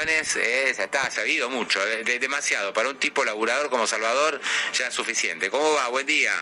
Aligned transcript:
Vacaciones, 0.00 0.36
eh, 0.36 0.74
ya 0.76 0.84
está, 0.84 1.10
se 1.10 1.20
ha 1.20 1.26
ido 1.26 1.48
mucho, 1.50 1.84
eh, 1.86 2.02
de- 2.04 2.18
demasiado. 2.18 2.72
Para 2.72 2.88
un 2.88 2.98
tipo 2.98 3.24
laburador 3.24 3.68
como 3.70 3.86
Salvador 3.86 4.40
ya 4.72 4.86
es 4.88 4.94
suficiente. 4.94 5.50
¿Cómo 5.50 5.72
va? 5.74 5.88
Buen 5.88 6.06
día. 6.06 6.32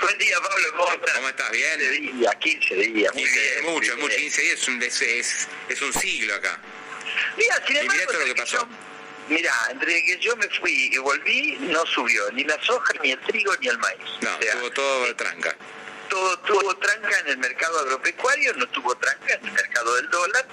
Buen 0.00 0.18
día, 0.18 0.36
Pablo. 0.40 0.66
¿Cómo 0.76 0.92
estás? 0.92 1.14
¿Cómo 1.16 1.28
estás? 1.28 1.50
¿Bien? 1.50 1.80
15 1.80 2.12
días, 2.12 2.34
15 2.40 2.74
días. 2.74 3.14
Muy 3.14 3.22
15, 3.24 3.40
bien. 3.40 3.54
es 3.58 3.62
mucho, 3.64 3.92
es 3.92 3.98
mucho. 3.98 4.08
bien. 4.08 4.20
15 4.20 4.42
días 4.42 4.60
es 4.60 4.68
un, 4.68 4.82
es, 4.82 5.02
es- 5.02 5.48
es 5.68 5.82
un 5.82 5.92
siglo 5.92 6.34
acá. 6.34 6.58
Mira, 7.36 7.56
sin 7.66 7.76
Y 7.76 7.78
embargo, 7.80 8.00
mirá 8.00 8.06
todo 8.06 8.18
lo 8.18 8.24
que 8.24 8.30
entre 8.30 8.44
pasó. 8.44 8.58
yo- 8.58 8.68
Mira, 9.28 9.52
entre 9.70 10.04
que 10.06 10.18
yo 10.20 10.36
me 10.36 10.48
fui 10.48 10.88
y 10.90 10.96
volví, 10.98 11.56
no 11.60 11.84
subió 11.84 12.30
ni 12.32 12.44
la 12.44 12.58
soja, 12.64 12.94
ni 13.02 13.10
el 13.12 13.20
trigo, 13.20 13.54
ni 13.60 13.68
el 13.68 13.76
maíz. 13.78 13.98
No, 14.22 14.34
O 14.36 14.40
sea, 14.42 14.52
tuvo 14.54 14.70
todo 14.70 15.16
tranca. 15.16 15.54
todo 16.08 16.38
tuvo 16.40 16.74
tranca 16.78 17.18
en 17.18 17.26
el 17.28 17.36
mercado 17.38 17.78
agropecuario, 17.80 18.54
no 18.54 18.66
tuvo 18.70 18.96
tranca 18.96 19.34
en 19.34 19.44
el 19.44 19.52
mercado 19.52 19.94
del 19.96 20.08
dólar. 20.08 20.46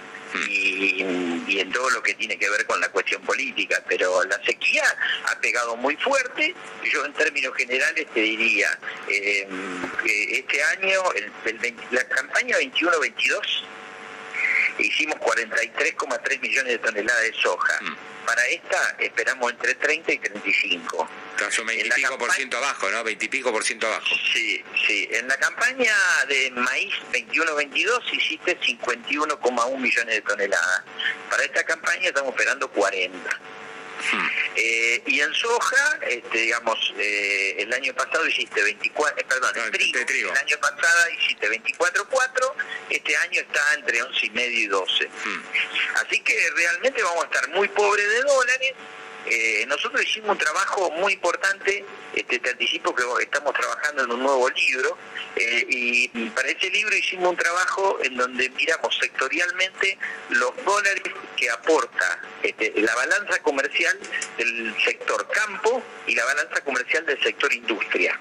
Y, 0.49 1.03
y 1.47 1.59
en 1.59 1.71
todo 1.71 1.89
lo 1.89 2.03
que 2.03 2.13
tiene 2.15 2.37
que 2.37 2.49
ver 2.49 2.65
con 2.65 2.79
la 2.79 2.89
cuestión 2.89 3.21
política. 3.21 3.81
Pero 3.87 4.23
la 4.23 4.41
sequía 4.43 4.83
ha 5.31 5.39
pegado 5.39 5.75
muy 5.75 5.95
fuerte. 5.97 6.53
Yo 6.91 7.05
en 7.05 7.13
términos 7.13 7.55
generales 7.55 8.07
te 8.13 8.19
diría, 8.19 8.77
eh, 9.07 9.47
que 10.03 10.39
este 10.39 10.63
año, 10.63 11.01
el, 11.15 11.31
el 11.45 11.59
20 11.59 11.83
la 11.91 12.03
campaña 12.07 12.57
21-22, 12.57 13.63
hicimos 14.79 15.15
43,3 15.19 16.41
millones 16.41 16.71
de 16.73 16.79
toneladas 16.79 17.23
de 17.23 17.33
soja. 17.33 17.81
Mm. 17.81 18.14
Para 18.25 18.45
esta 18.47 18.95
esperamos 18.99 19.51
entre 19.51 19.75
30 19.75 20.13
y 20.13 20.17
35. 20.17 21.09
Casi 21.37 21.61
un 21.61 21.67
20 21.67 21.81
En 21.81 21.85
y 21.85 21.89
la 21.89 21.95
pico 21.95 22.17
por 22.17 22.31
ciento 22.31 22.57
abajo, 22.57 22.89
¿no? 22.89 23.03
20 23.03 23.25
y 23.25 23.27
pico 23.27 23.51
por 23.51 23.63
ciento 23.63 23.87
abajo. 23.87 24.07
Sí, 24.33 24.63
sí. 24.87 25.07
En 25.11 25.27
la 25.27 25.37
campaña 25.37 25.93
de 26.27 26.51
maíz 26.51 26.93
21-22 27.11 28.13
hiciste 28.13 28.59
51,1 28.59 29.77
millones 29.77 30.15
de 30.15 30.21
toneladas. 30.21 30.83
Para 31.29 31.43
esta 31.43 31.63
campaña 31.63 32.07
estamos 32.07 32.31
esperando 32.31 32.69
40. 32.69 33.39
Eh, 34.55 35.01
y 35.05 35.19
en 35.19 35.33
soja, 35.33 35.99
este, 36.07 36.38
digamos, 36.38 36.93
eh, 36.97 37.55
el 37.59 37.73
año 37.73 37.93
pasado 37.93 38.25
hiciste 38.27 38.61
24, 38.61 39.19
eh, 39.19 39.25
perdón, 39.27 39.52
No, 39.55 39.63
de 39.65 39.71
trigo, 39.71 40.05
trigo. 40.05 40.31
el 40.31 40.37
año 40.37 40.57
pasado 40.59 41.09
hiciste 41.19 41.49
24,4, 41.49 42.53
este 42.89 43.17
año 43.17 43.41
está 43.41 43.73
entre 43.73 44.02
11 44.02 44.25
y 44.25 44.29
medio 44.31 44.59
y 44.59 44.67
12. 44.67 45.05
Hmm. 45.07 45.43
Así 45.95 46.19
que 46.21 46.35
realmente 46.55 47.03
vamos 47.03 47.23
a 47.23 47.27
estar 47.27 47.49
muy 47.49 47.67
pobres 47.69 48.07
de 48.07 48.21
dólares. 48.21 48.73
Eh, 49.25 49.65
nosotros 49.67 50.03
hicimos 50.03 50.31
un 50.31 50.37
trabajo 50.37 50.91
muy 50.91 51.13
importante, 51.13 51.83
este, 52.13 52.39
te 52.39 52.49
anticipo 52.51 52.93
que 52.93 53.03
estamos 53.21 53.53
trabajando 53.53 54.03
en 54.03 54.11
un 54.11 54.21
nuevo 54.21 54.49
libro, 54.49 54.97
eh, 55.36 55.65
y 55.67 56.08
para 56.30 56.49
ese 56.49 56.69
libro 56.69 56.95
hicimos 56.95 57.30
un 57.30 57.37
trabajo 57.37 57.97
en 58.03 58.15
donde 58.15 58.49
miramos 58.52 58.95
sectorialmente 58.99 59.97
los 60.30 60.52
dólares 60.64 61.03
que 61.35 61.49
aporta 61.49 62.19
este, 62.43 62.73
la 62.81 62.93
balanza 62.95 63.41
comercial 63.41 63.97
del 64.37 64.75
sector 64.83 65.27
campo 65.30 65.81
y 66.08 66.15
la 66.15 66.25
balanza 66.25 66.61
comercial 66.61 67.05
del 67.05 67.21
sector 67.23 67.52
industria. 67.52 68.19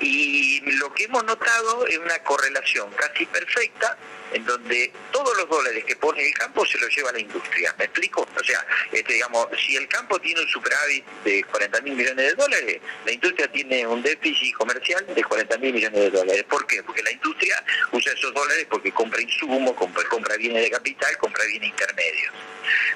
Y 0.00 0.60
lo 0.72 0.92
que 0.92 1.04
hemos 1.04 1.24
notado 1.24 1.86
es 1.86 1.98
una 1.98 2.18
correlación 2.20 2.90
casi 2.92 3.24
perfecta 3.26 3.96
en 4.32 4.44
donde 4.44 4.92
todos 5.12 5.36
los 5.36 5.48
dólares 5.48 5.84
que 5.84 5.96
pone 5.96 6.26
el 6.26 6.34
campo 6.34 6.66
se 6.66 6.78
los 6.78 6.94
lleva 6.94 7.12
la 7.12 7.20
industria. 7.20 7.74
¿Me 7.78 7.84
explico? 7.84 8.26
O 8.38 8.44
sea, 8.44 8.66
este, 8.92 9.14
digamos, 9.14 9.48
si 9.64 9.76
el 9.76 9.88
campo 9.88 10.18
tiene 10.20 10.40
un 10.40 10.48
superávit 10.48 11.04
de 11.24 11.44
40 11.44 11.80
mil 11.82 11.94
millones 11.94 12.26
de 12.26 12.34
dólares, 12.34 12.80
la 13.04 13.12
industria 13.12 13.50
tiene 13.50 13.86
un 13.86 14.02
déficit 14.02 14.54
comercial 14.54 15.06
de 15.14 15.24
40 15.24 15.58
mil 15.58 15.72
millones 15.72 16.00
de 16.00 16.10
dólares. 16.10 16.44
¿Por 16.48 16.66
qué? 16.66 16.82
Porque 16.82 17.02
la 17.02 17.12
industria 17.12 17.62
usa 17.92 18.12
esos 18.12 18.34
dólares 18.34 18.66
porque 18.68 18.92
compra 18.92 19.20
insumos, 19.20 19.74
compra, 19.74 20.04
compra 20.08 20.36
bienes 20.36 20.62
de 20.62 20.70
capital, 20.70 21.16
compra 21.18 21.44
bienes 21.44 21.70
intermedios. 21.70 22.32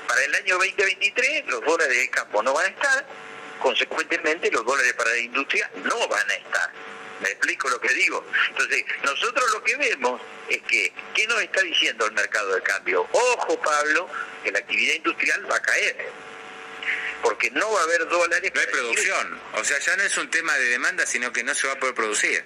Para 0.07 0.25
el 0.25 0.35
año 0.35 0.59
2023 0.59 1.47
los 1.47 1.65
dólares 1.65 1.97
del 1.97 2.11
campo 2.11 2.43
no 2.43 2.53
van 2.53 2.67
a 2.67 2.69
estar, 2.69 3.07
consecuentemente 3.61 4.51
los 4.51 4.65
dólares 4.65 4.93
para 4.95 5.11
la 5.11 5.19
industria 5.19 5.71
no 5.85 6.09
van 6.09 6.31
a 6.31 6.35
estar. 6.35 6.73
¿Me 7.21 7.29
explico 7.29 7.69
lo 7.69 7.79
que 7.81 7.93
digo? 7.93 8.25
Entonces, 8.49 8.85
nosotros 9.05 9.45
lo 9.53 9.63
que 9.63 9.77
vemos 9.77 10.21
es 10.49 10.63
que, 10.63 10.93
¿qué 11.15 11.27
nos 11.27 11.41
está 11.43 11.61
diciendo 11.61 12.07
el 12.07 12.13
mercado 12.13 12.55
de 12.55 12.63
cambio? 12.63 13.07
Ojo, 13.13 13.61
Pablo, 13.61 14.09
que 14.43 14.51
la 14.51 14.59
actividad 14.61 14.95
industrial 14.95 15.51
va 15.51 15.57
a 15.57 15.63
caer. 15.63 15.97
Porque 17.23 17.51
no 17.51 17.71
va 17.71 17.81
a 17.81 17.85
haber 17.85 18.09
dólares. 18.09 18.51
No 18.55 18.61
hay 18.61 18.67
producción. 18.69 19.41
O 19.53 19.65
sea, 19.65 19.79
ya 19.79 19.97
no 19.97 20.03
es 20.03 20.17
un 20.17 20.31
tema 20.31 20.57
de 20.57 20.65
demanda, 20.71 21.05
sino 21.05 21.31
que 21.31 21.45
no 21.45 21.55
se 21.55 21.67
va 21.67 21.75
a 21.75 21.79
poder 21.79 21.95
producir. 21.95 22.43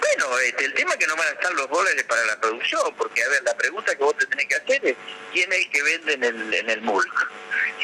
Bueno, 0.00 0.38
este, 0.40 0.64
el 0.64 0.74
tema 0.74 0.92
es 0.92 0.96
que 0.98 1.06
no 1.06 1.16
van 1.16 1.28
a 1.28 1.32
estar 1.32 1.52
los 1.54 1.68
dólares 1.68 2.04
para 2.04 2.24
la 2.26 2.40
producción, 2.40 2.94
porque, 2.96 3.22
a 3.22 3.28
ver, 3.28 3.42
la 3.42 3.56
pregunta 3.56 3.94
que 3.94 4.02
vos 4.02 4.16
te 4.16 4.26
tenés 4.26 4.46
que 4.46 4.54
hacer 4.56 4.86
es, 4.86 4.96
¿quién 5.32 5.52
es 5.52 5.58
el 5.58 5.70
que 5.70 5.82
vende 5.82 6.12
en 6.14 6.24
el, 6.24 6.54
en 6.54 6.70
el 6.70 6.80
MULC? 6.82 7.30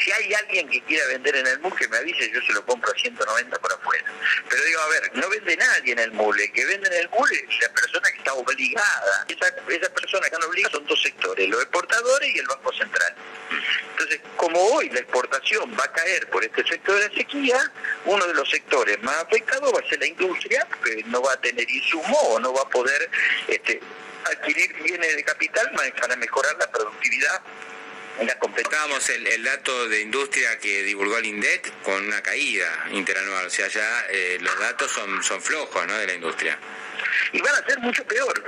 Si 0.03 0.11
hay 0.13 0.35
alguien 0.35 0.69
que 0.69 0.83
quiera 0.83 1.07
vender 1.07 1.37
en 1.37 1.47
el 1.47 1.59
MULC, 1.61 1.79
que 1.79 1.89
me 1.89 1.99
avise, 1.99 2.31
yo 2.31 2.41
se 2.43 2.53
lo 2.53 2.65
compro 2.65 2.91
a 2.91 2.95
190 2.95 3.59
por 3.59 3.73
afuera. 3.73 4.05
Pero 4.49 4.65
digo, 4.65 4.81
a 4.81 4.89
ver, 4.89 5.11
no 5.15 5.29
vende 5.29 5.57
nadie 5.57 5.93
en 5.93 5.99
el 5.99 6.13
MULC, 6.13 6.41
el 6.41 6.53
que 6.53 6.67
vende 6.67 6.89
en 6.89 7.03
el 7.03 7.09
MULC 7.11 7.33
es 7.33 7.61
la 7.63 7.69
persona 7.73 8.11
que 8.11 8.19
está 8.19 8.35
obligada. 8.35 9.27
Esa, 9.29 9.49
esa 9.49 9.95
persona 9.95 10.29
que 10.29 10.35
está 10.35 10.47
obligada 10.47 10.73
son 10.73 10.87
dos 10.87 11.03
sectores, 11.03 11.49
los 11.49 11.63
exportadores 11.63 12.35
y 12.35 12.39
el 12.39 12.47
Banco 12.47 12.73
Central. 12.73 13.15
Entonces, 13.91 14.21
como 14.37 14.61
hoy 14.61 14.91
la 14.91 15.01
exportación 15.01 15.75
va 15.79 15.85
a 15.85 15.93
caer 15.93 16.29
por 16.29 16.45
este 16.45 16.67
sector 16.67 16.99
de 16.99 17.09
la 17.09 17.15
sequía, 17.15 17.73
uno 18.05 18.27
de 18.27 18.35
los 18.35 18.49
sectores 18.51 19.01
más 19.03 19.17
afectados 19.17 19.73
va 19.73 19.81
a 19.81 19.89
ser 19.89 20.01
la 20.01 20.07
industria, 20.07 20.67
que 20.83 21.03
no 21.05 21.23
va 21.23 21.33
a 21.33 21.41
tener 21.41 21.69
insumo 21.77 22.19
o 22.19 22.41
no 22.41 22.53
va 22.53 22.63
a 22.63 22.69
poder 22.69 23.11
este, 23.49 23.81
adquirir 24.25 24.73
bienes 24.83 25.17
de 25.17 25.25
capital 25.25 25.71
para 26.01 26.17
mejorar 26.17 26.57
la 26.59 26.71
productividad 26.71 27.43
en 28.19 28.27
la 28.27 28.39
competencia. 28.39 28.79
Estábamos 28.79 29.09
el, 29.11 29.27
el 29.27 29.43
dato 29.43 29.89
de 29.89 30.01
industria 30.01 30.59
que 30.59 30.83
divulgó 30.83 31.19
el 31.19 31.27
INDEC 31.27 31.83
con 31.83 32.07
una 32.07 32.23
caída 32.23 32.87
interanual. 32.93 33.47
O 33.47 33.51
sea, 33.51 33.69
ya 33.69 34.07
eh, 34.11 34.39
los 34.41 34.59
datos 34.59 34.91
son, 34.91 35.23
son 35.23 35.41
flojos, 35.41 35.87
¿no? 35.87 35.97
De 35.99 36.07
la 36.07 36.15
industria. 36.15 36.59
y 37.33 37.41
van 37.41 37.55
a 37.55 37.67
ser 37.67 37.79
mucho 37.81 38.05
peor. 38.05 38.45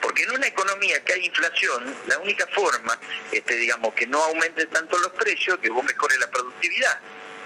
Porque 0.00 0.22
en 0.22 0.30
una 0.30 0.46
economía 0.46 1.04
que 1.04 1.12
hay 1.12 1.26
inflación, 1.26 1.94
la 2.06 2.18
única 2.18 2.46
forma, 2.48 2.98
este, 3.32 3.54
digamos, 3.56 3.92
que 3.94 4.06
no 4.06 4.22
aumenten 4.22 4.68
tanto 4.70 4.98
los 4.98 5.12
precios, 5.12 5.58
que 5.58 5.68
vos 5.68 5.84
mejores 5.84 6.18
la 6.18 6.30
productividad. 6.30 7.00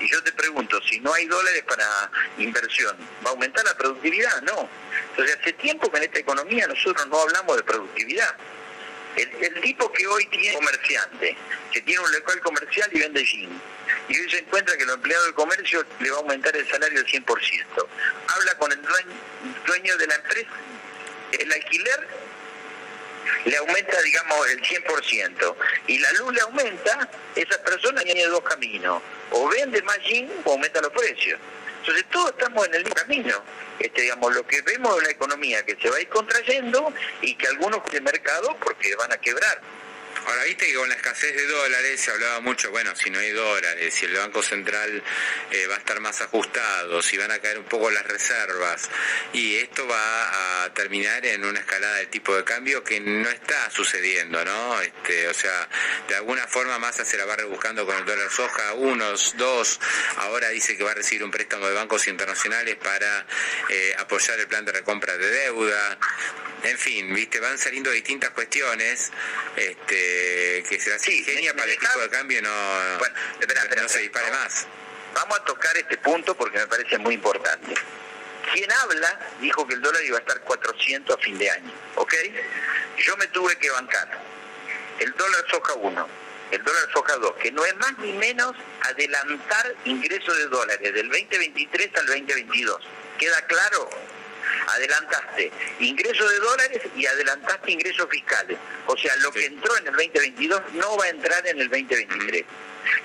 Y 0.05 0.09
yo 0.11 0.23
te 0.23 0.33
pregunto, 0.33 0.79
si 0.83 1.01
no 1.01 1.15
hay 1.15 1.25
dólares 1.27 1.65
para 1.67 2.11
inversión, 2.37 2.95
¿va 3.25 3.31
a 3.31 3.33
aumentar 3.33 3.65
la 3.65 3.75
productividad? 3.75 4.43
No. 4.43 4.69
Entonces, 5.11 5.39
hace 5.41 5.55
tiempo 5.55 5.91
que 5.91 5.97
en 5.97 6.03
esta 6.05 6.19
economía 6.19 6.67
nosotros 6.67 7.07
no 7.09 7.19
hablamos 7.23 7.57
de 7.57 7.63
productividad. 7.63 8.37
El, 9.17 9.61
tipo 9.63 9.91
que 9.93 10.07
hoy 10.07 10.27
tiene 10.27 10.53
comerciante, 10.55 11.37
que 11.73 11.81
tiene 11.81 12.03
un 12.03 12.13
local 12.13 12.39
comercial 12.41 12.91
y 12.93 12.99
vende 12.99 13.25
jeans, 13.25 13.63
y 14.09 14.21
hoy 14.21 14.31
se 14.31 14.39
encuentra 14.41 14.77
que 14.77 14.83
el 14.83 14.91
empleado 14.91 15.25
del 15.25 15.35
comercio 15.35 15.87
le 16.01 16.11
va 16.11 16.17
a 16.17 16.21
aumentar 16.21 16.55
el 16.55 16.69
salario 16.69 16.99
al 16.99 17.07
100%. 17.07 17.25
Habla 18.27 18.59
con 18.59 18.73
el 18.73 18.81
dueño 19.67 19.97
de 19.97 20.07
la 20.07 20.17
empresa, 20.17 20.51
el 21.33 21.51
alquiler 21.51 22.09
le 23.45 23.57
aumenta, 23.57 24.01
digamos, 24.03 24.51
el 24.51 24.63
100%, 24.63 25.57
y 25.87 25.99
la 25.99 26.13
luz 26.13 26.35
le 26.35 26.41
aumenta, 26.41 27.09
esa 27.35 27.63
persona 27.63 28.03
tiene 28.03 28.27
dos 28.27 28.43
caminos, 28.43 29.03
o 29.31 29.49
vende 29.49 29.83
más 29.83 29.99
jeans 29.99 30.31
o 30.45 30.53
aumenta 30.53 30.81
los 30.81 30.91
precios. 30.91 31.39
Entonces 31.81 32.07
todos 32.11 32.31
estamos 32.31 32.67
en 32.67 32.75
el 32.75 32.85
mismo 32.85 32.95
camino. 32.95 33.43
Este, 33.79 34.03
digamos, 34.03 34.35
lo 34.35 34.47
que 34.47 34.63
vemos 34.63 34.97
es 34.97 35.03
una 35.03 35.11
economía 35.11 35.63
que 35.67 35.77
se 35.77 35.91
va 35.91 35.97
a 35.97 36.01
ir 36.01 36.09
contrayendo 36.09 36.93
y 37.21 37.35
que 37.35 37.47
algunos 37.49 37.85
de 37.91 38.01
mercado 38.01 38.57
porque 38.63 38.97
van 38.97 39.13
a 39.13 39.19
quebrar. 39.19 39.61
Ahora, 40.27 40.45
viste 40.45 40.67
que 40.67 40.75
con 40.75 40.89
la 40.89 40.95
escasez 40.95 41.37
de 41.37 41.47
dólares 41.47 42.01
se 42.01 42.11
hablaba 42.11 42.41
mucho, 42.41 42.71
bueno, 42.71 42.97
si 42.97 43.11
no 43.11 43.19
hay 43.19 43.31
dólares, 43.33 43.93
si 43.93 44.07
el 44.07 44.15
Banco 44.15 44.43
Central 44.43 45.03
eh, 45.51 45.67
va 45.67 45.75
a 45.75 45.79
estar 45.79 46.01
más 46.01 46.21
ajustado, 46.23 47.03
si 47.03 47.19
van 47.19 47.31
a 47.31 47.39
caer 47.41 47.59
un 47.59 47.67
poco 47.67 47.91
las 47.91 48.07
reservas, 48.07 48.89
y 49.35 49.57
esto 49.57 49.87
va 49.87 50.65
a 50.65 50.73
terminar 50.73 51.27
en 51.27 51.45
una 51.45 51.61
escalada 51.61 51.97
del 51.97 52.09
tipo 52.09 52.35
de 52.35 52.43
cambio 52.43 52.83
que 52.83 53.01
no 53.01 53.29
está 53.29 53.71
sucediendo, 53.71 54.43
¿no? 54.47 54.81
Este, 54.81 55.29
o 55.29 55.35
sea, 55.35 55.69
de 56.09 56.15
alguna 56.15 56.47
forma 56.47 56.79
Massa 56.79 57.05
se 57.05 57.19
la 57.19 57.27
va 57.27 57.37
rebuscando 57.37 57.85
con 57.85 57.97
el 57.97 58.07
dólar 58.07 58.31
soja, 58.31 58.73
unos, 58.75 59.37
dos, 59.37 59.79
ahora 60.17 60.49
dice 60.49 60.77
que 60.79 60.85
va 60.85 60.93
a 60.93 60.95
recibir 60.95 61.23
un 61.23 61.31
préstamo 61.31 61.67
de 61.67 61.75
bancos 61.75 62.09
internacionales 62.09 62.77
para 62.77 63.27
eh, 63.69 63.95
apoyar 63.99 64.41
el 64.41 64.47
plan 64.47 64.65
de 64.65 64.73
recompra 64.73 65.19
de 65.19 65.29
deuda, 65.29 65.99
en 66.65 66.79
fin, 66.79 67.13
viste, 67.13 67.41
van 67.41 67.59
saliendo 67.59 67.91
distintas 67.91 68.31
cuestiones 68.31 69.13
este, 69.55 70.14
que 70.69 70.81
se 70.81 70.91
las 70.91 71.03
sí, 71.03 71.19
ingenia 71.19 71.55
para 71.55 71.71
el 71.71 71.79
tipo 71.79 71.99
de 72.01 72.11
cambio 72.11 72.43
no, 72.43 72.99
bueno, 72.99 73.15
no 73.83 73.89
se 73.89 74.01
dispare 74.01 74.31
más. 74.31 74.67
Vamos 75.15 75.39
a 75.39 75.45
tocar 75.45 75.77
este 75.77 75.97
punto 75.99 76.35
porque 76.35 76.59
me 76.59 76.67
parece 76.67 76.99
muy 76.99 77.15
importante. 77.15 77.75
Quien 78.53 78.71
habla 78.73 79.19
dijo 79.41 79.67
que 79.67 79.75
el 79.75 79.81
dólar 79.81 80.03
iba 80.05 80.19
a 80.19 80.21
estar 80.21 80.41
400 80.41 81.17
a 81.17 81.19
fin 81.19 81.39
de 81.39 81.51
año, 81.51 81.73
¿ok? 81.97 82.15
Yo 82.99 83.17
me 83.17 83.27
tuve 83.29 83.57
que 83.57 83.71
bancar. 83.71 84.09
El 84.99 85.13
dólar 85.13 85.45
soja 85.51 85.75
1, 85.75 86.09
el 86.51 86.63
dólar 86.63 86.89
soja 86.93 87.17
2, 87.17 87.37
que 87.37 87.53
no 87.53 87.65
es 87.65 87.77
más 87.77 87.99
ni 87.99 88.13
menos 88.13 88.55
adelantar 88.83 89.75
ingresos 89.85 90.37
de 90.37 90.47
dólares 90.47 90.95
del 90.95 91.09
2023 91.09 91.91
al 91.97 92.07
2022. 92.07 92.81
¿Queda 93.19 93.41
claro? 93.47 93.91
Adelantaste 94.67 95.53
ingresos 95.81 96.31
de 96.31 96.39
dólares 96.39 96.83
y 96.97 97.07
adelantaste 97.07 97.73
ingresos 97.73 98.09
fiscales. 98.11 98.59
O 98.87 98.97
sea, 98.97 99.17
lo 99.17 99.33
que 99.33 99.47
entró 99.47 99.77
en 99.79 99.87
el 99.87 99.95
2022 99.95 100.63
no 100.75 100.97
va 100.97 101.05
a 101.05 101.09
entrar 101.09 101.47
en 101.47 101.61
el 101.61 101.69
2023. 101.69 102.45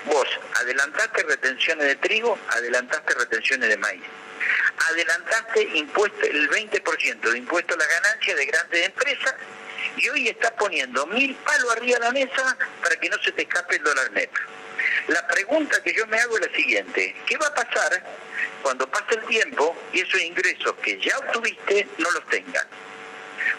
Vos 0.06 0.28
adelantaste 0.56 1.22
retenciones 1.22 1.86
de 1.86 1.96
trigo, 1.96 2.38
adelantaste 2.48 3.14
retenciones 3.14 3.68
de 3.68 3.76
maíz. 3.76 4.02
Adelantaste 4.90 5.62
impuesto, 5.74 6.26
el 6.26 6.48
20% 6.50 7.20
de 7.20 7.38
impuesto 7.38 7.74
a 7.74 7.76
las 7.76 7.88
ganancias 7.88 8.36
de 8.36 8.46
grandes 8.46 8.86
empresas 8.86 9.34
y 9.96 10.08
hoy 10.08 10.28
estás 10.28 10.52
poniendo 10.52 11.06
mil 11.06 11.34
palos 11.36 11.72
arriba 11.72 11.98
de 11.98 12.04
la 12.04 12.12
mesa 12.12 12.56
para 12.82 12.96
que 12.96 13.08
no 13.08 13.18
se 13.22 13.32
te 13.32 13.42
escape 13.42 13.76
el 13.76 13.82
dólar 13.82 14.10
neto. 14.12 14.40
La 15.08 15.26
pregunta 15.26 15.82
que 15.82 15.92
yo 15.92 16.06
me 16.06 16.18
hago 16.18 16.38
es 16.38 16.48
la 16.48 16.56
siguiente, 16.56 17.14
¿qué 17.26 17.36
va 17.36 17.46
a 17.46 17.54
pasar 17.54 18.02
cuando 18.62 18.88
pase 18.90 19.14
el 19.14 19.26
tiempo 19.26 19.76
y 19.92 20.00
esos 20.00 20.20
ingresos 20.20 20.74
que 20.82 21.00
ya 21.00 21.18
obtuviste 21.18 21.88
no 21.98 22.10
los 22.10 22.26
tengan? 22.26 22.66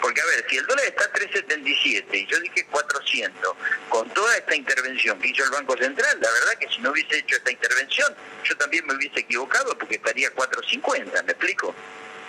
Porque 0.00 0.20
a 0.20 0.26
ver, 0.26 0.44
si 0.48 0.56
el 0.56 0.66
dólar 0.66 0.86
está 0.86 1.04
a 1.04 1.12
3.77 1.12 2.04
y 2.12 2.26
yo 2.26 2.40
dije 2.40 2.66
400, 2.66 3.56
con 3.88 4.08
toda 4.10 4.36
esta 4.36 4.54
intervención 4.54 5.18
que 5.20 5.28
hizo 5.28 5.44
el 5.44 5.50
Banco 5.50 5.76
Central, 5.76 6.18
la 6.20 6.30
verdad 6.30 6.52
que 6.58 6.68
si 6.68 6.80
no 6.80 6.90
hubiese 6.90 7.18
hecho 7.18 7.36
esta 7.36 7.50
intervención, 7.50 8.14
yo 8.44 8.56
también 8.56 8.86
me 8.86 8.94
hubiese 8.94 9.20
equivocado 9.20 9.76
porque 9.78 9.96
estaría 9.96 10.32
4.50, 10.34 11.24
¿me 11.24 11.32
explico? 11.32 11.74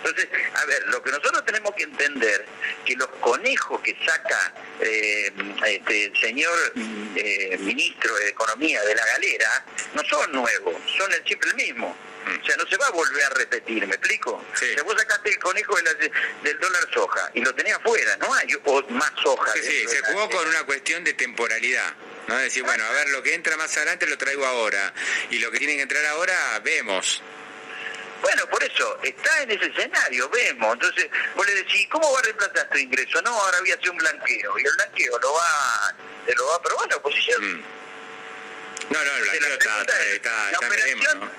Entonces, 0.04 0.28
a 0.54 0.66
ver, 0.66 0.86
lo 0.88 1.02
que 1.02 1.10
nosotros 1.10 1.44
tenemos 1.46 1.74
que 1.74 1.84
entender, 1.84 2.44
que 2.84 2.94
los 2.94 3.08
conejos 3.20 3.80
que 3.80 3.96
saca 4.04 4.52
eh, 4.80 5.32
este 5.66 6.12
señor 6.20 6.72
eh, 7.16 7.56
ministro 7.60 8.14
de 8.16 8.28
Economía 8.28 8.82
de 8.82 8.94
la 8.94 9.06
galera, 9.06 9.64
no 9.94 10.04
son 10.04 10.30
nuevos, 10.32 10.74
son 10.98 11.10
el 11.10 11.24
siempre 11.24 11.48
el 11.50 11.56
mismo. 11.56 11.96
O 12.24 12.46
sea, 12.46 12.56
no 12.56 12.66
se 12.66 12.76
va 12.76 12.86
a 12.86 12.90
volver 12.90 13.24
a 13.24 13.30
repetir, 13.30 13.86
¿me 13.86 13.94
explico? 13.94 14.44
Sí. 14.54 14.66
vos 14.84 14.94
sacaste 14.96 15.30
el 15.30 15.38
conejo 15.38 15.76
del 15.76 16.58
dólar 16.58 16.88
soja 16.92 17.30
y 17.34 17.40
lo 17.40 17.54
tenías 17.54 17.78
afuera, 17.78 18.16
no 18.18 18.32
hay 18.34 18.46
más 18.90 19.12
soja. 19.22 19.52
Sí, 19.54 19.60
sí, 19.62 19.88
se 19.88 20.02
jugó 20.02 20.28
con 20.28 20.46
una 20.48 20.64
cuestión 20.64 21.02
de 21.04 21.14
temporalidad. 21.14 21.94
¿no? 22.28 22.36
Decir, 22.38 22.62
bueno, 22.62 22.84
a 22.84 22.92
ver, 22.92 23.08
lo 23.10 23.22
que 23.22 23.34
entra 23.34 23.56
más 23.56 23.74
adelante 23.76 24.06
lo 24.06 24.16
traigo 24.18 24.44
ahora. 24.44 24.92
Y 25.30 25.38
lo 25.38 25.50
que 25.50 25.58
tiene 25.58 25.76
que 25.76 25.82
entrar 25.82 26.04
ahora, 26.06 26.58
vemos. 26.60 27.22
Bueno, 28.24 28.46
por 28.48 28.64
eso, 28.64 28.98
está 29.02 29.42
en 29.42 29.50
ese 29.50 29.66
escenario, 29.66 30.30
vemos. 30.30 30.72
Entonces, 30.72 31.10
vos 31.36 31.46
le 31.46 31.56
decís, 31.56 31.86
¿cómo 31.90 32.10
va 32.10 32.20
a 32.20 32.22
reemplazar 32.22 32.70
tu 32.70 32.78
ingreso? 32.78 33.20
No, 33.20 33.30
ahora 33.30 33.60
voy 33.60 33.70
a 33.70 33.74
hacer 33.74 33.90
un 33.90 33.98
blanqueo. 33.98 34.58
Y 34.58 34.64
el 34.64 34.72
blanqueo 34.76 35.18
lo 35.18 35.34
va, 35.34 35.94
te 36.24 36.34
lo 36.34 36.46
va 36.46 36.54
a 36.54 36.56
aprobar 36.56 36.88
la 36.88 36.96
oposición. 36.96 37.44
Mm. 37.44 37.64
No, 38.88 39.04
no, 39.04 39.16
el 39.16 39.22
blanqueo 39.24 39.52
está, 39.52 39.82
está, 40.10 40.50
la 40.52 40.58
operación, 40.58 41.30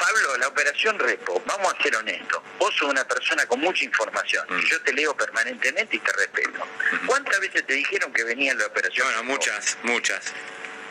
Pablo, 0.00 0.36
la 0.38 0.48
operación 0.48 0.98
Repo, 0.98 1.40
vamos 1.46 1.74
a 1.74 1.80
ser 1.80 1.94
honestos, 1.94 2.42
vos 2.58 2.74
sos 2.74 2.90
una 2.90 3.06
persona 3.06 3.46
con 3.46 3.60
mucha 3.60 3.84
información 3.84 4.44
mm. 4.48 4.60
yo 4.66 4.80
te 4.82 4.92
leo 4.92 5.16
permanentemente 5.16 5.96
y 5.96 6.00
te 6.00 6.12
respeto. 6.12 6.66
¿Cuántas 7.06 7.38
veces 7.38 7.64
te 7.66 7.74
dijeron 7.74 8.12
que 8.12 8.24
venía 8.24 8.52
la 8.54 8.66
operación 8.66 9.06
Bueno, 9.06 9.22
muchas, 9.24 9.78
muchas. 9.84 10.32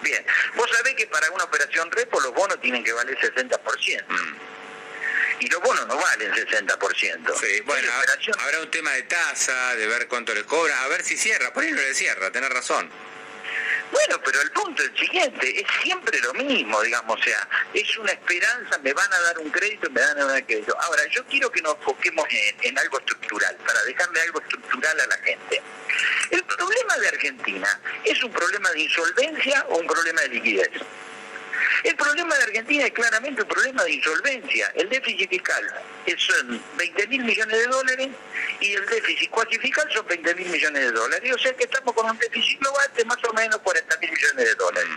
Bien, 0.01 0.25
vos 0.55 0.69
sabés 0.71 0.95
que 0.95 1.07
para 1.07 1.29
una 1.31 1.43
operación 1.43 1.91
Repo 1.91 2.21
los 2.21 2.33
bonos 2.33 2.59
tienen 2.61 2.85
que 2.85 2.93
valer 2.93 3.17
60% 3.17 4.05
y 5.41 5.47
los 5.47 5.59
bonos 5.59 5.87
no 5.87 5.97
valen 5.97 6.31
60%. 6.31 7.39
Sí, 7.39 7.61
bueno, 7.65 7.91
habrá 8.39 8.59
un 8.61 8.69
tema 8.69 8.91
de 8.91 9.03
tasa, 9.03 9.75
de 9.75 9.87
ver 9.87 10.07
cuánto 10.07 10.35
les 10.35 10.43
cobra, 10.43 10.83
a 10.83 10.87
ver 10.87 11.03
si 11.03 11.17
cierra, 11.17 11.51
por 11.51 11.63
ahí 11.63 11.71
no 11.71 11.81
le 11.81 11.95
cierra, 11.95 12.31
tenés 12.31 12.51
razón. 12.51 12.89
Bueno, 13.91 14.21
pero 14.23 14.39
el 14.41 14.51
punto 14.51 14.83
es 14.83 14.89
el 14.89 14.97
siguiente, 14.97 15.61
es 15.61 15.67
siempre 15.81 16.17
lo 16.19 16.33
mismo, 16.35 16.79
digamos, 16.81 17.19
o 17.19 17.23
sea, 17.23 17.47
es 17.73 17.97
una 17.97 18.11
esperanza, 18.11 18.77
me 18.77 18.93
van 18.93 19.11
a 19.11 19.19
dar 19.19 19.39
un 19.39 19.49
crédito, 19.49 19.89
me 19.89 19.99
van 19.99 20.19
a 20.19 20.25
dar 20.25 20.39
un 20.41 20.45
crédito. 20.45 20.77
Ahora, 20.79 21.05
yo 21.07 21.25
quiero 21.25 21.51
que 21.51 21.61
nos 21.61 21.75
enfoquemos 21.75 22.25
en 22.61 22.77
algo 22.77 22.99
estructural, 22.99 23.55
para 23.65 23.83
dejarle 23.83 24.21
algo 24.21 24.41
estructural 24.41 24.99
a 24.99 25.07
la 25.07 25.17
gente. 25.17 25.61
El 26.29 26.43
problema 26.43 26.97
de 26.99 27.07
Argentina, 27.07 27.81
¿es 28.05 28.23
un 28.23 28.31
problema 28.31 28.69
de 28.69 28.79
insolvencia 28.81 29.65
o 29.69 29.79
un 29.79 29.87
problema 29.87 30.21
de 30.21 30.29
liquidez? 30.29 30.71
El 31.83 31.95
problema 31.95 32.35
de 32.35 32.43
Argentina 32.43 32.85
es 32.85 32.91
claramente 32.91 33.41
un 33.41 33.47
problema 33.47 33.83
de 33.83 33.91
insolvencia. 33.93 34.71
El 34.75 34.89
déficit 34.89 35.29
fiscal 35.29 35.63
son 36.17 36.61
20 36.77 37.07
mil 37.07 37.23
millones 37.23 37.57
de 37.57 37.67
dólares 37.67 38.09
y 38.59 38.73
el 38.73 38.85
déficit 38.85 39.29
cuasi 39.31 39.57
fiscal 39.57 39.87
son 39.91 40.05
20 40.05 40.35
mil 40.35 40.49
millones 40.49 40.81
de 40.81 40.91
dólares. 40.91 41.31
O 41.33 41.39
sea 41.39 41.53
que 41.53 41.63
estamos 41.63 41.95
con 41.95 42.09
un 42.09 42.17
déficit 42.19 42.59
global 42.59 42.87
de 42.95 43.05
más 43.05 43.17
o 43.23 43.33
menos 43.33 43.57
40 43.57 43.97
mil 43.97 44.11
millones 44.11 44.45
de 44.45 44.55
dólares. 44.55 44.91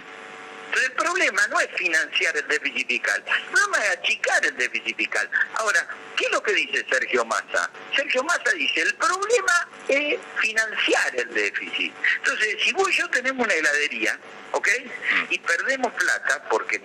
Entonces 0.74 0.90
el 0.90 0.96
problema 0.96 1.46
no 1.46 1.60
es 1.60 1.68
financiar 1.76 2.36
el 2.36 2.48
déficit 2.48 2.88
fiscal, 2.88 3.22
el 3.24 3.44
problema 3.52 3.78
es 3.78 3.90
achicar 3.90 4.44
el 4.44 4.56
déficit 4.56 4.96
fiscal. 4.96 5.30
Ahora, 5.54 5.86
¿qué 6.16 6.24
es 6.24 6.32
lo 6.32 6.42
que 6.42 6.52
dice 6.52 6.84
Sergio 6.90 7.24
Massa? 7.24 7.70
Sergio 7.94 8.24
Massa 8.24 8.50
dice, 8.56 8.80
el 8.80 8.94
problema 8.96 9.68
es 9.86 10.18
financiar 10.40 11.14
el 11.14 11.32
déficit. 11.32 11.94
Entonces, 12.16 12.56
si 12.64 12.72
vos 12.72 12.90
y 12.90 12.96
yo 12.96 13.08
tenemos 13.08 13.46
una 13.46 13.54
heladería, 13.54 14.18
¿ok? 14.50 14.68
Y 15.30 15.38
perdemos 15.38 15.92
plata 15.92 16.44
porque 16.48 16.80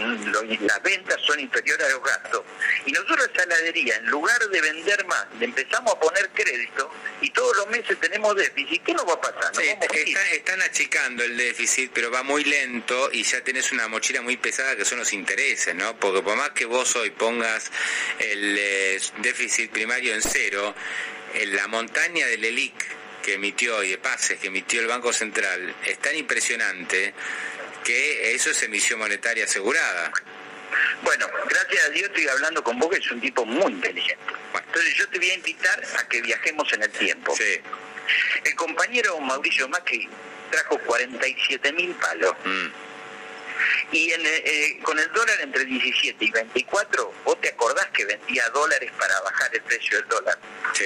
las 0.62 0.84
ventas 0.84 1.18
son 1.26 1.40
inferiores 1.40 1.88
a 1.88 1.90
los 1.90 2.04
gastos. 2.04 2.44
Y 2.86 2.92
nosotros 2.92 3.30
esa 3.34 3.44
heladería, 3.44 3.96
en 3.96 4.06
lugar 4.08 4.40
de 4.40 4.62
vender 4.62 5.06
más, 5.06 5.26
le 5.40 5.46
empezamos 5.46 5.94
a 5.94 6.00
poner 6.00 6.30
crédito 6.30 6.92
y 7.22 7.30
todos 7.32 7.58
los 7.58 7.68
meses 7.70 8.00
tenemos 8.00 8.36
déficit. 8.36 8.84
¿Qué 8.84 8.94
nos 8.94 9.08
va 9.08 9.14
a 9.14 9.22
pasar? 9.22 9.56
Sí, 9.56 10.16
están 10.32 10.62
achicando 10.62 11.24
el 11.24 11.38
déficit, 11.38 11.92
pero 11.94 12.12
va 12.12 12.24
muy 12.24 12.44
lento 12.44 13.10
y 13.12 13.24
ya 13.24 13.42
tenés 13.42 13.72
una 13.72 13.79
mochila 13.88 14.22
muy 14.22 14.38
pesada 14.38 14.76
que 14.76 14.86
son 14.86 15.00
los 15.00 15.14
intereses, 15.14 15.74
¿no? 15.76 15.96
Porque 15.98 16.22
por 16.22 16.36
más 16.36 16.52
que 16.52 16.66
vos 16.66 16.96
hoy 16.96 17.12
pongas 17.12 17.72
el 18.20 18.58
eh, 18.58 19.00
déficit 19.20 19.72
primario 19.72 20.14
en 20.14 20.22
cero, 20.22 20.76
en 21.34 21.56
la 21.56 21.68
montaña 21.68 22.28
del 22.28 22.44
ELIC 22.44 22.74
que 23.22 23.34
emitió 23.36 23.84
y 23.84 23.92
de 23.92 23.98
pases 23.98 24.40
que 24.40 24.48
emitió 24.48 24.82
el 24.82 24.88
Banco 24.88 25.14
Central 25.14 25.76
es 25.86 26.00
tan 26.00 26.16
impresionante 26.16 27.14
que 27.84 28.34
eso 28.34 28.52
es 28.52 28.64
emisión 28.64 29.00
monetaria 29.00 29.46
asegurada. 29.46 30.12
Bueno, 31.02 31.28
gracias 31.50 31.86
a 31.86 31.90
Dios 31.90 32.10
estoy 32.10 32.28
hablando 32.28 32.64
con 32.64 32.78
vos, 32.78 32.90
que 32.90 32.98
es 32.98 33.12
un 33.12 33.22
tipo 33.22 33.46
muy 33.46 33.72
inteligente. 33.72 34.24
Entonces 34.54 34.94
yo 34.96 35.08
te 35.10 35.18
voy 35.18 35.30
a 35.32 35.34
invitar 35.34 35.82
a 35.98 36.08
que 36.08 36.22
viajemos 36.22 36.72
en 36.74 36.84
el 36.84 36.92
tiempo. 36.92 37.36
Sí. 37.36 37.60
El 38.44 38.56
compañero 38.56 39.20
Mauricio 39.20 39.68
Macri 39.70 40.08
trajo 40.52 40.78
47 40.80 41.74
mil 41.74 41.92
palos. 41.96 42.34
Mm. 42.46 42.89
Y 43.92 44.12
eh, 44.12 44.80
con 44.84 44.98
el 45.00 45.12
dólar 45.12 45.40
entre 45.42 45.66
17 45.66 46.24
y 46.24 46.32
24, 46.32 47.14
vos 47.26 47.42
te 47.42 47.50
acordás 47.50 47.88
que 47.88 48.06
vendía 48.06 48.48
dólares 48.50 48.92
para 48.98 49.20
bajar 49.22 49.54
el 49.54 49.62
precio 49.62 49.98
del 49.98 50.08
dólar. 50.08 50.38
Sí. 50.74 50.86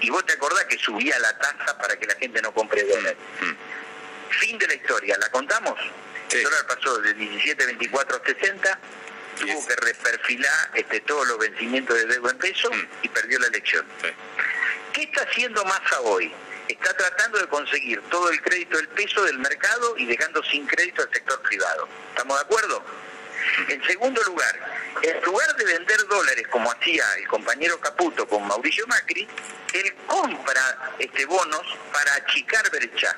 Y 0.00 0.10
vos 0.10 0.24
te 0.26 0.34
acordás 0.34 0.64
que 0.64 0.78
subía 0.78 1.18
la 1.18 1.36
tasa 1.38 1.76
para 1.78 1.96
que 1.98 2.06
la 2.06 2.14
gente 2.14 2.40
no 2.42 2.52
compre 2.52 2.82
dólares. 2.84 3.18
Mm. 3.40 4.30
Fin 4.30 4.58
de 4.58 4.66
la 4.66 4.74
historia, 4.74 5.16
¿la 5.18 5.28
contamos? 5.30 5.78
El 6.30 6.42
dólar 6.42 6.66
pasó 6.66 6.98
de 6.98 7.14
17, 7.14 7.66
24 7.66 8.16
a 8.16 8.26
60, 8.26 8.78
tuvo 9.38 9.66
que 9.66 9.76
reperfilar 9.76 10.70
este, 10.74 11.00
todos 11.00 11.26
los 11.28 11.38
vencimientos 11.38 11.96
de 11.96 12.06
deuda 12.06 12.30
en 12.32 12.38
peso 12.38 12.70
mm. 12.70 12.88
y 13.02 13.08
perdió 13.08 13.38
la 13.38 13.46
elección. 13.46 13.86
¿Qué 14.92 15.02
está 15.02 15.22
haciendo 15.22 15.64
Massa 15.64 16.00
hoy? 16.00 16.32
Está 16.68 16.92
tratando 16.96 17.38
de 17.38 17.46
conseguir 17.48 18.02
todo 18.10 18.30
el 18.30 18.40
crédito 18.42 18.76
del 18.76 18.88
peso 18.88 19.22
del 19.24 19.38
mercado 19.38 19.96
y 19.98 20.06
dejando 20.06 20.42
sin 20.44 20.66
crédito 20.66 21.02
al 21.02 21.12
sector 21.12 21.40
privado. 21.42 21.88
¿Estamos 22.10 22.38
de 22.38 22.44
acuerdo? 22.44 22.82
En 23.68 23.84
segundo 23.84 24.22
lugar, 24.24 24.60
en 25.02 25.22
lugar 25.22 25.56
de 25.56 25.64
vender 25.64 25.98
dólares 26.08 26.46
como 26.50 26.70
hacía 26.70 27.04
el 27.18 27.28
compañero 27.28 27.78
Caputo 27.80 28.26
con 28.26 28.46
Mauricio 28.46 28.86
Macri, 28.88 29.28
él 29.72 29.94
compra 30.06 30.94
este 30.98 31.24
bonos 31.26 31.78
para 31.92 32.14
achicar 32.14 32.68
brecha. 32.70 33.16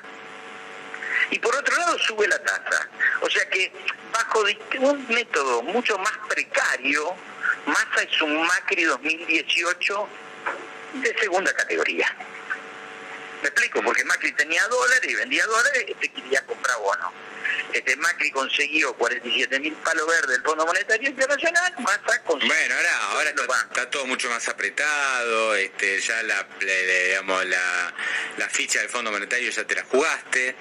y 1.31 1.39
por 1.39 1.55
otro 1.55 1.75
lado 1.77 1.97
sube 1.99 2.27
la 2.27 2.39
tasa. 2.43 2.87
O 3.21 3.29
sea 3.29 3.49
que 3.49 3.71
bajo 4.11 4.43
un 4.79 5.07
método 5.09 5.63
mucho 5.63 5.97
más 5.97 6.17
precario, 6.27 7.15
Massa 7.65 8.03
es 8.03 8.21
un 8.21 8.45
Macri 8.45 8.83
2018 8.83 10.07
de 10.93 11.19
segunda 11.19 11.53
categoría. 11.53 12.15
Me 13.41 13.47
explico, 13.47 13.81
porque 13.81 14.03
Macri 14.03 14.31
tenía 14.33 14.67
dólares 14.67 15.09
y 15.09 15.15
vendía 15.15 15.45
dólares, 15.45 15.85
este 15.87 16.09
quería 16.09 16.45
comprar 16.45 16.77
bonos. 16.79 17.13
Este 17.73 17.95
Macri 17.95 18.31
consiguió 18.31 18.93
47 18.95 19.59
mil 19.59 19.73
palos 19.75 20.07
verdes 20.07 20.29
del 20.29 20.43
Fondo 20.43 20.65
Monetario 20.65 21.09
Internacional, 21.09 21.73
consiguió... 22.25 22.55
Bueno, 22.55 22.75
ahora, 22.75 22.97
ahora 23.11 23.29
está, 23.29 23.89
todo 23.89 24.05
mucho 24.07 24.29
más 24.29 24.47
apretado, 24.47 25.55
este, 25.55 25.99
ya 26.01 26.21
la, 26.23 26.47
digamos, 26.59 27.45
la, 27.45 27.93
la 28.37 28.49
ficha 28.49 28.79
del 28.79 28.89
Fondo 28.89 29.11
Monetario 29.11 29.49
ya 29.51 29.63
te 29.65 29.75
la 29.75 29.83
jugaste. 29.83 30.55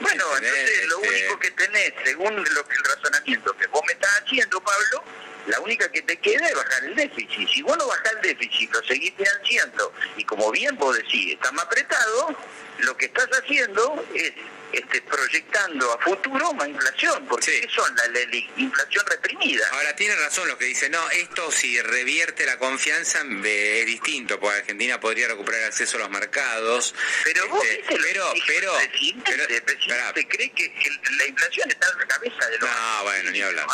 Bueno, 0.00 0.24
entonces 0.36 0.86
lo 0.88 1.02
este 1.02 1.08
único 1.08 1.38
que 1.38 1.50
tenés, 1.50 1.92
según 2.04 2.36
lo 2.36 2.66
que 2.66 2.74
el 2.74 2.84
razonamiento 2.84 3.56
que 3.56 3.66
vos 3.66 3.82
me 3.86 3.92
estás 3.92 4.22
haciendo, 4.24 4.60
Pablo, 4.60 5.04
la 5.46 5.60
única 5.60 5.90
que 5.90 6.02
te 6.02 6.16
queda 6.18 6.46
es 6.46 6.54
bajar 6.54 6.84
el 6.84 6.94
déficit. 6.94 7.48
Si 7.48 7.62
vos 7.62 7.76
no 7.76 7.86
bajás 7.86 8.12
el 8.14 8.22
déficit, 8.22 8.72
lo 8.72 8.82
seguís 8.84 9.12
financiando 9.16 9.92
y 10.16 10.24
como 10.24 10.50
bien 10.50 10.76
vos 10.76 10.96
decís, 10.96 11.34
está 11.34 11.52
más 11.52 11.64
apretado, 11.64 12.36
lo 12.82 12.96
que 12.96 13.06
estás 13.06 13.28
haciendo 13.32 14.04
es 14.14 14.32
este, 14.72 15.02
proyectando 15.02 15.92
a 15.92 15.98
futuro 15.98 16.52
más 16.52 16.68
inflación, 16.68 17.26
porque 17.26 17.68
son 17.74 17.92
la, 17.96 18.20
inflación 18.56 19.04
reprimida. 19.06 19.66
Ahora 19.72 19.96
tiene 19.96 20.14
razón 20.14 20.46
lo 20.46 20.56
que 20.56 20.66
dice, 20.66 20.88
no, 20.88 21.10
esto 21.10 21.50
si 21.50 21.80
revierte 21.80 22.46
la 22.46 22.56
confianza 22.56 23.20
es 23.44 23.86
distinto, 23.86 24.38
porque 24.38 24.58
Argentina 24.58 25.00
podría 25.00 25.26
recuperar 25.26 25.64
acceso 25.64 25.96
a 25.96 26.00
los 26.00 26.10
mercados. 26.10 26.94
Pero 27.24 27.48
vos 27.48 27.64
este, 27.64 27.98
pero, 28.00 28.32
pero, 28.46 28.78
el 28.78 28.90
presidente, 28.90 30.28
cree 30.28 30.50
que 30.52 30.72
la 31.18 31.26
inflación 31.26 31.68
está 31.68 31.88
en 31.92 31.98
la 31.98 32.06
cabeza 32.06 32.46
de 32.46 32.58
los... 32.58 32.70
No, 32.70 33.02
bueno, 33.02 33.30
ni 33.30 33.42
hablar. 33.42 33.66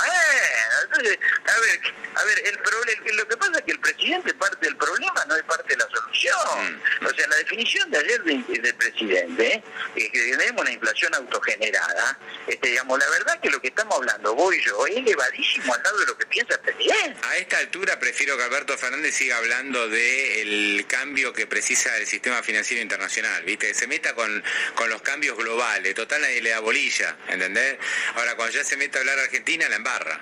entonces, 0.85 1.19
a 1.47 1.61
ver, 1.61 1.81
a 2.15 2.25
ver, 2.25 2.47
el 2.47 2.59
problema, 2.59 3.03
lo 3.13 3.29
que 3.29 3.37
pasa 3.37 3.53
es 3.59 3.63
que 3.65 3.73
el 3.73 3.81
presidente 3.81 4.35
parte 4.35 4.65
del 4.65 4.77
problema, 4.77 5.25
no 5.29 5.37
es 5.37 5.43
parte 5.43 5.77
de 5.77 5.77
la 5.77 5.89
solución. 5.91 6.81
Mm. 7.01 7.07
O 7.07 7.11
sea, 7.11 7.27
la 7.29 7.37
definición 7.37 7.91
de 7.91 7.99
ayer 7.99 8.23
del 8.23 8.75
presidente 8.77 8.96
es 9.05 10.11
que 10.11 10.37
tenemos 10.37 10.63
una 10.63 10.73
inflación 10.73 11.15
autogenerada, 11.15 12.19
este, 12.47 12.69
digamos, 12.69 12.99
la 12.99 13.09
verdad 13.11 13.41
que 13.41 13.51
lo 13.51 13.61
que 13.61 13.69
estamos 13.69 13.97
hablando, 13.97 14.35
voy 14.35 14.63
yo, 14.65 14.87
es 14.87 14.97
elevadísimo 14.97 15.75
al 15.75 15.83
lado 15.83 15.99
de 16.01 16.07
lo 16.07 16.19
que 16.19 16.27
piensa 16.27 16.55
el 16.55 16.61
presidente. 16.61 17.19
A 17.23 17.37
esta 17.37 17.59
altura 17.59 17.99
prefiero 17.99 18.37
que 18.37 18.45
Alberto 18.45 18.77
Fernández 18.79 19.15
siga 19.15 19.37
hablando 19.37 19.89
del 19.89 20.85
cambio 20.89 21.33
que 21.33 21.47
precisa 21.47 21.97
el 21.99 22.07
sistema 22.07 22.43
financiero 22.43 22.83
internacional, 22.83 23.43
¿viste? 23.45 23.75
Se 23.75 23.87
meta 23.87 24.15
con, 24.15 24.43
con 24.75 24.89
los 24.89 25.03
cambios 25.03 25.37
globales, 25.37 25.95
total 25.95 26.23
nadie 26.23 26.41
le 26.41 26.51
da 26.51 26.61
bolilla, 26.61 27.17
¿entendés? 27.29 27.79
Ahora, 28.15 28.35
cuando 28.37 28.55
ya 28.55 28.65
se 28.65 28.77
mete 28.77 28.99
a 28.99 29.01
hablar 29.01 29.19
Argentina, 29.19 29.69
la 29.69 29.77
embarra. 29.77 30.21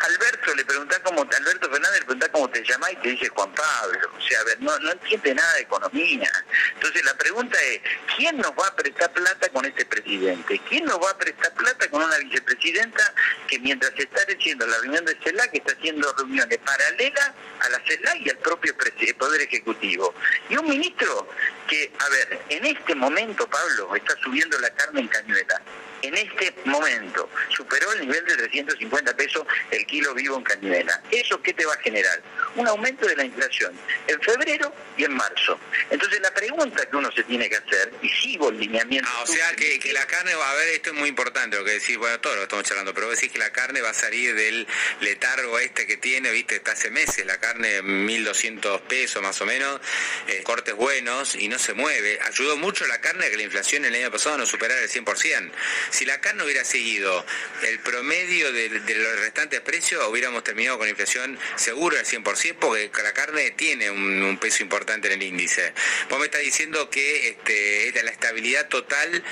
Alberto 0.00 0.54
le 0.54 0.64
pregunta 0.64 1.00
cómo, 1.02 1.22
Alberto 1.22 1.70
Fernández 1.70 2.00
le 2.00 2.04
pregunta 2.04 2.28
cómo 2.30 2.50
te 2.50 2.62
llamas 2.62 2.92
y 2.92 2.96
te 2.96 3.08
dice 3.10 3.28
Juan 3.28 3.52
Pablo. 3.52 4.10
O 4.16 4.20
sea, 4.20 4.40
a 4.40 4.44
ver, 4.44 4.60
no, 4.60 4.76
entiende 4.90 5.34
nada 5.34 5.54
de 5.54 5.62
economía. 5.62 6.30
Entonces 6.74 7.04
la 7.04 7.14
pregunta 7.14 7.58
es, 7.62 7.80
¿quién 8.16 8.36
nos 8.38 8.52
va 8.52 8.66
a 8.68 8.76
prestar 8.76 9.12
plata 9.12 9.48
con 9.50 9.64
este 9.64 9.84
presidente? 9.86 10.60
¿Quién 10.68 10.84
nos 10.84 10.98
va 11.02 11.10
a 11.10 11.18
prestar 11.18 11.52
plata 11.54 11.88
con 11.88 12.02
una 12.02 12.18
vicepresidenta 12.18 13.14
que 13.48 13.58
mientras 13.58 13.92
está 13.96 14.20
haciendo 14.22 14.66
la 14.66 14.78
reunión 14.78 15.04
de 15.04 15.16
CELAC 15.22 15.54
está 15.54 15.72
haciendo 15.72 16.12
reuniones 16.14 16.58
paralelas 16.58 17.30
a 17.60 17.68
la 17.70 17.80
CELAC 17.86 18.20
y 18.20 18.30
al 18.30 18.38
propio 18.38 18.74
Poder 19.18 19.40
Ejecutivo? 19.40 20.14
Y 20.48 20.56
un 20.56 20.68
ministro 20.68 21.28
que, 21.68 21.92
a 21.98 22.08
ver, 22.08 22.40
en 22.50 22.66
este 22.66 22.94
momento, 22.94 23.48
Pablo, 23.48 23.94
está 23.96 24.14
subiendo 24.22 24.58
la 24.58 24.70
carne 24.70 25.00
en 25.00 25.08
cañuela 25.08 25.60
en 26.02 26.16
este 26.16 26.54
momento 26.64 27.28
superó 27.48 27.92
el 27.92 28.00
nivel 28.00 28.24
de 28.24 28.36
350 28.36 29.16
pesos 29.16 29.46
el 29.70 29.86
kilo 29.86 30.14
vivo 30.14 30.36
en 30.36 30.44
Cañuela. 30.44 31.02
¿Eso 31.10 31.40
qué 31.42 31.52
te 31.54 31.64
va 31.64 31.74
a 31.74 31.78
generar? 31.78 32.22
Un 32.54 32.68
aumento 32.68 33.06
de 33.06 33.16
la 33.16 33.24
inflación 33.24 33.72
en 34.06 34.20
febrero 34.20 34.72
y 34.96 35.04
en 35.04 35.14
marzo. 35.14 35.58
Entonces 35.90 36.20
la 36.20 36.32
pregunta 36.32 36.86
que 36.86 36.96
uno 36.96 37.10
se 37.12 37.22
tiene 37.24 37.48
que 37.48 37.56
hacer, 37.56 37.92
y 38.02 38.08
sigo 38.08 38.50
el 38.50 38.58
lineamiento... 38.58 39.08
Ah, 39.12 39.22
o 39.22 39.26
sea 39.26 39.54
que, 39.54 39.92
la 39.92 40.06
carne 40.06 40.32
a 40.32 40.54
ver, 40.54 40.68
esto 40.68 40.90
es 40.90 40.96
muy 40.96 41.08
importante 41.08 41.56
lo 41.56 41.64
que 41.64 41.72
decís, 41.72 41.96
bueno, 41.96 42.18
todo 42.20 42.34
lo 42.34 42.40
que 42.40 42.44
estamos 42.44 42.64
charlando, 42.64 42.94
pero 42.94 43.10
decís 43.10 43.30
que 43.30 43.38
la 43.38 43.50
carne 43.50 43.80
va 43.80 43.90
a 43.90 43.94
salir 43.94 44.34
del 44.34 44.66
letargo 45.00 45.58
este 45.58 45.86
que 45.86 45.96
tiene, 45.96 46.30
viste, 46.30 46.56
está 46.56 46.72
hace 46.72 46.90
meses, 46.90 47.24
la 47.26 47.38
carne 47.38 47.82
1.200 47.82 48.80
pesos 48.82 49.22
más 49.22 49.40
o 49.40 49.46
menos, 49.46 49.80
eh, 50.28 50.42
cortes 50.42 50.74
buenos 50.74 51.34
y 51.34 51.48
no 51.48 51.58
se 51.58 51.74
mueve. 51.74 52.18
Ayudó 52.26 52.56
mucho 52.56 52.86
la 52.86 53.00
carne 53.00 53.26
a 53.26 53.30
que 53.30 53.36
la 53.36 53.42
inflación 53.42 53.84
el 53.84 53.94
año 53.94 54.10
pasado 54.10 54.38
no 54.38 54.46
superara 54.46 54.80
el 54.80 54.88
100%. 54.88 55.50
Si 55.90 56.04
la 56.04 56.20
carne 56.20 56.44
hubiera 56.44 56.64
seguido 56.64 57.24
el 57.62 57.78
promedio 57.80 58.52
de, 58.52 58.68
los 58.68 59.20
restantes 59.20 59.60
precios, 59.60 60.06
hubiéramos 60.08 60.44
terminado 60.44 60.78
con 60.78 60.88
inflación 60.88 61.38
seguro 61.56 61.98
al 61.98 62.04
100%, 62.04 62.56
porque 62.58 62.90
la 63.02 63.12
carne 63.12 63.50
tiene 63.52 63.90
un, 63.90 64.38
peso 64.40 64.62
importante 64.62 65.08
en 65.08 65.14
el 65.14 65.22
índice. 65.22 65.72
Vos 66.10 66.18
me 66.18 66.26
estás 66.26 66.42
diciendo 66.42 66.90
que 66.90 67.28
este, 67.28 68.02
la 68.02 68.10
estabilidad 68.10 68.68
total 68.68 69.22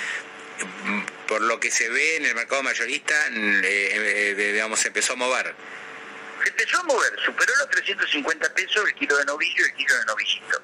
por 1.26 1.42
lo 1.42 1.58
que 1.58 1.70
se 1.70 1.88
ve 1.88 2.16
en 2.16 2.26
el 2.26 2.34
mercado 2.34 2.62
mayorista, 2.62 3.14
eh, 3.28 4.34
eh, 4.34 4.52
digamos, 4.52 4.80
se 4.80 4.88
empezó 4.88 5.14
a 5.14 5.16
mover 5.16 5.54
se 6.44 6.50
empezó 6.50 6.78
a 6.78 6.82
mover, 6.84 7.12
superó 7.24 7.52
los 7.56 7.70
350 7.70 8.54
pesos 8.54 8.84
el 8.86 8.94
kilo 8.94 9.16
de 9.16 9.24
novillo 9.24 9.64
y 9.64 9.70
el 9.70 9.74
kilo 9.74 9.98
de 9.98 10.04
novillito. 10.04 10.62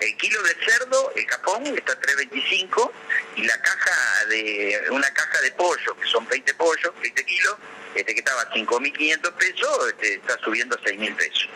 El 0.00 0.16
kilo 0.16 0.42
de 0.42 0.56
cerdo, 0.64 1.12
el 1.14 1.26
capón, 1.26 1.66
está 1.66 1.92
a 1.92 2.00
3.25 2.00 2.90
y 3.36 3.42
la 3.46 3.60
caja 3.60 4.26
de, 4.26 4.86
una 4.90 5.12
caja 5.12 5.40
de 5.42 5.52
pollo, 5.52 5.96
que 6.00 6.06
son 6.08 6.26
20 6.26 6.54
pollos, 6.54 6.92
20 7.02 7.24
kilos, 7.24 7.56
este 7.94 8.14
que 8.14 8.20
estaba 8.20 8.42
a 8.42 8.50
5.500 8.50 9.32
pesos, 9.34 9.88
este, 9.88 10.14
está 10.14 10.38
subiendo 10.38 10.76
a 10.76 10.80
6.000 10.80 11.16
pesos. 11.16 11.48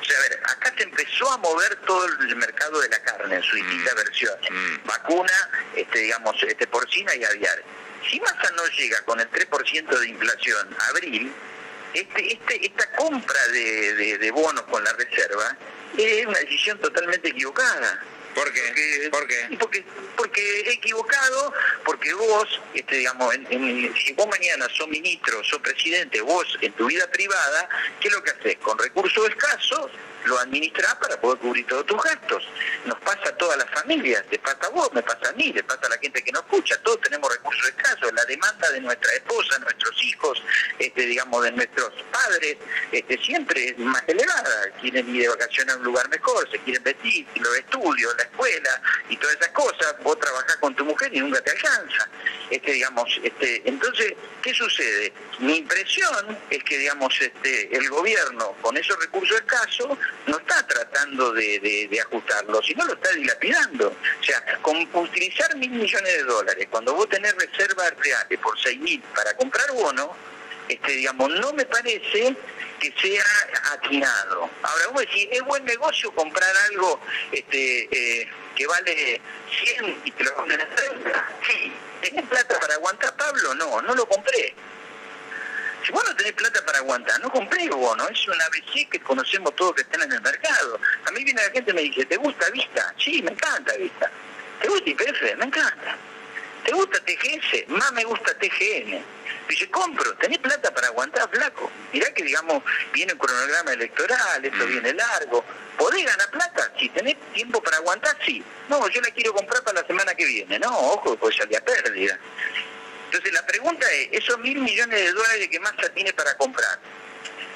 O 0.00 0.04
sea, 0.04 0.18
a 0.18 0.22
ver, 0.22 0.40
acá 0.44 0.74
se 0.76 0.82
empezó 0.82 1.30
a 1.30 1.38
mover 1.38 1.76
todo 1.86 2.06
el 2.06 2.36
mercado 2.36 2.80
de 2.80 2.88
la 2.88 2.98
carne 3.02 3.36
en 3.36 3.42
sus 3.42 3.60
mm. 3.60 3.62
distintas 3.62 3.94
versiones. 3.94 4.50
Mm. 4.50 4.86
Vacuna, 4.86 5.50
este, 5.76 5.98
digamos, 6.00 6.42
este, 6.42 6.66
porcina 6.66 7.14
y 7.14 7.24
aviar. 7.24 7.62
Si 8.10 8.18
Massa 8.18 8.50
no 8.56 8.66
llega 8.66 9.00
con 9.02 9.20
el 9.20 9.30
3% 9.30 9.98
de 9.98 10.08
inflación 10.08 10.76
abril, 10.88 11.32
este, 11.94 12.32
este, 12.32 12.66
esta 12.66 12.90
compra 12.92 13.48
de, 13.48 14.30
bonos 14.32 14.62
con 14.62 14.82
la 14.82 14.92
reserva 14.94 15.56
es 15.96 16.26
una 16.26 16.38
decisión 16.38 16.78
totalmente 16.78 17.28
equivocada. 17.28 18.04
¿Por 18.34 18.50
qué? 18.50 19.08
Porque, 19.10 19.56
Porque, 19.58 19.84
porque 20.16 20.60
es 20.60 20.68
equivocado, 20.68 21.52
porque 21.84 22.14
vos, 22.14 22.60
este, 22.72 22.96
digamos, 22.96 23.34
si 23.44 24.12
vos 24.14 24.26
mañana 24.26 24.66
sos 24.70 24.88
ministro, 24.88 25.44
sos 25.44 25.60
presidente, 25.60 26.22
vos 26.22 26.58
en 26.62 26.72
tu 26.72 26.86
vida 26.86 27.06
privada, 27.10 27.68
¿qué 28.00 28.08
es 28.08 28.14
lo 28.14 28.22
que 28.22 28.30
haces? 28.30 28.56
Con 28.56 28.78
recursos 28.78 29.28
escasos, 29.28 29.90
lo 30.24 30.38
administras 30.38 30.94
para 30.96 31.20
poder 31.20 31.38
cubrir 31.38 31.66
todos 31.66 31.86
tus 31.86 32.02
gastos. 32.02 32.48
Nos 32.84 32.98
pasa 33.00 33.28
a 33.28 33.36
todas 33.36 33.56
las 33.58 33.70
familias, 33.70 34.24
te 34.30 34.38
pasa 34.38 34.66
a 34.66 34.68
vos, 34.70 34.90
me 34.92 35.02
pasa 35.02 35.30
a 35.30 35.32
mí, 35.32 35.52
le 35.52 35.62
pasa 35.64 35.86
a 35.86 35.88
la 35.88 35.98
gente 35.98 36.22
que 36.22 36.32
nos 36.32 36.42
escucha, 36.42 36.76
todos 36.82 37.00
tenemos 37.00 37.32
recursos 37.32 37.68
escasos, 37.68 38.12
la 38.12 38.24
demanda 38.24 38.70
de 38.70 38.80
nuestra 38.80 39.12
esposa, 39.12 39.58
nuestros 39.58 40.04
hijos, 40.04 40.42
este, 40.78 41.02
digamos, 41.02 41.42
de 41.42 41.52
nuestros 41.52 41.92
padres, 42.10 42.56
este, 42.90 43.18
siempre 43.18 43.68
es 43.68 43.78
más 43.78 44.02
elevada, 44.06 44.70
quieren 44.80 45.14
ir 45.14 45.22
de 45.22 45.28
vacaciones 45.28 45.74
a 45.74 45.78
un 45.78 45.84
lugar 45.84 46.08
mejor, 46.08 46.50
se 46.50 46.58
quieren 46.60 46.82
vestir, 46.82 47.26
los 47.36 47.56
estudios, 47.56 48.14
la 48.16 48.24
escuela 48.24 48.82
y 49.08 49.16
todas 49.16 49.36
esas 49.36 49.48
cosas, 49.48 49.94
vos 50.02 50.18
trabajás 50.18 50.56
con 50.56 50.74
tu 50.74 50.84
mujer 50.84 51.14
y 51.14 51.20
nunca 51.20 51.40
te 51.40 51.50
alcanza. 51.50 52.08
Este, 52.50 52.72
digamos, 52.72 53.20
este, 53.22 53.62
entonces, 53.64 54.14
¿qué 54.42 54.52
sucede? 54.52 55.12
Mi 55.38 55.56
impresión 55.56 56.38
es 56.50 56.62
que, 56.64 56.78
digamos, 56.78 57.18
este, 57.20 57.74
el 57.76 57.88
gobierno 57.88 58.54
con 58.60 58.76
esos 58.76 58.98
recursos 58.98 59.36
escasos 59.36 59.98
no 60.26 60.38
está 60.38 60.66
tratando 60.66 61.32
de, 61.32 62.00
ajustarlo, 62.00 62.62
sino 62.62 62.84
lo 62.84 62.94
está 62.94 63.10
dilapidando. 63.12 63.88
O 63.88 64.24
sea, 64.24 64.42
con 64.62 64.76
utilizar 64.94 65.56
mil 65.56 65.70
millones 65.70 66.12
de 66.16 66.22
dólares, 66.24 66.68
cuando 66.70 66.94
vos 66.94 67.08
tenés 67.08 67.34
reservas 67.34 67.92
reales 67.98 68.38
por 68.38 68.58
seis 68.60 68.78
mil 68.80 69.00
para 69.14 69.34
comprar 69.36 69.70
bono, 69.72 70.14
este, 70.68 70.92
digamos, 70.92 71.30
no 71.30 71.52
me 71.52 71.64
parece 71.66 72.34
que 72.80 72.94
sea 73.00 73.24
atinado. 73.72 74.48
Ahora, 74.62 74.86
vos 74.92 75.00
decís, 75.00 75.28
¿es 75.30 75.42
buen 75.42 75.64
negocio 75.64 76.10
comprar 76.12 76.54
algo 76.70 77.00
este, 77.30 77.88
eh, 77.90 78.28
que 78.56 78.66
vale 78.66 79.20
100 79.64 80.02
y 80.04 80.10
te 80.10 80.24
lo 80.24 80.36
venden 80.36 80.60
a 80.60 80.68
30? 80.74 81.28
Sí. 81.46 81.72
¿Tenés 82.00 82.26
plata 82.26 82.58
para 82.58 82.74
aguantar, 82.74 83.16
Pablo? 83.16 83.54
No, 83.54 83.82
no 83.82 83.94
lo 83.94 84.06
compré. 84.06 84.54
Si 85.84 85.92
vos 85.92 86.04
no 86.04 86.14
tenés 86.14 86.32
plata 86.32 86.64
para 86.64 86.78
aguantar, 86.78 87.20
no 87.20 87.30
compré 87.30 87.68
bono, 87.68 88.08
es 88.08 88.28
una 88.28 88.44
ABC 88.46 88.88
que 88.88 89.00
conocemos 89.00 89.54
todos 89.56 89.74
que 89.74 89.82
están 89.82 90.02
en 90.02 90.12
el 90.12 90.20
mercado. 90.20 90.78
A 91.06 91.10
mí 91.10 91.24
viene 91.24 91.42
la 91.42 91.50
gente 91.50 91.70
y 91.72 91.74
me 91.74 91.82
dice, 91.82 92.04
¿te 92.06 92.16
gusta 92.16 92.50
Vista? 92.50 92.94
Sí, 92.98 93.20
me 93.22 93.32
encanta 93.32 93.76
Vista. 93.76 94.10
¿Te 94.60 94.68
gusta 94.68 94.90
IPF? 94.90 95.36
Me 95.38 95.44
encanta. 95.46 95.98
¿te 96.64 96.72
gusta 96.72 96.98
TGS? 97.00 97.68
Más 97.68 97.92
me 97.92 98.04
gusta 98.04 98.34
TGN. 98.34 99.04
Dice, 99.48 99.70
compro, 99.70 100.14
¿tenés 100.14 100.38
plata 100.38 100.72
para 100.72 100.88
aguantar, 100.88 101.28
flaco? 101.30 101.70
Mirá 101.92 102.12
que, 102.14 102.22
digamos, 102.22 102.62
viene 102.92 103.12
un 103.12 103.18
cronograma 103.18 103.72
electoral, 103.72 104.44
esto 104.44 104.64
mm. 104.64 104.68
viene 104.68 104.92
largo. 104.94 105.44
¿Podés 105.76 106.04
ganar 106.04 106.30
plata? 106.30 106.72
Si 106.78 106.88
tenés 106.90 107.16
tiempo 107.34 107.62
para 107.62 107.78
aguantar, 107.78 108.16
sí. 108.24 108.42
No, 108.68 108.88
yo 108.88 109.00
la 109.00 109.10
quiero 109.10 109.34
comprar 109.34 109.62
para 109.64 109.80
la 109.80 109.86
semana 109.86 110.14
que 110.14 110.24
viene. 110.24 110.58
No, 110.58 110.78
ojo, 110.78 111.16
pues 111.16 111.36
salía 111.36 111.60
pérdida. 111.60 112.18
Entonces 113.12 113.34
la 113.34 113.46
pregunta 113.46 113.86
es, 113.92 114.08
esos 114.12 114.38
mil 114.38 114.58
millones 114.58 114.98
de 114.98 115.12
dólares 115.12 115.48
que 115.48 115.60
Massa 115.60 115.86
tiene 115.90 116.14
para 116.14 116.34
comprar, 116.38 116.78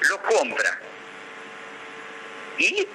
¿los 0.01 0.19
compra? 0.19 0.79
¿Y? 2.59 2.87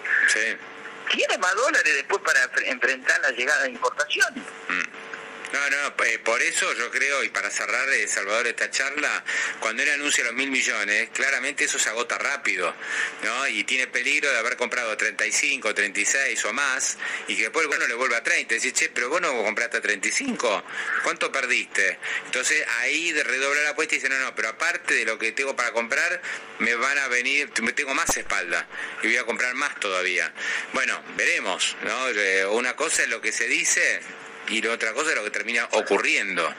¿Tiene 1.11 1.39
más 1.39 1.55
dólares 1.57 1.93
después 1.93 2.23
para 2.23 2.49
enfrentar 2.67 3.21
la 3.23 3.33
llegada 3.33 3.65
de 3.65 3.71
importaciones? 3.71 4.45
Mm. 4.69 5.12
No, 5.53 5.71
no, 5.71 6.05
eh, 6.05 6.19
por 6.19 6.41
eso 6.41 6.73
yo 6.75 6.91
creo, 6.91 7.23
y 7.23 7.29
para 7.29 7.51
cerrar, 7.51 7.87
eh, 7.91 8.09
Salvador, 8.09 8.47
esta 8.47 8.71
charla, 8.71 9.23
cuando 9.61 9.83
él 9.83 9.91
anuncia 9.91 10.25
los 10.25 10.33
mil 10.33 10.51
millones, 10.51 11.11
claramente 11.13 11.65
eso 11.65 11.79
se 11.79 11.91
agota 11.91 12.17
rápido, 12.17 12.75
¿no? 13.23 13.47
Y 13.49 13.65
tiene 13.65 13.87
peligro 13.87 14.31
de 14.31 14.39
haber 14.39 14.57
comprado 14.57 14.97
35, 14.97 15.75
36 15.75 16.45
o 16.47 16.53
más, 16.55 16.97
y 17.29 17.37
que 17.37 17.43
después 17.43 17.65
el 17.65 17.69
bueno 17.69 17.87
le 17.87 17.95
vuelva 17.95 18.17
a 18.17 18.23
30. 18.23 18.55
Dice, 18.55 18.73
che, 18.73 18.89
pero 18.89 19.11
vos 19.11 19.21
no 19.21 19.31
compraste 19.43 19.77
a 19.77 19.81
35, 19.83 20.65
¿cuánto 21.05 21.31
perdiste? 21.31 21.99
Entonces 22.25 22.67
ahí 22.81 23.13
redobla 23.13 23.61
la 23.63 23.71
apuesta 23.71 23.95
y 23.95 23.99
dice, 23.99 24.09
no, 24.09 24.19
no, 24.21 24.35
pero 24.35 24.49
aparte 24.49 24.95
de 24.95 25.05
lo 25.05 25.19
que 25.19 25.33
tengo 25.33 25.55
para 25.55 25.73
comprar, 25.73 26.23
me 26.61 26.75
van 26.77 26.97
a 26.99 27.09
venir, 27.09 27.51
me 27.61 27.75
tengo 27.75 27.95
más 27.95 28.17
espalda, 28.17 28.67
y 29.03 29.09
voy 29.09 29.17
a 29.19 29.25
comprar 29.25 29.55
más 29.55 29.79
todavía. 29.81 30.33
Bueno, 30.73 31.03
veremos, 31.17 31.77
¿no? 31.83 32.09
Eh, 32.09 32.47
una 32.47 32.75
cosa 32.75 33.03
es 33.03 33.09
lo 33.09 33.21
que 33.21 33.33
se 33.33 33.49
dice, 33.49 34.01
y 34.49 34.61
la 34.61 34.73
otra 34.73 34.93
cosa 34.93 35.11
es 35.11 35.17
lo 35.17 35.25
que 35.25 35.31
termina 35.31 35.69
ocurriendo. 35.73 36.55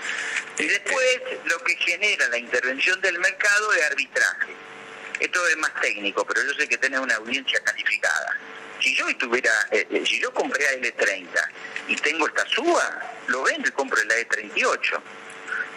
Y 0.57 0.65
después 0.65 1.21
lo 1.45 1.59
que 1.59 1.75
genera 1.77 2.27
la 2.29 2.37
intervención 2.37 2.99
del 3.01 3.19
mercado 3.19 3.73
es 3.73 3.83
arbitraje. 3.83 4.53
Esto 5.19 5.47
es 5.47 5.57
más 5.57 5.73
técnico, 5.81 6.25
pero 6.25 6.43
yo 6.43 6.53
sé 6.53 6.67
que 6.67 6.77
tiene 6.77 6.99
una 6.99 7.15
audiencia 7.15 7.59
calificada. 7.63 8.37
Si 8.79 8.95
yo 8.95 9.07
estuviera, 9.07 9.51
eh, 9.71 9.87
eh, 9.89 10.03
si 10.05 10.19
yo 10.19 10.33
compré 10.33 10.67
a 10.67 10.73
L30 10.73 11.27
y 11.87 11.95
tengo 11.97 12.27
esta 12.27 12.45
suba, 12.47 13.15
lo 13.27 13.43
vendo 13.43 13.69
y 13.69 13.71
compro 13.71 14.03
la 14.03 14.15
E38. 14.15 15.01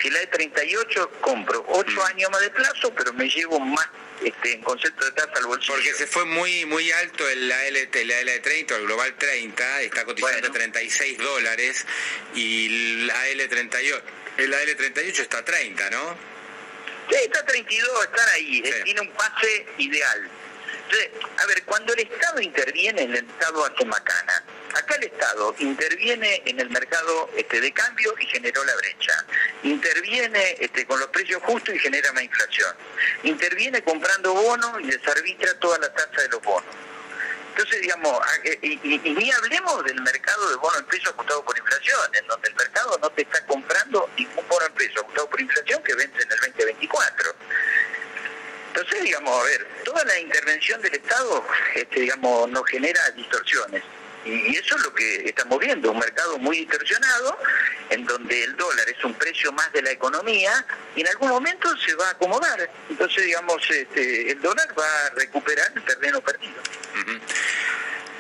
Si 0.01 0.11
la 0.11 0.23
E38 0.23 1.11
compro 1.21 1.65
8 1.69 1.91
mm. 1.91 2.01
años 2.01 2.31
más 2.31 2.41
de 2.41 2.51
plazo, 2.51 2.93
pero 2.95 3.13
me 3.15 3.29
llevo 3.29 3.59
más 3.61 3.89
este, 4.25 4.53
en 4.55 4.63
concepto 4.63 5.05
de 5.05 5.13
tasa 5.13 5.33
al 5.37 5.47
bolsillo. 5.47 5.75
Porque 5.75 5.93
se 5.95 6.07
fue 6.07 6.25
muy 6.25 6.65
muy 6.67 6.91
alto 6.93 7.29
el, 7.29 7.49
la, 7.49 7.65
LT, 7.71 7.95
la 8.05 8.23
L30, 8.23 8.77
el 8.77 8.83
Global 8.83 9.15
30, 9.17 9.83
está 9.83 10.05
cotizando 10.05 10.51
36 10.51 11.19
dólares 11.19 11.87
y 12.35 13.05
la 13.07 13.29
L38, 13.29 14.03
la 14.39 14.63
L38 14.63 15.19
está 15.21 15.39
a 15.39 15.45
30, 15.45 15.91
¿no? 15.91 16.17
Sí, 17.11 17.17
está 17.23 17.41
a 17.41 17.45
32, 17.45 18.05
están 18.05 18.29
ahí, 18.31 18.63
eh, 18.65 18.81
tiene 18.85 19.01
un 19.01 19.11
pase 19.11 19.67
ideal. 19.79 20.29
Entonces, 20.85 21.11
a 21.39 21.47
ver, 21.47 21.63
cuando 21.65 21.93
el 21.95 22.01
Estado 22.01 22.41
interviene, 22.41 23.03
el 23.03 23.17
Estado 23.17 23.65
hace 23.65 23.85
macana. 23.85 24.45
Acá 24.75 24.95
el 24.97 25.05
Estado 25.05 25.55
interviene 25.59 26.43
en 26.45 26.61
el 26.61 26.71
mercado 26.71 27.31
este, 27.37 27.61
de 27.61 27.73
cambio 27.73 28.15
y 28.21 28.27
generó 28.27 28.65
la 28.65 28.75
brecha. 28.77 29.25
Interviene 29.63 30.57
este, 30.61 30.87
con 30.87 31.01
los 31.01 31.09
precios 31.09 31.43
justos 31.43 31.75
y 31.75 31.79
genera 31.79 32.13
más 32.13 32.25
inflación. 32.25 32.75
Interviene 33.23 33.83
comprando 33.83 34.35
bonos 34.35 34.81
y 34.81 34.87
desarbitra 34.87 35.59
toda 35.59 35.79
la 35.79 35.93
tasa 35.93 36.23
de 36.23 36.29
los 36.29 36.43
bonos. 36.43 36.75
Entonces, 37.51 37.81
digamos, 37.81 38.21
y, 38.61 38.77
ni 38.99 39.33
hablemos 39.33 39.83
del 39.85 40.03
mercado 40.03 40.51
de 40.51 40.57
bonos 40.57 40.79
en 40.79 40.87
peso 40.87 41.09
ajustado 41.09 41.43
por 41.43 41.57
inflación, 41.57 42.15
en 42.15 42.27
donde 42.27 42.49
el 42.49 42.55
mercado 42.55 42.99
no 43.01 43.09
te 43.11 43.23
está 43.23 43.47
comprando 43.47 44.11
ningún 44.19 44.47
bono 44.47 44.67
en 44.67 44.73
peso 44.75 45.01
ajustado 45.01 45.31
por 45.31 45.41
inflación 45.41 45.83
que 45.83 45.95
vence 45.95 46.23
en 46.23 46.33
el 46.33 46.39
2024. 46.39 47.35
Entonces, 48.69 49.03
digamos, 49.05 49.41
a 49.41 49.45
ver, 49.45 49.67
toda 49.85 50.05
la 50.05 50.19
intervención 50.19 50.83
del 50.83 50.97
Estado, 50.97 51.47
este, 51.75 52.01
digamos, 52.01 52.51
nos 52.51 52.67
genera 52.67 53.11
distorsiones. 53.13 53.83
Y 54.27 54.57
eso 54.57 54.77
es 54.77 54.83
lo 54.83 54.93
que 54.93 55.29
estamos 55.29 55.59
viendo, 55.61 55.93
un 55.93 55.99
mercado 55.99 56.37
muy 56.39 56.59
distorsionado, 56.59 57.39
en 57.91 58.05
donde 58.05 58.43
el 58.43 58.57
dólar 58.57 58.89
es 58.89 59.05
un 59.05 59.15
precio 59.15 59.53
más 59.53 59.73
de 59.73 59.83
la 59.83 59.93
economía 59.93 60.67
y 60.97 61.03
en 61.03 61.09
algún 61.09 61.29
momento 61.29 61.69
se 61.77 61.95
va 61.95 62.09
a 62.09 62.11
acomodar. 62.11 62.69
Entonces, 62.91 63.25
digamos, 63.25 63.63
este, 63.71 64.33
el 64.33 64.41
dólar 64.43 64.69
va 64.77 65.07
a 65.07 65.11
recuperar 65.11 65.71
el 65.77 65.85
terreno 65.85 66.21
perdido. 66.21 66.61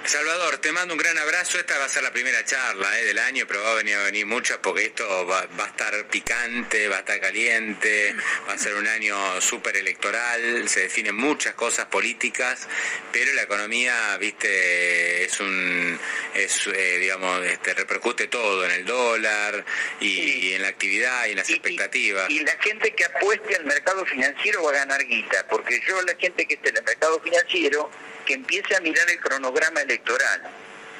Salvador, 0.09 0.59
te 0.59 0.71
mando 0.71 0.95
un 0.95 0.99
gran 0.99 1.19
abrazo. 1.19 1.59
Esta 1.59 1.77
va 1.79 1.87
a 1.87 1.89
ser 1.89 2.05
la 2.05 2.13
primera 2.13 2.45
charla 2.45 3.01
eh, 3.01 3.05
del 3.07 3.19
año, 3.19 3.45
pero 3.49 3.63
va 3.63 3.73
a 3.73 3.75
venir, 3.75 3.97
a 3.97 4.05
venir 4.05 4.25
muchas 4.25 4.59
porque 4.59 4.87
esto 4.87 5.27
va, 5.27 5.41
a 5.41 5.67
estar 5.67 6.07
picante, 6.07 6.87
va 6.87 6.97
a 6.97 6.99
estar 7.01 7.21
caliente, 7.21 8.15
va 8.49 8.53
a 8.53 8.59
ser 8.59 8.77
un 8.77 8.87
año 8.87 9.41
súper 9.41 9.77
electoral, 9.77 10.69
se 10.69 10.81
definen 10.81 11.17
muchas 11.17 11.55
cosas 11.55 11.87
políticas, 11.87 12.69
pero 13.11 13.33
la 13.35 13.43
economía, 13.43 14.17
viste, 14.19 15.25
es 15.25 15.41
un, 15.41 15.99
es, 16.35 16.69
eh, 16.69 16.99
digamos, 17.01 17.45
este, 17.45 17.75
repercute 17.75 18.29
todo 18.29 18.65
en 18.65 18.71
el 18.71 18.85
dólar 18.85 19.65
y, 20.01 20.53
en 20.53 20.63
la 20.63 20.69
actividad 20.69 21.27
y 21.27 21.31
en 21.33 21.39
las 21.39 21.51
expectativas. 21.51 22.31
Y, 22.31 22.45
la 22.45 22.57
gente 22.59 22.95
que 22.95 23.05
apueste 23.05 23.57
al 23.57 23.65
mercado 23.65 24.07
financiero 24.07 24.63
va 24.63 24.71
a 24.71 24.75
ganar 24.75 25.05
guita, 25.05 25.49
porque 25.49 25.81
yo, 25.87 26.01
la 26.03 26.15
gente 26.15 26.47
que 26.47 26.55
esté 26.55 26.69
en 26.69 26.77
el 26.77 26.85
mercado 26.85 27.21
financiero, 27.21 27.91
que 28.27 28.35
empiece 28.35 28.77
a 28.77 28.81
mirar 28.81 29.09
el 29.09 29.19
cronograma 29.21 29.81
electoral, 29.81 30.43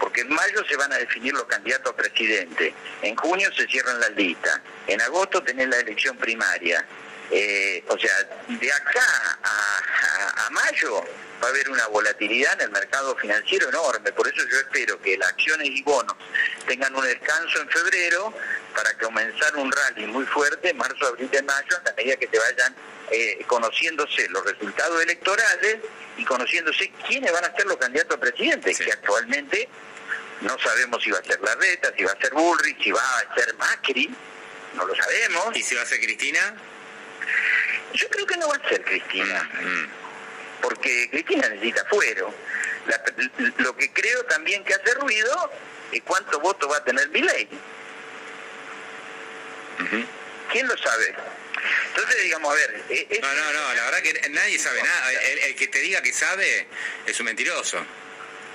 porque 0.01 0.23
en 0.23 0.33
mayo 0.33 0.65
se 0.67 0.77
van 0.77 0.93
a 0.93 0.97
definir 0.97 1.35
los 1.35 1.45
candidatos 1.45 1.93
a 1.93 1.97
presidente, 1.97 2.73
en 3.03 3.15
junio 3.17 3.53
se 3.53 3.67
cierran 3.67 4.01
las 4.01 4.13
listas, 4.13 4.61
en 4.87 5.01
agosto 5.03 5.43
tenés 5.43 5.69
la 5.69 5.79
elección 5.79 6.17
primaria. 6.17 6.87
Eh, 7.29 7.85
o 7.89 7.99
sea, 7.99 8.13
de 8.47 8.73
acá 8.73 9.39
a, 9.43 10.49
mayo 10.51 11.05
va 11.43 11.49
a 11.49 11.51
haber 11.51 11.69
una 11.69 11.85
volatilidad 11.89 12.55
en 12.55 12.61
el 12.61 12.71
mercado 12.71 13.17
financiero 13.17 13.69
enorme, 13.69 14.13
por 14.13 14.29
eso 14.29 14.47
yo 14.49 14.59
espero 14.59 15.03
que 15.03 15.19
las 15.19 15.31
acciones 15.31 15.69
y 15.69 15.83
bonos 15.83 16.15
tengan 16.69 16.95
un 16.95 17.05
descanso 17.05 17.61
en 17.61 17.69
febrero 17.69 18.33
para 18.75 18.93
comenzar 18.99 19.57
un 19.57 19.73
rally 19.73 20.07
muy 20.07 20.25
fuerte 20.27 20.71
en 20.71 20.77
marzo, 20.77 21.05
abril 21.05 21.29
y 21.33 21.43
mayo, 21.43 21.77
a 21.85 21.93
medida 21.97 22.17
que 22.17 22.29
se 22.29 22.39
vayan 22.39 22.75
eh, 23.11 23.45
conociéndose 23.47 24.29
los 24.31 24.45
resultados 24.45 25.03
electorales 25.03 25.79
y 26.17 26.25
conociéndose 26.25 26.91
quiénes 27.07 27.33
van 27.33 27.45
a 27.45 27.55
ser 27.55 27.67
los 27.67 27.77
candidatos 27.77 28.17
a 28.17 28.21
presidente, 28.21 28.75
que 28.75 28.93
actualmente 28.93 29.69
no 30.41 30.59
sabemos 30.59 31.03
si 31.03 31.11
va 31.11 31.19
a 31.19 31.25
ser 31.25 31.41
Larreta, 31.41 31.93
si 31.97 32.05
va 32.05 32.13
a 32.13 32.21
ser 32.21 32.33
Bullrich, 32.33 32.83
si 32.83 32.91
va 32.91 33.19
a 33.19 33.35
ser 33.35 33.55
Macri, 33.55 34.11
no 34.75 34.87
lo 34.87 34.95
sabemos. 34.95 35.57
¿Y 35.57 35.63
si 35.63 35.75
va 35.75 35.83
a 35.83 35.87
ser 35.87 36.01
Cristina? 36.01 36.55
Yo 37.95 38.09
creo 38.09 38.27
que 38.27 38.37
no 38.37 38.49
va 38.49 38.57
a 38.57 38.69
ser 38.69 38.85
Cristina, 38.85 39.51
mm, 39.61 39.67
mm. 39.67 39.89
porque 40.61 41.09
Cristina 41.11 41.49
necesita 41.49 41.85
fuero. 41.87 42.35
lo 43.59 43.77
que 43.77 43.93
creo 43.93 44.25
también 44.25 44.63
que 44.65 44.75
hace 44.75 44.95
ruido 44.95 45.51
es 45.93 46.03
cuánto 46.03 46.39
voto 46.41 46.69
va 46.69 46.79
a 46.79 46.85
tener 46.85 47.09
Milei. 47.11 47.49
¿Quién 50.53 50.69
lo 50.69 50.77
sabe? 50.77 51.15
Entonces, 51.89 52.23
digamos, 52.23 52.53
a 52.53 52.55
ver... 52.55 52.85
Eh, 52.91 53.19
no, 53.21 53.35
no, 53.35 53.53
no, 53.53 53.75
la 53.75 53.85
verdad 53.85 54.03
que 54.03 54.29
nadie 54.31 54.59
sabe 54.59 54.83
nada. 54.83 55.13
el, 55.13 55.55
que 55.55 55.69
te 55.69 55.81
diga 55.81 56.03
que 56.03 56.13
sabe 56.13 56.67
es 57.07 57.19
un 57.21 57.27
mentiroso. 57.27 57.85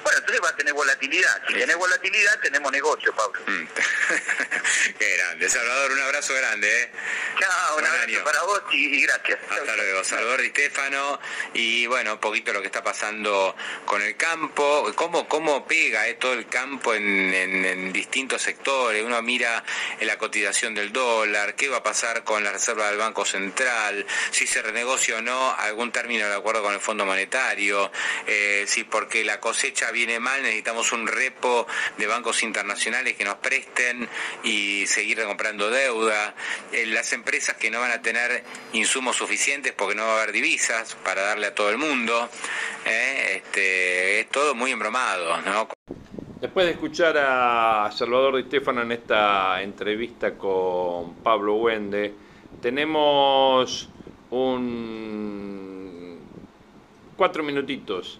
Bueno, 0.04 0.20
entonces 0.20 0.44
va 0.44 0.50
a 0.50 0.56
tener 0.56 0.74
volatilidad. 0.74 1.42
Si 1.48 1.54
tiene 1.54 1.76
volatilidad, 1.76 2.40
tenemos 2.40 2.72
negocio, 2.72 3.14
Pablo. 3.14 3.42
Mm. 3.46 3.66
Qué 5.00 5.18
grande. 5.18 5.50
Salvador, 5.50 5.92
un 5.92 6.00
abrazo 6.00 6.34
grande. 6.34 6.84
¿eh? 6.84 6.92
Chao, 7.40 7.78
un 7.78 7.86
abrazo 7.86 8.24
para 8.24 8.42
vos 8.44 8.62
y, 8.72 9.02
gracias. 9.02 9.40
Hasta 9.50 9.76
luego. 9.76 10.04
Salvador 10.04 10.42
Di 10.42 10.50
Stefano. 10.50 11.20
Y 11.54 11.86
bueno, 11.88 12.14
un 12.14 12.20
poquito 12.20 12.52
lo 12.54 12.62
que 12.62 12.68
está 12.68 12.84
pasando 12.84 13.56
con 13.86 14.02
el 14.02 14.16
campo. 14.18 14.92
¿Cómo, 14.96 15.28
cómo 15.28 15.66
pega 15.68 16.08
eh, 16.08 16.16
todo 16.16 16.34
el 16.34 16.48
campo 16.48 16.94
en, 16.94 17.34
en, 17.34 17.94
distintos 17.94 18.42
sectores? 18.42 19.04
Uno 19.04 19.22
mira 19.22 19.64
en 20.00 20.08
la 20.08 20.18
cotización 20.18 20.74
del 20.74 20.92
dólar. 20.92 21.56
¿Qué 21.56 21.70
va 21.70 21.78
a 21.78 21.84
pasar 21.84 22.24
con 22.24 22.44
la 22.44 22.52
reserva 22.52 22.88
del 22.88 22.98
Banco 22.98 23.26
Central? 23.26 24.06
Si 24.32 24.48
se 24.48 24.62
renegocia 24.62 25.18
o 25.18 25.22
no 25.22 25.56
algún 25.58 25.92
término 25.92 26.28
de 26.28 26.36
acuerdo 26.36 26.64
con 26.64 26.74
el 26.74 26.80
Fondo 26.80 27.06
Monetario. 27.06 27.92
Eh, 28.26 28.66
si 28.68 28.84
porque 28.84 29.24
la 29.24 29.40
cosecha 29.40 29.91
viene 29.92 30.20
mal, 30.20 30.42
necesitamos 30.42 30.92
un 30.92 31.08
repo 31.08 31.68
de 31.98 32.08
bancos 32.08 32.44
internacionales 32.44 33.16
que 33.16 33.24
nos 33.24 33.36
presten 33.36 34.08
y 34.44 34.86
seguir 34.88 35.24
comprando 35.24 35.70
deuda. 35.70 36.34
Eh, 36.72 36.86
las 36.88 37.14
empresas 37.14 37.56
que 37.58 37.70
no 37.70 37.80
van 37.80 37.92
a 37.92 38.02
tener 38.02 38.44
insumos 38.74 39.16
suficientes 39.16 39.74
porque 39.74 39.96
no 39.96 40.06
va 40.06 40.12
a 40.12 40.24
haber 40.24 40.32
divisas 40.32 40.96
para 41.04 41.22
darle 41.22 41.48
a 41.48 41.56
todo 41.56 41.70
el 41.70 41.78
mundo. 41.78 42.30
Eh, 42.86 43.34
este, 43.38 44.22
es 44.22 44.30
todo 44.30 44.56
muy 44.56 44.72
embromado. 44.72 45.38
Después 46.40 46.66
de 46.66 46.72
escuchar 46.72 47.18
a 47.18 47.92
Salvador 47.92 48.38
Di 48.38 48.44
Stefano 48.44 48.82
en 48.82 48.92
esta 48.92 49.62
entrevista 49.62 50.32
con 50.36 51.16
Pablo 51.18 51.56
Wende, 51.56 52.14
tenemos 52.62 53.90
un 54.32 56.20
cuatro 57.16 57.44
minutitos 57.44 58.20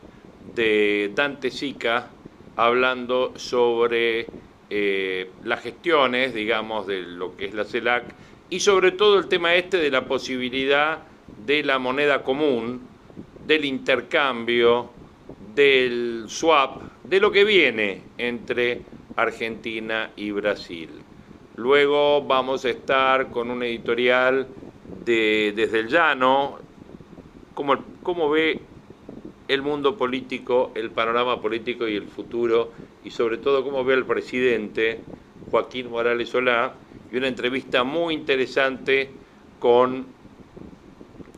de 0.56 1.12
Dante 1.16 1.52
Sica 1.52 2.10
hablando 2.56 3.34
sobre 3.38 4.28
eh, 4.70 5.30
las 5.44 5.62
gestiones, 5.62 6.34
digamos, 6.34 6.88
de 6.88 7.02
lo 7.02 7.36
que 7.36 7.46
es 7.46 7.54
la 7.54 7.66
CELAC 7.66 8.04
y 8.50 8.60
sobre 8.60 8.92
todo 8.92 9.18
el 9.18 9.28
tema 9.28 9.56
este 9.56 9.78
de 9.78 9.90
la 9.90 10.06
posibilidad 10.06 11.00
de 11.46 11.64
la 11.64 11.80
moneda 11.80 12.24
común, 12.24 12.82
del 13.48 13.66
intercambio, 13.66 14.90
del 15.56 16.26
swap, 16.28 16.82
de 17.04 17.20
lo 17.20 17.32
que 17.32 17.44
viene 17.44 18.02
entre 18.18 18.82
Argentina 19.16 20.12
y 20.16 20.32
Brasil. 20.32 20.90
Luego 21.56 22.22
vamos 22.22 22.66
a 22.66 22.70
estar 22.70 23.30
con 23.30 23.52
un 23.52 23.64
editorial 23.64 24.48
de 25.06 25.54
Desde 25.56 25.80
el 25.80 25.88
Llano, 25.88 26.60
cómo, 27.54 27.76
cómo 28.04 28.30
ve 28.30 28.60
el 29.52 29.62
mundo 29.62 29.98
político, 29.98 30.72
el 30.76 30.92
panorama 30.92 31.42
político 31.42 31.86
y 31.86 31.98
el 31.98 32.08
futuro, 32.08 32.72
y 33.04 33.12
sobre 33.12 33.38
todo 33.38 33.66
cómo 33.66 33.84
ve 33.84 33.96
al 33.96 34.06
presidente 34.06 35.02
Joaquín 35.52 35.90
Morales 35.90 36.30
Solá, 36.30 36.74
y 37.12 37.18
una 37.18 37.28
entrevista 37.28 37.84
muy 37.84 38.14
interesante 38.14 39.10
con 39.60 40.06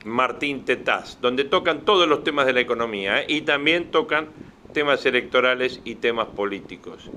Martín 0.05 0.63
Tetaz, 0.63 1.19
donde 1.21 1.43
tocan 1.43 1.85
todos 1.85 2.07
los 2.07 2.23
temas 2.23 2.45
de 2.45 2.53
la 2.53 2.59
economía 2.59 3.21
¿eh? 3.21 3.25
y 3.29 3.41
también 3.41 3.89
tocan 3.89 4.27
temas 4.73 5.03
electorales 5.07 5.81
y 5.83 5.95
temas 5.95 6.27
políticos. 6.27 7.09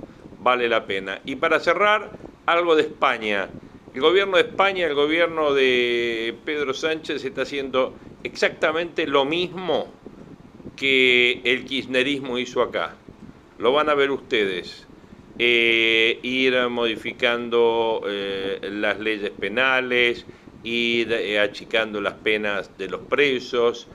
Vale 0.43 0.67
la 0.67 0.87
pena. 0.87 1.21
Y 1.27 1.37
para 1.37 1.61
cerrar, 1.61 2.11
algo 2.47 2.75
de 2.75 2.83
España. 2.83 3.51
El 3.93 4.01
gobierno 4.01 4.39
de 4.39 4.45
España, 4.45 4.87
el 4.87 4.95
gobierno 4.95 5.53
de 5.53 6.35
Pedro 6.47 6.73
Sánchez 6.73 7.23
está 7.23 7.43
haciendo 7.43 7.93
exactamente 8.23 9.07
lo 9.07 9.27
mismo 9.27 9.89
que 10.77 11.41
el 11.45 11.65
kirchnerismo 11.65 12.39
hizo 12.39 12.63
acá. 12.63 12.95
Lo 13.59 13.73
van 13.73 13.89
a 13.89 13.95
ver 13.95 14.11
ustedes. 14.11 14.87
Eh, 15.39 16.19
ir 16.23 16.55
modificando 16.69 18.03
eh, 18.07 18.59
las 18.63 18.99
leyes 19.01 19.31
penales, 19.31 20.25
ir 20.63 21.13
eh, 21.13 21.39
achicando 21.41 22.01
las 22.01 22.15
penas 22.15 22.71
de 22.79 22.89
los 22.89 23.01
presos. 23.03 23.89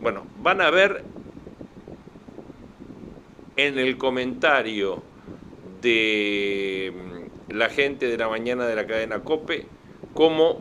bueno, 0.00 0.26
van 0.36 0.60
a 0.60 0.70
ver 0.70 1.04
en 3.56 3.78
el 3.78 3.96
comentario 3.96 5.02
de 5.82 6.92
mm, 6.94 7.54
la 7.56 7.68
gente 7.68 8.06
de 8.06 8.18
la 8.18 8.28
mañana 8.28 8.66
de 8.66 8.76
la 8.76 8.86
cadena 8.86 9.20
Cope 9.20 9.66
cómo 10.14 10.60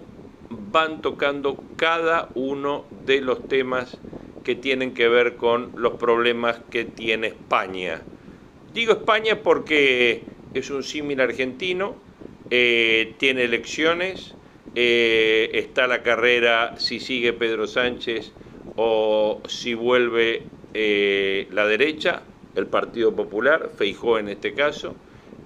van 0.50 1.02
tocando 1.02 1.58
cada 1.78 2.30
uno 2.36 2.86
de 3.06 3.22
los 3.22 3.48
temas 3.48 3.98
que 4.46 4.56
tienen 4.56 4.94
que 4.94 5.10
ver 5.10 5.36
con 5.36 5.72
los 5.76 5.96
problemas 5.96 6.62
que 6.70 6.86
tiene 6.86 7.28
España. 7.28 8.02
Digo 8.74 8.94
España 8.94 9.42
porque 9.42 10.22
es 10.54 10.70
un 10.70 10.84
símil 10.84 11.20
argentino, 11.20 11.96
eh, 12.52 13.16
tiene 13.18 13.44
elecciones, 13.44 14.36
eh, 14.76 15.50
está 15.54 15.88
la 15.88 16.04
carrera 16.04 16.76
si 16.78 17.00
sigue 17.00 17.34
Pedro 17.34 17.66
Sánchez 17.66 18.32
o 18.76 19.42
si 19.48 19.74
vuelve 19.74 20.44
eh, 20.74 21.48
la 21.52 21.66
derecha, 21.66 22.22
el 22.56 22.68
Partido 22.68 23.16
Popular, 23.16 23.72
Feijó 23.76 24.20
en 24.20 24.30
este 24.30 24.54
caso, 24.54 24.96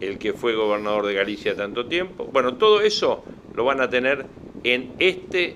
el 0.01 0.17
que 0.17 0.33
fue 0.33 0.55
gobernador 0.55 1.05
de 1.05 1.13
Galicia 1.13 1.55
tanto 1.55 1.85
tiempo. 1.85 2.25
Bueno, 2.25 2.55
todo 2.55 2.81
eso 2.81 3.23
lo 3.55 3.63
van 3.63 3.79
a 3.79 3.89
tener 3.89 4.25
en 4.63 4.91
este 4.99 5.55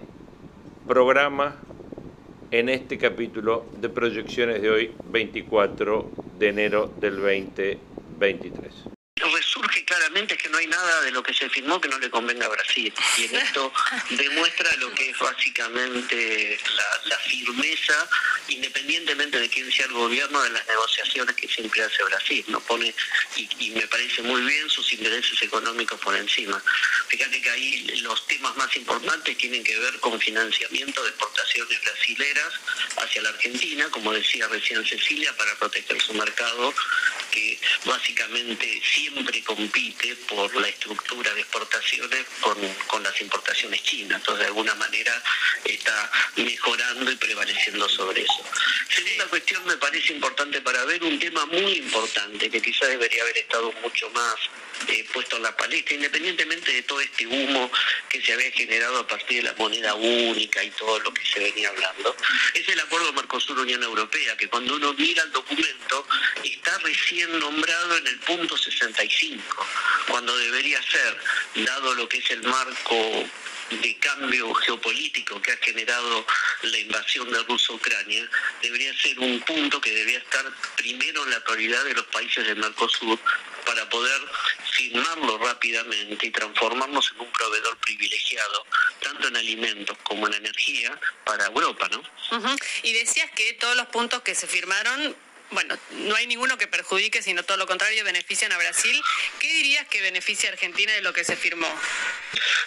programa 0.87 1.57
en 2.53 2.69
este 2.69 2.99
capítulo 2.99 3.65
de 3.81 3.89
proyecciones 3.89 4.61
de 4.61 4.69
hoy, 4.69 4.91
24 5.11 6.11
de 6.37 6.49
enero 6.49 6.91
del 7.01 7.15
2023 7.15 8.93
resurge 9.31 9.85
claramente 9.85 10.37
que 10.37 10.49
no 10.49 10.57
hay 10.57 10.67
nada 10.67 11.01
de 11.01 11.11
lo 11.11 11.21
que 11.23 11.33
se 11.33 11.49
firmó 11.49 11.79
que 11.79 11.87
no 11.87 11.99
le 11.99 12.09
convenga 12.09 12.45
a 12.45 12.49
Brasil. 12.49 12.93
Y 13.17 13.25
en 13.25 13.35
esto 13.35 13.71
demuestra 14.09 14.75
lo 14.77 14.91
que 14.93 15.09
es 15.09 15.19
básicamente 15.19 16.59
la, 17.05 17.17
firmeza, 17.23 18.09
independientemente 18.49 19.39
de 19.39 19.49
quién 19.49 19.71
sea 19.71 19.85
el 19.85 19.93
gobierno, 19.93 20.41
de 20.43 20.49
las 20.49 20.67
negociaciones 20.67 21.35
que 21.35 21.47
siempre 21.47 21.81
hace 21.83 22.03
Brasil. 22.03 22.43
¿no? 22.47 22.59
Pone, 22.61 22.93
y, 23.35 23.71
me 23.71 23.87
parece 23.87 24.21
muy 24.23 24.41
bien, 24.41 24.69
sus 24.69 24.91
intereses 24.93 25.41
económicos 25.41 25.99
por 25.99 26.15
encima. 26.15 26.61
Fíjate 27.07 27.41
que 27.41 27.49
ahí 27.49 27.87
los 28.01 28.27
temas 28.27 28.55
más 28.57 28.75
importantes 28.75 29.37
tienen 29.37 29.63
que 29.63 29.77
ver 29.79 29.99
con 29.99 30.19
financiamiento 30.19 31.01
de 31.03 31.09
exportaciones 31.09 31.81
brasileras 31.81 32.53
hacia 32.97 33.21
la 33.21 33.29
Argentina, 33.29 33.87
como 33.89 34.11
decía 34.11 34.47
recién 34.47 34.85
Cecilia, 34.85 35.35
para 35.37 35.55
proteger 35.55 36.01
su 36.01 36.13
mercado, 36.13 36.73
que 37.33 37.57
básicamente 37.85 38.79
siempre 38.83 39.43
compite 39.43 40.15
por 40.29 40.55
la 40.55 40.67
estructura 40.67 41.33
de 41.33 41.41
exportaciones 41.41 42.25
con, 42.39 43.03
las 43.03 43.21
importaciones 43.21 43.81
chinas. 43.83 44.19
Entonces, 44.19 44.41
de 44.41 44.47
alguna 44.47 44.75
manera 44.75 45.21
está 45.65 46.11
mejorando 46.35 47.11
y 47.11 47.15
prevaleciendo 47.15 47.89
sobre 47.89 48.21
eso. 48.21 48.43
Segunda 48.87 49.25
cuestión 49.25 49.65
me 49.65 49.77
parece 49.77 50.13
importante 50.13 50.61
para 50.61 50.85
ver 50.85 51.03
un 51.03 51.17
tema 51.17 51.45
muy 51.47 51.77
importante 51.77 52.49
que 52.51 52.61
quizás 52.61 52.89
debería 52.89 53.23
haber 53.23 53.37
estado 53.39 53.73
mucho 53.81 54.09
más 54.11 54.35
eh, 54.87 55.05
puesto 55.13 55.37
en 55.37 55.43
la 55.43 55.55
palestra, 55.55 55.95
independientemente 55.95 56.71
de 56.71 56.83
todo 56.83 57.01
este 57.01 57.25
humo 57.27 57.71
que 58.09 58.21
se 58.21 58.33
había 58.33 58.51
generado 58.51 58.99
a 58.99 59.07
partir 59.07 59.37
de 59.37 59.49
la 59.49 59.53
moneda 59.55 59.93
única 59.95 60.63
y 60.63 60.69
todo 60.71 60.99
lo 60.99 61.13
que 61.13 61.25
se 61.25 61.39
venía 61.39 61.69
hablando, 61.69 62.15
es 62.53 62.67
el 62.67 62.79
acuerdo 62.79 63.13
Mercosur-Unión 63.13 63.83
Europea, 63.83 64.35
que 64.37 64.49
cuando 64.49 64.75
uno 64.75 64.93
mira 64.93 65.23
el 65.23 65.31
documento 65.31 66.07
está 66.43 66.77
recién 66.79 67.39
nombrado 67.39 67.97
en 67.97 68.07
el 68.07 68.19
punto 68.19 68.57
65, 68.57 69.43
cuando 70.07 70.35
debería 70.37 70.81
ser, 70.83 71.17
dado 71.65 71.93
lo 71.95 72.07
que 72.07 72.17
es 72.17 72.29
el 72.31 72.43
marco 72.43 73.25
de 73.69 73.97
cambio 73.97 74.53
geopolítico 74.53 75.41
que 75.41 75.51
ha 75.51 75.57
generado 75.57 76.25
la 76.63 76.77
invasión 76.77 77.31
de 77.31 77.43
Rusia 77.43 77.67
a 77.69 77.75
Ucrania, 77.75 78.29
debería 78.61 78.93
ser 78.97 79.19
un 79.19 79.39
punto 79.41 79.81
que 79.81 79.91
debería 79.91 80.19
estar 80.19 80.45
primero 80.75 81.23
en 81.23 81.31
la 81.31 81.43
prioridad 81.43 81.83
de 81.85 81.93
los 81.93 82.05
países 82.07 82.45
del 82.45 82.57
Mercosur 82.57 83.19
para 83.65 83.89
poder 83.89 84.21
firmarlo 84.71 85.37
rápidamente 85.37 86.27
y 86.27 86.31
transformarnos 86.31 87.11
en 87.13 87.21
un 87.21 87.31
proveedor 87.31 87.77
privilegiado, 87.77 88.65
tanto 89.01 89.27
en 89.27 89.37
alimentos 89.37 89.97
como 90.03 90.27
en 90.27 90.33
energía, 90.33 90.99
para 91.23 91.45
Europa, 91.45 91.89
¿no? 91.89 92.03
Y 92.83 92.93
decías 92.93 93.29
que 93.31 93.53
todos 93.53 93.75
los 93.75 93.87
puntos 93.87 94.21
que 94.21 94.35
se 94.35 94.47
firmaron 94.47 95.15
bueno, 95.53 95.77
no 95.91 96.15
hay 96.15 96.27
ninguno 96.27 96.57
que 96.57 96.67
perjudique, 96.67 97.21
sino 97.21 97.43
todo 97.43 97.57
lo 97.57 97.67
contrario, 97.67 98.03
benefician 98.03 98.51
a 98.51 98.57
Brasil. 98.57 98.99
¿Qué 99.39 99.47
dirías 99.53 99.87
que 99.87 100.01
beneficia 100.01 100.49
a 100.49 100.53
Argentina 100.53 100.91
de 100.93 101.01
lo 101.01 101.13
que 101.13 101.23
se 101.23 101.35
firmó? 101.35 101.67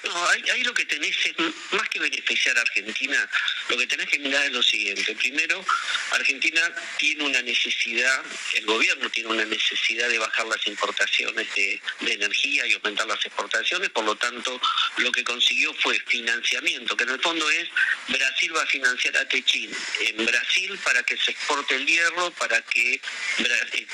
No, 0.04 0.28
ahí, 0.28 0.62
lo 0.62 0.72
que 0.72 0.84
tenés 0.84 1.16
es, 1.26 1.34
más 1.72 1.88
que 1.88 1.98
beneficiar 1.98 2.56
a 2.58 2.60
Argentina, 2.60 3.28
lo 3.68 3.76
que 3.76 3.86
tenés 3.86 4.08
que 4.08 4.18
mirar 4.18 4.44
es 4.46 4.52
lo 4.52 4.62
siguiente. 4.62 5.14
Primero, 5.16 5.64
Argentina 6.12 6.60
tiene 6.98 7.24
una 7.24 7.42
necesidad, 7.42 8.22
el 8.54 8.64
gobierno 8.66 9.10
tiene 9.10 9.30
una 9.30 9.44
necesidad 9.44 10.08
de 10.08 10.18
bajar 10.18 10.46
las 10.46 10.64
importaciones 10.66 11.48
de, 11.54 11.80
energía 12.06 12.66
y 12.66 12.72
aumentar 12.72 13.06
las 13.06 13.24
exportaciones, 13.26 13.90
por 13.90 14.04
lo 14.04 14.16
tanto, 14.16 14.60
lo 14.98 15.12
que 15.12 15.24
consiguió 15.24 15.74
fue 15.74 15.98
financiamiento, 16.06 16.96
que 16.96 17.04
en 17.04 17.10
el 17.10 17.20
fondo 17.20 17.50
es 17.50 17.68
Brasil 18.08 18.56
va 18.56 18.62
a 18.62 18.66
financiar 18.66 19.16
a 19.16 19.28
Techín 19.28 19.70
en 20.00 20.24
Brasil 20.24 20.78
para 20.84 21.02
que 21.02 21.16
se 21.16 21.32
exporte 21.32 21.74
el 21.74 21.86
hierro, 21.86 22.30
para 22.32 22.62
que 22.62 22.75
que 22.76 23.00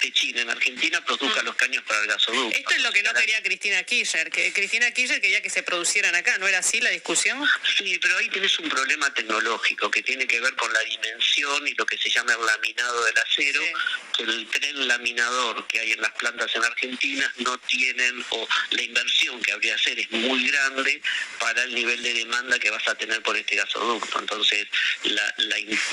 Techín 0.00 0.38
en 0.38 0.50
Argentina 0.50 1.04
produzca 1.04 1.42
mm. 1.42 1.44
los 1.44 1.54
caños 1.56 1.84
para 1.84 2.00
el 2.00 2.08
gasoducto. 2.08 2.56
Esto 2.56 2.74
es 2.74 2.82
lo 2.82 2.92
que 2.92 3.02
no 3.02 3.14
quería 3.14 3.42
Cristina 3.42 3.82
Kirchner, 3.84 4.30
que 4.30 4.52
Cristina 4.52 4.90
Kirchner 4.90 5.20
quería 5.20 5.40
que 5.40 5.50
se 5.50 5.62
producieran 5.62 6.14
acá, 6.14 6.38
¿no 6.38 6.48
era 6.48 6.58
así 6.58 6.80
la 6.80 6.90
discusión? 6.90 7.42
Sí, 7.76 7.98
pero 8.00 8.16
ahí 8.18 8.28
tienes 8.28 8.58
un 8.58 8.68
problema 8.68 9.12
tecnológico 9.14 9.90
que 9.90 10.02
tiene 10.02 10.26
que 10.26 10.40
ver 10.40 10.54
con 10.56 10.72
la 10.72 10.80
dimensión 10.80 11.66
y 11.68 11.74
lo 11.74 11.86
que 11.86 11.98
se 11.98 12.10
llama 12.10 12.32
el 12.32 12.44
laminado 12.44 13.04
del 13.04 13.18
acero, 13.18 13.60
que 14.16 14.24
el 14.24 14.48
tren 14.48 14.88
laminador 14.88 15.66
que 15.66 15.78
hay 15.80 15.92
en 15.92 16.00
las 16.00 16.12
plantas 16.12 16.54
en 16.54 16.64
Argentina 16.64 17.32
no 17.38 17.58
tienen, 17.58 18.24
o 18.30 18.48
la 18.70 18.82
inversión 18.82 19.40
que 19.42 19.52
habría 19.52 19.62
que 19.62 19.80
hacer 19.80 19.98
es 20.00 20.10
muy 20.10 20.48
grande 20.48 21.00
para 21.38 21.62
el 21.62 21.74
nivel 21.74 22.02
de 22.02 22.14
demanda 22.14 22.58
que 22.58 22.70
vas 22.70 22.86
a 22.88 22.96
tener 22.96 23.22
por 23.22 23.36
este 23.36 23.54
gasoducto. 23.54 24.18
Entonces, 24.18 24.66
la, 25.04 25.34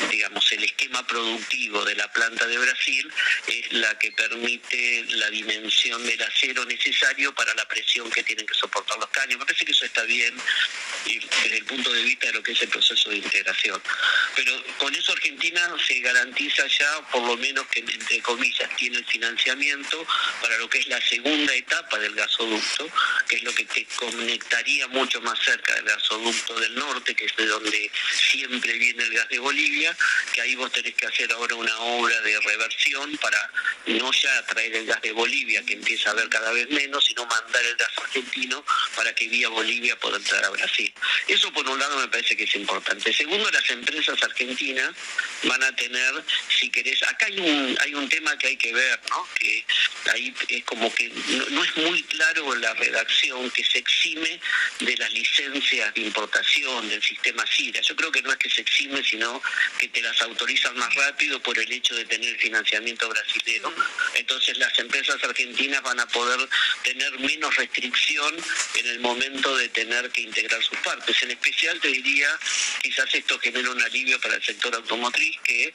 digamos, 0.10 0.52
el 0.52 0.63
esquema 0.63 1.06
productivo 1.06 1.86
de 1.86 1.95
la 1.95 2.12
planta 2.12 2.47
de 2.47 2.58
Brasil 2.58 2.78
es 2.87 3.73
la 3.73 3.97
que 3.97 4.11
permite 4.11 5.05
la 5.09 5.29
dimensión 5.29 6.05
del 6.05 6.21
acero 6.21 6.65
necesario 6.65 7.33
para 7.33 7.53
la 7.55 7.67
presión 7.67 8.09
que 8.09 8.23
tienen 8.23 8.45
que 8.45 8.53
soportar 8.53 8.97
los 8.97 9.09
caños. 9.09 9.39
Me 9.39 9.45
parece 9.45 9.65
que 9.65 9.71
eso 9.71 9.85
está 9.85 10.03
bien 10.03 10.35
desde 11.05 11.57
el 11.57 11.65
punto 11.65 11.91
de 11.91 12.03
vista 12.03 12.27
de 12.27 12.33
lo 12.33 12.43
que 12.43 12.51
es 12.51 12.61
el 12.61 12.69
proceso 12.69 13.09
de 13.09 13.17
integración. 13.17 13.81
Pero 14.35 14.63
con 14.77 14.93
eso 14.95 15.11
Argentina 15.11 15.75
se 15.85 15.99
garantiza 15.99 16.65
ya, 16.67 17.01
por 17.11 17.23
lo 17.23 17.37
menos 17.37 17.65
que 17.67 17.79
entre 17.79 18.21
comillas, 18.21 18.69
tiene 18.75 18.97
el 18.97 19.05
financiamiento 19.05 20.05
para 20.41 20.57
lo 20.57 20.69
que 20.69 20.79
es 20.79 20.87
la 20.87 21.01
segunda 21.01 21.53
etapa 21.53 21.97
del 21.99 22.15
gasoducto, 22.15 22.89
que 23.27 23.37
es 23.37 23.43
lo 23.43 23.53
que 23.53 23.65
te 23.65 23.85
conectaría 23.95 24.87
mucho 24.87 25.21
más 25.21 25.39
cerca 25.39 25.75
del 25.75 25.85
gasoducto 25.85 26.59
del 26.59 26.75
norte, 26.75 27.15
que 27.15 27.25
es 27.25 27.35
de 27.35 27.45
donde 27.45 27.91
siempre 28.13 28.73
viene 28.73 29.03
el 29.03 29.13
gas 29.13 29.29
de 29.29 29.39
Bolivia, 29.39 29.95
que 30.33 30.41
ahí 30.41 30.55
vos 30.55 30.71
tenés 30.71 30.95
que 30.95 31.07
hacer 31.07 31.31
ahora 31.31 31.55
una 31.55 31.77
obra 31.79 32.19
de 32.21 32.35
reversión 32.59 33.17
para 33.17 33.51
no 33.87 34.11
ya 34.11 34.45
traer 34.45 34.75
el 34.75 34.85
gas 34.85 35.01
de 35.01 35.11
Bolivia, 35.11 35.63
que 35.65 35.73
empieza 35.73 36.09
a 36.09 36.11
haber 36.11 36.29
cada 36.29 36.51
vez 36.51 36.69
menos, 36.69 37.05
sino 37.05 37.25
mandar 37.25 37.65
el 37.65 37.75
gas 37.75 37.89
argentino 37.97 38.63
para 38.95 39.13
que 39.15 39.27
vía 39.27 39.49
Bolivia 39.49 39.97
pueda 39.97 40.17
entrar 40.17 40.43
a 40.43 40.49
Brasil. 40.49 40.93
Eso 41.27 41.51
por 41.53 41.67
un 41.67 41.79
lado 41.79 41.99
me 41.99 42.07
parece 42.07 42.35
que 42.35 42.43
es 42.43 42.55
importante. 42.55 43.13
Segundo, 43.13 43.49
las 43.51 43.69
empresas 43.69 44.21
argentinas 44.21 44.91
van 45.43 45.63
a 45.63 45.75
tener, 45.75 46.23
si 46.49 46.69
querés, 46.69 47.01
acá 47.03 47.27
hay 47.27 47.39
un, 47.39 47.77
hay 47.79 47.93
un 47.93 48.09
tema 48.09 48.37
que 48.37 48.47
hay 48.47 48.57
que 48.57 48.73
ver, 48.73 48.99
¿no? 49.09 49.27
Que 49.35 49.65
ahí 50.11 50.33
es 50.49 50.63
como 50.65 50.93
que 50.93 51.09
no, 51.09 51.63
es 51.63 51.77
muy 51.77 52.03
claro 52.03 52.55
la 52.55 52.73
redacción 52.73 53.49
que 53.51 53.63
se 53.63 53.79
exime 53.79 54.39
de 54.79 54.97
las 54.97 55.11
licencias 55.13 55.93
de 55.93 56.01
importación 56.01 56.89
del 56.89 57.01
sistema 57.01 57.45
SIRA. 57.47 57.81
Yo 57.81 57.95
creo 57.95 58.11
que 58.11 58.21
no 58.21 58.31
es 58.31 58.37
que 58.37 58.49
se 58.49 58.61
exime, 58.61 59.03
sino 59.03 59.41
que 59.77 59.87
te 59.87 60.01
las 60.01 60.21
autorizan 60.21 60.77
más 60.77 60.93
rápido 60.95 61.41
por 61.41 61.57
el 61.57 61.71
hecho 61.71 61.95
de 61.95 62.05
tener 62.05 62.37
financiamiento 62.49 63.07
brasileño. 63.07 63.71
Entonces 64.15 64.57
las 64.57 64.77
empresas 64.79 65.23
argentinas 65.23 65.81
van 65.83 65.99
a 65.99 66.07
poder 66.07 66.39
tener 66.83 67.19
menos 67.19 67.55
restricción 67.55 68.35
en 68.75 68.88
el 68.88 68.99
momento 68.99 69.55
de 69.55 69.69
tener 69.69 70.09
que 70.09 70.21
integrar 70.21 70.62
sus 70.63 70.77
partes. 70.79 71.21
En 71.21 71.31
especial 71.31 71.79
te 71.79 71.89
diría, 71.89 72.27
quizás 72.81 73.13
esto 73.13 73.39
genera 73.39 73.69
un 73.69 73.81
alivio 73.81 74.19
para 74.19 74.35
el 74.35 74.43
sector 74.43 74.73
automotriz, 74.73 75.38
que 75.43 75.73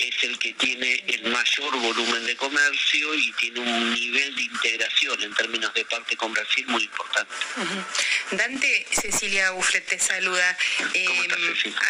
es 0.00 0.24
el 0.24 0.38
que 0.38 0.52
tiene 0.54 1.04
el 1.06 1.24
mayor 1.30 1.76
volumen 1.78 2.26
de 2.26 2.36
comercio 2.36 3.14
y 3.14 3.32
tiene 3.32 3.60
un 3.60 3.94
nivel 3.94 4.34
de 4.34 4.42
integración 4.42 5.22
en 5.22 5.34
términos 5.34 5.72
de 5.74 5.84
parte 5.86 6.16
con 6.16 6.32
Brasil 6.32 6.66
muy 6.68 6.82
importante. 6.84 7.34
Dante, 8.32 8.86
Cecilia 8.90 9.50
Bufret 9.52 9.86
te 9.86 9.98
saluda. 9.98 10.56
Eh, 10.94 11.28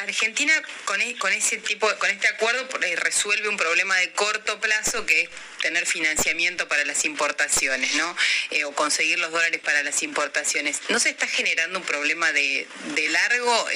Argentina 0.03 0.53
con, 0.85 1.01
e, 1.01 1.17
con 1.19 1.33
ese 1.33 1.59
tipo, 1.59 1.89
con 1.99 2.11
este 2.11 2.29
acuerdo 2.29 2.69
eh, 2.83 2.97
resuelve 2.97 3.49
un 3.49 3.57
problema 3.57 3.97
de 3.97 4.13
corto 4.21 4.61
plazo 4.61 5.07
que 5.07 5.23
es 5.23 5.31
tener 5.63 5.87
financiamiento 5.87 6.69
para 6.69 6.85
las 6.85 7.07
importaciones, 7.07 7.95
¿no? 7.95 8.15
Eh, 8.51 8.65
o 8.65 8.73
conseguir 8.73 9.19
los 9.19 9.33
dólares 9.33 9.63
para 9.65 9.83
las 9.83 10.03
importaciones. 10.03 10.83
¿No 10.91 11.01
se 11.01 11.09
está 11.09 11.27
generando 11.27 11.79
un 11.79 11.87
problema 11.87 12.31
de, 12.33 12.67
largo 13.09 13.67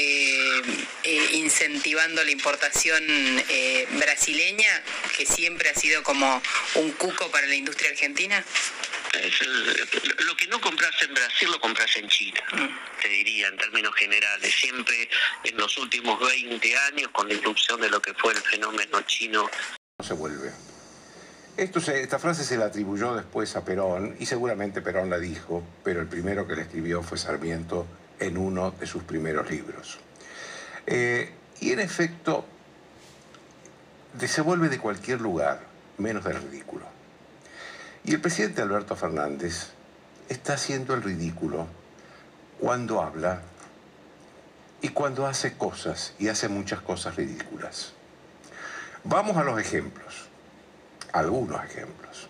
incentivando 1.32 2.22
la 2.22 2.30
importación 2.30 3.02
brasileña, 3.92 4.82
que 5.16 5.24
siempre 5.24 5.70
ha 5.70 5.74
sido 5.74 6.02
como 6.02 6.42
un 6.74 6.92
cuco 6.92 7.30
para 7.30 7.46
la 7.46 7.54
industria 7.54 7.90
argentina? 7.90 8.44
lo 10.18 10.36
que 10.36 10.46
no 10.48 10.60
compras 10.60 10.94
en 11.02 11.14
Brasil 11.14 11.48
lo 11.50 11.60
compras 11.60 11.96
en 11.96 12.08
China, 12.08 12.42
te 13.00 13.08
diría 13.08 13.48
en 13.48 13.56
términos 13.56 13.94
generales. 13.94 14.52
Siempre 14.54 15.08
en 15.44 15.56
los 15.56 15.76
últimos 15.78 16.20
20 16.20 16.76
años, 16.78 17.08
con 17.12 17.28
la 17.28 17.34
irrupción 17.34 17.80
de 17.80 17.88
lo 17.88 18.02
que 18.02 18.12
fue 18.14 18.32
el 18.32 18.42
fenómeno 18.42 19.00
chino. 19.02 19.48
No 19.98 20.04
se 20.04 20.14
vuelve. 20.14 20.50
Esto 21.56 21.78
esta 21.78 22.18
frase 22.18 22.42
se 22.42 22.56
la 22.56 22.64
atribuyó 22.64 23.14
después 23.14 23.54
a 23.54 23.64
Perón 23.64 24.16
y 24.18 24.26
seguramente 24.26 24.82
Perón 24.82 25.08
la 25.08 25.20
dijo, 25.20 25.62
pero 25.84 26.00
el 26.00 26.08
primero 26.08 26.48
que 26.48 26.56
la 26.56 26.62
escribió 26.62 27.00
fue 27.00 27.16
Sarmiento 27.16 27.86
en 28.18 28.36
uno 28.36 28.72
de 28.72 28.86
sus 28.86 29.04
primeros 29.04 29.48
libros. 29.48 30.00
Eh, 30.88 31.32
y 31.60 31.70
en 31.70 31.78
efecto, 31.78 32.44
se 34.18 34.40
vuelve 34.40 34.68
de 34.68 34.80
cualquier 34.80 35.20
lugar, 35.20 35.60
menos 35.98 36.24
del 36.24 36.42
ridículo. 36.42 36.86
Y 38.02 38.14
el 38.14 38.20
presidente 38.20 38.62
Alberto 38.62 38.96
Fernández 38.96 39.68
está 40.28 40.54
haciendo 40.54 40.94
el 40.94 41.04
ridículo 41.04 41.68
cuando 42.58 43.00
habla 43.00 43.42
y 44.82 44.88
cuando 44.88 45.28
hace 45.28 45.56
cosas, 45.56 46.14
y 46.18 46.26
hace 46.26 46.48
muchas 46.48 46.80
cosas 46.80 47.14
ridículas. 47.14 47.93
Vamos 49.06 49.36
a 49.36 49.44
los 49.44 49.60
ejemplos, 49.60 50.28
algunos 51.12 51.62
ejemplos. 51.62 52.26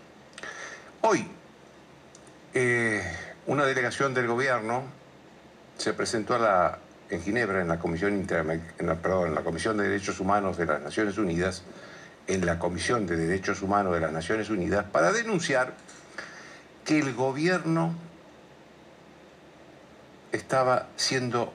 Hoy, 1.03 1.25
eh, 2.53 3.01
una 3.47 3.65
delegación 3.65 4.13
del 4.13 4.27
gobierno 4.27 4.83
se 5.79 5.93
presentó 5.93 6.37
en 7.11 7.23
Ginebra, 7.23 7.61
en 7.61 7.69
la 7.69 7.79
Comisión 7.79 8.27
de 8.27 9.85
Derechos 9.85 10.19
Humanos 10.19 10.57
de 10.57 10.67
las 10.67 10.83
Naciones 10.83 11.17
Unidas, 11.17 11.63
en 12.27 12.45
la 12.45 12.59
Comisión 12.59 13.07
de 13.07 13.19
Derechos 13.19 13.63
Humanos 13.63 13.95
de 13.95 14.01
las 14.01 14.11
Naciones 14.11 14.51
Unidas 14.51 14.85
para 14.91 15.13
denunciar 15.13 15.75
que 16.85 16.99
el 16.99 17.15
gobierno 17.15 17.95
estaba 20.33 20.89
siendo 20.97 21.53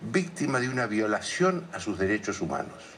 víctima 0.00 0.58
de 0.58 0.68
una 0.68 0.86
violación 0.86 1.68
a 1.72 1.78
sus 1.78 1.96
derechos 1.96 2.40
humanos. 2.40 2.95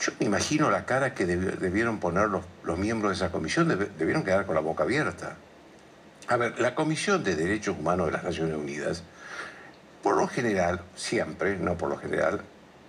Yo 0.00 0.12
me 0.20 0.26
imagino 0.26 0.70
la 0.70 0.84
cara 0.84 1.14
que 1.14 1.24
debieron 1.26 1.98
poner 1.98 2.28
los, 2.28 2.78
miembros 2.78 3.10
de 3.10 3.24
esa 3.24 3.32
comisión, 3.32 3.68
debieron 3.98 4.24
quedar 4.24 4.44
con 4.46 4.54
la 4.54 4.60
boca 4.60 4.84
abierta. 4.84 5.36
A 6.28 6.36
ver, 6.36 6.58
la 6.58 6.74
Comisión 6.74 7.22
de 7.22 7.36
Derechos 7.36 7.76
Humanos 7.78 8.06
de 8.06 8.12
las 8.12 8.24
Naciones 8.24 8.56
Unidas, 8.56 9.02
por 10.02 10.16
lo 10.16 10.26
general, 10.26 10.82
siempre, 10.96 11.56
no 11.56 11.78
por 11.78 11.88
lo 11.88 11.96
general, 11.96 12.40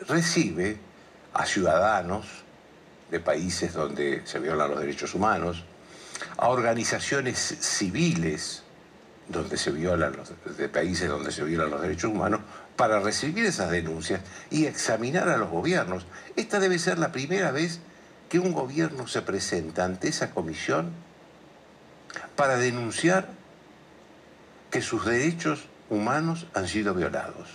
recibe 0.08 0.78
a 1.34 1.46
ciudadanos 1.46 2.44
de 3.12 3.20
países 3.20 3.74
donde 3.74 4.22
se 4.26 4.40
violan 4.40 4.72
los 4.72 4.80
derechos 4.80 5.14
humanos, 5.14 5.64
a 6.38 6.50
organizaciones 6.50 7.38
civiles 7.38 8.64
donde 9.30 9.58
se 9.58 9.72
violan 9.72 10.16
los, 10.16 10.58
de 10.58 10.70
países 10.70 11.08
donde 11.08 11.32
se 11.32 11.44
violan 11.44 11.70
los 11.70 11.82
derechos 11.82 12.12
humanos, 12.12 12.42
para 12.78 13.00
recibir 13.00 13.46
esas 13.46 13.72
denuncias 13.72 14.22
y 14.50 14.68
examinar 14.68 15.28
a 15.28 15.38
los 15.38 15.50
gobiernos. 15.50 16.06
Esta 16.38 16.60
debe 16.60 16.80
ser 16.80 17.00
la 17.00 17.12
primera 17.12 17.52
vez 17.52 17.80
que 18.30 18.40
un 18.40 18.54
gobierno 18.54 19.08
se 19.08 19.22
presenta 19.22 19.84
ante 19.84 20.08
esa 20.08 20.30
comisión 20.30 20.92
para 22.36 22.58
denunciar 22.58 23.28
que 24.70 24.82
sus 24.82 25.06
derechos 25.06 25.68
humanos 25.90 26.48
han 26.54 26.68
sido 26.68 26.94
violados. 26.94 27.50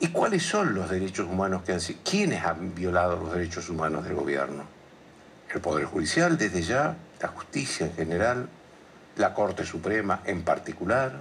¿Y 0.00 0.08
cuáles 0.08 0.42
son 0.42 0.74
los 0.74 0.90
derechos 0.90 1.28
humanos 1.28 1.62
que 1.62 1.72
han 1.72 1.80
sido? 1.80 2.00
¿Quiénes 2.04 2.44
han 2.44 2.74
violado 2.74 3.16
los 3.16 3.32
derechos 3.32 3.70
humanos 3.70 4.04
del 4.04 4.14
gobierno? 4.14 4.64
El 5.54 5.60
Poder 5.60 5.84
Judicial 5.84 6.36
desde 6.36 6.62
ya, 6.62 6.96
la 7.20 7.28
justicia 7.28 7.86
en 7.86 7.94
general, 7.94 8.48
la 9.16 9.32
Corte 9.32 9.64
Suprema 9.64 10.20
en 10.24 10.42
particular, 10.42 11.20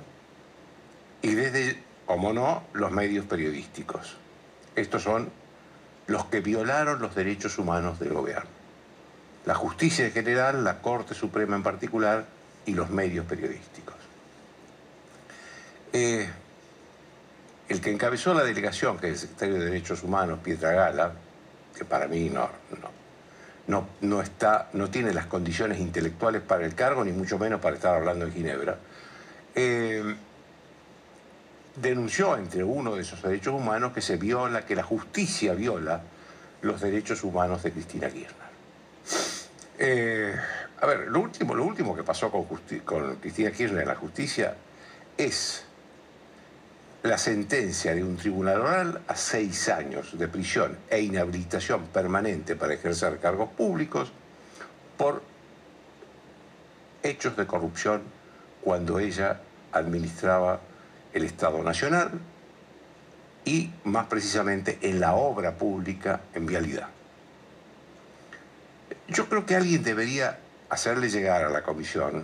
y 1.22 1.36
desde, 1.36 1.82
como 2.06 2.34
no, 2.34 2.64
los 2.74 2.92
medios 2.92 3.26
periodísticos. 3.26 4.18
Estos 4.76 5.04
son 5.04 5.30
los 6.08 6.26
que 6.26 6.42
violaron 6.42 7.02
los 7.02 7.16
derechos 7.16 7.58
humanos 7.58 8.00
del 8.00 8.14
gobierno. 8.14 8.50
La 9.46 9.56
justicia 9.56 10.06
en 10.06 10.12
general, 10.12 10.64
la 10.64 10.82
Corte 10.82 11.14
Suprema 11.14 11.56
en 11.56 11.64
particular 11.64 12.26
y 12.66 12.74
los 12.74 12.90
medios 12.90 13.26
periodísticos. 13.26 13.96
Eh, 15.94 16.30
el 17.70 17.82
que 17.82 17.92
encabezó 17.92 18.34
la 18.34 18.44
delegación, 18.44 18.98
que 18.98 19.08
es 19.08 19.14
el 19.14 19.20
secretario 19.20 19.56
de 19.56 19.66
Derechos 19.66 20.04
Humanos, 20.04 20.40
Pietra 20.44 20.72
Gala, 20.72 21.14
que 21.76 21.86
para 21.86 22.08
mí 22.08 22.30
no, 22.30 22.50
no, 23.68 23.88
no, 24.02 24.22
está, 24.22 24.70
no 24.74 24.90
tiene 24.90 25.14
las 25.14 25.26
condiciones 25.26 25.80
intelectuales 25.80 26.42
para 26.42 26.66
el 26.66 26.76
cargo, 26.76 27.04
ni 27.04 27.12
mucho 27.12 27.40
menos 27.40 27.62
para 27.62 27.76
estar 27.76 27.96
hablando 27.96 28.26
en 28.26 28.34
Ginebra, 28.34 28.78
eh, 29.56 30.16
denunció 31.76 32.36
entre 32.38 32.64
uno 32.64 32.96
de 32.96 33.02
esos 33.02 33.22
derechos 33.22 33.54
humanos 33.54 33.94
que 33.94 34.02
se 34.02 34.18
viola, 34.18 34.66
que 34.66 34.76
la 34.76 34.84
justicia 34.84 35.54
viola 35.54 36.02
los 36.62 36.82
derechos 36.82 37.24
humanos 37.24 37.64
de 37.64 37.72
Cristina 37.72 38.10
Kirchner. 38.10 38.52
Eh, 39.80 40.36
a 40.82 40.86
ver, 40.86 41.08
lo 41.08 41.22
último, 41.22 41.56
lo 41.56 41.64
último 41.64 41.96
que 41.96 42.04
pasó 42.04 42.30
con, 42.30 42.46
con 42.84 43.16
Cristina 43.16 43.52
Kirchner 43.52 43.82
en 43.82 43.88
la 43.88 43.96
justicia 43.96 44.56
es 45.18 45.66
la 47.04 47.18
sentencia 47.18 47.96
de 47.96 48.04
un 48.04 48.16
tribunal 48.16 48.62
oral 48.62 49.02
a 49.08 49.16
seis 49.16 49.70
años 49.70 50.18
de 50.18 50.28
prisión 50.28 50.78
e 50.90 51.02
inhabilitación 51.02 51.88
permanente 51.88 52.56
para 52.56 52.76
ejercer 52.76 53.18
cargos 53.20 53.50
públicos 53.50 54.12
por 54.98 55.24
hechos 57.02 57.36
de 57.36 57.48
corrupción 57.48 58.04
cuando 58.62 59.00
ella 59.00 59.42
administraba 59.72 60.60
el 61.14 61.24
Estado 61.24 61.62
Nacional 61.64 62.12
y 63.46 63.72
más 63.86 64.06
precisamente 64.08 64.78
en 64.82 65.00
la 65.00 65.16
obra 65.16 65.56
pública 65.56 66.22
en 66.34 66.46
vialidad. 66.46 66.88
Yo 69.08 69.28
creo 69.28 69.46
que 69.46 69.56
alguien 69.56 69.84
debería 69.84 70.40
hacerle 70.70 71.10
llegar 71.10 71.44
a 71.44 71.50
la 71.50 71.64
Comisión 71.64 72.24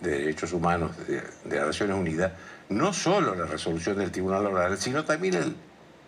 de 0.00 0.10
Derechos 0.10 0.52
Humanos 0.52 0.92
de, 1.06 1.22
las 1.44 1.66
Naciones 1.66 1.96
Unidas 1.96 2.32
no 2.68 2.92
solo 2.92 3.34
la 3.34 3.46
resolución 3.46 3.96
del 3.96 4.10
Tribunal 4.10 4.46
Oral, 4.46 4.76
sino 4.76 5.04
también 5.04 5.56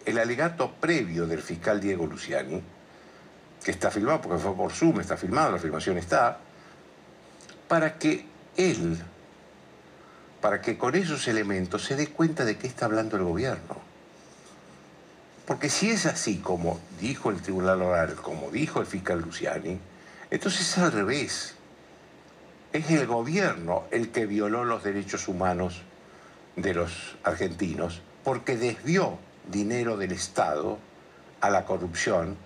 el, 0.05 0.19
alegato 0.19 0.73
previo 0.73 1.27
del 1.27 1.41
fiscal 1.41 1.81
Diego 1.81 2.07
Luciani, 2.07 2.63
que 3.65 3.71
está 3.71 3.91
filmado, 3.91 4.21
porque 4.21 4.39
fue 4.39 4.55
por 4.55 4.73
Zoom, 4.73 5.01
está 5.01 5.17
filmado, 5.17 5.53
la 5.53 5.59
filmación 5.59 5.99
está, 5.99 6.39
para 7.69 7.99
que 7.99 8.27
él, 8.57 8.99
para 10.41 10.61
que 10.61 10.79
con 10.79 10.95
esos 10.95 11.27
elementos 11.29 11.85
se 11.85 11.97
dé 11.97 12.09
cuenta 12.09 12.45
de 12.45 12.57
qué 12.57 12.67
está 12.67 12.87
hablando 12.87 13.17
el 13.17 13.25
gobierno. 13.25 13.77
Porque 15.47 15.71
si 15.71 15.91
es 15.91 16.07
así 16.07 16.39
como 16.39 16.79
dijo 17.01 17.31
el 17.31 17.41
Tribunal 17.41 17.83
Oral, 17.83 18.15
como 18.17 18.51
dijo 18.51 18.81
el 18.81 18.87
fiscal 18.87 19.21
Luciani, 19.21 19.79
entonces 20.31 20.61
es 20.61 20.79
al 20.79 20.93
revés. 20.93 21.55
Es 22.73 22.91
el 22.91 23.07
gobierno 23.07 23.85
el 23.91 24.11
que 24.11 24.27
violó 24.27 24.65
los 24.65 24.85
derechos 24.85 25.27
humanos 25.27 25.83
de 26.55 26.75
los 26.75 27.17
argentinos 27.25 28.03
porque 28.25 28.57
desvió 28.57 29.19
dinero 29.51 29.97
del 29.97 30.13
Estado 30.13 30.79
a 31.41 31.49
la 31.49 31.65
corrupción 31.65 32.37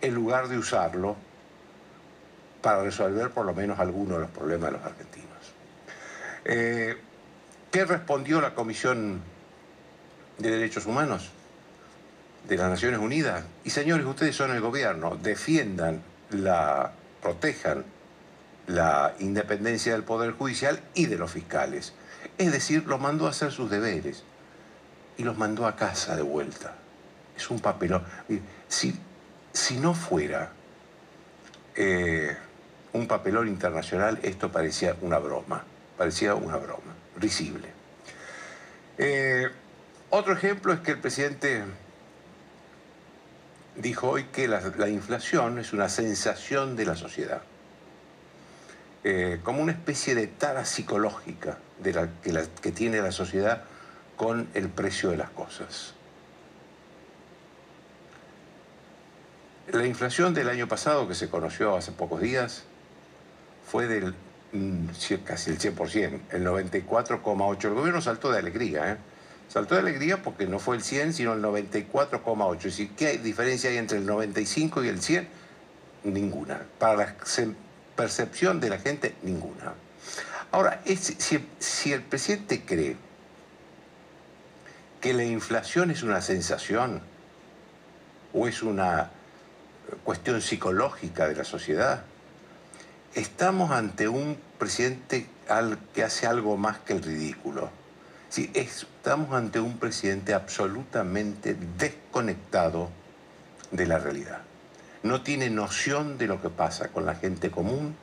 en 0.00 0.14
lugar 0.14 0.48
de 0.48 0.58
usarlo 0.58 1.16
para 2.62 2.82
resolver 2.82 3.30
por 3.30 3.44
lo 3.46 3.54
menos 3.54 3.80
algunos 3.80 4.18
de 4.18 4.20
los 4.20 4.30
problemas 4.30 4.70
de 4.70 4.78
los 4.78 4.86
argentinos. 4.86 5.28
Eh, 6.44 6.96
¿Qué 7.74 7.84
respondió 7.84 8.40
la 8.40 8.54
Comisión 8.54 9.20
de 10.38 10.48
Derechos 10.48 10.86
Humanos 10.86 11.32
de 12.46 12.56
las 12.56 12.70
Naciones 12.70 13.00
Unidas? 13.00 13.42
Y 13.64 13.70
señores, 13.70 14.06
ustedes 14.06 14.36
son 14.36 14.52
el 14.52 14.60
gobierno, 14.60 15.18
defiendan, 15.20 16.00
la, 16.30 16.92
protejan 17.20 17.84
la 18.68 19.16
independencia 19.18 19.92
del 19.92 20.04
Poder 20.04 20.34
Judicial 20.34 20.78
y 20.94 21.06
de 21.06 21.18
los 21.18 21.32
fiscales. 21.32 21.94
Es 22.38 22.52
decir, 22.52 22.86
los 22.86 23.00
mandó 23.00 23.26
a 23.26 23.30
hacer 23.30 23.50
sus 23.50 23.68
deberes 23.68 24.22
y 25.16 25.24
los 25.24 25.36
mandó 25.36 25.66
a 25.66 25.74
casa 25.74 26.14
de 26.14 26.22
vuelta. 26.22 26.76
Es 27.36 27.50
un 27.50 27.58
papelón. 27.58 28.04
Si, 28.68 28.96
si 29.52 29.78
no 29.78 29.94
fuera 29.94 30.52
eh, 31.74 32.36
un 32.92 33.08
papelón 33.08 33.48
internacional, 33.48 34.20
esto 34.22 34.52
parecía 34.52 34.94
una 35.00 35.18
broma, 35.18 35.64
parecía 35.98 36.36
una 36.36 36.56
broma, 36.56 36.94
risible. 37.16 37.68
Eh, 38.98 39.48
otro 40.10 40.32
ejemplo 40.32 40.72
es 40.72 40.80
que 40.80 40.92
el 40.92 40.98
presidente 40.98 41.64
dijo 43.76 44.10
hoy 44.10 44.24
que 44.24 44.46
la, 44.46 44.88
inflación 44.88 45.58
es 45.58 45.72
una 45.72 45.88
sensación 45.88 46.76
de 46.76 46.86
la 46.86 46.94
sociedad, 46.94 47.42
eh, 49.02 49.40
como 49.42 49.62
una 49.62 49.72
especie 49.72 50.14
de 50.14 50.26
tara 50.28 50.64
psicológica 50.64 51.58
de 51.80 51.92
la, 51.92 52.08
que, 52.62 52.72
tiene 52.72 53.00
la 53.00 53.12
sociedad 53.12 53.64
con 54.16 54.48
el 54.54 54.68
precio 54.68 55.10
de 55.10 55.16
las 55.16 55.30
cosas. 55.30 55.94
La 59.72 59.86
inflación 59.86 60.34
del 60.34 60.48
año 60.48 60.68
pasado, 60.68 61.08
que 61.08 61.14
se 61.14 61.28
conoció 61.28 61.76
hace 61.76 61.90
pocos 61.90 62.20
días, 62.20 62.64
fue 63.66 63.86
del 63.86 64.14
casi 65.24 65.50
el 65.50 65.58
100%, 65.58 66.20
el 66.30 66.46
94,8%. 66.46 67.64
El 67.64 67.74
gobierno 67.74 68.00
saltó 68.00 68.30
de 68.30 68.38
alegría, 68.38 68.92
¿eh? 68.92 68.96
Saltó 69.48 69.74
de 69.74 69.82
alegría 69.82 70.22
porque 70.22 70.46
no 70.46 70.58
fue 70.58 70.76
el 70.76 70.82
100, 70.82 71.12
sino 71.12 71.32
el 71.34 71.42
94,8%. 71.42 72.56
Es 72.56 72.62
decir, 72.64 72.90
¿qué 72.96 73.18
diferencia 73.18 73.70
hay 73.70 73.76
entre 73.76 73.98
el 73.98 74.06
95 74.06 74.84
y 74.84 74.88
el 74.88 75.00
100? 75.00 75.28
Ninguna. 76.04 76.62
Para 76.78 76.96
la 76.96 77.16
percepción 77.96 78.60
de 78.60 78.70
la 78.70 78.78
gente, 78.78 79.14
ninguna. 79.22 79.74
Ahora, 80.50 80.80
si, 80.86 81.46
si 81.58 81.92
el 81.92 82.02
presidente 82.02 82.62
cree 82.64 82.96
que 85.00 85.12
la 85.12 85.24
inflación 85.24 85.90
es 85.90 86.02
una 86.02 86.20
sensación 86.22 87.02
o 88.32 88.48
es 88.48 88.62
una 88.62 89.10
cuestión 90.04 90.40
psicológica 90.40 91.28
de 91.28 91.36
la 91.36 91.44
sociedad, 91.44 92.04
estamos 93.14 93.70
ante 93.70 94.08
un 94.08 94.36
presidente 94.58 95.26
que 95.92 96.02
hace 96.02 96.26
algo 96.26 96.56
más 96.56 96.78
que 96.78 96.94
el 96.94 97.02
ridículo. 97.02 97.70
Sí, 98.28 98.50
estamos 98.54 99.32
ante 99.32 99.60
un 99.60 99.78
presidente 99.78 100.34
absolutamente 100.34 101.56
desconectado 101.78 102.90
de 103.70 103.86
la 103.86 103.98
realidad. 103.98 104.40
No 105.02 105.22
tiene 105.22 105.50
noción 105.50 106.18
de 106.18 106.26
lo 106.26 106.40
que 106.40 106.48
pasa 106.48 106.88
con 106.88 107.06
la 107.06 107.14
gente 107.14 107.50
común, 107.50 107.96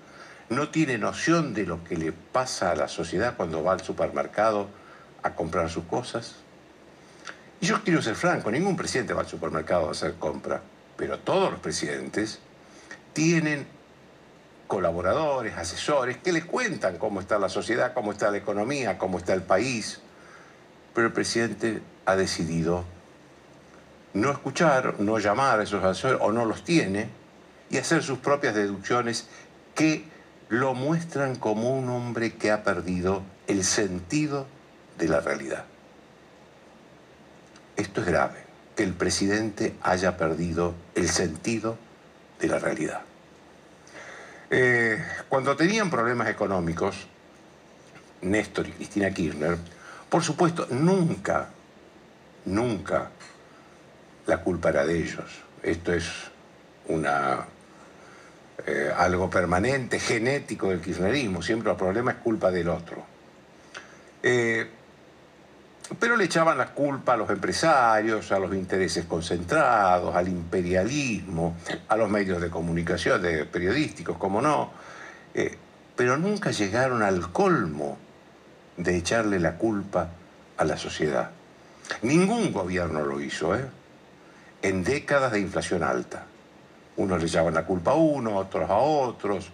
no 0.50 0.70
tiene 0.70 0.98
noción 0.98 1.54
de 1.54 1.66
lo 1.66 1.84
que 1.84 1.98
le 1.98 2.12
pasa 2.12 2.72
a 2.72 2.76
la 2.76 2.88
sociedad 2.88 3.36
cuando 3.36 3.64
va 3.64 3.74
al 3.74 3.82
supermercado 3.82 4.70
a 5.24 5.34
comprar 5.34 5.70
sus 5.70 5.86
cosas, 5.86 6.36
y 7.62 7.68
yo 7.68 7.84
quiero 7.84 8.02
ser 8.02 8.16
franco, 8.16 8.50
ningún 8.50 8.76
presidente 8.76 9.14
va 9.14 9.22
al 9.22 9.28
supermercado 9.28 9.88
a 9.88 9.92
hacer 9.92 10.16
compra, 10.16 10.62
pero 10.98 11.20
todos 11.20 11.52
los 11.52 11.60
presidentes 11.60 12.40
tienen 13.14 13.68
colaboradores, 14.72 15.58
asesores, 15.58 16.16
que 16.16 16.32
les 16.32 16.46
cuentan 16.46 16.98
cómo 16.98 17.20
está 17.20 17.38
la 17.38 17.50
sociedad, 17.50 17.94
cómo 17.94 18.14
está 18.14 18.32
la 18.32 18.38
economía, 18.38 18.98
cómo 18.98 19.18
está 19.18 19.34
el 19.34 19.42
país. 19.42 20.00
Pero 20.96 21.08
el 21.08 21.12
presidente 21.12 21.82
ha 22.06 22.16
decidido 22.16 22.86
no 24.14 24.32
escuchar, 24.32 24.96
no 25.02 25.20
llamar 25.20 25.60
a 25.60 25.64
esos 25.64 25.84
asesores 25.84 26.20
o 26.22 26.32
no 26.32 26.46
los 26.46 26.64
tiene 26.64 27.10
y 27.70 27.80
hacer 27.80 28.02
sus 28.02 28.20
propias 28.20 28.56
deducciones 28.56 29.28
que 29.76 30.06
lo 30.48 30.74
muestran 30.74 31.36
como 31.36 31.78
un 31.78 31.90
hombre 31.90 32.36
que 32.36 32.50
ha 32.50 32.64
perdido 32.64 33.24
el 33.48 33.66
sentido 33.66 34.46
de 34.98 35.10
la 35.10 35.20
realidad. 35.20 35.66
Esto 37.76 38.00
es 38.00 38.08
grave, 38.08 38.42
que 38.78 38.84
el 38.84 38.94
presidente 38.94 39.76
haya 39.82 40.16
perdido 40.16 40.76
el 40.96 41.10
sentido 41.10 41.78
de 42.40 42.48
la 42.48 42.58
realidad. 42.58 43.02
Eh, 44.54 45.02
cuando 45.30 45.56
tenían 45.56 45.90
problemas 45.90 46.28
económicos, 46.28 47.08
Néstor 48.22 48.68
y 48.68 48.72
Cristina 48.72 49.10
Kirchner, 49.10 49.58
por 50.10 50.22
supuesto, 50.24 50.68
nunca, 50.72 51.48
nunca 52.44 53.12
la 54.28 54.38
culpa 54.40 54.70
era 54.70 54.86
de 54.86 54.98
ellos. 54.98 55.42
Esto 55.64 55.94
es 55.94 56.06
una, 56.90 57.46
eh, 58.68 58.92
algo 58.94 59.30
permanente, 59.30 60.02
genético 60.02 60.68
del 60.68 60.82
kirchnerismo. 60.82 61.42
Siempre 61.42 61.72
el 61.72 61.78
problema 61.78 62.12
es 62.12 62.18
culpa 62.18 62.52
del 62.52 62.68
otro. 62.68 63.06
Eh, 64.22 64.70
pero 66.00 66.16
le 66.16 66.26
echaban 66.26 66.58
la 66.58 66.68
culpa 66.68 67.14
a 67.14 67.18
los 67.18 67.30
empresarios, 67.30 68.32
a 68.32 68.40
los 68.40 68.54
intereses 68.54 69.06
concentrados, 69.06 70.16
al 70.16 70.28
imperialismo, 70.28 71.58
a 71.88 71.98
los 71.98 72.10
medios 72.10 72.42
de 72.42 72.50
comunicación, 72.50 73.22
de 73.22 73.46
periodísticos, 73.46 74.18
como 74.18 74.42
no. 74.42 74.72
Eh, 75.34 75.58
pero 75.96 76.18
nunca 76.18 76.52
llegaron 76.52 77.04
al 77.04 77.32
colmo 77.32 77.98
de 78.78 78.98
echarle 78.98 79.40
la 79.40 79.58
culpa 79.58 80.10
a 80.58 80.64
la 80.64 80.78
sociedad. 80.78 81.32
Ningún 82.02 82.54
gobierno 82.54 83.06
lo 83.06 83.20
hizo, 83.22 83.56
¿eh? 83.56 83.66
En 84.62 84.84
décadas 84.84 85.32
de 85.32 85.40
inflación 85.40 85.84
alta. 85.84 86.26
Unos 86.98 87.20
le 87.20 87.28
echaban 87.28 87.54
la 87.54 87.66
culpa 87.66 87.92
a 87.92 87.96
uno, 87.96 88.38
otros 88.38 88.70
a 88.70 88.78
otros. 88.78 89.50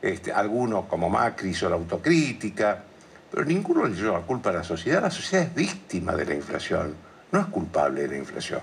Este, 0.00 0.32
algunos, 0.32 0.86
como 0.86 1.10
Macri, 1.10 1.50
hizo 1.50 1.68
la 1.68 1.76
autocrítica. 1.76 2.84
Pero 3.32 3.46
ninguno 3.46 3.86
le 3.86 3.94
lleva 3.94 4.18
la 4.18 4.26
culpa 4.26 4.50
a 4.50 4.52
la 4.52 4.62
sociedad. 4.64 5.00
La 5.00 5.10
sociedad 5.10 5.46
es 5.46 5.54
víctima 5.54 6.14
de 6.14 6.26
la 6.26 6.34
inflación, 6.34 6.94
no 7.32 7.40
es 7.40 7.46
culpable 7.46 8.02
de 8.02 8.08
la 8.08 8.16
inflación. 8.18 8.60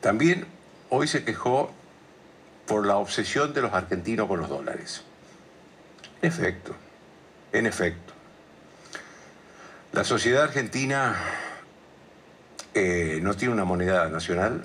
También 0.00 0.46
hoy 0.88 1.06
se 1.06 1.24
quejó 1.24 1.72
por 2.66 2.86
la 2.86 2.96
obsesión 2.96 3.52
de 3.52 3.60
los 3.60 3.72
argentinos 3.74 4.26
con 4.26 4.40
los 4.40 4.48
dólares. 4.48 5.02
En 6.22 6.28
efecto, 6.28 6.74
en 7.52 7.66
efecto. 7.66 8.14
La 9.92 10.02
sociedad 10.02 10.44
argentina 10.44 11.16
eh, 12.72 13.18
no 13.22 13.36
tiene 13.36 13.52
una 13.52 13.64
moneda 13.64 14.08
nacional 14.08 14.64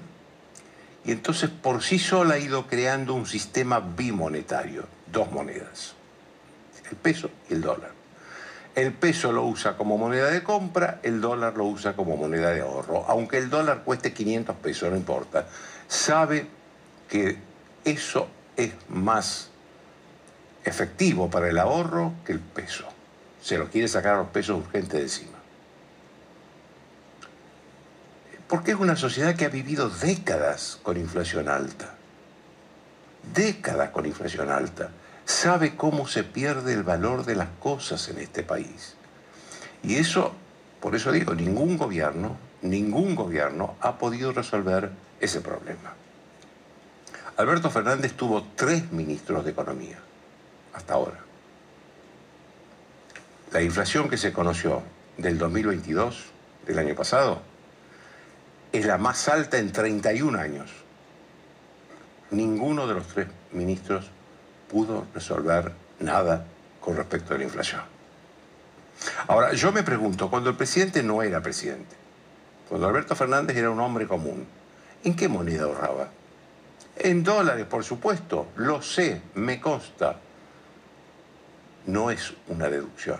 y 1.03 1.11
entonces 1.11 1.49
por 1.49 1.83
sí 1.83 1.99
sola 1.99 2.35
ha 2.35 2.39
ido 2.39 2.65
creando 2.65 3.13
un 3.13 3.25
sistema 3.25 3.81
bimonetario, 3.81 4.85
dos 5.11 5.29
monedas 5.31 5.98
el 6.89 6.97
peso 6.97 7.29
y 7.49 7.53
el 7.53 7.61
dólar. 7.61 7.91
El 8.75 8.93
peso 8.93 9.31
lo 9.31 9.45
usa 9.45 9.75
como 9.75 9.97
moneda 9.97 10.29
de 10.29 10.43
compra, 10.43 10.99
el 11.03 11.21
dólar 11.21 11.57
lo 11.57 11.65
usa 11.65 11.95
como 11.95 12.15
moneda 12.15 12.51
de 12.51 12.61
ahorro. 12.61 13.05
Aunque 13.07 13.37
el 13.37 13.49
dólar 13.49 13.83
cueste 13.83 14.13
500 14.13 14.55
pesos, 14.57 14.89
no 14.89 14.95
importa. 14.95 15.47
Sabe 15.87 16.47
que 17.09 17.37
eso 17.83 18.27
es 18.55 18.71
más 18.89 19.49
efectivo 20.63 21.29
para 21.29 21.49
el 21.49 21.57
ahorro 21.57 22.13
que 22.25 22.31
el 22.31 22.39
peso. 22.39 22.85
Se 23.41 23.57
lo 23.57 23.69
quiere 23.69 23.87
sacar 23.87 24.15
a 24.15 24.17
los 24.19 24.27
pesos 24.27 24.59
urgentes 24.59 24.93
de 24.93 25.01
encima. 25.01 25.37
Porque 28.47 28.71
es 28.71 28.77
una 28.77 28.95
sociedad 28.95 29.35
que 29.35 29.45
ha 29.45 29.49
vivido 29.49 29.89
décadas 29.89 30.79
con 30.83 30.97
inflación 30.97 31.49
alta. 31.49 31.95
Décadas 33.33 33.89
con 33.89 34.05
inflación 34.05 34.49
alta 34.49 34.89
sabe 35.29 35.75
cómo 35.75 36.07
se 36.07 36.23
pierde 36.23 36.73
el 36.73 36.81
valor 36.81 37.23
de 37.23 37.35
las 37.35 37.49
cosas 37.59 38.09
en 38.09 38.17
este 38.17 38.41
país. 38.41 38.95
Y 39.83 39.97
eso, 39.97 40.33
por 40.81 40.95
eso 40.95 41.11
digo, 41.11 41.35
ningún 41.35 41.77
gobierno, 41.77 42.35
ningún 42.63 43.13
gobierno 43.13 43.75
ha 43.79 43.99
podido 43.99 44.31
resolver 44.31 44.89
ese 45.19 45.41
problema. 45.41 45.93
Alberto 47.37 47.69
Fernández 47.69 48.13
tuvo 48.13 48.43
tres 48.55 48.91
ministros 48.91 49.45
de 49.45 49.51
Economía 49.51 49.99
hasta 50.73 50.95
ahora. 50.95 51.19
La 53.51 53.61
inflación 53.61 54.09
que 54.09 54.17
se 54.17 54.33
conoció 54.33 54.81
del 55.17 55.37
2022, 55.37 56.25
del 56.65 56.79
año 56.79 56.95
pasado, 56.95 57.43
es 58.71 58.83
la 58.83 58.97
más 58.97 59.29
alta 59.29 59.59
en 59.59 59.71
31 59.71 60.39
años. 60.39 60.71
Ninguno 62.31 62.87
de 62.87 62.95
los 62.95 63.07
tres 63.07 63.27
ministros 63.51 64.11
pudo 64.69 65.07
resolver 65.13 65.71
nada 65.99 66.45
con 66.79 66.95
respecto 66.95 67.33
a 67.33 67.37
la 67.37 67.43
inflación. 67.43 67.81
Ahora, 69.27 69.53
yo 69.53 69.71
me 69.71 69.83
pregunto, 69.83 70.29
cuando 70.29 70.49
el 70.49 70.55
presidente 70.55 71.03
no 71.03 71.23
era 71.23 71.41
presidente, 71.41 71.95
cuando 72.67 72.87
Alberto 72.87 73.15
Fernández 73.15 73.57
era 73.57 73.69
un 73.69 73.79
hombre 73.79 74.07
común, 74.07 74.45
¿en 75.03 75.15
qué 75.15 75.27
moneda 75.27 75.63
ahorraba? 75.63 76.09
En 76.97 77.23
dólares, 77.23 77.65
por 77.65 77.83
supuesto, 77.83 78.47
lo 78.57 78.81
sé, 78.81 79.21
me 79.35 79.61
consta. 79.61 80.17
No 81.85 82.11
es 82.11 82.33
una 82.47 82.69
deducción. 82.69 83.19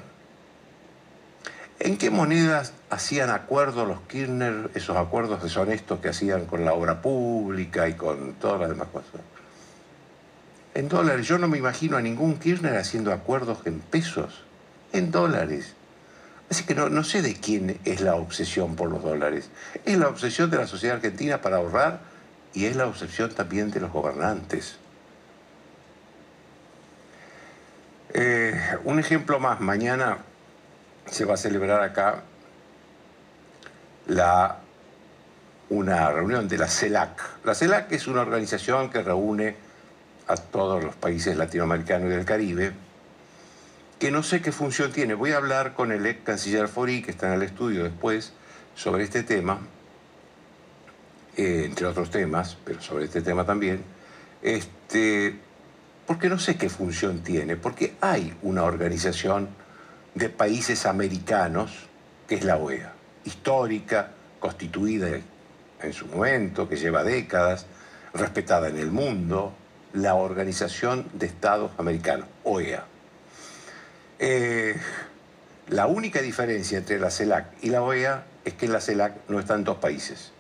¿En 1.80 1.98
qué 1.98 2.10
monedas 2.10 2.74
hacían 2.90 3.30
acuerdos 3.30 3.88
los 3.88 4.02
Kirchner, 4.02 4.70
esos 4.76 4.98
acuerdos 4.98 5.42
deshonestos 5.42 6.00
que 6.00 6.10
hacían 6.10 6.46
con 6.46 6.66
la 6.66 6.74
obra 6.74 7.02
pública 7.02 7.88
y 7.88 7.94
con 7.94 8.34
todas 8.34 8.60
las 8.60 8.70
demás 8.70 8.90
cosas? 8.90 9.22
En 10.80 10.88
dólares. 10.88 11.28
Yo 11.28 11.38
no 11.38 11.50
me 11.50 11.58
imagino 11.58 11.98
a 11.98 12.02
ningún 12.02 12.40
Kirchner 12.40 12.78
haciendo 12.78 13.12
acuerdos 13.12 13.58
en 13.66 13.82
pesos. 13.82 14.46
En 14.94 15.12
dólares. 15.12 15.74
Así 16.50 16.64
que 16.64 16.74
no, 16.74 16.88
no 16.88 17.04
sé 17.04 17.22
de 17.22 17.34
quién 17.34 17.78
es 17.84 18.00
la 18.00 18.16
obsesión 18.16 18.78
por 18.78 18.90
los 18.90 19.04
dólares. 19.04 19.50
Es 19.84 19.98
la 19.98 20.08
obsesión 20.08 20.50
de 20.50 20.56
la 20.56 20.68
sociedad 20.68 20.96
argentina 20.96 21.42
para 21.42 21.58
ahorrar 21.58 22.00
y 22.54 22.64
es 22.64 22.78
la 22.78 22.88
obsesión 22.88 23.30
también 23.32 23.72
de 23.72 23.82
los 23.82 23.92
gobernantes. 23.92 24.78
Eh, 28.14 28.58
un 28.86 29.00
ejemplo 29.00 29.38
más. 29.38 29.60
Mañana 29.60 30.20
se 31.12 31.26
va 31.26 31.34
a 31.34 31.38
celebrar 31.38 31.84
acá 31.84 32.22
la, 34.08 34.60
una 35.72 36.10
reunión 36.10 36.48
de 36.48 36.58
la 36.58 36.70
CELAC. 36.70 37.44
La 37.44 37.54
CELAC 37.54 37.92
es 37.92 38.08
una 38.08 38.22
organización 38.22 38.90
que 38.90 39.02
reúne 39.02 39.68
a 40.30 40.38
todos 40.38 40.84
los 40.84 40.96
países 40.96 41.36
latinoamericanos 41.36 42.08
y 42.08 42.12
del 42.12 42.24
Caribe, 42.24 42.72
que 43.98 44.12
no 44.12 44.22
sé 44.22 44.42
qué 44.42 44.52
función 44.52 44.92
tiene. 44.92 45.16
Voy 45.16 45.32
a 45.32 45.38
hablar 45.38 45.74
con 45.74 45.92
el 45.92 46.06
ex 46.06 46.22
canciller 46.24 46.68
Fori, 46.68 47.02
que 47.02 47.10
está 47.12 47.28
en 47.28 47.34
el 47.34 47.42
estudio 47.42 47.84
después, 47.84 48.32
sobre 48.76 49.04
este 49.04 49.24
tema, 49.24 49.60
eh, 51.36 51.64
entre 51.66 51.88
otros 51.88 52.12
temas, 52.12 52.58
pero 52.64 52.80
sobre 52.80 53.06
este 53.06 53.22
tema 53.24 53.44
también, 53.44 53.84
este, 54.44 55.36
porque 56.06 56.30
no 56.30 56.38
sé 56.38 56.58
qué 56.58 56.70
función 56.70 57.24
tiene, 57.24 57.56
porque 57.56 57.96
hay 58.00 58.38
una 58.44 58.64
organización 58.64 59.50
de 60.14 60.30
países 60.30 60.86
americanos, 60.86 61.88
que 62.28 62.36
es 62.36 62.44
la 62.44 62.58
OEA, 62.58 62.94
histórica, 63.26 64.12
constituida 64.40 65.10
en 65.82 65.94
su 65.94 66.06
momento, 66.06 66.70
que 66.70 66.76
lleva 66.76 67.04
décadas, 67.04 67.66
respetada 68.14 68.70
en 68.70 68.78
el 68.78 68.92
mundo, 68.92 69.56
la 69.94 70.16
Organización 70.16 71.08
de 71.14 71.26
Estados 71.26 71.72
Americanos, 71.78 72.28
OEA. 72.44 72.86
Eh, 74.20 74.76
la 75.70 75.88
única 75.88 76.22
diferencia 76.22 76.78
entre 76.78 77.00
la 77.00 77.10
CELAC 77.10 77.46
y 77.62 77.70
la 77.70 77.82
OEA 77.82 78.26
es 78.46 78.54
que 78.54 78.66
en 78.66 78.74
la 78.74 78.82
CELAC 78.82 79.14
no 79.30 79.40
están 79.40 79.64
dos 79.64 79.78
países, 79.78 80.32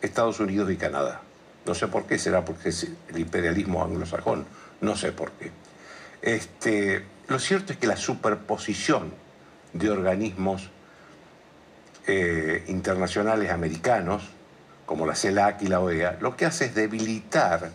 Estados 0.00 0.40
Unidos 0.40 0.70
y 0.70 0.76
Canadá. 0.76 1.22
No 1.66 1.74
sé 1.74 1.86
por 1.88 2.06
qué, 2.06 2.18
será 2.18 2.44
porque 2.44 2.70
es 2.70 2.88
el 3.08 3.18
imperialismo 3.18 3.84
anglosajón, 3.84 4.44
no 4.80 4.96
sé 4.96 5.12
por 5.12 5.30
qué. 5.32 5.50
Este, 6.20 7.04
lo 7.28 7.38
cierto 7.38 7.72
es 7.72 7.78
que 7.78 7.86
la 7.86 7.96
superposición 7.96 9.12
de 9.72 9.90
organismos 9.90 10.70
eh, 12.06 12.64
internacionales 12.66 13.50
americanos, 13.50 14.24
como 14.86 15.06
la 15.06 15.14
CELAC 15.14 15.62
y 15.62 15.68
la 15.68 15.80
OEA, 15.80 16.18
lo 16.20 16.36
que 16.36 16.46
hace 16.46 16.66
es 16.66 16.74
debilitar 16.74 17.70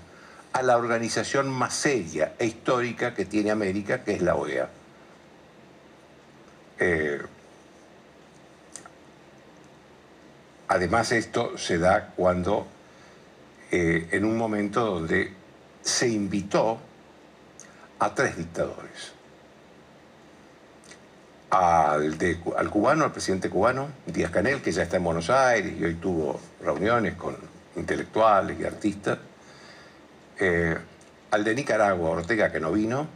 a 0.54 0.62
la 0.64 0.78
organización 0.78 1.50
más 1.50 1.74
seria 1.74 2.34
e 2.40 2.46
histórica 2.46 3.14
que 3.14 3.26
tiene 3.26 3.52
América, 3.52 4.04
que 4.04 4.14
es 4.14 4.22
la 4.22 4.36
OEA. 4.36 4.70
Eh, 6.80 7.22
además 10.68 11.12
esto 11.12 11.58
se 11.58 11.78
da 11.78 12.14
cuando, 12.16 12.68
eh, 13.72 14.08
en 14.12 14.26
un 14.26 14.38
momento 14.38 14.86
donde 14.86 15.34
se 15.82 16.08
invitó 16.08 16.80
a 18.00 18.14
tres 18.14 18.38
dictadores. 18.38 19.14
Al, 21.50 22.18
al, 22.58 22.70
cubano, 22.70 23.06
al 23.06 23.12
presidente 23.12 23.50
cubano, 23.50 23.88
Díaz 24.06 24.32
Canel, 24.32 24.62
que 24.62 24.72
ya 24.72 24.84
está 24.84 24.98
en 24.98 25.04
Buenos 25.06 25.30
Aires 25.30 25.74
y 25.80 25.84
hoy 25.84 25.96
tuvo 25.96 26.40
reuniones 26.62 27.16
con 27.16 27.38
intelectuales 27.78 28.60
y 28.60 28.66
artistas, 28.66 29.18
eh, 30.40 30.78
al 31.32 31.44
de 31.44 31.56
Nicaragua, 31.56 32.12
Ortega, 32.12 32.52
que 32.52 32.60
no 32.60 32.72
vino, 32.72 33.08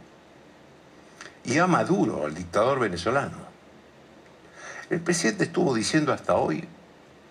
y 1.44 1.58
a 1.58 1.66
Maduro, 1.66 2.26
al 2.26 2.34
dictador 2.34 2.78
venezolano. 2.78 3.38
El 4.90 5.00
presidente 5.00 5.44
estuvo 5.44 5.74
diciendo 5.74 6.12
hasta 6.12 6.36
hoy 6.36 6.68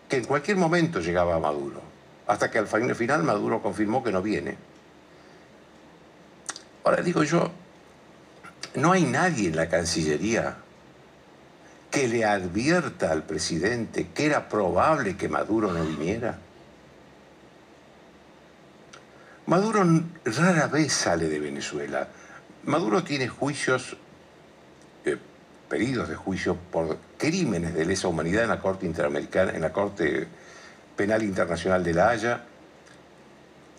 que 0.09 0.17
en 0.17 0.25
cualquier 0.25 0.57
momento 0.57 0.99
llegaba 0.99 1.35
a 1.35 1.39
Maduro, 1.39 1.81
hasta 2.27 2.49
que 2.49 2.57
al 2.57 2.67
final 2.67 3.23
Maduro 3.23 3.61
confirmó 3.61 4.03
que 4.03 4.11
no 4.11 4.21
viene. 4.21 4.57
Ahora 6.83 7.01
digo 7.03 7.23
yo, 7.23 7.51
no 8.75 8.91
hay 8.91 9.03
nadie 9.03 9.49
en 9.49 9.55
la 9.55 9.69
Cancillería 9.69 10.57
que 11.91 12.07
le 12.07 12.25
advierta 12.25 13.11
al 13.11 13.23
presidente 13.23 14.07
que 14.13 14.25
era 14.25 14.47
probable 14.47 15.17
que 15.17 15.29
Maduro 15.29 15.71
no 15.71 15.83
viniera. 15.83 16.39
Maduro 19.47 19.83
rara 20.23 20.67
vez 20.67 20.93
sale 20.93 21.27
de 21.27 21.39
Venezuela. 21.39 22.07
Maduro 22.63 23.03
tiene 23.03 23.27
juicios, 23.27 23.97
eh, 25.03 25.17
pedidos 25.67 26.09
de 26.09 26.15
juicio 26.15 26.55
por 26.55 26.97
crímenes 27.17 27.73
de 27.73 27.85
lesa 27.85 28.07
humanidad 28.07 28.43
en 28.43 28.49
la 28.49 28.59
Corte 28.59 28.85
Interamericana, 28.85 29.51
en 29.53 29.61
la 29.61 29.73
Corte 29.73 30.27
Penal 30.95 31.23
Internacional 31.23 31.83
de 31.83 31.93
La 31.93 32.09
Haya. 32.09 32.43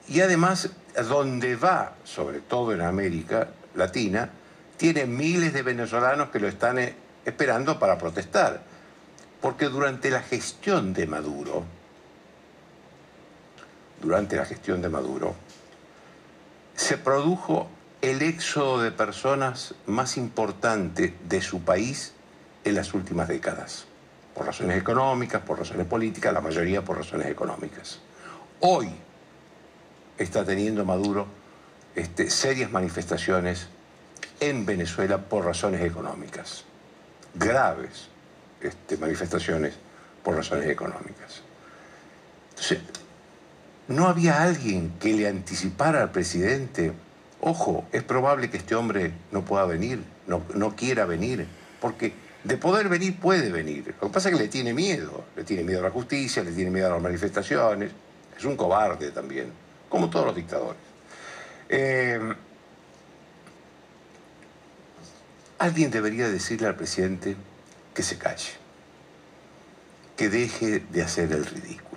Y 0.09 0.21
además, 0.21 0.69
donde 1.09 1.55
va, 1.55 1.95
sobre 2.03 2.41
todo 2.41 2.73
en 2.73 2.81
América 2.81 3.49
Latina, 3.77 4.31
tiene 4.77 5.07
miles 5.07 5.53
de 5.53 5.63
venezolanos 5.63 6.31
que 6.31 6.41
lo 6.41 6.49
están 6.49 6.81
eh, 6.81 6.95
esperando 7.25 7.79
para 7.79 7.97
protestar. 7.99 8.61
Porque 9.41 9.67
durante 9.67 10.11
la 10.11 10.23
gestión 10.23 10.93
de 10.93 11.07
Maduro, 11.07 11.65
durante 14.01 14.37
la 14.37 14.45
gestión 14.45 14.83
de 14.83 14.89
Maduro, 14.89 15.35
se 16.75 16.99
produjo 16.99 17.69
el 18.01 18.23
éxodo 18.23 18.83
de 18.83 18.91
personas 18.91 19.75
más 19.87 20.17
importante 20.17 21.15
de 21.29 21.41
su 21.41 21.63
país 21.63 22.13
en 22.65 22.75
las 22.75 22.95
últimas 22.95 23.29
décadas, 23.29 23.87
por 24.35 24.47
razones 24.47 24.79
económicas, 24.79 25.43
por 25.43 25.59
razones 25.59 25.87
políticas, 25.87 26.33
la 26.33 26.41
mayoría 26.41 26.83
por 26.83 26.99
razones 26.99 27.29
económicas. 27.29 28.01
Hoy 28.61 28.89
está 30.19 30.45
teniendo 30.45 30.85
Maduro 30.85 31.27
este, 31.95 32.31
serias 32.31 32.71
manifestaciones 32.71 33.69
en 34.41 34.67
Venezuela 34.67 35.19
por 35.19 35.45
razones 35.45 35.83
económicas, 35.83 36.65
graves 37.35 38.09
este, 38.61 38.97
manifestaciones 38.97 39.75
por 40.23 40.37
razones 40.37 40.69
económicas. 40.69 41.43
Entonces, 42.51 42.81
no 43.89 44.07
había 44.07 44.43
alguien 44.43 44.93
que 45.01 45.13
le 45.13 45.29
anticipara 45.29 46.03
al 46.03 46.13
presidente, 46.13 46.93
ojo, 47.41 47.85
es 47.93 48.03
probable 48.03 48.51
que 48.51 48.57
este 48.57 48.75
hombre 48.75 49.13
no 49.31 49.45
pueda 49.45 49.65
venir, 49.67 50.03
no, 50.27 50.77
quiera 50.77 51.05
venir, 51.05 51.47
porque 51.81 52.15
de 52.45 52.57
poder 52.57 52.89
venir 52.89 53.19
puede 53.19 53.51
venir. 53.51 53.95
Lo 54.01 54.09
que 54.09 54.15
pasa 54.15 54.29
es 54.29 54.37
que 54.37 54.43
le 54.43 54.49
tiene 54.49 54.73
miedo, 54.73 55.25
le 55.37 55.45
tiene 55.45 55.65
miedo 55.65 55.81
a 55.81 55.85
la 55.85 55.91
justicia, 55.91 56.43
le 56.43 56.53
tiene 56.53 56.71
miedo 56.71 56.87
a 56.89 56.91
las 56.91 57.03
manifestaciones, 57.03 57.91
es 58.37 58.45
un 58.45 58.57
cobarde 58.57 59.11
también, 59.11 59.53
como 59.89 60.09
todos 60.09 60.27
los 60.27 60.37
dictadores. 60.37 60.81
Eh, 61.69 62.21
alguien 65.59 65.91
debería 65.91 66.29
decirle 66.29 66.69
al 66.69 66.77
presidente 66.77 67.37
que 67.95 68.03
se 68.03 68.19
calle, 68.19 68.53
que 70.17 70.29
deje 70.29 70.81
de 70.81 71.03
hacer 71.03 71.33
el 71.33 71.45
ridículo. 71.45 71.92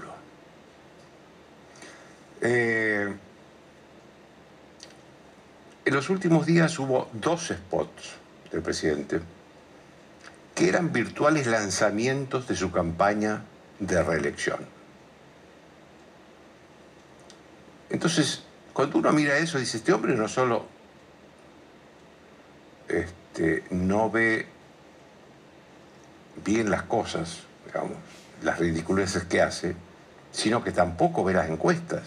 Eh, 2.42 3.14
en 5.86 5.94
los 5.94 6.10
últimos 6.10 6.46
días 6.46 6.78
hubo 6.80 7.10
dos 7.14 7.48
spots 7.48 8.16
del 8.52 8.62
presidente 8.62 9.22
que 10.54 10.70
eran 10.70 10.94
virtuales 10.94 11.48
lanzamientos 11.48 12.48
de 12.48 12.56
su 12.56 12.72
campaña 12.72 13.44
de 13.80 14.02
reelección. 14.02 14.60
Entonces, 17.90 18.44
cuando 18.74 18.98
uno 18.98 19.12
mira 19.12 19.38
eso, 19.38 19.60
dice, 19.60 19.78
este 19.78 19.94
hombre 19.94 20.16
no 20.16 20.28
solo 20.28 20.66
este, 22.88 23.64
no 23.70 24.10
ve 24.10 24.48
bien 26.44 26.70
las 26.70 26.84
cosas, 26.84 27.44
digamos, 27.66 27.98
las 28.44 28.60
ridiculeces 28.60 29.26
que 29.26 29.42
hace, 29.42 29.76
sino 30.32 30.64
que 30.64 30.72
tampoco 30.72 31.24
ve 31.24 31.34
las 31.34 31.50
encuestas. 31.50 32.04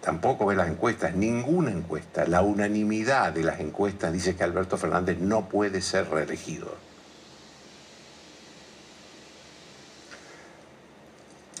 Tampoco 0.00 0.46
ve 0.46 0.54
las 0.54 0.68
encuestas, 0.68 1.14
ninguna 1.14 1.70
encuesta. 1.70 2.24
La 2.26 2.40
unanimidad 2.40 3.32
de 3.32 3.44
las 3.44 3.60
encuestas 3.60 4.12
dice 4.12 4.34
que 4.34 4.44
Alberto 4.44 4.78
Fernández 4.78 5.18
no 5.18 5.48
puede 5.48 5.82
ser 5.82 6.08
reelegido. 6.08 6.74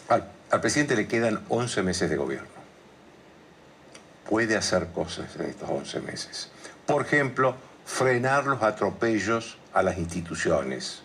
Al, 0.08 0.60
presidente 0.60 0.96
le 0.96 1.06
quedan 1.06 1.44
11 1.48 1.82
meses 1.82 2.10
de 2.10 2.16
gobierno. 2.16 2.48
Puede 4.28 4.56
hacer 4.56 4.88
cosas 4.88 5.36
en 5.36 5.42
estos 5.46 5.68
11 5.68 6.00
meses. 6.00 6.50
Por 6.86 7.02
ejemplo, 7.02 7.54
frenar 7.84 8.46
los 8.46 8.62
atropellos 8.62 9.58
a 9.72 9.82
las 9.82 9.98
instituciones. 9.98 11.02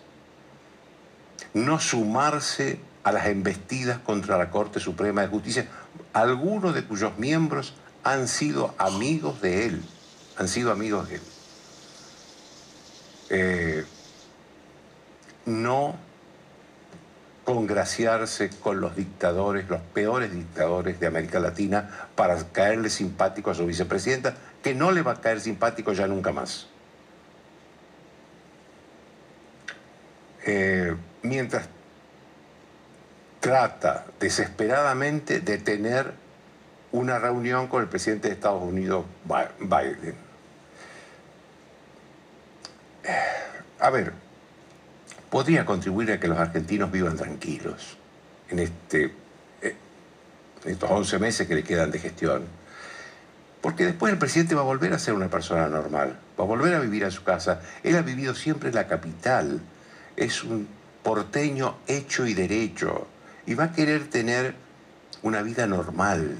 No 1.54 1.78
sumarse 1.78 2.80
a 3.04 3.12
las 3.12 3.26
embestidas 3.26 3.98
contra 3.98 4.36
la 4.36 4.50
Corte 4.50 4.80
Suprema 4.80 5.22
de 5.22 5.28
Justicia, 5.28 5.68
algunos 6.16 6.74
de 6.74 6.82
cuyos 6.82 7.18
miembros 7.18 7.74
han 8.02 8.26
sido 8.26 8.74
amigos 8.78 9.42
de 9.42 9.66
él, 9.66 9.82
han 10.38 10.48
sido 10.48 10.72
amigos 10.72 11.10
de 11.10 11.16
él. 11.16 11.22
Eh, 13.28 13.84
no 15.44 15.94
congraciarse 17.44 18.48
con 18.48 18.80
los 18.80 18.96
dictadores, 18.96 19.68
los 19.68 19.82
peores 19.82 20.32
dictadores 20.32 20.98
de 20.98 21.06
América 21.06 21.38
Latina, 21.38 22.08
para 22.14 22.42
caerle 22.50 22.88
simpático 22.88 23.50
a 23.50 23.54
su 23.54 23.66
vicepresidenta, 23.66 24.34
que 24.62 24.74
no 24.74 24.92
le 24.92 25.02
va 25.02 25.12
a 25.12 25.20
caer 25.20 25.38
simpático 25.42 25.92
ya 25.92 26.06
nunca 26.06 26.32
más. 26.32 26.66
Eh, 30.46 30.96
mientras 31.22 31.68
trata 33.46 34.04
desesperadamente 34.18 35.38
de 35.38 35.58
tener 35.58 36.12
una 36.90 37.20
reunión 37.20 37.68
con 37.68 37.80
el 37.80 37.88
presidente 37.88 38.26
de 38.26 38.34
Estados 38.34 38.60
Unidos, 38.60 39.04
Biden. 39.60 40.16
A 43.78 43.90
ver, 43.90 44.12
podría 45.30 45.64
contribuir 45.64 46.10
a 46.10 46.18
que 46.18 46.26
los 46.26 46.36
argentinos 46.36 46.90
vivan 46.90 47.16
tranquilos 47.16 47.96
en, 48.48 48.58
este, 48.58 49.12
eh, 49.62 49.76
estos 50.64 50.90
11 50.90 51.20
meses 51.20 51.46
que 51.46 51.54
le 51.54 51.62
quedan 51.62 51.92
de 51.92 52.00
gestión. 52.00 52.46
Porque 53.60 53.84
después 53.84 54.12
el 54.12 54.18
presidente 54.18 54.56
va 54.56 54.62
a 54.62 54.64
volver 54.64 54.92
a 54.92 54.98
ser 54.98 55.14
una 55.14 55.28
persona 55.28 55.68
normal, 55.68 56.18
va 56.36 56.42
a 56.42 56.48
volver 56.48 56.74
a 56.74 56.80
vivir 56.80 57.04
a 57.04 57.12
su 57.12 57.22
casa. 57.22 57.60
Él 57.84 57.94
ha 57.94 58.02
vivido 58.02 58.34
siempre 58.34 58.70
en 58.70 58.74
la 58.74 58.88
capital, 58.88 59.60
es 60.16 60.42
un 60.42 60.66
porteño 61.04 61.76
hecho 61.86 62.26
y 62.26 62.34
derecho 62.34 63.06
y 63.46 63.54
va 63.54 63.64
a 63.64 63.72
querer 63.72 64.08
tener 64.08 64.54
una 65.22 65.42
vida 65.42 65.66
normal, 65.66 66.36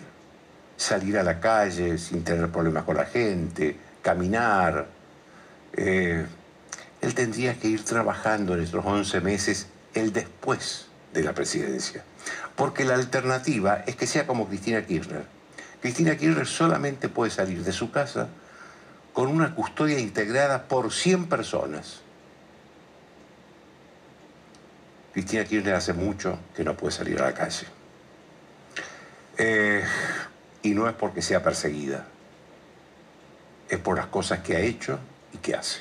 salir 0.76 1.18
a 1.18 1.22
la 1.22 1.40
calle 1.40 1.98
sin 1.98 2.24
tener 2.24 2.50
problemas 2.50 2.84
con 2.84 2.96
la 2.96 3.06
gente, 3.06 3.76
caminar. 4.02 4.86
Eh, 5.72 6.26
él 7.00 7.14
tendría 7.14 7.54
que 7.58 7.68
ir 7.68 7.84
trabajando 7.84 8.54
en 8.54 8.62
estos 8.62 8.84
11 8.84 9.20
meses 9.20 9.68
el 9.94 10.12
después 10.12 10.86
de 11.14 11.22
la 11.22 11.32
presidencia, 11.32 12.04
porque 12.56 12.84
la 12.84 12.94
alternativa 12.94 13.84
es 13.86 13.96
que 13.96 14.06
sea 14.06 14.26
como 14.26 14.48
Cristina 14.48 14.84
Kirchner. 14.84 15.24
Cristina 15.80 16.16
Kirchner 16.16 16.46
solamente 16.46 17.08
puede 17.08 17.30
salir 17.30 17.62
de 17.62 17.72
su 17.72 17.90
casa 17.90 18.28
con 19.12 19.28
una 19.28 19.54
custodia 19.54 19.98
integrada 19.98 20.64
por 20.64 20.92
100 20.92 21.28
personas 21.28 22.00
Cristina 25.16 25.46
Kirchner 25.46 25.74
hace 25.74 25.94
mucho 25.94 26.38
que 26.54 26.62
no 26.62 26.76
puede 26.76 26.92
salir 26.92 27.18
a 27.22 27.24
la 27.24 27.32
calle. 27.32 27.66
Eh, 29.38 29.82
y 30.60 30.74
no 30.74 30.86
es 30.90 30.94
porque 30.94 31.22
sea 31.22 31.42
perseguida, 31.42 32.04
es 33.66 33.78
por 33.78 33.96
las 33.96 34.08
cosas 34.08 34.40
que 34.40 34.56
ha 34.56 34.60
hecho 34.60 34.98
y 35.32 35.38
que 35.38 35.54
hace. 35.54 35.78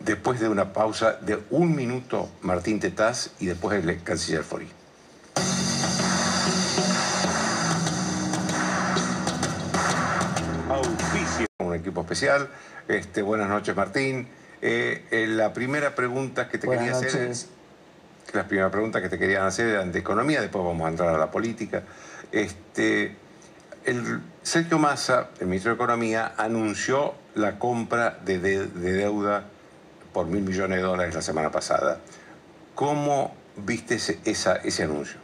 Después 0.00 0.40
de 0.40 0.48
una 0.48 0.72
pausa 0.72 1.18
de 1.20 1.38
un 1.50 1.76
minuto, 1.76 2.30
Martín 2.40 2.80
Tetaz 2.80 3.32
y 3.40 3.44
después 3.44 3.84
el 3.84 4.02
canciller 4.02 4.42
Fori. 4.42 4.70
Auspicio, 10.70 11.46
un 11.58 11.74
equipo 11.74 12.00
especial. 12.00 12.48
Este, 12.88 13.20
buenas 13.20 13.50
noches, 13.50 13.76
Martín. 13.76 14.28
Eh, 14.62 15.04
eh, 15.10 15.26
la 15.26 15.52
primera 15.52 15.94
pregunta 15.94 16.48
que 16.48 16.56
te 16.56 16.66
quería 16.66 16.92
hacer 16.92 17.14
es 17.28 17.50
las 18.32 18.46
primeras 18.46 18.70
preguntas 18.70 19.02
que 19.02 19.08
te 19.08 19.18
querían 19.18 19.44
hacer 19.44 19.68
eran 19.68 19.92
de 19.92 19.98
economía, 19.98 20.40
después 20.40 20.64
vamos 20.64 20.86
a 20.86 20.90
entrar 20.90 21.14
a 21.14 21.18
la 21.18 21.30
política. 21.30 21.82
Este, 22.30 23.16
el 23.84 24.20
Sergio 24.42 24.78
Massa, 24.78 25.30
el 25.40 25.46
ministro 25.46 25.70
de 25.70 25.76
Economía, 25.76 26.34
anunció 26.36 27.14
la 27.34 27.58
compra 27.58 28.18
de, 28.24 28.38
deuda 28.38 29.44
por 30.12 30.26
mil 30.26 30.42
millones 30.42 30.78
de 30.78 30.82
dólares 30.82 31.14
la 31.14 31.22
semana 31.22 31.50
pasada. 31.50 31.98
¿Cómo 32.74 33.32
viste 33.56 33.94
ese, 33.94 34.20
ese 34.24 34.82
anuncio? 34.82 35.18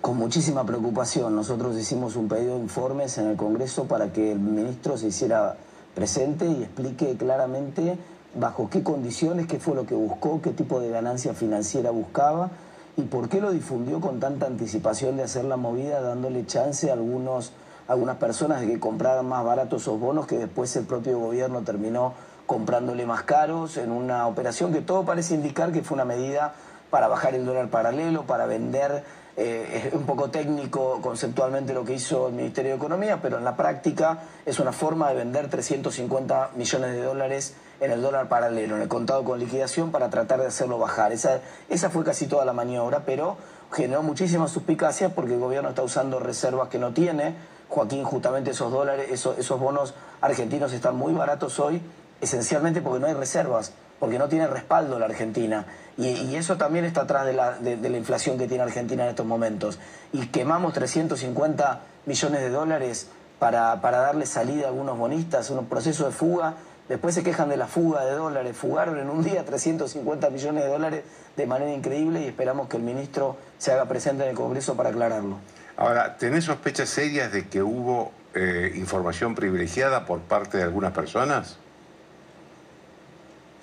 Con 0.00 0.18
muchísima 0.18 0.66
preocupación. 0.66 1.34
Nosotros 1.34 1.76
hicimos 1.76 2.16
un 2.16 2.28
pedido 2.28 2.56
de 2.56 2.60
informes 2.60 3.16
en 3.16 3.28
el 3.28 3.36
Congreso 3.36 3.84
para 3.84 4.12
que 4.12 4.32
el 4.32 4.38
ministro 4.38 4.98
se 4.98 5.06
hiciera 5.06 5.56
presente 5.94 6.46
y 6.46 6.62
explique 6.64 7.16
claramente 7.16 7.96
bajo 8.34 8.68
qué 8.70 8.82
condiciones, 8.82 9.46
qué 9.46 9.58
fue 9.58 9.74
lo 9.74 9.86
que 9.86 9.94
buscó, 9.94 10.40
qué 10.42 10.50
tipo 10.50 10.80
de 10.80 10.90
ganancia 10.90 11.34
financiera 11.34 11.90
buscaba 11.90 12.50
y 12.96 13.02
por 13.02 13.28
qué 13.28 13.40
lo 13.40 13.50
difundió 13.50 14.00
con 14.00 14.20
tanta 14.20 14.46
anticipación 14.46 15.16
de 15.16 15.24
hacer 15.24 15.44
la 15.44 15.56
movida, 15.56 16.00
dándole 16.00 16.46
chance 16.46 16.90
a 16.90 16.92
algunos, 16.92 17.52
algunas 17.88 18.16
personas 18.16 18.60
de 18.60 18.68
que 18.68 18.80
compraran 18.80 19.26
más 19.26 19.44
baratos 19.44 19.82
esos 19.82 19.98
bonos 19.98 20.26
que 20.26 20.38
después 20.38 20.74
el 20.76 20.84
propio 20.84 21.18
gobierno 21.18 21.62
terminó 21.62 22.14
comprándole 22.46 23.06
más 23.06 23.22
caros 23.22 23.76
en 23.76 23.90
una 23.90 24.26
operación 24.26 24.72
que 24.72 24.80
todo 24.80 25.04
parece 25.04 25.34
indicar 25.34 25.72
que 25.72 25.82
fue 25.82 25.94
una 25.94 26.04
medida 26.04 26.54
para 26.90 27.08
bajar 27.08 27.34
el 27.34 27.46
dólar 27.46 27.68
paralelo, 27.68 28.24
para 28.24 28.46
vender 28.46 29.02
eh, 29.36 29.88
es 29.88 29.94
un 29.94 30.06
poco 30.06 30.30
técnico 30.30 31.00
conceptualmente 31.02 31.74
lo 31.74 31.84
que 31.84 31.94
hizo 31.94 32.28
el 32.28 32.34
Ministerio 32.34 32.70
de 32.72 32.76
Economía, 32.76 33.18
pero 33.20 33.38
en 33.38 33.44
la 33.44 33.56
práctica 33.56 34.20
es 34.46 34.60
una 34.60 34.72
forma 34.72 35.08
de 35.08 35.16
vender 35.16 35.50
350 35.50 36.50
millones 36.54 36.92
de 36.92 37.02
dólares 37.02 37.54
en 37.80 37.90
el 37.90 38.00
dólar 38.00 38.28
paralelo, 38.28 38.76
en 38.76 38.82
el 38.82 38.88
contado 38.88 39.24
con 39.24 39.40
liquidación, 39.40 39.90
para 39.90 40.08
tratar 40.08 40.40
de 40.40 40.46
hacerlo 40.46 40.78
bajar. 40.78 41.12
Esa, 41.12 41.40
esa 41.68 41.90
fue 41.90 42.04
casi 42.04 42.28
toda 42.28 42.44
la 42.44 42.52
maniobra, 42.52 43.00
pero 43.04 43.36
generó 43.72 44.04
muchísimas 44.04 44.52
suspicacias 44.52 45.12
porque 45.12 45.34
el 45.34 45.40
gobierno 45.40 45.70
está 45.70 45.82
usando 45.82 46.20
reservas 46.20 46.68
que 46.68 46.78
no 46.78 46.92
tiene. 46.92 47.34
Joaquín, 47.68 48.04
justamente 48.04 48.52
esos 48.52 48.70
dólares, 48.70 49.08
esos, 49.10 49.36
esos 49.36 49.58
bonos 49.58 49.94
argentinos 50.20 50.72
están 50.72 50.96
muy 50.96 51.12
baratos 51.12 51.58
hoy, 51.58 51.82
esencialmente 52.20 52.80
porque 52.80 53.00
no 53.00 53.08
hay 53.08 53.14
reservas, 53.14 53.72
porque 54.04 54.18
no 54.18 54.28
tiene 54.28 54.46
respaldo 54.46 54.98
la 54.98 55.06
Argentina. 55.06 55.64
Y, 55.96 56.36
eso 56.36 56.58
también 56.58 56.84
está 56.84 57.00
atrás 57.00 57.24
de 57.24 57.32
la, 57.32 57.96
inflación 57.96 58.36
que 58.36 58.46
tiene 58.46 58.62
Argentina 58.62 59.04
en 59.04 59.08
estos 59.08 59.24
momentos. 59.24 59.78
Y 60.12 60.26
quemamos 60.26 60.74
350 60.74 61.80
millones 62.04 62.40
de 62.42 62.50
dólares 62.50 63.08
para, 63.38 63.80
para 63.80 64.00
darle 64.00 64.26
salida 64.26 64.66
a 64.66 64.68
algunos 64.68 64.98
bonistas, 64.98 65.48
un 65.48 65.64
proceso 65.64 66.04
de 66.04 66.12
fuga. 66.12 66.52
Después 66.86 67.14
se 67.14 67.22
quejan 67.22 67.48
de 67.48 67.56
la 67.56 67.66
fuga 67.66 68.04
de 68.04 68.12
dólares. 68.12 68.54
Fugaron 68.54 68.98
en 68.98 69.08
un 69.08 69.24
día 69.24 69.42
350 69.42 70.28
millones 70.28 70.64
de 70.64 70.68
dólares 70.68 71.04
de 71.34 71.46
manera 71.46 71.72
increíble 71.72 72.20
y 72.20 72.26
esperamos 72.26 72.68
que 72.68 72.76
el 72.76 72.82
ministro 72.82 73.38
se 73.56 73.72
haga 73.72 73.86
presente 73.86 74.24
en 74.24 74.28
el 74.28 74.36
Congreso 74.36 74.76
para 74.76 74.90
aclararlo. 74.90 75.38
Ahora, 75.78 76.18
¿tenés 76.18 76.44
sospechas 76.44 76.90
serias 76.90 77.32
de 77.32 77.48
que 77.48 77.62
hubo 77.62 78.12
eh, 78.34 78.70
información 78.74 79.34
privilegiada 79.34 80.04
por 80.04 80.20
parte 80.20 80.58
de 80.58 80.64
algunas 80.64 80.92
personas? 80.92 81.56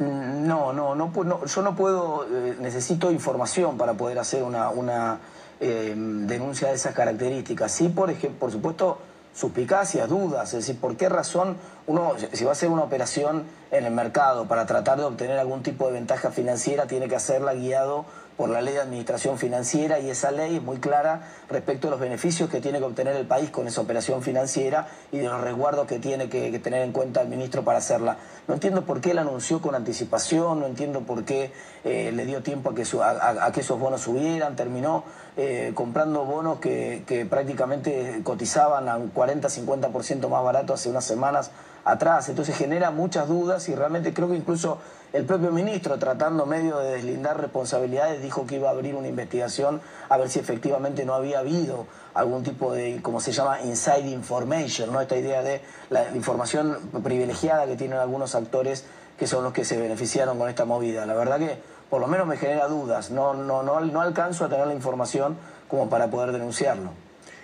Mm, 0.02 0.48
no, 0.48 0.74
no, 0.74 0.96
no, 0.96 1.46
yo 1.46 1.62
no 1.62 1.76
puedo, 1.76 2.26
eh, 2.26 2.58
necesito 2.60 3.12
información 3.12 3.78
para 3.78 3.94
poder 3.94 4.18
hacer 4.18 4.42
una, 4.42 4.72
una 4.72 5.20
eh, 5.60 5.94
denuncia 5.96 6.70
de 6.70 6.74
esas 6.74 6.96
características. 6.96 7.72
Sí, 7.72 7.90
por, 7.90 8.10
ejemplo, 8.10 8.40
por 8.40 8.52
supuesto, 8.52 8.98
suspicacias, 9.36 10.10
dudas, 10.10 10.56
es 10.56 10.66
decir, 10.66 10.82
por 10.82 10.98
qué 10.98 11.08
razón 11.08 11.56
uno, 11.86 12.14
si 12.34 12.44
va 12.44 12.50
a 12.50 12.54
hacer 12.54 12.70
una 12.70 12.82
operación 12.82 13.44
en 13.70 13.86
el 13.86 13.94
mercado 13.94 14.46
para 14.48 14.66
tratar 14.66 14.98
de 14.98 15.04
obtener 15.04 15.38
algún 15.38 15.62
tipo 15.62 15.86
de 15.86 15.94
ventaja 15.94 16.32
financiera, 16.32 16.88
tiene 16.88 17.08
que 17.08 17.16
hacerla 17.16 17.54
guiado 17.54 18.06
por 18.42 18.50
la 18.50 18.60
ley 18.60 18.74
de 18.74 18.80
administración 18.80 19.38
financiera 19.38 20.00
y 20.00 20.10
esa 20.10 20.32
ley 20.32 20.56
es 20.56 20.64
muy 20.64 20.78
clara 20.78 21.22
respecto 21.48 21.88
a 21.88 21.92
los 21.92 22.00
beneficios 22.00 22.50
que 22.50 22.60
tiene 22.60 22.80
que 22.80 22.86
obtener 22.86 23.16
el 23.16 23.28
país 23.28 23.52
con 23.52 23.68
esa 23.68 23.82
operación 23.82 24.24
financiera 24.24 24.88
y 25.12 25.20
de 25.20 25.28
los 25.28 25.40
resguardos 25.42 25.86
que 25.86 26.00
tiene 26.00 26.28
que, 26.28 26.58
tener 26.58 26.82
en 26.82 26.92
cuenta 26.92 27.22
el 27.22 27.28
ministro 27.28 27.64
para 27.64 27.78
hacerla. 27.78 28.18
No 28.48 28.56
entiendo 28.56 28.84
por 28.84 29.00
qué 29.00 29.14
la 29.14 29.22
anunció 29.22 29.62
con 29.62 29.76
anticipación, 29.76 30.60
no 30.60 30.66
entiendo 30.66 31.02
por 31.02 31.24
qué 31.24 31.54
eh, 31.84 32.12
le 32.16 32.26
dio 32.26 32.42
tiempo 32.42 32.72
a 32.72 32.74
que, 32.74 32.84
a, 33.04 33.52
que 33.52 33.60
esos 33.60 33.80
bonos 33.80 34.02
subieran, 34.02 34.56
terminó 34.56 35.04
eh, 35.38 35.74
comprando 35.76 36.26
bonos 36.26 36.60
que, 36.60 37.04
que 37.06 37.28
prácticamente 37.28 38.22
cotizaban 38.24 38.90
a 38.90 38.98
un 38.98 39.14
40-50% 39.14 40.28
más 40.30 40.44
barato 40.44 40.74
hace 40.74 40.90
unas 40.90 41.06
semanas 41.06 41.52
atrás. 41.86 42.28
Entonces 42.30 42.58
genera 42.58 42.90
muchas 42.90 43.28
dudas 43.28 43.70
y 43.70 43.76
realmente 43.76 44.14
creo 44.14 44.30
que 44.30 44.36
incluso 44.36 44.80
El 45.14 45.26
propio 45.26 45.52
ministro, 45.52 46.00
tratando 46.00 46.46
medio 46.46 46.80
de 46.80 46.92
deslindar 46.94 47.40
responsabilidades, 47.40 48.22
dijo 48.22 48.48
que 48.48 48.56
iba 48.56 48.70
a 48.70 48.72
abrir 48.72 48.96
una 48.96 49.10
investigación 49.10 49.82
a 50.08 50.18
ver 50.18 50.30
si 50.30 50.40
efectivamente 50.40 51.04
no 51.04 51.14
había 51.14 51.40
habido 51.40 51.86
algún 52.14 52.44
tipo 52.44 52.74
de, 52.74 53.02
como 53.02 53.20
se 53.20 53.34
llama, 53.34 53.62
inside 53.62 54.10
information, 54.10 54.94
¿no? 54.94 55.02
esta 55.02 55.18
idea 55.18 55.44
de 55.44 55.62
la 55.90 56.16
información 56.16 56.78
privilegiada 57.04 57.66
que 57.66 57.76
tienen 57.76 58.00
algunos 58.00 58.36
actores 58.36 58.86
que 59.20 59.28
son 59.28 59.44
los 59.44 59.52
que 59.52 59.66
se 59.66 59.78
beneficiaron 59.78 60.38
con 60.38 60.48
esta 60.48 60.64
movida. 60.64 61.06
La 61.06 61.14
verdad 61.14 61.40
que 61.40 61.58
por 61.90 62.00
lo 62.00 62.08
menos 62.08 62.26
me 62.26 62.38
genera 62.38 62.70
dudas, 62.70 63.12
no, 63.12 63.34
no, 63.34 63.64
no, 63.64 63.82
no 63.82 64.02
alcanzo 64.02 64.46
a 64.46 64.50
tener 64.50 64.66
la 64.66 64.74
información 64.74 65.36
como 65.68 65.90
para 65.90 66.10
poder 66.10 66.32
denunciarlo. 66.32 66.92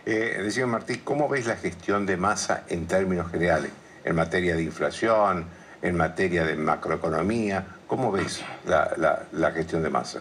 Eh, 0.05 0.39
decía 0.41 0.65
Martí, 0.65 0.99
¿cómo 0.99 1.27
ves 1.27 1.47
la 1.47 1.57
gestión 1.57 2.05
de 2.05 2.15
masa 2.15 2.63
en 2.69 2.87
términos 2.87 3.29
generales? 3.29 3.71
En 4.05 4.15
materia 4.15 4.55
de 4.55 4.63
inflación, 4.63 5.47
en 5.81 5.95
materia 5.95 6.43
de 6.43 6.55
macroeconomía, 6.55 7.65
¿cómo 7.87 8.11
ves 8.11 8.41
la, 8.65 9.51
gestión 9.51 9.83
de 9.83 9.89
masa? 9.89 10.19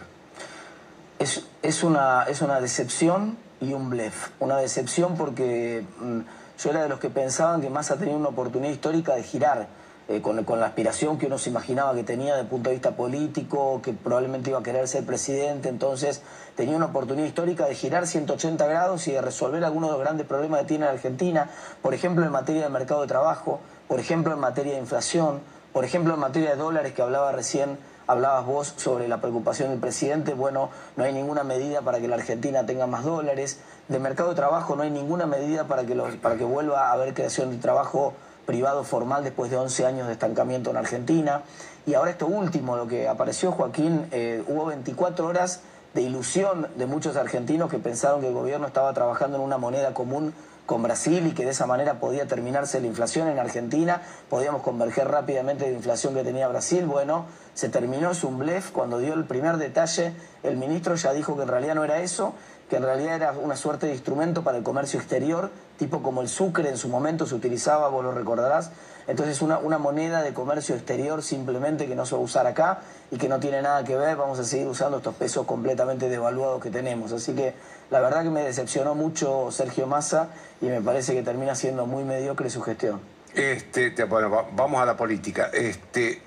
Es, 1.19 1.45
es, 1.61 1.83
una, 1.83 2.23
es 2.23 2.41
una 2.41 2.61
decepción 2.61 3.37
y 3.59 3.73
un 3.73 3.89
blef. 3.89 4.29
Una 4.39 4.57
decepción 4.57 5.15
porque 5.15 5.83
mm, 5.99 6.19
yo 6.59 6.69
era 6.69 6.83
de 6.83 6.89
los 6.89 6.99
que 6.99 7.09
pensaban 7.09 7.61
que 7.61 7.69
Massa 7.69 7.97
tenía 7.97 8.15
una 8.15 8.29
oportunidad 8.29 8.71
histórica 8.71 9.15
de 9.15 9.23
girar 9.23 9.67
eh, 10.09 10.21
con, 10.21 10.41
con, 10.45 10.59
la 10.59 10.67
aspiración 10.67 11.17
que 11.17 11.25
uno 11.25 11.37
se 11.37 11.49
imaginaba 11.49 11.93
que 11.93 12.03
tenía 12.03 12.33
desde 12.33 12.43
el 12.43 12.47
punto 12.47 12.69
de 12.69 12.75
vista 12.75 12.95
político, 12.95 13.81
que 13.83 13.91
probablemente 13.91 14.51
iba 14.51 14.59
a 14.59 14.63
querer 14.63 14.87
ser 14.87 15.05
presidente, 15.05 15.67
entonces 15.67 16.21
tenía 16.55 16.77
una 16.77 16.85
oportunidad 16.85 17.27
histórica 17.27 17.65
de 17.65 17.75
girar 17.75 18.07
180 18.07 18.65
grados 18.67 19.05
y 19.09 19.11
de 19.11 19.21
resolver 19.21 19.65
algunos 19.65 19.89
de 19.89 19.97
los 19.97 20.01
grandes 20.01 20.25
problemas 20.25 20.61
que 20.61 20.67
tiene 20.67 20.85
la 20.85 20.91
Argentina, 20.91 21.49
por 21.81 21.93
ejemplo 21.93 22.23
en 22.23 22.31
materia 22.31 22.63
de 22.63 22.69
mercado 22.69 23.01
de 23.01 23.07
trabajo, 23.07 23.59
por 23.87 23.99
ejemplo 23.99 24.33
en 24.33 24.39
materia 24.39 24.73
de 24.73 24.79
inflación, 24.79 25.39
por 25.73 25.85
ejemplo 25.85 26.13
en 26.13 26.19
materia 26.19 26.51
de 26.51 26.55
dólares 26.55 26.93
que 26.93 27.01
hablaba 27.01 27.31
recién 27.31 27.77
hablabas 28.07 28.45
vos 28.45 28.73
sobre 28.77 29.07
la 29.07 29.19
preocupación 29.19 29.69
del 29.69 29.79
presidente, 29.79 30.33
bueno, 30.33 30.69
no 30.95 31.03
hay 31.03 31.13
ninguna 31.13 31.43
medida 31.43 31.81
para 31.81 31.99
que 31.99 32.07
la 32.07 32.15
Argentina 32.15 32.65
tenga 32.65 32.87
más 32.87 33.03
dólares, 33.03 33.59
de 33.89 33.99
mercado 33.99 34.29
de 34.29 34.35
trabajo 34.35 34.75
no 34.75 34.83
hay 34.83 34.89
ninguna 34.89 35.25
medida 35.25 35.65
para 35.65 35.85
que, 35.85 35.93
los, 35.93 36.15
para 36.15 36.37
que 36.37 36.45
vuelva 36.45 36.87
a 36.87 36.93
haber 36.93 37.13
creación 37.13 37.51
de 37.51 37.57
trabajo 37.57 38.13
privado 38.45 38.83
formal 38.85 39.23
después 39.23 39.51
de 39.51 39.57
11 39.57 39.85
años 39.85 40.07
de 40.07 40.13
estancamiento 40.13 40.71
en 40.71 40.77
Argentina. 40.77 41.41
Y 41.85 41.93
ahora 41.93 42.11
esto 42.11 42.27
último, 42.27 42.77
lo 42.77 42.87
que 42.87 43.07
apareció 43.07 43.51
Joaquín, 43.51 44.07
eh, 44.11 44.43
hubo 44.47 44.65
24 44.65 45.27
horas 45.27 45.61
de 45.93 46.01
ilusión 46.01 46.67
de 46.75 46.85
muchos 46.85 47.17
argentinos 47.17 47.69
que 47.69 47.77
pensaron 47.77 48.21
que 48.21 48.27
el 48.27 48.33
gobierno 48.33 48.67
estaba 48.67 48.93
trabajando 48.93 49.37
en 49.37 49.43
una 49.43 49.57
moneda 49.57 49.93
común 49.93 50.33
con 50.67 50.83
Brasil 50.83 51.25
y 51.25 51.31
que 51.31 51.45
de 51.45 51.51
esa 51.51 51.65
manera 51.65 51.99
podía 51.99 52.27
terminarse 52.27 52.79
la 52.79 52.85
inflación 52.85 53.27
en 53.29 53.39
Argentina, 53.39 54.03
podíamos 54.29 54.61
converger 54.61 55.07
rápidamente 55.07 55.65
de 55.65 55.71
la 55.71 55.77
inflación 55.77 56.13
que 56.13 56.23
tenía 56.23 56.47
Brasil. 56.47 56.85
Bueno, 56.85 57.25
se 57.55 57.69
terminó, 57.69 58.11
es 58.11 58.23
un 58.23 58.37
blef, 58.37 58.69
cuando 58.69 58.99
dio 58.99 59.15
el 59.15 59.25
primer 59.25 59.57
detalle, 59.57 60.13
el 60.43 60.57
ministro 60.57 60.93
ya 60.93 61.13
dijo 61.13 61.35
que 61.35 61.41
en 61.41 61.47
realidad 61.47 61.73
no 61.73 61.83
era 61.83 62.01
eso 62.01 62.35
que 62.69 62.75
en 62.75 62.83
realidad 62.83 63.15
era 63.15 63.31
una 63.31 63.55
suerte 63.55 63.87
de 63.87 63.93
instrumento 63.93 64.43
para 64.43 64.57
el 64.57 64.63
comercio 64.63 64.99
exterior, 64.99 65.51
tipo 65.77 66.01
como 66.03 66.21
el 66.21 66.29
sucre 66.29 66.69
en 66.69 66.77
su 66.77 66.89
momento 66.89 67.25
se 67.25 67.35
utilizaba, 67.35 67.87
vos 67.89 68.03
lo 68.03 68.11
recordarás. 68.11 68.71
Entonces 69.07 69.41
una, 69.41 69.57
una 69.59 69.77
moneda 69.77 70.21
de 70.21 70.33
comercio 70.33 70.75
exterior 70.75 71.23
simplemente 71.23 71.87
que 71.87 71.95
no 71.95 72.05
se 72.05 72.15
va 72.15 72.21
a 72.21 72.23
usar 72.23 72.47
acá 72.47 72.81
y 73.09 73.17
que 73.17 73.29
no 73.29 73.39
tiene 73.39 73.61
nada 73.61 73.83
que 73.83 73.95
ver, 73.95 74.17
vamos 74.17 74.37
a 74.39 74.43
seguir 74.43 74.67
usando 74.67 74.97
estos 74.97 75.15
pesos 75.15 75.45
completamente 75.45 76.09
devaluados 76.09 76.61
que 76.61 76.69
tenemos. 76.69 77.13
Así 77.13 77.33
que 77.33 77.53
la 77.89 78.01
verdad 78.01 78.23
que 78.23 78.29
me 78.29 78.43
decepcionó 78.43 78.95
mucho 78.95 79.49
Sergio 79.51 79.87
Massa 79.87 80.29
y 80.61 80.65
me 80.65 80.81
parece 80.81 81.13
que 81.13 81.23
termina 81.23 81.55
siendo 81.55 81.85
muy 81.85 82.03
mediocre 82.03 82.49
su 82.49 82.61
gestión. 82.61 82.99
Este, 83.33 83.91
bueno, 84.05 84.47
vamos 84.53 84.81
a 84.81 84.85
la 84.85 84.97
política. 84.97 85.49
Este, 85.53 86.21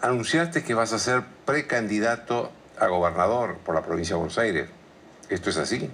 anunciaste 0.00 0.62
que 0.62 0.74
vas 0.74 0.92
a 0.92 0.98
ser 0.98 1.22
precandidato 1.44 2.50
a 2.78 2.86
gobernador 2.86 3.56
por 3.58 3.74
la 3.74 3.82
provincia 3.82 4.14
de 4.14 4.18
Buenos 4.18 4.38
Aires. 4.38 4.68
¿Esto 5.28 5.50
es 5.50 5.56
así? 5.56 5.90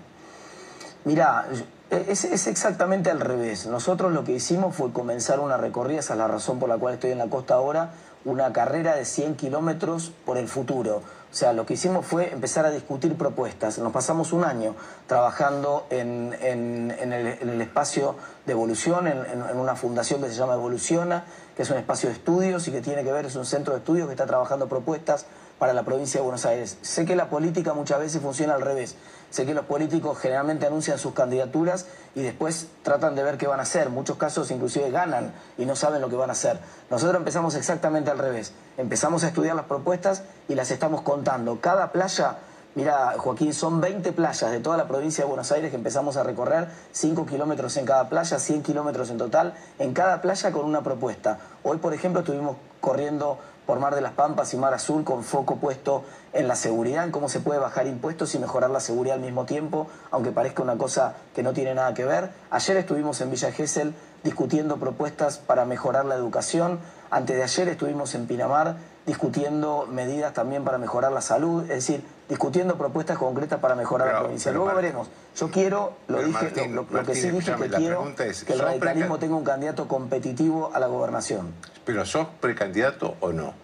Mira, 1.05 1.49
es, 1.93 2.47
exactamente 2.47 3.11
al 3.11 3.20
revés. 3.20 3.66
Nosotros 3.66 4.12
lo 4.12 4.24
que 4.24 4.32
hicimos 4.32 4.74
fue 4.74 4.93
comenzar 4.93 5.40
una 5.40 5.57
recorrida, 5.59 6.01
esa 6.01 6.14
es 6.14 6.18
la 6.18 6.28
razón 6.28 6.59
por 6.59 6.68
la 6.68 6.78
cual 6.78 6.95
estoy 6.95 7.11
en 7.11 7.18
la 7.18 7.26
costa 7.26 7.55
ahora, 7.55 7.90
una 8.24 8.53
carrera 8.53 8.95
de 8.95 9.05
100 9.05 9.36
kilómetros 9.36 10.12
por 10.24 10.38
el 10.38 10.49
futuro. 10.49 10.97
O 11.30 11.34
sea, 11.34 11.53
lo 11.53 11.66
que 11.66 11.74
hicimos 11.74 12.07
fue 12.07 12.32
empezar 12.32 12.66
a 12.66 12.70
discutir 12.70 13.16
propuestas. 13.16 13.78
Nos 13.78 13.93
pasamos 13.93 14.32
un 14.32 14.45
año 14.45 14.74
trabajando 15.07 15.86
en, 15.90 16.34
el, 16.40 17.61
espacio 17.61 18.16
de 18.47 18.53
evolución, 18.53 19.07
en, 19.07 19.43
una 19.57 19.74
fundación 19.74 20.22
que 20.22 20.28
se 20.28 20.34
llama 20.34 20.55
Evoluciona, 20.55 21.24
que 21.57 21.62
es 21.62 21.70
un 21.70 21.78
espacio 21.78 22.11
de 22.11 22.16
estudios 22.16 22.68
y 22.68 22.72
que 22.72 22.80
tiene 22.80 23.03
que 23.03 23.12
ver, 23.12 23.26
es 23.26 23.36
un 23.36 23.47
centro 23.47 23.72
de 23.72 23.80
estudios 23.80 24.07
que 24.07 24.12
está 24.12 24.26
trabajando 24.26 24.68
propuestas 24.68 25.26
para 25.59 25.72
la 25.72 25.84
provincia 25.84 26.20
de 26.20 26.24
Buenos 26.24 26.44
Aires. 26.46 26.78
Sé 26.82 27.05
que 27.05 27.16
la 27.16 27.28
política 27.30 27.74
muchas 27.74 27.98
veces 28.00 28.20
funciona 28.20 28.55
al 28.55 28.62
revés. 28.62 28.96
Sé 29.30 29.46
que 29.46 29.55
los 29.55 29.64
políticos 29.64 30.18
generalmente 30.18 30.66
anuncian 30.66 30.98
sus 30.98 31.14
candidaturas 31.14 31.86
y 32.14 32.22
después 32.22 32.66
tratan 32.82 33.14
de 33.14 33.22
ver 33.22 33.38
qué 33.38 33.46
van 33.46 33.61
a 33.61 33.62
hacer. 33.62 33.88
muchos 33.88 34.18
casos 34.18 34.50
inclusive 34.50 34.90
ganan 34.90 35.32
y 35.57 35.64
no 35.64 35.74
saben 35.74 36.00
lo 36.00 36.09
que 36.09 36.16
van 36.16 36.28
a 36.28 36.32
hacer. 36.32 36.59
Nosotros 36.90 37.16
empezamos 37.16 37.55
exactamente 37.55 38.11
al 38.11 38.18
revés. 38.18 38.53
Empezamos 38.76 39.24
a 39.24 39.28
estudiar 39.28 39.57
las 39.57 39.66
propuestas 39.66 40.22
y 40.48 40.55
las 40.55 40.70
estamos 40.70 41.00
contando. 41.00 41.61
Cada 41.61 41.92
playa 41.92 42.38
Mira, 42.74 43.16
Joaquín, 43.18 43.53
son 43.53 43.82
20 43.82 44.12
playas 44.12 44.50
de 44.50 44.59
toda 44.59 44.78
la 44.78 44.88
provincia 44.88 45.24
de 45.24 45.28
Buenos 45.28 45.53
Aires 45.53 45.70
que 45.70 45.76
empezamos 45.76 46.16
a 46.16 46.22
recorrer, 46.22 46.68
5 46.92 47.26
kilómetros 47.26 47.76
en 47.76 47.84
cada 47.84 48.09
playa, 48.09 48.38
100 48.38 48.62
kilómetros 48.62 49.11
en 49.11 49.18
total, 49.18 49.53
en 49.78 49.92
cada 49.92 50.22
playa 50.22 50.53
con 50.53 50.64
una 50.64 50.82
propuesta. 50.82 51.38
Hoy, 51.64 51.76
por 51.76 51.92
ejemplo, 51.92 52.20
estuvimos 52.20 52.57
corriendo 52.80 53.38
por 53.66 53.78
Mar 53.78 53.94
de 53.94 54.00
las 54.00 54.12
Pampas 54.12 54.52
y 54.54 54.56
Mar 54.56 54.74
Azul 54.74 55.04
con 55.04 55.22
foco 55.22 55.56
puesto 55.56 56.04
en 56.32 56.48
la 56.48 56.56
seguridad, 56.56 57.04
en 57.04 57.10
cómo 57.10 57.28
se 57.28 57.40
puede 57.40 57.60
bajar 57.60 57.86
impuestos 57.86 58.34
y 58.34 58.38
mejorar 58.38 58.70
la 58.70 58.80
seguridad 58.80 59.16
al 59.16 59.22
mismo 59.22 59.44
tiempo, 59.44 59.86
aunque 60.10 60.32
parezca 60.32 60.62
una 60.62 60.76
cosa 60.76 61.14
que 61.34 61.42
no 61.42 61.52
tiene 61.52 61.74
nada 61.74 61.94
que 61.94 62.04
ver. 62.04 62.30
Ayer 62.50 62.76
estuvimos 62.76 63.20
en 63.20 63.30
Villa 63.30 63.52
Gesell 63.52 63.94
discutiendo 64.24 64.78
propuestas 64.78 65.38
para 65.38 65.64
mejorar 65.64 66.04
la 66.04 66.14
educación. 66.14 66.80
Antes 67.10 67.36
de 67.36 67.42
ayer 67.42 67.68
estuvimos 67.68 68.14
en 68.14 68.26
Pinamar 68.26 68.76
discutiendo 69.07 69.86
medidas 69.90 70.32
también 70.32 70.64
para 70.64 70.78
mejorar 70.78 71.12
la 71.12 71.20
salud, 71.20 71.62
es 71.62 71.86
decir, 71.86 72.05
discutiendo 72.28 72.78
propuestas 72.78 73.18
concretas 73.18 73.59
para 73.61 73.74
mejorar 73.74 74.12
la 74.12 74.20
provincia. 74.20 74.53
Luego 74.53 74.74
veremos. 74.74 75.09
Yo 75.36 75.50
quiero, 75.50 75.94
lo 76.09 76.22
dije, 76.22 76.68
lo, 76.68 76.86
que 76.86 77.14
sí 77.14 77.30
dije 77.30 77.55
que 77.57 77.68
quiero 77.68 78.14
que 78.14 78.53
el 78.53 78.59
radicalismo 78.59 79.18
tenga 79.18 79.34
un 79.34 79.44
candidato 79.44 79.88
competitivo 79.88 80.70
a 80.72 80.78
la 80.78 80.86
gobernación. 80.86 81.53
Pero 81.84 82.05
¿sos 82.07 82.28
precandidato 82.40 83.16
o 83.20 83.32
no? 83.32 83.55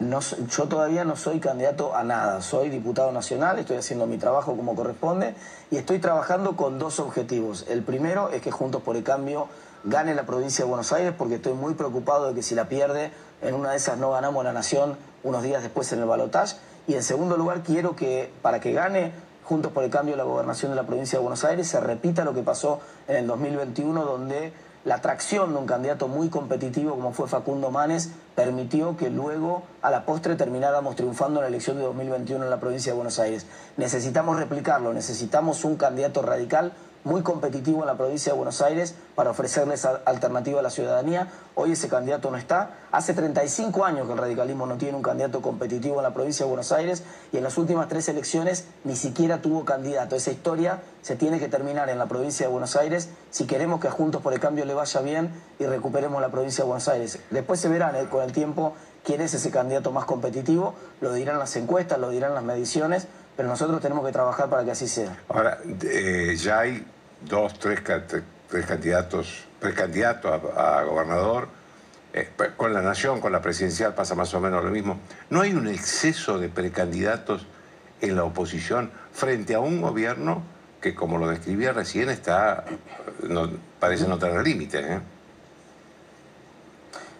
No, 0.00 0.20
yo 0.20 0.68
todavía 0.68 1.04
no 1.04 1.16
soy 1.16 1.40
candidato 1.40 1.96
a 1.96 2.04
nada, 2.04 2.40
soy 2.40 2.68
diputado 2.68 3.10
nacional, 3.10 3.58
estoy 3.58 3.78
haciendo 3.78 4.06
mi 4.06 4.16
trabajo 4.16 4.56
como 4.56 4.76
corresponde 4.76 5.34
y 5.72 5.76
estoy 5.76 5.98
trabajando 5.98 6.54
con 6.54 6.78
dos 6.78 7.00
objetivos. 7.00 7.66
El 7.68 7.82
primero 7.82 8.30
es 8.30 8.40
que 8.40 8.52
Juntos 8.52 8.80
por 8.82 8.96
el 8.96 9.02
Cambio 9.02 9.48
gane 9.84 10.14
la 10.14 10.24
provincia 10.24 10.64
de 10.64 10.68
Buenos 10.68 10.92
Aires 10.92 11.12
porque 11.16 11.36
estoy 11.36 11.54
muy 11.54 11.74
preocupado 11.74 12.28
de 12.28 12.34
que 12.34 12.42
si 12.42 12.54
la 12.54 12.68
pierde, 12.68 13.12
en 13.42 13.54
una 13.54 13.70
de 13.70 13.76
esas 13.76 13.98
no 13.98 14.10
ganamos 14.10 14.44
la 14.44 14.52
nación 14.52 14.96
unos 15.22 15.42
días 15.42 15.62
después 15.62 15.92
en 15.92 16.00
el 16.00 16.06
balotaje. 16.06 16.56
Y 16.86 16.94
en 16.94 17.02
segundo 17.02 17.36
lugar, 17.36 17.62
quiero 17.62 17.94
que 17.96 18.32
para 18.42 18.60
que 18.60 18.72
gane 18.72 19.12
Juntos 19.48 19.72
por 19.72 19.82
el 19.82 19.88
Cambio 19.88 20.14
la 20.14 20.24
gobernación 20.24 20.72
de 20.72 20.76
la 20.76 20.82
provincia 20.82 21.18
de 21.18 21.22
Buenos 21.22 21.42
Aires 21.42 21.66
se 21.66 21.80
repita 21.80 22.22
lo 22.22 22.34
que 22.34 22.42
pasó 22.42 22.80
en 23.06 23.16
el 23.16 23.26
2021 23.26 24.04
donde 24.04 24.52
la 24.84 24.96
atracción 24.96 25.54
de 25.54 25.58
un 25.58 25.64
candidato 25.64 26.06
muy 26.06 26.28
competitivo 26.28 26.94
como 26.94 27.14
fue 27.14 27.28
Facundo 27.28 27.70
Manes 27.70 28.10
permitió 28.34 28.98
que 28.98 29.08
luego 29.08 29.62
a 29.80 29.90
la 29.90 30.04
postre 30.04 30.36
termináramos 30.36 30.96
triunfando 30.96 31.40
en 31.40 31.44
la 31.44 31.48
elección 31.48 31.78
de 31.78 31.84
2021 31.84 32.44
en 32.44 32.50
la 32.50 32.60
provincia 32.60 32.92
de 32.92 32.96
Buenos 32.96 33.18
Aires. 33.18 33.46
Necesitamos 33.78 34.38
replicarlo, 34.38 34.92
necesitamos 34.92 35.64
un 35.64 35.76
candidato 35.76 36.20
radical 36.20 36.74
muy 37.04 37.22
competitivo 37.22 37.80
en 37.80 37.86
la 37.86 37.96
provincia 37.96 38.32
de 38.32 38.36
Buenos 38.36 38.60
Aires 38.60 38.94
para 39.14 39.30
ofrecerles 39.30 39.84
alternativa 39.84 40.60
a 40.60 40.62
la 40.62 40.70
ciudadanía. 40.70 41.28
Hoy 41.54 41.72
ese 41.72 41.88
candidato 41.88 42.30
no 42.30 42.36
está. 42.36 42.70
Hace 42.92 43.14
35 43.14 43.84
años 43.84 44.06
que 44.06 44.12
el 44.12 44.18
radicalismo 44.18 44.66
no 44.66 44.76
tiene 44.76 44.96
un 44.96 45.02
candidato 45.02 45.40
competitivo 45.42 45.96
en 45.96 46.02
la 46.02 46.14
provincia 46.14 46.44
de 46.44 46.50
Buenos 46.50 46.72
Aires 46.72 47.02
y 47.32 47.38
en 47.38 47.44
las 47.44 47.58
últimas 47.58 47.88
tres 47.88 48.08
elecciones 48.08 48.66
ni 48.84 48.96
siquiera 48.96 49.40
tuvo 49.40 49.64
candidato. 49.64 50.16
Esa 50.16 50.30
historia 50.30 50.80
se 51.02 51.16
tiene 51.16 51.38
que 51.38 51.48
terminar 51.48 51.88
en 51.90 51.98
la 51.98 52.06
provincia 52.06 52.46
de 52.46 52.52
Buenos 52.52 52.76
Aires 52.76 53.08
si 53.30 53.46
queremos 53.46 53.80
que 53.80 53.88
Juntos 53.88 54.22
por 54.22 54.32
el 54.32 54.40
Cambio 54.40 54.64
le 54.64 54.74
vaya 54.74 55.00
bien 55.00 55.30
y 55.58 55.66
recuperemos 55.66 56.20
la 56.20 56.30
provincia 56.30 56.64
de 56.64 56.68
Buenos 56.68 56.88
Aires. 56.88 57.18
Después 57.30 57.60
se 57.60 57.68
verán 57.68 57.96
eh, 57.96 58.06
con 58.10 58.22
el 58.22 58.32
tiempo 58.32 58.74
quién 59.04 59.20
es 59.20 59.32
ese 59.34 59.50
candidato 59.50 59.90
más 59.90 60.04
competitivo, 60.04 60.74
lo 61.00 61.12
dirán 61.12 61.38
las 61.38 61.56
encuestas, 61.56 61.98
lo 61.98 62.10
dirán 62.10 62.34
las 62.34 62.42
mediciones, 62.42 63.06
pero 63.38 63.50
nosotros 63.50 63.80
tenemos 63.80 64.04
que 64.04 64.10
trabajar 64.10 64.50
para 64.50 64.64
que 64.64 64.72
así 64.72 64.88
sea. 64.88 65.16
Ahora, 65.28 65.58
eh, 65.84 66.34
ya 66.36 66.58
hay 66.58 66.84
dos, 67.20 67.56
tres, 67.60 67.84
tres 67.84 68.66
candidatos, 68.66 69.44
precandidatos 69.60 70.42
a, 70.56 70.80
a 70.80 70.82
gobernador. 70.82 71.48
Eh, 72.12 72.30
con 72.56 72.74
la 72.74 72.82
nación, 72.82 73.20
con 73.20 73.30
la 73.30 73.40
presidencial 73.40 73.94
pasa 73.94 74.16
más 74.16 74.34
o 74.34 74.40
menos 74.40 74.64
lo 74.64 74.72
mismo. 74.72 74.98
¿No 75.30 75.40
hay 75.40 75.54
un 75.54 75.68
exceso 75.68 76.40
de 76.40 76.48
precandidatos 76.48 77.46
en 78.00 78.16
la 78.16 78.24
oposición 78.24 78.90
frente 79.12 79.54
a 79.54 79.60
un 79.60 79.82
gobierno 79.82 80.42
que, 80.80 80.96
como 80.96 81.16
lo 81.18 81.28
describía 81.28 81.72
recién, 81.72 82.08
está 82.08 82.64
no, 83.22 83.52
parece 83.78 84.08
no 84.08 84.18
tener 84.18 84.42
límites? 84.42 84.84
¿eh? 84.84 85.00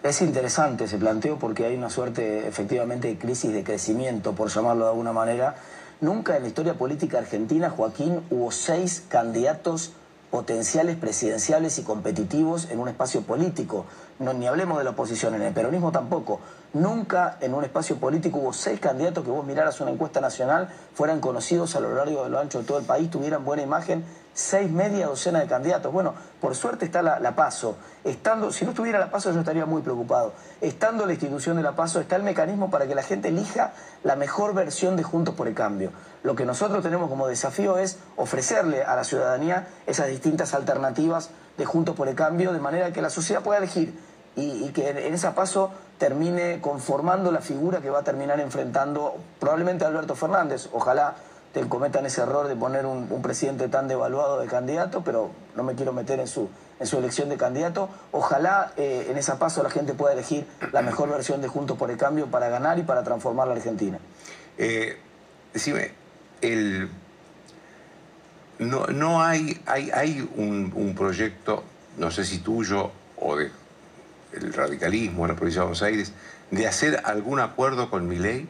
Es 0.03 0.21
interesante 0.21 0.87
ese 0.87 0.99
planteo 0.99 1.39
porque 1.39 1.65
hay 1.65 1.77
una 1.77 1.91
suerte 1.91 2.49
efectivamente 2.49 3.07
de 3.07 3.19
crisis 3.19 3.53
de 3.53 3.63
crecimiento, 3.63 4.33
por 4.33 4.49
llamarlo 4.49 4.87
de 4.87 4.91
alguna 4.91 5.13
manera. 5.13 5.55
Nunca 6.01 6.37
en 6.37 6.43
la 6.43 6.49
historia 6.49 6.75
política 6.75 7.19
argentina, 7.19 7.71
Joaquín, 7.71 8.21
hubo 8.31 8.53
seis 8.53 9.03
candidatos 9.09 9.91
potenciales 10.31 10.95
presidenciales 10.95 11.77
y 11.81 11.83
competitivos 11.83 12.71
en 12.71 12.79
un 12.79 12.89
espacio 12.89 13.23
político. 13.23 13.85
No, 14.19 14.33
ni 14.33 14.49
hablemos 14.49 14.79
de 14.79 14.85
la 14.85 14.91
oposición, 14.91 15.37
en 15.37 15.43
el 15.43 15.55
peronismo 15.55 15.93
tampoco. 15.93 16.41
Nunca 16.73 17.39
en 17.41 17.55
un 17.55 17.63
espacio 17.63 17.97
político 17.97 18.39
hubo 18.39 18.53
seis 18.53 18.81
candidatos 18.81 19.25
que 19.25 19.31
vos 19.31 19.47
miraras 19.47 19.81
una 19.81 19.93
encuesta 19.93 20.21
nacional, 20.21 20.69
fueran 20.93 21.21
conocidos 21.21 21.77
a 21.77 21.81
lo 21.81 21.95
largo 21.95 22.25
de 22.25 22.31
lo 22.31 22.41
ancho 22.41 22.59
de 22.59 22.65
todo 22.65 22.79
el 22.79 22.85
país, 22.85 23.11
tuvieran 23.11 23.45
buena 23.45 23.63
imagen, 23.63 24.05
seis 24.35 24.71
media 24.71 25.07
docena 25.07 25.39
de 25.39 25.47
candidatos. 25.47 25.93
Bueno, 25.93 26.15
por 26.41 26.57
suerte 26.57 26.85
está 26.85 27.01
la, 27.01 27.21
la, 27.21 27.37
PASO. 27.37 27.77
Estando, 28.03 28.53
si 28.53 28.65
no 28.65 28.73
estuviera 28.73 28.99
la 28.99 29.09
PASO 29.11 29.33
yo 29.33 29.39
estaría 29.39 29.67
muy 29.67 29.83
preocupado. 29.83 30.33
Estando 30.61 31.07
la 31.07 31.13
institución 31.13 31.57
de 31.57 31.63
la 31.63 31.77
PASO 31.77 32.01
está 32.01 32.17
el 32.17 32.25
mecanismo 32.25 32.71
para 32.71 32.89
que 32.89 32.97
la 32.97 33.05
gente 33.05 33.29
elija 33.29 33.73
la 34.03 34.17
mejor 34.17 34.53
versión 34.53 34.97
de 34.97 35.05
Juntos 35.05 35.37
por 35.37 35.47
el 35.47 35.55
Cambio. 35.55 35.93
Lo 36.25 36.35
que 36.35 36.45
nosotros 36.45 36.83
tenemos 36.83 37.09
como 37.09 37.29
desafío 37.29 37.79
es 37.79 37.99
ofrecerle 38.17 38.83
a 38.83 38.97
la 38.97 39.05
ciudadanía 39.05 39.69
esas 39.87 40.09
distintas 40.09 40.55
alternativas 40.55 41.31
de 41.57 41.65
Juntos 41.65 41.97
por 41.97 42.09
el 42.09 42.15
Cambio 42.15 42.53
de 42.53 42.61
manera 42.61 42.93
que 42.93 43.01
la 43.01 43.11
sociedad 43.11 43.43
pueda 43.43 43.59
elegir 43.59 44.08
y, 44.39 44.71
que 44.71 44.89
en 44.91 45.15
esa 45.15 45.35
paso 45.35 45.73
termine 45.99 46.61
conformando 46.61 47.33
la 47.33 47.41
figura 47.41 47.81
que 47.81 47.91
va 47.91 48.01
a 48.01 48.05
terminar 48.05 48.39
enfrentando 48.41 49.17
probablemente 49.41 49.85
Alberto 49.85 50.15
Fernández. 50.15 50.69
Ojalá 50.73 51.17
te 51.53 51.67
cometan 51.69 52.07
ese 52.07 52.21
error 52.21 52.47
de 52.47 52.55
poner 52.55 52.87
un, 52.87 53.09
un, 53.11 53.23
presidente 53.23 53.69
tan 53.69 53.89
devaluado 53.89 54.39
de 54.39 54.47
candidato, 54.47 55.03
pero 55.03 55.31
no 55.57 55.63
me 55.65 55.75
quiero 55.75 55.93
meter 55.93 56.21
en 56.21 56.29
su, 56.29 56.49
en 56.79 56.87
su 56.87 56.99
elección 56.99 57.29
de 57.29 57.37
candidato. 57.37 57.89
Ojalá 58.13 58.73
eh, 58.77 59.09
en 59.11 59.17
esa 59.17 59.39
paso 59.39 59.63
la 59.63 59.71
gente 59.71 59.95
pueda 59.95 60.13
elegir 60.13 60.47
la 60.73 60.83
mejor 60.83 61.11
versión 61.11 61.41
de 61.41 61.49
Juntos 61.49 61.77
por 61.77 61.91
el 61.91 61.97
Cambio 61.97 62.27
para 62.27 62.49
ganar 62.49 62.79
y 62.79 62.83
para 62.83 63.03
transformar 63.03 63.49
la 63.49 63.55
Argentina. 63.55 63.99
Eh, 64.57 64.99
decime, 65.53 65.93
el, 66.43 66.91
no, 68.59 68.87
no 68.87 69.23
hay, 69.23 69.61
hay, 69.67 69.91
hay 69.91 70.29
un, 70.37 70.73
un 70.77 70.95
proyecto, 70.95 71.65
no 71.97 72.11
sé 72.11 72.25
si 72.25 72.39
tuyo 72.39 72.93
o 73.17 73.37
de 73.37 73.51
el 74.33 74.53
radicalismo 74.53 75.25
en 75.25 75.29
la 75.33 75.37
provincia 75.37 75.61
de 75.61 75.67
Buenos 75.67 75.83
Aires, 75.83 76.13
de 76.51 76.67
hacer 76.67 77.01
algún 77.05 77.41
acuerdo 77.41 77.91
con 77.91 78.09
mi 78.09 78.17
ley? 78.17 78.49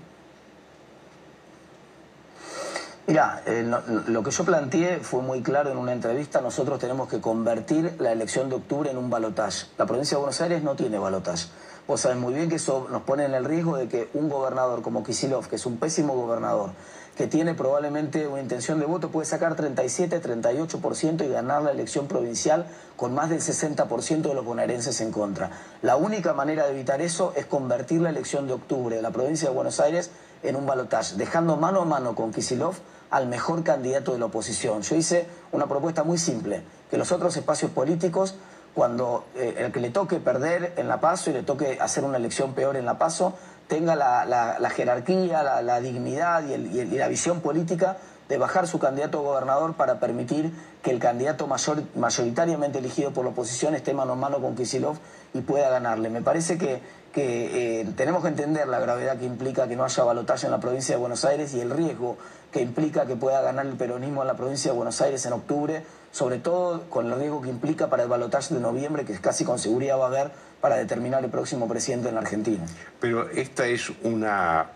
Mira, 3.06 3.42
eh, 3.46 3.64
lo 4.08 4.22
que 4.22 4.30
yo 4.30 4.44
planteé 4.44 5.00
fue 5.00 5.22
muy 5.22 5.42
claro 5.42 5.72
en 5.72 5.78
una 5.78 5.92
entrevista. 5.92 6.42
Nosotros 6.42 6.78
tenemos 6.78 7.08
que 7.08 7.22
convertir 7.22 7.94
la 7.98 8.12
elección 8.12 8.50
de 8.50 8.56
octubre 8.56 8.90
en 8.90 8.98
un 8.98 9.08
balotaje. 9.08 9.66
La 9.78 9.86
provincia 9.86 10.16
de 10.16 10.20
Buenos 10.20 10.40
Aires 10.42 10.62
no 10.62 10.76
tiene 10.76 10.98
balotaje. 10.98 11.48
Vos 11.88 12.02
sabés 12.02 12.18
muy 12.18 12.34
bien 12.34 12.50
que 12.50 12.56
eso 12.56 12.86
nos 12.90 13.00
pone 13.00 13.24
en 13.24 13.32
el 13.32 13.46
riesgo 13.46 13.78
de 13.78 13.88
que 13.88 14.10
un 14.12 14.28
gobernador 14.28 14.82
como 14.82 15.02
Kisilov, 15.02 15.48
que 15.48 15.56
es 15.56 15.64
un 15.64 15.78
pésimo 15.78 16.14
gobernador, 16.14 16.72
que 17.16 17.26
tiene 17.26 17.54
probablemente 17.54 18.28
una 18.28 18.42
intención 18.42 18.78
de 18.78 18.84
voto, 18.84 19.08
puede 19.08 19.24
sacar 19.24 19.56
37, 19.56 20.20
38% 20.20 21.24
y 21.24 21.28
ganar 21.28 21.62
la 21.62 21.70
elección 21.70 22.06
provincial 22.06 22.66
con 22.94 23.14
más 23.14 23.30
del 23.30 23.40
60% 23.40 24.20
de 24.20 24.34
los 24.34 24.44
bonaerenses 24.44 25.00
en 25.00 25.12
contra. 25.12 25.50
La 25.80 25.96
única 25.96 26.34
manera 26.34 26.66
de 26.66 26.72
evitar 26.72 27.00
eso 27.00 27.32
es 27.36 27.46
convertir 27.46 28.02
la 28.02 28.10
elección 28.10 28.46
de 28.46 28.52
octubre 28.52 28.94
de 28.94 29.00
la 29.00 29.10
provincia 29.10 29.48
de 29.48 29.54
Buenos 29.54 29.80
Aires 29.80 30.10
en 30.42 30.56
un 30.56 30.66
balotaje, 30.66 31.16
dejando 31.16 31.56
mano 31.56 31.80
a 31.80 31.84
mano 31.86 32.14
con 32.14 32.32
Kisilov 32.32 32.74
al 33.08 33.28
mejor 33.28 33.64
candidato 33.64 34.12
de 34.12 34.18
la 34.18 34.26
oposición. 34.26 34.82
Yo 34.82 34.94
hice 34.94 35.26
una 35.52 35.66
propuesta 35.66 36.04
muy 36.04 36.18
simple, 36.18 36.62
que 36.90 36.98
los 36.98 37.12
otros 37.12 37.34
espacios 37.38 37.70
políticos, 37.70 38.34
cuando 38.78 39.24
eh, 39.34 39.56
el 39.58 39.72
que 39.72 39.80
le 39.80 39.90
toque 39.90 40.20
perder 40.20 40.74
en 40.76 40.86
la 40.86 41.00
PASO 41.00 41.30
y 41.30 41.32
le 41.32 41.42
toque 41.42 41.78
hacer 41.80 42.04
una 42.04 42.16
elección 42.16 42.54
peor 42.54 42.76
en 42.76 42.86
la 42.86 42.96
PASO, 42.96 43.34
tenga 43.66 43.96
la, 43.96 44.70
jerarquía, 44.70 45.42
la, 45.42 45.80
dignidad 45.80 46.44
y, 46.46 46.84
la 46.96 47.08
visión 47.08 47.40
política 47.40 47.96
de 48.28 48.38
bajar 48.38 48.68
su 48.68 48.78
candidato 48.78 49.18
a 49.18 49.22
gobernador 49.22 49.74
para 49.74 49.98
permitir 49.98 50.52
que 50.80 50.92
el 50.92 51.00
candidato 51.00 51.48
mayor, 51.48 51.82
mayoritariamente 51.96 52.78
elegido 52.78 53.10
por 53.10 53.24
la 53.24 53.32
oposición 53.32 53.74
esté 53.74 53.94
mano 53.94 54.12
a 54.12 54.14
mano 54.14 54.40
con 54.40 54.54
Kisilov 54.54 54.96
y 55.34 55.40
pueda 55.40 55.70
ganarle. 55.70 56.08
Me 56.08 56.22
parece 56.22 56.56
que, 56.56 56.80
que 57.12 57.80
eh, 57.80 57.86
tenemos 57.96 58.22
que 58.22 58.28
entender 58.28 58.68
la 58.68 58.78
gravedad 58.78 59.18
que 59.18 59.24
implica 59.24 59.66
que 59.66 59.74
no 59.74 59.82
haya 59.82 60.04
balotaje 60.04 60.46
en 60.46 60.52
la 60.52 60.60
provincia 60.60 60.94
de 60.94 61.00
Buenos 61.00 61.24
Aires 61.24 61.52
y 61.52 61.60
el 61.60 61.70
riesgo 61.70 62.16
que 62.52 62.62
implica 62.62 63.06
que 63.06 63.16
pueda 63.16 63.40
ganar 63.40 63.66
el 63.66 63.74
peronismo 63.74 64.22
en 64.22 64.28
la 64.28 64.34
provincia 64.34 64.70
de 64.70 64.76
Buenos 64.76 65.00
Aires 65.00 65.26
en 65.26 65.32
octubre, 65.32 65.82
sobre 66.12 66.38
todo 66.38 66.88
con 66.88 67.06
el 67.06 67.18
riesgo 67.18 67.42
que 67.42 67.48
implica 67.48 67.88
para 67.88 68.02
el 68.02 68.08
balotaje 68.08 68.54
de 68.54 68.60
noviembre, 68.60 69.04
que 69.04 69.14
casi 69.18 69.44
con 69.44 69.58
seguridad 69.58 69.98
va 69.98 70.04
a 70.04 70.08
haber 70.08 70.30
para 70.60 70.76
determinar 70.76 71.24
el 71.24 71.30
próximo 71.30 71.68
presidente 71.68 72.08
en 72.08 72.14
la 72.14 72.20
Argentina. 72.20 72.64
Pero 73.00 73.28
esta 73.30 73.66
es 73.66 73.90
una 74.02 74.66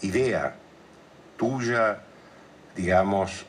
idea 0.00 0.54
tuya, 1.36 1.98
digamos... 2.76 3.46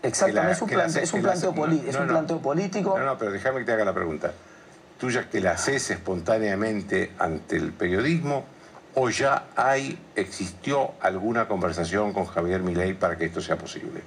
Exactamente, 0.00 0.46
la, 0.46 0.52
es 0.52 0.62
un, 0.62 0.70
es 0.70 1.10
planteo, 1.10 1.50
la, 1.50 1.66
no, 1.66 1.88
es 1.88 1.96
un 1.96 2.06
no, 2.06 2.12
planteo 2.12 2.38
político. 2.38 2.96
No, 2.96 3.04
no, 3.04 3.18
pero 3.18 3.32
déjame 3.32 3.60
que 3.60 3.64
te 3.64 3.72
haga 3.72 3.84
la 3.84 3.94
pregunta. 3.94 4.32
¿Tuya 4.98 5.28
que 5.28 5.40
la 5.40 5.52
haces 5.52 5.90
espontáneamente 5.90 7.12
ante 7.18 7.56
el 7.56 7.72
periodismo 7.72 8.44
o 8.94 9.10
ya 9.10 9.46
hay, 9.56 9.98
existió 10.14 10.92
alguna 11.00 11.48
conversación 11.48 12.12
con 12.12 12.26
Javier 12.26 12.62
Milei 12.62 12.94
para 12.94 13.16
que 13.16 13.24
esto 13.24 13.40
sea 13.40 13.56
posible? 13.56 14.02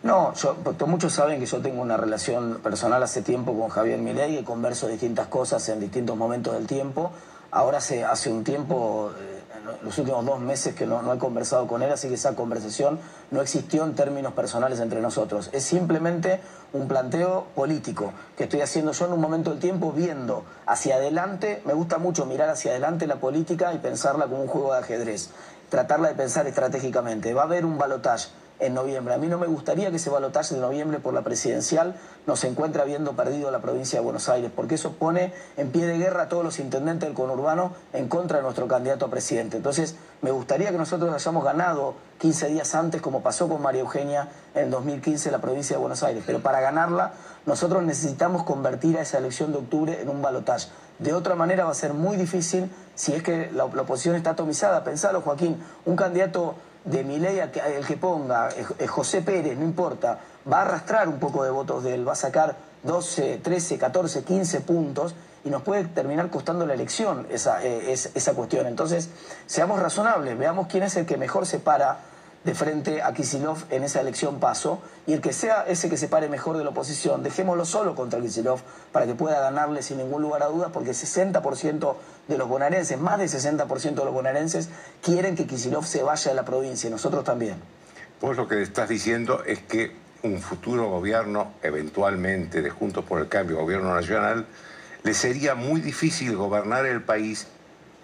No, 0.00 0.32
yo, 0.34 0.56
muchos 0.86 1.12
saben 1.12 1.40
que 1.40 1.46
yo 1.46 1.60
tengo 1.60 1.82
una 1.82 1.96
relación 1.96 2.60
personal 2.62 3.02
hace 3.02 3.20
tiempo 3.20 3.58
con 3.58 3.68
Javier 3.68 3.98
Milei, 3.98 4.38
y 4.38 4.44
converso 4.44 4.86
distintas 4.86 5.26
cosas 5.26 5.68
en 5.70 5.80
distintos 5.80 6.16
momentos 6.16 6.54
del 6.54 6.68
tiempo. 6.68 7.10
Ahora 7.50 7.78
hace, 7.78 8.04
hace 8.04 8.30
un 8.30 8.44
tiempo, 8.44 9.10
eh, 9.18 9.42
los 9.82 9.98
últimos 9.98 10.24
dos 10.24 10.38
meses 10.38 10.76
que 10.76 10.86
no, 10.86 11.02
no, 11.02 11.12
he 11.14 11.18
conversado 11.18 11.66
con 11.66 11.82
él, 11.82 11.90
así 11.90 12.06
que 12.06 12.14
esa 12.14 12.36
conversación 12.36 13.00
no 13.32 13.40
existió 13.40 13.82
en 13.84 13.96
términos 13.96 14.34
personales 14.34 14.78
entre 14.78 15.00
nosotros. 15.00 15.50
Es 15.52 15.64
simplemente 15.64 16.40
un 16.72 16.86
planteo 16.86 17.46
político 17.56 18.12
que 18.36 18.44
estoy 18.44 18.60
haciendo 18.60 18.92
yo 18.92 19.06
en 19.06 19.14
un 19.14 19.20
momento 19.20 19.50
del 19.50 19.58
tiempo 19.58 19.90
viendo 19.90 20.44
hacia 20.66 20.94
adelante. 20.94 21.60
Me 21.64 21.72
gusta 21.72 21.98
mucho 21.98 22.24
mirar 22.24 22.50
hacia 22.50 22.70
adelante 22.70 23.08
la 23.08 23.16
política 23.16 23.74
y 23.74 23.78
pensarla 23.78 24.26
como 24.26 24.42
un 24.42 24.48
juego 24.48 24.74
de 24.74 24.78
ajedrez, 24.78 25.30
tratarla 25.70 26.08
de 26.08 26.14
pensar 26.14 26.46
estratégicamente. 26.46 27.34
Va 27.34 27.42
a 27.42 27.44
haber 27.46 27.64
un 27.64 27.78
balotaje 27.78 28.28
en 28.60 28.74
noviembre. 28.74 29.14
A 29.14 29.18
mí 29.18 29.28
no 29.28 29.38
me 29.38 29.46
gustaría 29.46 29.90
que 29.90 29.96
ese 29.96 30.10
balotaje 30.10 30.54
de 30.54 30.60
noviembre 30.60 30.98
por 30.98 31.14
la 31.14 31.22
presidencial 31.22 31.94
nos 32.26 32.44
encuentre 32.44 32.82
habiendo 32.82 33.14
perdido 33.14 33.50
la 33.50 33.60
provincia 33.60 33.98
de 33.98 34.04
Buenos 34.04 34.28
Aires, 34.28 34.50
porque 34.54 34.74
eso 34.74 34.92
pone 34.92 35.32
en 35.56 35.70
pie 35.70 35.86
de 35.86 35.98
guerra 35.98 36.24
a 36.24 36.28
todos 36.28 36.44
los 36.44 36.58
intendentes 36.58 37.08
del 37.08 37.14
conurbano 37.16 37.72
en 37.92 38.08
contra 38.08 38.38
de 38.38 38.42
nuestro 38.42 38.68
candidato 38.68 39.06
a 39.06 39.10
presidente. 39.10 39.56
Entonces, 39.56 39.96
me 40.22 40.30
gustaría 40.30 40.70
que 40.70 40.78
nosotros 40.78 41.12
hayamos 41.14 41.44
ganado 41.44 41.94
15 42.18 42.48
días 42.48 42.74
antes, 42.74 43.00
como 43.00 43.22
pasó 43.22 43.48
con 43.48 43.62
María 43.62 43.82
Eugenia 43.82 44.28
en 44.54 44.70
2015 44.70 45.28
en 45.28 45.32
la 45.32 45.40
provincia 45.40 45.76
de 45.76 45.80
Buenos 45.80 46.02
Aires. 46.02 46.24
Pero 46.26 46.40
para 46.40 46.60
ganarla, 46.60 47.12
nosotros 47.46 47.82
necesitamos 47.82 48.42
convertir 48.42 48.98
a 48.98 49.02
esa 49.02 49.18
elección 49.18 49.52
de 49.52 49.58
octubre 49.58 50.00
en 50.02 50.08
un 50.08 50.20
balotaje. 50.20 50.68
De 50.98 51.12
otra 51.14 51.36
manera 51.36 51.64
va 51.64 51.70
a 51.70 51.74
ser 51.74 51.94
muy 51.94 52.16
difícil 52.16 52.68
si 52.96 53.12
es 53.12 53.22
que 53.22 53.50
la, 53.52 53.68
la 53.72 53.82
oposición 53.82 54.16
está 54.16 54.30
atomizada. 54.30 54.82
Pensalo, 54.82 55.20
Joaquín, 55.20 55.62
un 55.86 55.94
candidato 55.94 56.56
de 56.84 57.04
mi 57.04 57.18
ley, 57.18 57.38
el 57.38 57.86
que 57.86 57.96
ponga, 57.96 58.48
José 58.86 59.22
Pérez, 59.22 59.56
no 59.58 59.64
importa, 59.64 60.18
va 60.50 60.58
a 60.58 60.62
arrastrar 60.62 61.08
un 61.08 61.18
poco 61.18 61.44
de 61.44 61.50
votos 61.50 61.84
de 61.84 61.94
él, 61.94 62.06
va 62.06 62.12
a 62.12 62.16
sacar 62.16 62.56
12, 62.82 63.40
13, 63.42 63.78
14, 63.78 64.22
15 64.22 64.60
puntos 64.60 65.14
y 65.44 65.50
nos 65.50 65.62
puede 65.62 65.84
terminar 65.84 66.30
costando 66.30 66.66
la 66.66 66.74
elección 66.74 67.26
esa, 67.30 67.64
eh, 67.64 67.92
esa 67.92 68.34
cuestión. 68.34 68.66
Entonces, 68.66 69.10
seamos 69.46 69.80
razonables, 69.80 70.38
veamos 70.38 70.68
quién 70.68 70.82
es 70.82 70.96
el 70.96 71.06
que 71.06 71.16
mejor 71.16 71.46
se 71.46 71.58
para 71.58 71.98
de 72.44 72.54
frente 72.54 73.02
a 73.02 73.12
Kisilov 73.12 73.64
en 73.70 73.82
esa 73.82 74.00
elección 74.00 74.38
paso 74.38 74.80
y 75.06 75.12
el 75.12 75.20
que 75.20 75.32
sea 75.32 75.64
ese 75.66 75.90
que 75.90 75.96
se 75.96 76.08
pare 76.08 76.28
mejor 76.28 76.56
de 76.56 76.64
la 76.64 76.70
oposición, 76.70 77.22
dejémoslo 77.22 77.64
solo 77.64 77.94
contra 77.94 78.20
Kisilov 78.20 78.60
para 78.92 79.06
que 79.06 79.14
pueda 79.14 79.40
ganarle 79.40 79.82
sin 79.82 79.98
ningún 79.98 80.22
lugar 80.22 80.42
a 80.42 80.46
dudas 80.46 80.70
porque 80.72 80.92
60% 80.92 81.96
de 82.28 82.38
los 82.38 82.48
bonaerenses, 82.48 82.98
más 82.98 83.18
del 83.18 83.28
60% 83.28 83.94
de 83.94 84.04
los 84.04 84.12
bonaerenses 84.12 84.68
quieren 85.02 85.34
que 85.34 85.46
Kisilov 85.46 85.84
se 85.84 86.02
vaya 86.02 86.30
de 86.30 86.34
la 86.34 86.44
provincia 86.44 86.88
y 86.88 86.90
nosotros 86.90 87.24
también. 87.24 87.56
Vos 88.20 88.36
lo 88.36 88.48
que 88.48 88.62
estás 88.62 88.88
diciendo 88.88 89.42
es 89.44 89.60
que 89.60 89.92
un 90.22 90.40
futuro 90.40 90.88
gobierno, 90.88 91.52
eventualmente 91.62 92.62
de 92.62 92.70
Juntos 92.70 93.04
por 93.04 93.20
el 93.20 93.28
Cambio, 93.28 93.58
gobierno 93.58 93.94
nacional, 93.94 94.46
le 95.04 95.14
sería 95.14 95.54
muy 95.54 95.80
difícil 95.80 96.36
gobernar 96.36 96.86
el 96.86 97.02
país 97.02 97.46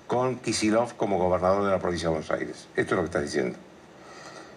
con 0.06 0.38
Kisilov 0.38 0.96
como 0.96 1.18
gobernador 1.18 1.64
de 1.64 1.70
la 1.70 1.78
provincia 1.78 2.08
de 2.08 2.14
Buenos 2.14 2.30
Aires. 2.30 2.68
Esto 2.76 2.94
es 2.94 2.96
lo 2.96 2.98
que 2.98 3.06
estás 3.06 3.22
diciendo. 3.22 3.58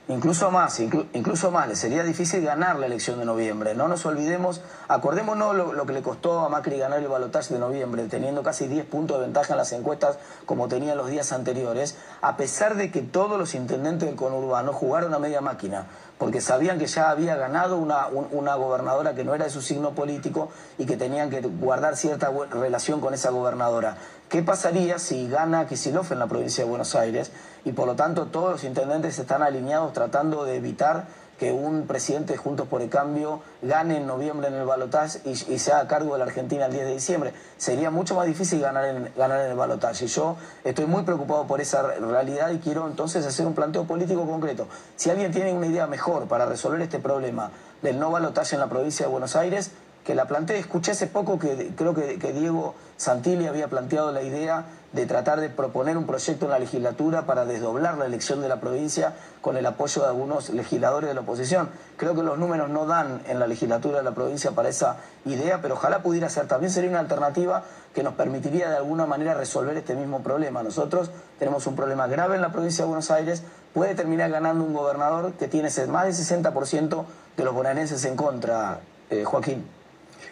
Incluso 0.10 0.52
más, 0.52 0.80
incluso 0.80 1.52
más, 1.52 1.68
le 1.68 1.76
sería 1.76 2.02
difícil 2.02 2.42
ganar 2.42 2.80
la 2.80 2.86
elección 2.86 3.20
de 3.20 3.26
noviembre. 3.26 3.76
No 3.76 3.90
nos 3.90 4.06
olvidemos, 4.06 4.62
acordémonos 4.88 5.54
lo, 5.54 5.74
lo 5.74 5.86
que 5.86 5.92
le 5.92 6.02
costó 6.02 6.40
a 6.40 6.50
Macri 6.50 6.78
ganar 6.78 7.00
el 7.00 7.10
balotaje 7.10 7.54
de 7.54 7.60
noviembre, 7.60 8.08
teniendo 8.08 8.42
casi 8.42 8.68
10 8.68 8.86
puntos 8.86 9.18
de 9.18 9.24
ventaja 9.24 9.52
en 9.52 9.58
las 9.58 9.74
encuestas 9.74 10.18
como 10.46 10.70
tenía 10.70 10.96
los 10.96 11.10
días 11.10 11.34
anteriores, 11.34 11.98
a 12.22 12.38
pesar 12.38 12.76
de 12.76 12.90
que 12.90 13.02
todos 13.02 13.38
los 13.38 13.54
intendentes 13.54 14.08
del 14.08 14.16
conurbano 14.16 14.72
jugaron 14.72 15.14
a 15.14 15.20
media 15.20 15.42
máquina 15.42 15.88
porque 16.18 16.42
sabían 16.42 16.80
que 16.80 16.88
ya 16.88 17.10
había 17.10 17.36
ganado 17.36 17.78
una, 17.78 18.08
una, 18.08 18.56
gobernadora 18.56 19.14
que 19.14 19.24
no 19.24 19.36
era 19.36 19.46
de 19.46 19.52
su 19.52 19.62
signo 19.62 19.92
político 19.92 20.50
y 20.78 20.86
que 20.86 20.98
tenían 20.98 21.30
que 21.30 21.42
guardar 21.42 21.96
cierta 21.96 22.32
relación 22.52 23.02
con 23.02 23.14
esa 23.14 23.30
gobernadora. 23.30 23.98
¿Qué 24.30 24.42
pasaría 24.42 25.00
si 25.00 25.30
gana 25.30 25.68
Kicillof 25.68 26.12
en 26.12 26.20
la 26.20 26.28
provincia 26.28 26.64
de 26.64 26.70
Buenos 26.70 26.96
Aires? 26.96 27.32
Y 27.66 27.72
por 27.74 27.88
lo 27.88 27.96
tanto 27.96 28.26
todos 28.26 28.52
los 28.52 28.64
intendentes 28.64 29.20
están 29.20 29.44
alineados 29.44 29.94
tratando 29.94 30.44
de 30.44 30.56
evitar 30.56 31.06
que 31.38 31.52
un 31.52 31.86
presidente 31.86 32.36
Juntos 32.36 32.68
por 32.68 32.82
el 32.82 32.90
Cambio 32.90 33.42
gane 33.62 33.98
en 33.98 34.08
noviembre 34.08 34.48
en 34.48 34.56
el 34.56 34.66
balotaje 34.66 35.20
y, 35.24 35.32
y, 35.32 35.60
sea 35.60 35.80
a 35.80 35.88
cargo 35.88 36.14
de 36.14 36.20
la 36.20 36.26
Argentina 36.26 36.66
el 36.66 36.74
10 36.74 36.86
de 36.86 36.94
diciembre. 36.94 37.34
Sería 37.58 37.92
mucho 37.92 38.16
más 38.16 38.26
difícil 38.26 38.60
ganar 38.60 38.86
en, 38.86 39.12
ganar 39.16 39.42
en 39.42 39.52
el 39.52 39.58
balotaje. 39.58 40.06
Y 40.06 40.08
yo 40.08 40.36
estoy 40.64 40.86
muy 40.86 41.04
preocupado 41.04 41.46
por 41.46 41.62
esa 41.62 41.84
realidad 41.84 42.52
y 42.52 42.58
quiero 42.58 42.88
entonces 42.88 43.26
hacer 43.26 43.46
un 43.46 43.54
planteo 43.54 43.86
político 43.86 44.26
concreto. 44.26 44.68
Si 44.96 45.10
alguien 45.10 45.32
tiene 45.32 45.54
una 45.54 45.68
idea 45.68 45.86
mejor 45.86 46.28
para 46.28 46.46
resolver 46.46 46.82
este 46.82 47.00
problema 47.00 47.52
del 47.82 48.00
no 48.00 48.10
balotaje 48.10 48.56
en 48.56 48.62
la 48.62 48.68
provincia 48.68 49.06
de 49.06 49.12
Buenos 49.12 49.36
Aires, 49.36 49.72
que 50.08 50.16
la 50.16 50.26
plantee. 50.26 50.58
Escuché 50.58 50.94
hace 50.94 51.06
poco 51.08 51.38
que 51.38 51.74
creo 51.76 51.94
que, 51.94 52.18
que 52.18 52.32
Diego 52.32 52.76
Santilli 52.96 53.46
había 53.46 53.68
planteado 53.68 54.14
la 54.14 54.24
idea 54.24 54.66
de 54.98 55.06
tratar 55.06 55.40
de 55.40 55.50
proponer 55.50 55.96
un 55.96 56.08
proyecto 56.08 56.46
en 56.46 56.52
la 56.52 56.58
legislatura 56.58 57.28
para 57.28 57.46
desdoblar 57.46 58.00
la 58.00 58.08
elección 58.08 58.42
de 58.42 58.50
la 58.50 58.60
provincia 58.60 59.14
con 59.42 59.56
el 59.56 59.66
apoyo 59.68 60.02
de 60.02 60.08
algunos 60.08 60.50
legisladores 60.50 61.08
de 61.08 61.14
la 61.14 61.22
oposición. 61.22 61.70
Creo 61.98 62.16
que 62.16 62.24
los 62.24 62.40
números 62.40 62.70
no 62.72 62.88
dan 62.88 63.22
en 63.28 63.38
la 63.38 63.46
legislatura 63.46 64.00
de 64.00 64.04
la 64.04 64.16
provincia 64.16 64.52
para 64.52 64.70
esa 64.70 64.98
idea, 65.26 65.62
pero 65.62 65.76
ojalá 65.76 66.02
pudiera 66.02 66.30
ser. 66.30 66.48
También 66.48 66.72
sería 66.72 66.90
una 66.90 67.00
alternativa 67.00 67.64
que 67.94 68.02
nos 68.02 68.16
permitiría 68.16 68.72
de 68.72 68.78
alguna 68.78 69.06
manera 69.06 69.36
resolver 69.36 69.78
este 69.78 69.94
mismo 69.94 70.24
problema. 70.24 70.64
Nosotros 70.64 71.12
tenemos 71.38 71.68
un 71.68 71.76
problema 71.76 72.08
grave 72.08 72.36
en 72.36 72.42
la 72.42 72.52
provincia 72.52 72.84
de 72.84 72.88
Buenos 72.88 73.12
Aires, 73.12 73.44
puede 73.76 73.94
terminar 73.94 74.32
ganando 74.32 74.64
un 74.64 74.74
gobernador 74.74 75.34
que 75.34 75.48
tiene 75.48 75.70
más 75.88 76.06
del 76.06 76.44
60% 76.44 77.06
de 77.38 77.44
los 77.44 77.54
bonaerenses 77.54 78.04
en 78.06 78.16
contra, 78.16 78.80
eh, 79.12 79.24
Joaquín. 79.24 79.64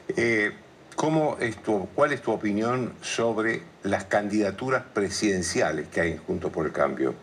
Eh, 0.08 0.58
¿cómo 0.96 1.38
es 1.40 1.58
¿Cuál 1.96 2.14
es 2.14 2.22
tu 2.22 2.32
opinión 2.32 2.94
sobre 3.02 3.62
las 3.84 4.06
candidaturas 4.06 4.84
presidenciales 4.94 5.88
que 5.88 6.02
hay 6.02 6.18
Juntos 6.18 6.52
por 6.52 6.66
el 6.66 6.72
Cambio? 6.72 7.14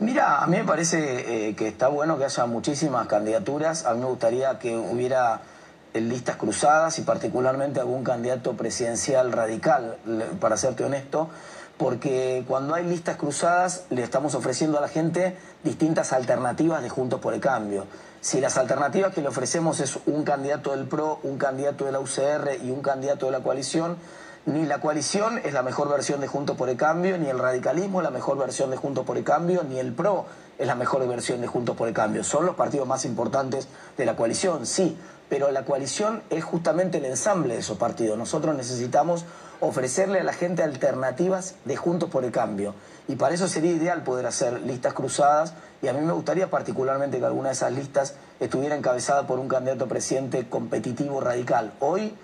Mira, 0.00 0.42
a 0.42 0.46
mí 0.46 0.56
me 0.56 0.64
parece 0.64 1.48
eh, 1.48 1.54
que 1.54 1.68
está 1.68 1.88
bueno 1.88 2.18
que 2.18 2.24
haya 2.24 2.46
muchísimas 2.46 3.06
candidaturas. 3.06 3.86
A 3.86 3.94
mí 3.94 4.00
me 4.00 4.06
gustaría 4.06 4.58
que 4.58 4.76
hubiera 4.76 5.40
eh, 5.94 6.00
listas 6.00 6.36
cruzadas 6.36 6.98
y 6.98 7.02
particularmente 7.02 7.78
algún 7.78 8.02
candidato 8.02 8.54
presidencial 8.54 9.30
radical, 9.30 9.96
para 10.40 10.56
serte 10.56 10.84
honesto, 10.84 11.30
porque 11.78 12.44
cuando 12.46 12.74
hay 12.74 12.84
listas 12.84 13.16
cruzadas 13.16 13.84
le 13.90 14.02
estamos 14.02 14.34
ofreciendo 14.34 14.78
a 14.78 14.80
la 14.80 14.88
gente 14.88 15.36
distintas 15.62 16.12
alternativas 16.12 16.82
de 16.82 16.88
Juntos 16.88 17.20
por 17.20 17.34
el 17.34 17.40
Cambio. 17.40 17.86
Si 18.20 18.40
las 18.40 18.56
alternativas 18.56 19.12
que 19.12 19.20
le 19.20 19.28
ofrecemos 19.28 19.80
es 19.80 19.98
un 20.06 20.24
candidato 20.24 20.70
del 20.70 20.86
PRO, 20.86 21.20
un 21.24 21.36
candidato 21.36 21.84
de 21.84 21.92
la 21.92 22.00
UCR 22.00 22.62
y 22.62 22.70
un 22.70 22.80
candidato 22.80 23.26
de 23.26 23.32
la 23.32 23.40
coalición, 23.40 23.96
ni 24.46 24.66
la 24.66 24.78
coalición 24.78 25.40
es 25.42 25.52
la 25.54 25.62
mejor 25.62 25.88
versión 25.88 26.20
de 26.20 26.26
Juntos 26.26 26.56
por 26.56 26.68
el 26.68 26.76
Cambio, 26.76 27.16
ni 27.18 27.28
el 27.28 27.38
radicalismo 27.38 28.00
es 28.00 28.04
la 28.04 28.10
mejor 28.10 28.38
versión 28.38 28.70
de 28.70 28.76
Juntos 28.76 29.04
por 29.04 29.16
el 29.16 29.24
Cambio, 29.24 29.62
ni 29.64 29.78
el 29.78 29.92
PRO 29.92 30.26
es 30.58 30.66
la 30.66 30.74
mejor 30.74 31.06
versión 31.08 31.40
de 31.40 31.46
Juntos 31.46 31.76
por 31.76 31.88
el 31.88 31.94
Cambio. 31.94 32.22
Son 32.22 32.46
los 32.46 32.54
partidos 32.54 32.86
más 32.86 33.04
importantes 33.04 33.68
de 33.96 34.04
la 34.04 34.16
coalición, 34.16 34.66
sí, 34.66 34.98
pero 35.34 35.50
la 35.50 35.64
coalición 35.64 36.22
es 36.30 36.44
justamente 36.44 36.98
el 36.98 37.06
ensamble 37.06 37.54
de 37.54 37.60
esos 37.60 37.76
partidos. 37.76 38.16
Nosotros 38.16 38.54
necesitamos 38.54 39.24
ofrecerle 39.58 40.20
a 40.20 40.22
la 40.22 40.32
gente 40.32 40.62
alternativas 40.62 41.56
de 41.64 41.74
Juntos 41.74 42.08
por 42.08 42.24
el 42.24 42.30
Cambio. 42.30 42.76
Y 43.08 43.16
para 43.16 43.34
eso 43.34 43.48
sería 43.48 43.72
ideal 43.72 44.04
poder 44.04 44.26
hacer 44.26 44.60
listas 44.60 44.94
cruzadas 44.94 45.54
y 45.82 45.88
a 45.88 45.92
mí 45.92 46.02
me 46.02 46.12
gustaría 46.12 46.50
particularmente 46.50 47.18
que 47.18 47.24
alguna 47.24 47.48
de 47.48 47.54
esas 47.54 47.72
listas 47.72 48.14
estuviera 48.38 48.76
encabezada 48.76 49.26
por 49.26 49.40
un 49.40 49.48
candidato 49.48 49.88
presidente 49.88 50.48
competitivo 50.48 51.20
radical. 51.20 51.72
Hoy 51.80 52.14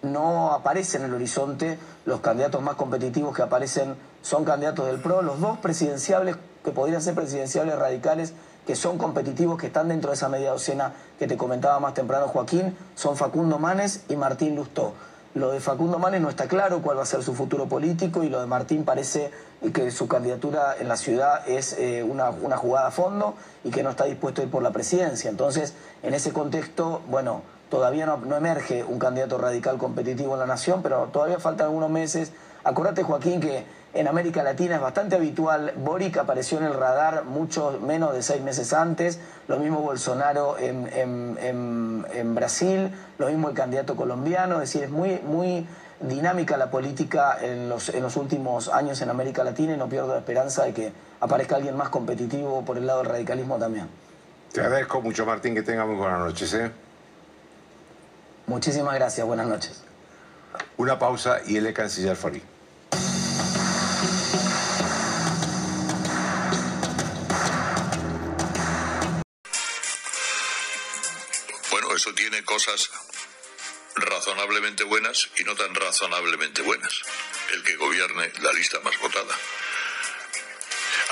no 0.00 0.52
aparece 0.52 0.96
en 0.96 1.04
el 1.04 1.12
horizonte, 1.12 1.78
los 2.06 2.20
candidatos 2.20 2.62
más 2.62 2.76
competitivos 2.76 3.36
que 3.36 3.42
aparecen 3.42 3.94
son 4.22 4.46
candidatos 4.46 4.86
del 4.86 5.00
PRO, 5.00 5.20
los 5.20 5.38
dos 5.38 5.58
presidenciables 5.58 6.36
que 6.64 6.70
podrían 6.70 7.02
ser 7.02 7.14
presidenciables 7.14 7.78
radicales 7.78 8.32
que 8.66 8.76
son 8.76 8.98
competitivos, 8.98 9.58
que 9.58 9.66
están 9.66 9.88
dentro 9.88 10.10
de 10.10 10.16
esa 10.16 10.28
media 10.28 10.50
docena 10.50 10.92
que 11.18 11.26
te 11.26 11.36
comentaba 11.36 11.78
más 11.80 11.94
temprano 11.94 12.28
Joaquín, 12.28 12.76
son 12.94 13.16
Facundo 13.16 13.58
Manes 13.58 14.04
y 14.08 14.16
Martín 14.16 14.56
Lustó. 14.56 14.94
Lo 15.34 15.50
de 15.50 15.58
Facundo 15.58 15.98
Manes 15.98 16.20
no 16.20 16.28
está 16.28 16.46
claro 16.46 16.80
cuál 16.80 16.98
va 16.98 17.02
a 17.02 17.06
ser 17.06 17.24
su 17.24 17.34
futuro 17.34 17.66
político 17.66 18.22
y 18.22 18.28
lo 18.28 18.40
de 18.40 18.46
Martín 18.46 18.84
parece 18.84 19.32
que 19.72 19.90
su 19.90 20.06
candidatura 20.06 20.76
en 20.78 20.86
la 20.86 20.96
ciudad 20.96 21.48
es 21.48 21.74
eh, 21.76 22.04
una, 22.04 22.30
jugada 22.56 22.86
a 22.86 22.90
fondo 22.92 23.34
y 23.64 23.70
que 23.70 23.82
no 23.82 23.90
está 23.90 24.04
dispuesto 24.04 24.40
a 24.40 24.44
ir 24.44 24.50
por 24.50 24.62
la 24.62 24.70
presidencia. 24.70 25.28
Entonces, 25.28 25.74
en 26.04 26.14
ese 26.14 26.32
contexto, 26.32 27.02
bueno, 27.08 27.42
todavía 27.68 28.06
no, 28.06 28.36
emerge 28.36 28.84
un 28.84 29.00
candidato 29.00 29.36
radical 29.36 29.76
competitivo 29.76 30.34
en 30.34 30.38
la 30.38 30.46
nación, 30.46 30.82
pero 30.84 31.08
todavía 31.12 31.40
faltan 31.40 31.66
algunos 31.66 31.90
meses. 31.90 32.30
Acordate, 32.62 33.02
Joaquín, 33.02 33.40
que 33.40 33.64
en 33.94 34.08
América 34.08 34.42
Latina 34.42 34.74
es 34.76 34.80
bastante 34.80 35.16
habitual. 35.16 35.72
Boric 35.76 36.18
apareció 36.18 36.58
en 36.58 36.64
el 36.64 36.74
radar 36.74 37.24
mucho 37.24 37.78
menos 37.80 38.12
de 38.12 38.22
seis 38.22 38.42
meses 38.42 38.72
antes, 38.72 39.20
lo 39.46 39.58
mismo 39.58 39.80
Bolsonaro 39.80 40.56
en, 40.58 42.34
Brasil, 42.34 42.90
lo 43.18 43.28
mismo 43.28 43.48
el 43.48 43.54
candidato 43.54 43.94
colombiano, 43.96 44.56
es 44.56 44.72
decir, 44.72 44.82
es 44.82 44.90
muy, 44.90 45.20
muy 45.24 45.66
dinámica 46.00 46.56
la 46.56 46.70
política 46.70 47.38
en 47.40 47.68
los, 47.68 47.88
en 47.88 48.02
los 48.02 48.16
últimos 48.16 48.68
años 48.68 49.00
en 49.00 49.10
América 49.10 49.44
Latina 49.44 49.74
y 49.74 49.76
no 49.76 49.88
pierdo 49.88 50.08
la 50.08 50.18
esperanza 50.18 50.64
de 50.64 50.72
que 50.72 50.92
aparezca 51.20 51.56
alguien 51.56 51.76
más 51.76 51.88
competitivo 51.88 52.64
por 52.64 52.76
el 52.76 52.86
lado 52.86 53.02
del 53.02 53.10
radicalismo 53.10 53.56
también. 53.58 53.88
Te 54.52 54.60
agradezco 54.60 55.00
mucho, 55.00 55.24
Martín, 55.24 55.54
que 55.54 55.62
tenga 55.62 55.86
muy 55.86 55.96
buenas 55.96 56.18
noches. 56.18 56.52
¿eh? 56.54 56.70
Muchísimas 58.46 58.94
gracias, 58.94 59.26
buenas 59.26 59.46
noches. 59.46 59.84
Una 60.76 60.98
pausa 60.98 61.38
y 61.46 61.56
el 61.56 61.72
canciller 61.72 62.16
Fori. 62.16 62.42
Eso 72.04 72.12
tiene 72.12 72.44
cosas 72.44 72.90
razonablemente 73.94 74.84
buenas 74.84 75.30
y 75.38 75.44
no 75.44 75.56
tan 75.56 75.74
razonablemente 75.74 76.60
buenas. 76.60 77.00
El 77.54 77.62
que 77.62 77.76
gobierne 77.76 78.30
la 78.42 78.52
lista 78.52 78.78
más 78.80 78.98
votada. 78.98 79.34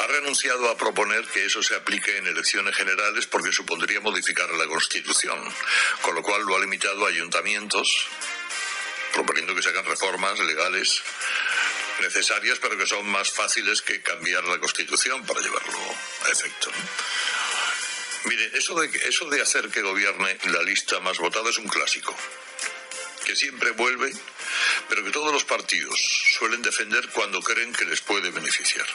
Ha 0.01 0.07
renunciado 0.09 0.69
a 0.69 0.77
proponer 0.77 1.27
que 1.29 1.47
eso 1.47 1.63
se 1.63 1.77
aplique 1.77 2.19
en 2.19 2.27
elecciones 2.27 2.77
generales 2.77 3.27
porque 3.27 3.53
supondría 3.53 4.01
modificar 4.01 4.51
la 4.51 4.67
Constitución, 4.67 5.41
con 6.03 6.15
lo 6.15 6.23
cual 6.23 6.43
lo 6.43 6.57
ha 6.57 6.61
limitado 6.61 7.07
a 7.07 7.09
ayuntamientos, 7.09 8.07
proponiendo 9.15 9.55
que 9.55 9.63
se 9.63 9.71
hagan 9.71 9.87
reformas 9.87 10.39
legales 10.41 11.03
necesarias, 12.03 12.59
pero 12.61 12.77
que 12.77 12.87
son 12.87 13.07
más 13.07 13.31
fáciles 13.31 13.81
que 13.81 14.03
cambiar 14.03 14.45
la 14.45 14.59
Constitución 14.59 15.25
para 15.25 15.41
llevarlo 15.41 15.79
a 16.27 16.29
efecto. 16.29 16.71
Mire, 18.25 18.51
eso 18.57 18.79
de, 18.81 18.87
eso 19.09 19.29
de 19.29 19.43
hacer 19.43 19.69
que 19.69 19.83
gobierne 19.83 20.39
la 20.45 20.63
lista 20.63 21.01
más 21.01 21.19
votada 21.19 21.51
es 21.51 21.59
un 21.59 21.67
clásico, 21.67 22.17
que 23.25 23.35
siempre 23.35 23.73
vuelve, 23.73 24.13
pero 24.89 25.03
que 25.03 25.11
todos 25.11 25.33
los 25.33 25.45
partidos 25.45 26.01
suelen 26.39 26.63
defender 26.63 27.09
cuando 27.11 27.43
creen 27.43 27.73
que 27.73 27.85
les 27.85 28.01
puede 28.01 28.31
beneficiar. 28.31 28.87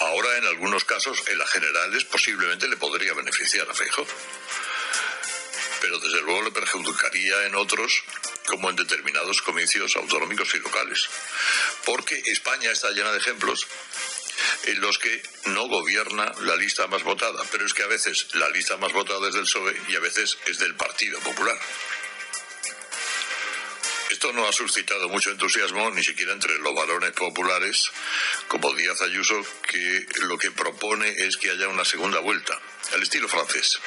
Ahora, 0.00 0.36
en 0.38 0.46
algunos 0.46 0.84
casos, 0.84 1.22
en 1.28 1.38
las 1.38 1.50
generales 1.50 2.04
posiblemente 2.04 2.68
le 2.68 2.76
podría 2.76 3.14
beneficiar 3.14 3.68
a 3.68 3.74
Feijóo, 3.74 4.06
pero 5.80 5.98
desde 5.98 6.22
luego 6.22 6.42
le 6.42 6.50
perjudicaría 6.52 7.46
en 7.46 7.56
otros, 7.56 8.04
como 8.46 8.70
en 8.70 8.76
determinados 8.76 9.42
comicios 9.42 9.96
autonómicos 9.96 10.54
y 10.54 10.58
locales, 10.58 11.08
porque 11.84 12.22
España 12.26 12.70
está 12.70 12.90
llena 12.90 13.10
de 13.12 13.18
ejemplos 13.18 13.66
en 14.64 14.80
los 14.80 14.98
que 14.98 15.22
no 15.46 15.68
gobierna 15.68 16.32
la 16.40 16.56
lista 16.56 16.86
más 16.86 17.02
votada, 17.02 17.42
pero 17.50 17.66
es 17.66 17.74
que 17.74 17.82
a 17.82 17.88
veces 17.88 18.26
la 18.34 18.48
lista 18.50 18.76
más 18.76 18.92
votada 18.92 19.28
es 19.28 19.34
del 19.34 19.44
PSOE 19.44 19.80
y 19.88 19.96
a 19.96 20.00
veces 20.00 20.38
es 20.46 20.58
del 20.58 20.74
Partido 20.74 21.18
Popular. 21.20 21.58
Esto 24.10 24.32
no 24.32 24.46
ha 24.46 24.52
suscitado 24.52 25.08
mucho 25.08 25.30
entusiasmo, 25.30 25.90
ni 25.90 26.02
siquiera 26.02 26.32
entre 26.32 26.58
los 26.58 26.74
varones 26.74 27.10
populares, 27.12 27.90
como 28.48 28.72
Díaz 28.72 29.00
Ayuso, 29.02 29.44
que 29.66 30.06
lo 30.22 30.38
que 30.38 30.50
propone 30.50 31.08
es 31.08 31.36
que 31.36 31.50
haya 31.50 31.68
una 31.68 31.84
segunda 31.84 32.20
vuelta, 32.20 32.58
al 32.92 33.02
estilo 33.02 33.28
francés. 33.28 33.78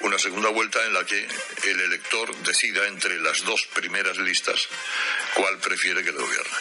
Una 0.00 0.18
segunda 0.18 0.48
vuelta 0.48 0.84
en 0.84 0.94
la 0.94 1.04
que 1.04 1.26
el 1.64 1.80
elector 1.80 2.34
decida 2.42 2.86
entre 2.88 3.20
las 3.20 3.44
dos 3.44 3.66
primeras 3.66 4.18
listas 4.18 4.68
cuál 5.34 5.58
prefiere 5.58 6.02
que 6.02 6.12
le 6.12 6.18
gobierne. 6.18 6.56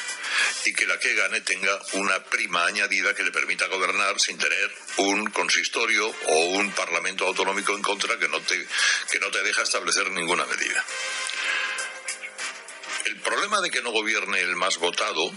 Y 0.65 0.73
que 0.73 0.85
la 0.85 0.99
que 0.99 1.13
gane 1.15 1.41
tenga 1.41 1.79
una 1.93 2.23
prima 2.23 2.65
añadida 2.65 3.13
que 3.13 3.23
le 3.23 3.31
permita 3.31 3.67
gobernar 3.67 4.19
sin 4.19 4.37
tener 4.37 4.71
un 4.97 5.29
consistorio 5.29 6.13
o 6.27 6.45
un 6.51 6.71
parlamento 6.71 7.25
autonómico 7.25 7.73
en 7.73 7.81
contra 7.81 8.17
que 8.17 8.27
no 8.27 8.39
te, 8.41 8.67
que 9.11 9.19
no 9.19 9.29
te 9.31 9.43
deja 9.43 9.63
establecer 9.63 10.09
ninguna 10.11 10.45
medida. 10.45 10.83
El 13.05 13.19
problema 13.21 13.61
de 13.61 13.71
que 13.71 13.81
no 13.81 13.91
gobierne 13.91 14.39
el 14.41 14.55
más 14.55 14.77
votado, 14.77 15.31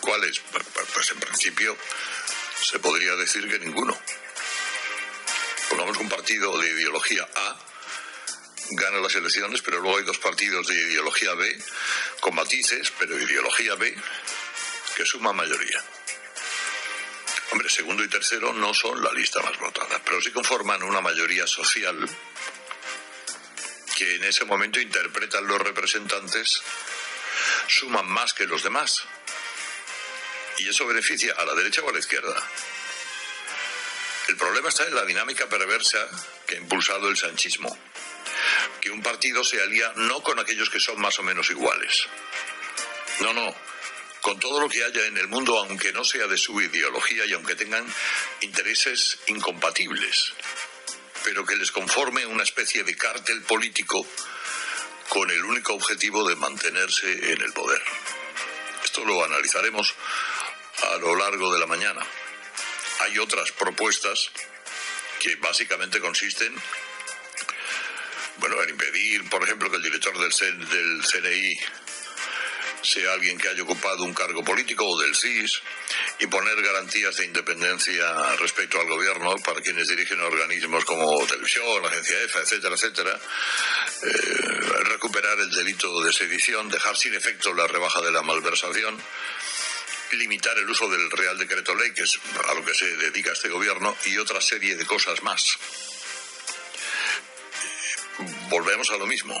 ¿cuál 0.00 0.24
es? 0.24 0.40
Pues 0.94 1.10
en 1.10 1.20
principio 1.20 1.76
se 2.62 2.78
podría 2.78 3.14
decir 3.16 3.48
que 3.48 3.58
ninguno. 3.58 3.98
Pongamos 5.68 5.98
un 5.98 6.08
partido 6.08 6.58
de 6.58 6.70
ideología 6.70 7.28
A 7.34 7.68
gana 8.70 8.98
las 8.98 9.14
elecciones, 9.14 9.62
pero 9.62 9.80
luego 9.80 9.98
hay 9.98 10.04
dos 10.04 10.18
partidos 10.18 10.66
de 10.66 10.74
ideología 10.74 11.34
B, 11.34 11.58
con 12.20 12.34
matices, 12.34 12.92
pero 12.98 13.18
ideología 13.18 13.74
B, 13.76 13.94
que 14.96 15.06
suma 15.06 15.32
mayoría. 15.32 15.82
Hombre, 17.50 17.70
segundo 17.70 18.04
y 18.04 18.08
tercero 18.08 18.52
no 18.52 18.74
son 18.74 19.02
la 19.02 19.12
lista 19.12 19.40
más 19.40 19.58
votada, 19.58 20.00
pero 20.04 20.20
sí 20.20 20.30
conforman 20.30 20.82
una 20.82 21.00
mayoría 21.00 21.46
social 21.46 22.08
que 23.96 24.14
en 24.16 24.24
ese 24.24 24.44
momento 24.44 24.80
interpretan 24.80 25.46
los 25.46 25.60
representantes, 25.60 26.62
suman 27.66 28.06
más 28.06 28.34
que 28.34 28.46
los 28.46 28.62
demás. 28.62 29.02
Y 30.58 30.68
eso 30.68 30.86
beneficia 30.86 31.34
a 31.34 31.44
la 31.44 31.54
derecha 31.54 31.82
o 31.82 31.88
a 31.88 31.92
la 31.92 31.98
izquierda. 31.98 32.34
El 34.28 34.36
problema 34.36 34.68
está 34.68 34.84
en 34.84 34.94
la 34.94 35.04
dinámica 35.04 35.48
perversa 35.48 36.06
que 36.46 36.56
ha 36.56 36.58
impulsado 36.58 37.08
el 37.08 37.16
sanchismo 37.16 37.76
que 38.80 38.90
un 38.90 39.02
partido 39.02 39.44
se 39.44 39.60
alía 39.60 39.92
no 39.96 40.22
con 40.22 40.38
aquellos 40.38 40.70
que 40.70 40.80
son 40.80 41.00
más 41.00 41.18
o 41.18 41.22
menos 41.22 41.50
iguales. 41.50 42.06
No, 43.20 43.32
no, 43.32 43.54
con 44.20 44.38
todo 44.38 44.60
lo 44.60 44.68
que 44.68 44.84
haya 44.84 45.06
en 45.06 45.16
el 45.16 45.28
mundo, 45.28 45.58
aunque 45.58 45.92
no 45.92 46.04
sea 46.04 46.26
de 46.26 46.38
su 46.38 46.60
ideología 46.60 47.24
y 47.26 47.32
aunque 47.32 47.54
tengan 47.54 47.86
intereses 48.40 49.18
incompatibles, 49.26 50.32
pero 51.24 51.44
que 51.44 51.56
les 51.56 51.72
conforme 51.72 52.26
una 52.26 52.42
especie 52.42 52.84
de 52.84 52.96
cártel 52.96 53.42
político 53.42 54.06
con 55.08 55.30
el 55.30 55.42
único 55.44 55.74
objetivo 55.74 56.28
de 56.28 56.36
mantenerse 56.36 57.32
en 57.32 57.40
el 57.40 57.52
poder. 57.52 57.82
Esto 58.84 59.04
lo 59.04 59.24
analizaremos 59.24 59.94
a 60.82 60.96
lo 60.98 61.16
largo 61.16 61.52
de 61.52 61.60
la 61.60 61.66
mañana. 61.66 62.06
Hay 63.00 63.18
otras 63.18 63.52
propuestas 63.52 64.30
que 65.20 65.36
básicamente 65.36 66.00
consisten 66.00 66.54
bueno, 68.38 68.62
en 68.62 68.70
impedir, 68.70 69.28
por 69.28 69.42
ejemplo, 69.42 69.70
que 69.70 69.76
el 69.76 69.82
director 69.82 70.16
del, 70.18 70.68
del 70.68 71.02
CNI 71.02 71.58
sea 72.82 73.12
alguien 73.12 73.38
que 73.38 73.48
haya 73.48 73.62
ocupado 73.62 74.04
un 74.04 74.14
cargo 74.14 74.44
político 74.44 74.86
o 74.86 75.00
del 75.00 75.14
CIS 75.14 75.60
y 76.20 76.26
poner 76.26 76.60
garantías 76.62 77.16
de 77.16 77.26
independencia 77.26 78.36
respecto 78.36 78.80
al 78.80 78.86
gobierno 78.86 79.36
para 79.38 79.60
quienes 79.60 79.88
dirigen 79.88 80.20
organismos 80.20 80.84
como 80.84 81.26
televisión, 81.26 81.84
agencia 81.84 82.20
EFA, 82.22 82.40
etcétera, 82.40 82.74
etcétera, 82.74 83.20
eh, 84.02 84.10
recuperar 84.84 85.38
el 85.40 85.50
delito 85.50 86.00
de 86.02 86.12
sedición, 86.12 86.68
dejar 86.68 86.96
sin 86.96 87.14
efecto 87.14 87.52
la 87.52 87.66
rebaja 87.66 88.00
de 88.00 88.12
la 88.12 88.22
malversación, 88.22 88.96
limitar 90.12 90.56
el 90.58 90.70
uso 90.70 90.88
del 90.88 91.10
Real 91.10 91.36
Decreto 91.36 91.74
Ley, 91.74 91.92
que 91.92 92.02
es 92.02 92.18
a 92.48 92.54
lo 92.54 92.64
que 92.64 92.74
se 92.74 92.96
dedica 92.96 93.32
este 93.32 93.48
gobierno, 93.48 93.96
y 94.06 94.16
otra 94.18 94.40
serie 94.40 94.76
de 94.76 94.86
cosas 94.86 95.22
más 95.22 95.58
volvemos 98.48 98.90
a 98.90 98.96
lo 98.96 99.06
mismo. 99.06 99.40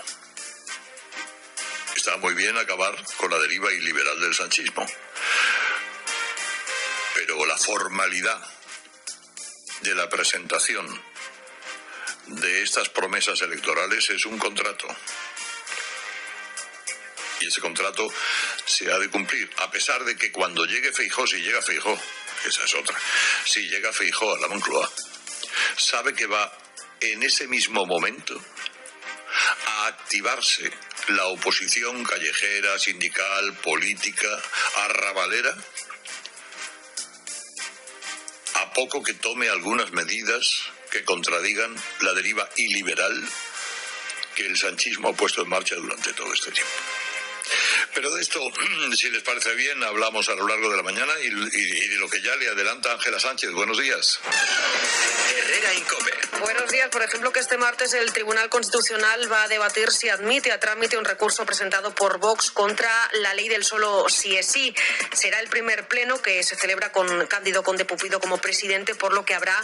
Está 1.96 2.16
muy 2.18 2.34
bien 2.34 2.56
acabar 2.56 2.94
con 3.16 3.30
la 3.30 3.38
deriva 3.38 3.72
iliberal 3.72 4.20
del 4.20 4.34
sanchismo. 4.34 4.86
Pero 7.14 7.44
la 7.46 7.56
formalidad 7.56 8.40
de 9.80 9.94
la 9.94 10.08
presentación 10.08 10.86
de 12.26 12.62
estas 12.62 12.88
promesas 12.88 13.40
electorales 13.42 14.10
es 14.10 14.26
un 14.26 14.38
contrato. 14.38 14.86
Y 17.40 17.46
ese 17.46 17.60
contrato 17.60 18.08
se 18.66 18.90
ha 18.92 18.98
de 18.98 19.08
cumplir, 19.08 19.50
a 19.58 19.70
pesar 19.70 20.04
de 20.04 20.16
que 20.16 20.32
cuando 20.32 20.64
llegue 20.64 20.92
Feijó, 20.92 21.26
si 21.26 21.40
llega 21.40 21.62
Feijó, 21.62 21.98
esa 22.44 22.64
es 22.64 22.74
otra, 22.74 22.98
si 23.44 23.68
llega 23.68 23.92
Feijó 23.92 24.34
a 24.34 24.40
la 24.40 24.48
Moncloa, 24.48 24.90
sabe 25.76 26.14
que 26.14 26.26
va 26.26 26.52
en 27.00 27.22
ese 27.22 27.46
mismo 27.46 27.86
momento 27.86 28.40
activarse 29.88 30.70
la 31.08 31.26
oposición 31.26 32.04
callejera, 32.04 32.78
sindical, 32.78 33.54
política, 33.58 34.28
arrabalera, 34.76 35.54
a 38.54 38.72
poco 38.72 39.02
que 39.02 39.14
tome 39.14 39.48
algunas 39.48 39.92
medidas 39.92 40.62
que 40.90 41.04
contradigan 41.04 41.74
la 42.00 42.12
deriva 42.14 42.48
iliberal 42.56 43.28
que 44.34 44.46
el 44.46 44.56
sanchismo 44.56 45.08
ha 45.08 45.12
puesto 45.14 45.42
en 45.42 45.48
marcha 45.48 45.74
durante 45.74 46.12
todo 46.12 46.32
este 46.32 46.52
tiempo. 46.52 46.72
Pero 47.98 48.14
de 48.14 48.22
esto, 48.22 48.40
si 48.96 49.10
les 49.10 49.24
parece 49.24 49.52
bien, 49.56 49.82
hablamos 49.82 50.28
a 50.28 50.34
lo 50.36 50.46
largo 50.46 50.70
de 50.70 50.76
la 50.76 50.84
mañana 50.84 51.12
y, 51.20 51.30
de 51.30 51.96
lo 51.96 52.08
que 52.08 52.22
ya 52.22 52.36
le 52.36 52.46
adelanta 52.46 52.92
Ángela 52.92 53.18
Sánchez. 53.18 53.50
Buenos 53.50 53.76
días. 53.76 54.20
Herrera 55.36 55.74
Incope. 55.74 56.12
Buenos 56.38 56.70
días. 56.70 56.88
Por 56.90 57.02
ejemplo, 57.02 57.32
que 57.32 57.40
este 57.40 57.58
martes 57.58 57.94
el 57.94 58.12
Tribunal 58.12 58.48
Constitucional 58.50 59.32
va 59.32 59.42
a 59.42 59.48
debatir 59.48 59.90
si 59.90 60.08
admite 60.08 60.52
a 60.52 60.60
trámite 60.60 60.96
un 60.96 61.04
recurso 61.04 61.44
presentado 61.44 61.92
por 61.92 62.18
Vox 62.18 62.52
contra 62.52 62.88
la 63.14 63.34
ley 63.34 63.48
del 63.48 63.64
solo 63.64 64.08
sí 64.08 64.36
es 64.36 64.46
sí. 64.46 64.72
Será 65.12 65.40
el 65.40 65.48
primer 65.48 65.88
pleno 65.88 66.22
que 66.22 66.44
se 66.44 66.54
celebra 66.54 66.92
con 66.92 67.26
Cándido 67.26 67.64
Conde 67.64 67.84
Pupido 67.84 68.20
como 68.20 68.38
presidente, 68.38 68.94
por 68.94 69.12
lo 69.12 69.24
que 69.24 69.34
habrá 69.34 69.60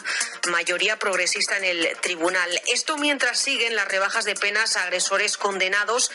mayoría 0.51 0.99
progresista 0.99 1.57
en 1.59 1.65
el 1.65 1.97
tribunal. 2.01 2.51
Esto 2.67 2.99
mientras 2.99 3.39
siguen 3.39 3.77
las 3.77 3.87
rebajas 3.87 4.25
de 4.25 4.35
penas 4.35 4.75
a 4.77 4.83
agresores 4.83 5.37
condenados, 5.37 6.11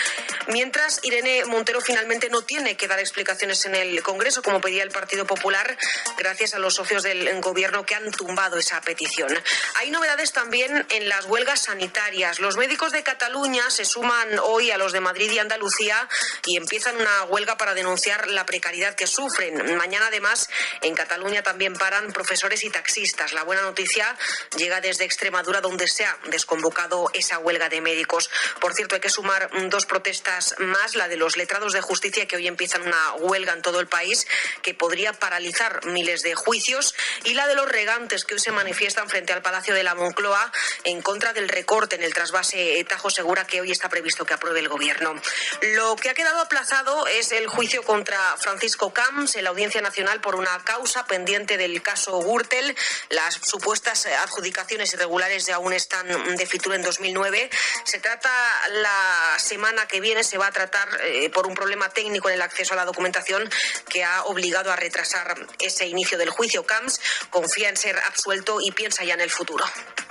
mientras 0.47 0.99
Irene 1.03 1.45
Montero 1.45 1.79
finalmente 1.79 2.08
no 2.29 2.41
tiene 2.41 2.75
que 2.75 2.87
dar 2.87 2.99
explicaciones 2.99 3.65
en 3.65 3.75
el 3.75 4.01
Congreso, 4.01 4.41
como 4.41 4.59
pedía 4.59 4.81
el 4.81 4.89
Partido 4.89 5.27
Popular, 5.27 5.77
gracias 6.17 6.55
a 6.55 6.59
los 6.59 6.73
socios 6.73 7.03
del 7.03 7.39
Gobierno 7.39 7.85
que 7.85 7.93
han 7.93 8.09
tumbado 8.11 8.57
esa 8.57 8.81
petición. 8.81 9.31
Hay 9.75 9.91
novedades 9.91 10.31
también 10.31 10.87
en 10.89 11.07
las 11.07 11.25
huelgas 11.25 11.61
sanitarias. 11.61 12.39
Los 12.39 12.57
médicos 12.57 12.91
de 12.91 13.03
Cataluña 13.03 13.69
se 13.69 13.85
suman 13.85 14.39
hoy 14.39 14.71
a 14.71 14.77
los 14.79 14.91
de 14.91 15.01
Madrid 15.01 15.29
y 15.31 15.37
Andalucía 15.37 16.09
y 16.45 16.57
empiezan 16.57 16.95
una 16.95 17.25
huelga 17.25 17.57
para 17.57 17.75
denunciar 17.75 18.27
la 18.27 18.45
precariedad 18.45 18.95
que 18.95 19.05
sufren. 19.05 19.77
Mañana, 19.77 20.07
además, 20.07 20.49
en 20.81 20.95
Cataluña 20.95 21.43
también 21.43 21.75
paran 21.75 22.11
profesores 22.11 22.63
y 22.63 22.71
taxistas. 22.71 23.33
La 23.33 23.43
buena 23.43 23.61
noticia 23.61 24.17
llega 24.57 24.81
desde 24.81 25.05
Extremadura, 25.05 25.61
donde 25.61 25.87
se 25.87 26.05
ha 26.05 26.17
desconvocado 26.31 27.11
esa 27.13 27.37
huelga 27.37 27.69
de 27.69 27.81
médicos. 27.81 28.31
Por 28.59 28.73
cierto, 28.73 28.95
hay 28.95 29.01
que 29.01 29.09
sumar 29.09 29.51
dos 29.69 29.85
protestas 29.85 30.55
más, 30.57 30.95
la 30.95 31.07
de 31.07 31.17
los 31.17 31.37
letrados 31.37 31.73
de 31.73 31.81
justicia 31.89 32.27
que 32.27 32.35
hoy 32.35 32.47
empiezan 32.47 32.83
una 32.83 33.13
huelga 33.13 33.53
en 33.53 33.63
todo 33.63 33.79
el 33.79 33.87
país 33.87 34.27
que 34.61 34.75
podría 34.75 35.11
paralizar 35.11 35.83
miles 35.87 36.21
de 36.21 36.35
juicios 36.35 36.93
y 37.23 37.33
la 37.33 37.47
de 37.47 37.55
los 37.55 37.67
regantes 37.67 38.25
que 38.25 38.35
hoy 38.35 38.39
se 38.39 38.51
manifiestan 38.51 39.09
frente 39.09 39.33
al 39.33 39.41
Palacio 39.41 39.73
de 39.73 39.81
la 39.81 39.95
Moncloa 39.95 40.51
en 40.83 41.01
contra 41.01 41.33
del 41.33 41.49
recorte 41.49 41.95
en 41.95 42.03
el 42.03 42.13
trasvase 42.13 42.85
Tajo 42.87 43.09
Segura 43.09 43.47
que 43.47 43.59
hoy 43.59 43.71
está 43.71 43.89
previsto 43.89 44.23
que 44.23 44.35
apruebe 44.35 44.59
el 44.59 44.69
Gobierno. 44.69 45.19
Lo 45.61 45.95
que 45.95 46.11
ha 46.11 46.13
quedado 46.13 46.41
aplazado 46.41 47.07
es 47.07 47.31
el 47.31 47.47
juicio 47.47 47.81
contra 47.81 48.37
Francisco 48.37 48.93
Camps 48.93 49.35
en 49.35 49.45
la 49.45 49.49
Audiencia 49.49 49.81
Nacional 49.81 50.21
por 50.21 50.35
una 50.35 50.63
causa 50.63 51.07
pendiente 51.07 51.57
del 51.57 51.81
caso 51.81 52.19
Gürtel. 52.21 52.75
Las 53.09 53.33
supuestas 53.33 54.05
adjudicaciones 54.05 54.93
irregulares 54.93 55.47
ya 55.47 55.55
aún 55.55 55.73
están 55.73 56.07
de 56.37 56.45
Fitur 56.45 56.75
en 56.75 56.83
2009. 56.83 57.49
Se 57.83 57.97
trata 57.97 58.29
la 58.69 59.39
semana 59.39 59.87
que 59.87 60.01
viene, 60.01 60.23
se 60.23 60.37
va 60.37 60.47
a 60.47 60.51
tratar 60.51 60.87
eh, 61.01 61.31
por 61.31 61.47
un 61.47 61.55
problema 61.55 61.78
técnico 61.87 62.27
en 62.27 62.35
el 62.35 62.41
acceso 62.41 62.73
a 62.73 62.75
la 62.75 62.83
documentación 62.83 63.49
que 63.87 64.03
ha 64.03 64.25
obligado 64.25 64.69
a 64.71 64.75
retrasar 64.75 65.47
ese 65.59 65.87
inicio 65.87 66.17
del 66.17 66.29
juicio. 66.29 66.65
Camps 66.65 66.99
confía 67.29 67.69
en 67.69 67.77
ser 67.77 67.97
absuelto 67.99 68.59
y 68.59 68.71
piensa 68.71 69.05
ya 69.05 69.13
en 69.13 69.21
el 69.21 69.29
futuro. 69.29 69.63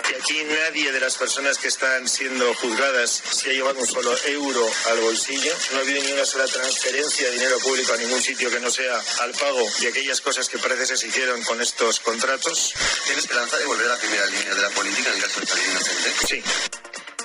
Y 0.09 0.15
aquí 0.15 0.43
nadie 0.43 0.91
de 0.91 0.99
las 0.99 1.17
personas 1.17 1.59
que 1.59 1.67
están 1.67 2.07
siendo 2.07 2.51
juzgadas 2.55 3.11
se 3.11 3.51
ha 3.51 3.53
llevado 3.53 3.79
un 3.79 3.85
solo 3.85 4.17
euro 4.25 4.67
al 4.87 4.99
bolsillo. 5.01 5.53
No 5.71 5.77
ha 5.77 5.81
habido 5.81 6.01
ni 6.01 6.13
una 6.13 6.25
sola 6.25 6.47
transferencia 6.47 7.27
de 7.27 7.33
dinero 7.33 7.59
público 7.59 7.93
a 7.93 7.97
ningún 7.97 8.21
sitio 8.21 8.49
que 8.49 8.59
no 8.59 8.71
sea 8.71 8.99
al 9.19 9.31
pago 9.33 9.63
de 9.79 9.87
aquellas 9.87 10.19
cosas 10.21 10.49
que 10.49 10.57
parece 10.57 10.87
que 10.87 10.97
se 10.97 11.07
hicieron 11.07 11.43
con 11.43 11.61
estos 11.61 11.99
contratos. 11.99 12.73
¿Tiene 13.05 13.19
esperanza 13.19 13.57
de 13.57 13.65
volver 13.65 13.85
a 13.85 13.89
la 13.89 13.97
primera 13.97 14.25
línea 14.25 14.55
de 14.55 14.61
la 14.61 14.69
política 14.69 15.09
en 15.09 15.15
el 15.15 15.21
caso 15.21 15.41
de 15.41 15.45
salir 15.45 15.65
inocente? 15.69 16.13
Sí. 16.27 16.43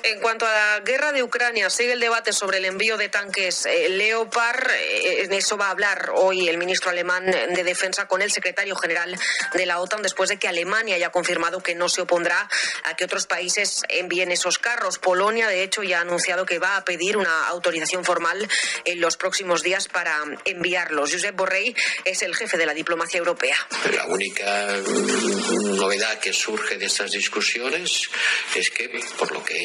En 0.06 0.20
cuanto 0.20 0.46
a 0.46 0.52
la 0.52 0.80
guerra 0.80 1.12
de 1.12 1.22
Ucrania, 1.22 1.70
sigue 1.70 1.94
el 1.94 2.00
debate 2.00 2.34
sobre 2.34 2.58
el 2.58 2.66
envío 2.66 2.98
de 2.98 3.08
tanques 3.08 3.64
eh, 3.64 3.88
Leopard. 3.88 4.70
Eh, 4.70 5.22
en 5.22 5.32
eso 5.32 5.56
va 5.56 5.68
a 5.68 5.70
hablar 5.70 6.12
hoy 6.14 6.46
el 6.46 6.58
ministro 6.58 6.90
alemán 6.90 7.24
de 7.24 7.64
Defensa 7.64 8.06
con 8.06 8.20
el 8.20 8.30
secretario 8.30 8.76
general 8.76 9.18
de 9.54 9.64
la 9.64 9.80
OTAN 9.80 10.02
después 10.02 10.28
de 10.28 10.36
que 10.36 10.46
Alemania 10.46 10.96
haya 10.96 11.08
confirmado 11.08 11.62
que 11.62 11.74
no 11.74 11.88
se 11.88 12.02
opondrá 12.02 12.50
a 12.82 12.96
que 12.96 13.06
otros 13.06 13.26
países 13.26 13.80
envíen 13.88 14.30
esos 14.30 14.58
carros. 14.58 14.98
Polonia, 14.98 15.48
de 15.48 15.62
hecho, 15.62 15.82
ya 15.82 16.00
ha 16.00 16.02
anunciado 16.02 16.44
que 16.44 16.58
va 16.58 16.76
a 16.76 16.84
pedir 16.84 17.16
una 17.16 17.48
autorización 17.48 18.04
formal 18.04 18.46
en 18.84 19.00
los 19.00 19.16
próximos 19.16 19.62
días 19.62 19.88
para 19.88 20.22
enviarlos. 20.44 21.12
Josep 21.12 21.34
Borrell 21.34 21.74
es 22.04 22.20
el 22.20 22.36
jefe 22.36 22.58
de 22.58 22.66
la 22.66 22.74
diplomacia 22.74 23.16
europea. 23.16 23.56
La 23.90 24.04
única 24.04 24.82
mm, 24.86 25.76
novedad 25.76 26.18
que 26.18 26.34
surge 26.34 26.76
de 26.76 26.84
estas 26.84 27.10
discusiones 27.10 28.10
es 28.54 28.70
que, 28.70 29.00
por 29.18 29.32
lo 29.32 29.42
que 29.42 29.56
he 29.56 29.64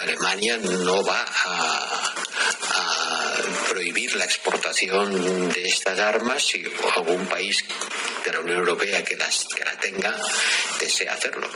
Alemania 0.00 0.56
no 0.56 1.04
va 1.04 1.22
a, 1.22 2.04
prohibir 3.68 4.14
la 4.16 4.24
exportación 4.24 5.50
de 5.50 5.66
estas 5.66 5.98
armas 5.98 6.42
si 6.42 6.64
algún 6.96 7.26
país 7.26 7.62
de 8.24 8.32
la 8.32 8.40
Unión 8.40 8.58
Europea 8.58 9.04
que, 9.04 9.16
las, 9.16 9.44
que 9.54 9.64
la 9.64 9.78
tenga 9.78 10.16
desea 10.80 11.12
hacerlo. 11.12 11.48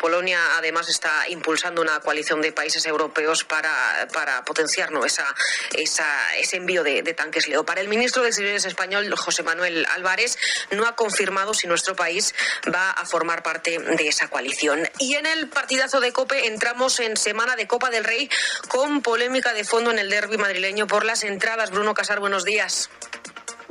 Polonia 0.00 0.56
además 0.56 0.88
está 0.88 1.28
impulsando 1.28 1.80
una 1.80 2.00
coalición 2.00 2.40
de 2.40 2.52
países 2.52 2.84
europeos 2.86 3.44
para, 3.44 4.08
para 4.12 4.44
potenciar 4.44 4.90
¿no? 4.90 5.04
esa, 5.04 5.26
esa, 5.74 6.36
ese 6.36 6.56
envío 6.56 6.82
de, 6.82 7.02
tanques 7.14 7.48
Leo. 7.48 7.64
Para 7.64 7.80
el 7.80 7.88
ministro 7.88 8.22
de 8.22 8.28
Exteriores 8.28 8.64
español, 8.64 9.12
José 9.16 9.42
Manuel 9.42 9.86
Álvarez, 9.94 10.38
no 10.70 10.86
ha 10.86 10.96
confirmado 10.96 11.54
si 11.54 11.66
nuestro 11.66 11.94
país 11.94 12.34
va 12.72 12.90
a 12.90 13.04
formar 13.06 13.42
parte 13.42 13.78
de 13.78 14.08
esa 14.08 14.28
coalición. 14.28 14.88
Y 14.98 15.14
en 15.14 15.26
el 15.26 15.48
partidazo 15.48 16.00
de 16.00 16.12
COPE 16.12 16.46
entramos 16.46 17.00
en 17.00 17.16
semana 17.16 17.56
de 17.56 17.66
Copa 17.66 17.90
del 17.90 18.04
Rey 18.04 18.30
con 18.68 19.02
polémica 19.02 19.52
de 19.52 19.64
fondo 19.64 19.90
en 19.90 19.98
el 19.98 20.10
derby 20.10 20.38
madrileño 20.38 20.86
por 20.86 21.04
las 21.04 21.22
entradas. 21.22 21.70
Bruno 21.70 21.94
Casar, 21.94 22.20
buenos 22.20 22.44
días. 22.44 22.90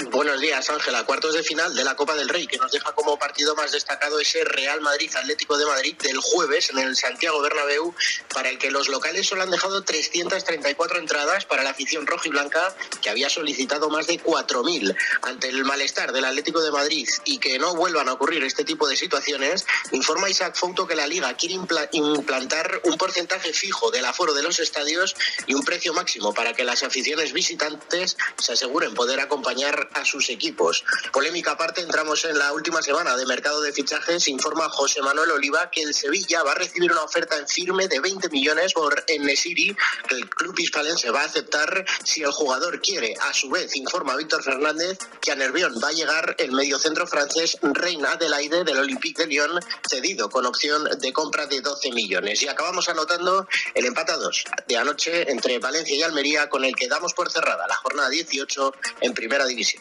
Buenos 0.10 0.42
días, 0.42 0.68
Ángela. 0.70 1.04
Cuartos 1.04 1.34
de 1.36 1.44
final 1.44 1.76
de 1.76 1.84
la 1.84 1.96
Copa 1.96 2.16
del 2.16 2.28
Rey, 2.28 2.48
que 2.48 2.58
nos 2.58 2.72
deja 2.72 2.92
como 2.94 3.20
partido 3.20 3.56
más 3.56 3.72
destacado 3.72 4.20
ese 4.20 4.44
Real 4.44 4.82
Madrid 4.82 5.12
Atlético 5.16 5.58
de 5.58 5.66
Madrid 5.66 5.96
del 6.02 6.18
jueves 6.18 6.70
en 6.72 6.80
el 6.80 6.96
Santiago 6.96 7.42
Bernabéu, 7.42 7.94
para 8.34 8.50
el 8.50 8.58
que 8.58 8.72
los 8.72 8.88
locales 8.88 9.28
solo 9.28 9.44
han 9.44 9.52
dejado 9.52 9.84
334 9.84 10.98
entradas 10.98 11.46
para 11.46 11.64
la 11.64 11.72
afición 11.72 12.08
roja 12.08 12.28
y 12.28 12.32
blanca, 12.32 12.76
que 13.02 13.10
había 13.10 13.30
solicitado 13.30 13.90
más 13.90 14.08
de 14.08 14.20
4.000. 14.20 14.96
Ante 15.22 15.50
el 15.50 15.64
malestar 15.66 16.12
del 16.14 16.26
Atlético 16.26 16.62
de 16.62 16.72
Madrid 16.72 17.08
y 17.26 17.38
que 17.38 17.60
no 17.60 17.76
vuelvan 17.76 18.10
a 18.10 18.14
ocurrir 18.14 18.44
este 18.44 18.64
tipo 18.64 18.88
de 18.88 18.96
situaciones, 18.96 19.66
informa 19.92 20.30
Isaac 20.30 20.56
Fouto 20.56 20.88
que 20.88 20.96
la 20.96 21.06
Liga 21.06 21.36
quiere 21.36 21.56
implantar 21.92 22.82
un 22.86 22.98
porcentaje 22.98 23.54
fijo 23.54 23.92
del 23.92 24.06
aforo 24.06 24.34
de 24.34 24.42
los 24.42 24.60
estadios 24.60 25.16
y 25.46 25.54
un 25.54 25.64
precio 25.64 25.94
máximo 25.94 26.34
para 26.34 26.54
que 26.54 26.64
las 26.64 26.82
aficiones 26.82 27.34
visitantes 27.34 28.18
se 28.38 28.54
aseguren 28.54 28.94
poder 28.94 29.20
acompañar 29.20 29.91
a 29.94 30.06
sus 30.06 30.30
equipos. 30.30 30.84
Polémica 31.12 31.52
aparte, 31.52 31.82
entramos 31.82 32.26
en 32.26 32.38
la 32.38 32.54
última 32.54 32.82
semana 32.82 33.16
de 33.16 33.26
mercado 33.26 33.62
de 33.62 33.74
fichajes. 33.74 34.28
Informa 34.28 34.70
José 34.70 35.02
Manuel 35.02 35.32
Oliva 35.32 35.70
que 35.70 35.82
el 35.82 35.94
Sevilla 35.94 36.44
va 36.44 36.52
a 36.54 36.56
recibir 36.56 36.92
una 36.92 37.04
oferta 37.04 37.38
en 37.38 37.48
firme 37.48 37.88
de 37.88 38.00
20 38.00 38.30
millones 38.30 38.74
por 38.74 39.04
Enesiri, 39.08 39.76
que 40.08 40.16
el 40.16 40.30
club 40.30 40.58
hispalense 40.60 41.10
va 41.12 41.22
a 41.22 41.26
aceptar 41.26 41.86
si 42.04 42.24
el 42.24 42.32
jugador 42.32 42.82
quiere. 42.82 43.16
A 43.22 43.34
su 43.34 43.50
vez, 43.50 43.76
informa 43.76 44.16
Víctor 44.16 44.44
Fernández 44.44 44.98
que 45.22 45.32
a 45.32 45.36
Nervión 45.36 45.76
va 45.84 45.90
a 45.90 45.92
llegar 45.92 46.36
el 46.40 46.52
mediocentro 46.52 47.06
francés 47.08 47.58
Reina 47.62 48.14
Adelaide 48.14 48.64
del 48.64 48.80
Olympique 48.80 49.24
de 49.24 49.28
Lyon, 49.28 49.60
cedido 49.88 50.30
con 50.30 50.46
opción 50.46 50.84
de 51.00 51.14
compra 51.14 51.46
de 51.46 51.62
12 51.62 51.92
millones. 51.92 52.42
Y 52.42 52.48
acabamos 52.48 52.90
anotando 52.90 53.48
el 53.74 53.86
empatados 53.86 54.44
de 54.68 54.78
anoche 54.78 55.30
entre 55.32 55.60
Valencia 55.60 55.96
y 55.96 56.04
Almería, 56.04 56.50
con 56.50 56.64
el 56.64 56.76
que 56.76 56.88
damos 56.88 57.14
por 57.14 57.32
cerrada 57.32 57.68
la 57.68 57.76
jornada 57.76 58.10
18 58.10 58.74
en 59.02 59.14
Primera 59.14 59.46
División. 59.46 59.81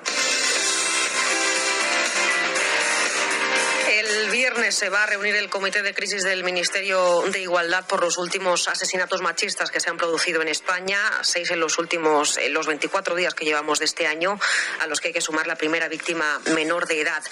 El 4.01 4.31
viernes 4.31 4.73
se 4.73 4.89
va 4.89 5.03
a 5.03 5.05
reunir 5.05 5.35
el 5.35 5.47
comité 5.47 5.83
de 5.83 5.93
crisis 5.93 6.23
del 6.23 6.43
Ministerio 6.43 7.21
de 7.31 7.39
Igualdad 7.39 7.85
por 7.85 8.01
los 8.01 8.17
últimos 8.17 8.67
asesinatos 8.67 9.21
machistas 9.21 9.69
que 9.69 9.79
se 9.79 9.91
han 9.91 9.97
producido 9.97 10.41
en 10.41 10.47
España, 10.47 10.97
seis 11.21 11.51
en 11.51 11.59
los 11.59 11.77
últimos, 11.77 12.37
en 12.37 12.51
los 12.51 12.65
24 12.65 13.13
días 13.13 13.35
que 13.35 13.45
llevamos 13.45 13.77
de 13.77 13.85
este 13.85 14.07
año, 14.07 14.39
a 14.79 14.87
los 14.87 14.99
que 14.99 15.09
hay 15.09 15.13
que 15.13 15.21
sumar 15.21 15.45
la 15.45 15.55
primera 15.55 15.87
víctima 15.87 16.41
menor 16.55 16.87
de 16.87 17.01
edad. 17.01 17.23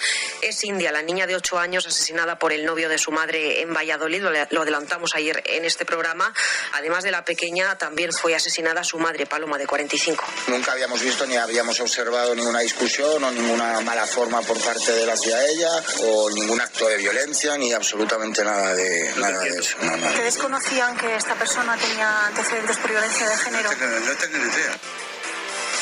Es 0.42 0.62
India, 0.62 0.92
la 0.92 1.02
niña 1.02 1.26
de 1.26 1.34
8 1.34 1.58
años 1.58 1.88
asesinada 1.88 2.38
por 2.38 2.52
el 2.52 2.64
novio 2.64 2.88
de 2.88 2.98
su 2.98 3.10
madre 3.10 3.62
en 3.62 3.74
Valladolid, 3.74 4.22
lo 4.50 4.62
adelantamos 4.62 5.16
ayer 5.16 5.42
en 5.46 5.64
este 5.64 5.84
programa. 5.84 6.32
Además 6.74 7.02
de 7.02 7.10
la 7.10 7.24
pequeña, 7.24 7.78
también 7.78 8.12
fue 8.12 8.36
asesinada 8.36 8.84
su 8.84 9.00
madre, 9.00 9.26
Paloma, 9.26 9.58
de 9.58 9.66
45. 9.66 10.24
Nunca 10.46 10.70
habíamos 10.70 11.02
visto 11.02 11.26
ni 11.26 11.36
habíamos 11.36 11.80
observado 11.80 12.32
ninguna 12.32 12.60
discusión 12.60 13.24
o 13.24 13.30
ninguna 13.32 13.80
mala 13.80 14.06
forma 14.06 14.40
por 14.42 14.62
parte 14.62 14.92
de 14.92 15.04
la 15.04 15.14
ella 15.14 15.70
o 16.04 16.30
ningún 16.30 16.59
ningún 16.60 16.72
acto 16.72 16.88
de 16.88 16.96
violencia 16.98 17.56
ni 17.56 17.72
absolutamente 17.72 18.44
nada 18.44 18.74
de, 18.74 19.12
nada 19.16 19.40
de 19.40 19.50
eso. 19.50 19.76
¿Ustedes 19.80 20.36
conocían 20.36 20.96
que 20.96 21.16
esta 21.16 21.34
persona 21.34 21.76
tenía 21.76 22.26
antecedentes 22.26 22.76
por 22.78 22.90
violencia 22.90 23.28
de 23.28 23.36
género? 23.36 23.70
No 23.70 24.12
tengo 24.16 24.38
ni 24.38 24.44
idea. 24.44 24.78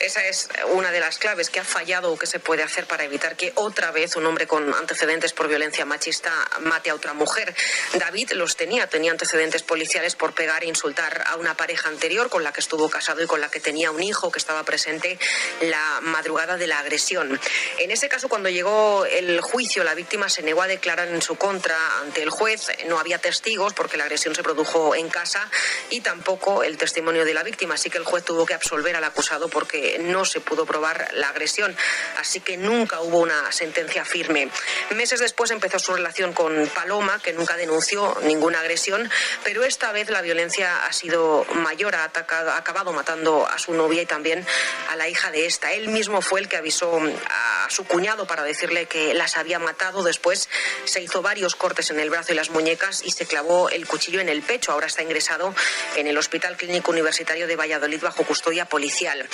Esa 0.01 0.25
es 0.27 0.49
una 0.73 0.93
de 0.93 1.01
las 1.01 1.19
claves 1.19 1.51
que 1.51 1.59
ha 1.59 1.65
fallado 1.65 2.13
o 2.13 2.19
que 2.19 2.27
se 2.27 2.39
puede 2.39 2.63
hacer 2.63 2.87
para 2.87 3.05
evitar 3.05 3.37
que 3.37 3.53
otra 3.57 3.91
vez 3.91 4.15
un 4.15 4.27
hombre 4.27 4.47
con 4.47 4.73
antecedentes 4.73 5.33
por 5.33 5.49
violencia 5.49 5.85
machista 5.85 6.33
mate 6.61 6.91
a 6.91 6.95
otra 6.95 7.15
mujer. 7.15 7.55
David 7.95 8.33
los 8.33 8.57
tenía, 8.57 8.87
tenía 8.87 9.11
antecedentes 9.11 9.65
policiales 9.65 10.15
por 10.15 10.35
pegar 10.35 10.63
e 10.63 10.67
insultar 10.67 11.25
a 11.27 11.35
una 11.37 11.57
pareja 11.57 11.89
anterior 11.89 12.31
con 12.31 12.45
la 12.45 12.53
que 12.53 12.61
estuvo 12.61 12.89
casado 12.89 13.23
y 13.23 13.27
con 13.27 13.41
la 13.41 13.51
que 13.51 13.59
tenía 13.59 13.91
un 13.91 14.03
hijo 14.03 14.31
que 14.31 14.39
estaba 14.39 14.63
presente 14.63 15.19
la 15.63 16.01
madrugada 16.03 16.57
de 16.57 16.69
la 16.69 16.79
agresión. 16.79 17.41
En 17.79 17.91
ese 17.91 18.09
caso, 18.09 18.29
cuando 18.29 18.49
llegó 18.49 19.05
el 19.05 19.41
juicio, 19.41 19.83
la 19.83 19.95
víctima 19.95 20.29
se 20.29 20.43
negó 20.43 20.63
a 20.63 20.69
declarar 20.69 21.09
en 21.09 21.23
su 21.23 21.37
contra 21.37 21.77
ante 22.01 22.23
el 22.23 22.31
juez. 22.31 22.69
No 22.87 23.01
había 23.01 23.19
testigos 23.19 23.75
porque 23.75 23.97
la 23.97 24.05
agresión 24.05 24.35
se 24.35 24.45
produjo 24.45 24.95
en 24.95 25.09
casa 25.09 25.51
y 25.91 26.03
tampoco 26.03 26.63
el 26.63 26.79
testimonio 26.79 27.25
de 27.25 27.35
la 27.35 27.43
víctima. 27.43 27.75
Así 27.75 27.91
que 27.91 27.99
el 27.99 28.05
juez 28.05 28.25
tuvo 28.25 28.47
que 28.47 28.55
absolver 28.55 28.95
al 28.95 29.05
acusado 29.05 29.49
porque 29.49 29.88
no 30.01 30.25
se 30.25 30.41
pudo 30.41 30.67
probar 30.67 31.09
la 31.15 31.29
agresión, 31.29 31.77
así 32.19 32.41
que 32.41 32.57
nunca 32.57 33.01
hubo 33.01 33.19
una 33.19 33.51
sentencia 33.53 34.05
firme. 34.05 34.51
Meses 34.95 35.21
después 35.21 35.51
empezó 35.51 35.79
su 35.79 35.95
relación 35.95 36.33
con 36.33 36.69
Paloma, 36.75 37.21
que 37.23 37.33
nunca 37.33 37.57
denunció 37.57 38.17
ninguna 38.23 38.61
agresión, 38.61 39.11
pero 39.45 39.65
esta 39.65 39.93
vez 39.93 40.11
la 40.11 40.23
violencia 40.23 40.85
ha 40.85 40.93
sido 40.93 41.47
mayor, 41.55 41.95
ha, 41.95 42.05
atacado, 42.05 42.51
ha 42.51 42.57
acabado 42.57 42.93
matando 42.93 43.47
a 43.47 43.59
su 43.59 43.73
novia 43.73 44.03
y 44.03 44.07
también 44.07 44.45
a 44.89 44.97
la 44.97 45.09
hija 45.09 45.31
de 45.31 45.47
esta. 45.47 45.73
Él 45.73 45.89
mismo 45.89 46.21
fue 46.21 46.41
el 46.41 46.49
que 46.49 46.57
avisó 46.57 47.01
a 47.31 47.67
su 47.71 47.85
cuñado 47.85 48.27
para 48.27 48.43
decirle 48.43 48.87
que 48.87 49.15
las 49.15 49.37
había 49.37 49.59
matado. 49.59 50.03
Después 50.03 50.49
se 50.85 51.01
hizo 51.01 51.23
varios 51.23 51.55
cortes 51.55 51.91
en 51.91 52.01
el 52.01 52.11
brazo 52.11 52.33
y 52.33 52.37
las 52.37 52.51
muñecas 52.51 53.03
y 53.05 53.11
se 53.11 53.27
clavó 53.27 53.71
el 53.71 53.87
cuchillo 53.87 54.21
en 54.21 54.29
el 54.29 54.43
pecho. 54.43 54.73
Ahora 54.73 54.87
está 54.87 55.03
ingresado 55.03 55.55
en 55.97 56.07
el 56.07 56.19
Hospital 56.19 56.57
Clínico 56.57 56.91
Universitario 56.91 57.47
de 57.47 57.57
Valladolid 57.57 58.01
bajo 58.01 58.25
custodia 58.25 58.67
policial. 58.67 59.29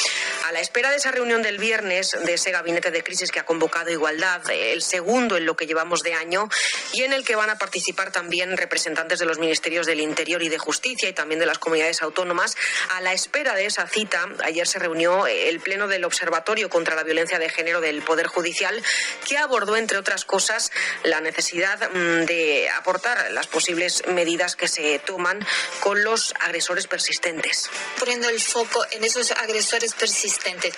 A 0.47 0.53
la 0.53 0.61
espera 0.61 0.91
de 0.91 0.97
esa 0.97 1.11
reunión 1.11 1.41
del 1.41 1.57
viernes, 1.57 2.15
de 2.23 2.35
ese 2.35 2.51
gabinete 2.51 2.91
de 2.91 3.03
crisis 3.03 3.33
que 3.33 3.41
ha 3.41 3.47
convocado 3.47 3.91
Igualdad, 3.91 4.43
el 4.51 4.83
segundo 4.83 5.39
en 5.39 5.47
lo 5.47 5.57
que 5.57 5.67
llevamos 5.67 6.03
de 6.03 6.13
año, 6.13 6.51
y 6.93 7.03
en 7.03 7.15
el 7.15 7.25
que 7.25 7.35
van 7.35 7.49
a 7.49 7.57
participar 7.57 8.13
también 8.13 8.55
representantes 8.59 9.19
de 9.19 9.25
los 9.25 9.39
ministerios 9.39 9.87
del 9.87 10.01
Interior 10.01 10.43
y 10.43 10.51
de 10.51 10.59
Justicia 10.59 11.09
y 11.09 11.15
también 11.15 11.41
de 11.41 11.47
las 11.47 11.59
comunidades 11.59 12.03
autónomas, 12.03 12.59
a 12.91 13.01
la 13.01 13.15
espera 13.15 13.55
de 13.55 13.65
esa 13.65 13.87
cita, 13.89 14.29
ayer 14.45 14.67
se 14.67 14.79
reunió 14.79 15.27
el 15.27 15.61
Pleno 15.61 15.89
del 15.89 16.05
Observatorio 16.05 16.69
contra 16.69 16.95
la 16.95 17.05
Violencia 17.05 17.39
de 17.39 17.49
Género 17.49 17.81
del 17.81 18.03
Poder 18.03 18.27
Judicial, 18.27 18.83
que 19.27 19.39
abordó, 19.39 19.79
entre 19.79 19.97
otras 19.97 20.27
cosas, 20.27 20.73
la 21.05 21.23
necesidad 21.23 21.91
mm, 21.91 22.27
de 22.27 22.69
aportar 22.69 23.31
las 23.33 23.47
posibles 23.47 24.03
medidas 24.09 24.57
que 24.57 24.69
se 24.69 24.99
toman 24.99 25.41
con 25.81 26.05
los 26.05 26.35
agresores 26.41 26.87
persistentes. 26.87 27.71
Poniendo 27.99 28.29
el 28.29 28.41
foco 28.41 28.85
en 28.91 29.05
esos 29.05 29.31
agresores 29.31 29.95
persistentes 29.95 30.34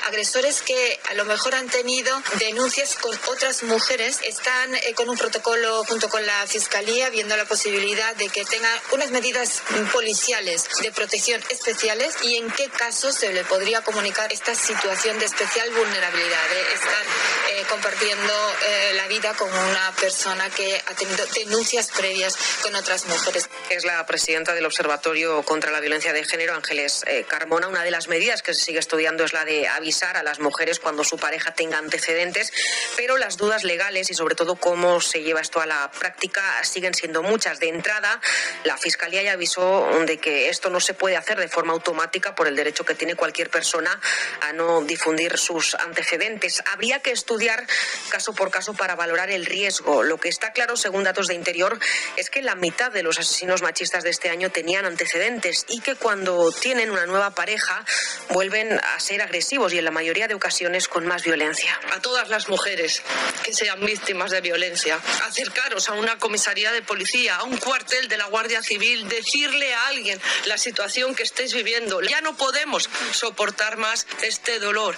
agresores 0.07 0.63
que 0.63 1.01
a 1.09 1.15
lo 1.15 1.25
mejor 1.25 1.55
han 1.55 1.69
tenido 1.69 2.23
denuncias 2.39 2.97
con 2.97 3.19
otras 3.27 3.63
mujeres, 3.63 4.21
están 4.25 4.75
eh, 4.75 4.95
con 4.95 5.09
un 5.09 5.17
protocolo 5.17 5.85
junto 5.85 6.09
con 6.09 6.25
la 6.25 6.47
Fiscalía 6.47 7.11
viendo 7.11 7.37
la 7.37 7.45
posibilidad 7.45 8.15
de 8.17 8.29
que 8.29 8.45
tengan 8.45 8.79
unas 8.93 9.11
medidas 9.11 9.63
policiales 9.93 10.69
de 10.83 10.93
protección 10.93 11.43
especiales 11.49 12.15
y 12.23 12.37
en 12.37 12.51
qué 12.51 12.69
casos 12.69 13.15
se 13.17 13.33
le 13.33 13.45
podría 13.45 13.81
comunicar 13.83 14.33
esta 14.33 14.55
situación 14.55 15.19
de 15.19 15.27
especial 15.27 15.71
vulnerabilidad, 15.71 16.49
de 16.51 16.75
estar 16.75 17.05
eh, 17.51 17.63
compartiendo 17.69 18.33
eh, 18.69 18.93
la 18.95 19.09
vida 19.09 19.35
con 19.35 19.53
una 19.53 19.93
persona 19.99 20.51
que 20.51 20.83
ha 20.87 20.95
tenido 20.95 21.27
denuncias 21.27 21.91
previas 21.97 22.37
con 22.63 22.75
otras 22.75 23.07
mujeres. 23.07 23.49
Es 23.71 23.85
la 23.85 24.05
presidenta 24.07 24.55
del 24.55 24.67
Observatorio 24.67 25.43
contra 25.43 25.71
la 25.71 25.81
Violencia 25.81 26.13
de 26.13 26.25
Género, 26.25 26.55
Ángeles 26.55 27.05
Carmona. 27.29 27.69
Una 27.69 27.83
de 27.83 27.91
las 27.91 28.09
medidas 28.09 28.43
que 28.43 28.55
se 28.55 28.65
sigue 28.65 28.79
estudiando 28.79 29.25
es 29.25 29.33
la 29.33 29.45
de 29.47 29.67
avisar 29.69 30.19
a 30.19 30.23
las 30.23 30.41
mujeres 30.41 30.79
cuando 30.79 31.05
su 31.05 31.17
pareja 31.17 31.55
tenga 31.55 31.79
antecedentes, 31.79 32.53
pero 32.97 33.17
las 33.17 33.39
dudas 33.39 33.65
legales 33.65 34.11
y 34.11 34.15
sobre 34.15 34.35
todo 34.35 34.57
cómo 34.57 35.01
se 35.01 35.23
lleva 35.23 35.41
esto 35.41 35.61
a 35.61 35.67
la 35.67 35.91
práctica 35.91 36.43
siguen 36.65 36.93
siendo 36.93 37.23
muchas. 37.23 37.61
De 37.61 37.69
entrada, 37.69 38.21
la 38.65 38.77
Fiscalía 38.77 39.23
ya 39.23 39.33
avisó 39.33 39.89
de 40.05 40.19
que 40.19 40.51
esto 40.51 40.69
no 40.69 40.81
se 40.81 40.93
puede 40.93 41.17
hacer 41.17 41.39
de 41.39 41.49
forma 41.49 41.73
automática 41.73 42.35
por 42.35 42.49
el 42.49 42.57
derecho 42.57 42.85
que 42.85 42.95
tiene 42.95 43.15
cualquier 43.15 43.49
persona 43.49 43.99
a 44.43 44.53
no 44.53 44.83
difundir 44.83 45.39
sus 45.39 45.75
antecedentes. 45.77 46.63
Habría 46.73 47.01
que 47.01 47.13
estudiar 47.13 47.67
caso 48.11 48.35
por 48.35 48.51
caso 48.51 48.75
para 48.75 48.97
valorar 48.97 49.31
el 49.31 49.47
riesgo. 49.47 50.03
Lo 50.03 50.19
que 50.19 50.29
está 50.29 50.53
claro, 50.53 50.77
según 50.77 51.05
datos 51.05 51.29
de 51.29 51.35
Interior, 51.35 51.79
es 52.17 52.31
que 52.31 52.43
la 52.43 52.57
mitad 52.57 52.91
de 52.91 53.03
los 53.03 53.19
asesinos 53.19 53.63
machistas 53.63 54.03
de 54.03 54.11
este 54.11 54.29
año 54.29 54.51
tenían 54.51 54.85
antecedentes 54.85 55.65
y 55.69 55.81
que 55.81 55.95
cuando 55.95 56.51
tienen 56.53 56.91
una 56.91 57.07
nueva 57.07 57.35
pareja 57.35 57.85
vuelven 58.31 58.81
a 58.81 59.01
ser 59.01 59.23
agresivos 59.23 59.36
y 59.39 59.79
en 59.79 59.85
la 59.85 59.91
mayoría 59.91 60.29
de 60.29 60.35
ocasiones 60.35 60.89
con 60.89 61.07
más 61.07 61.23
violencia. 61.23 61.79
A 61.93 62.01
todas 62.01 62.31
las 62.31 62.49
mujeres 62.49 63.03
que 63.45 63.53
sean 63.53 63.85
víctimas 63.85 64.31
de 64.31 64.41
violencia, 64.41 64.99
acercaros 65.25 65.91
a 65.91 65.93
una 65.93 66.17
comisaría 66.19 66.73
de 66.73 66.81
policía, 66.81 67.37
a 67.37 67.43
un 67.45 67.59
cuartel 67.59 68.09
de 68.09 68.17
la 68.17 68.27
Guardia 68.27 68.63
Civil, 68.63 69.07
decirle 69.09 69.75
a 69.75 69.89
alguien 69.89 70.19
la 70.47 70.57
situación 70.57 71.15
que 71.15 71.23
estéis 71.23 71.53
viviendo. 71.53 72.01
Ya 72.01 72.23
no 72.23 72.35
podemos 72.37 72.89
soportar 73.13 73.77
más 73.77 74.07
este 74.23 74.59
dolor. 74.59 74.97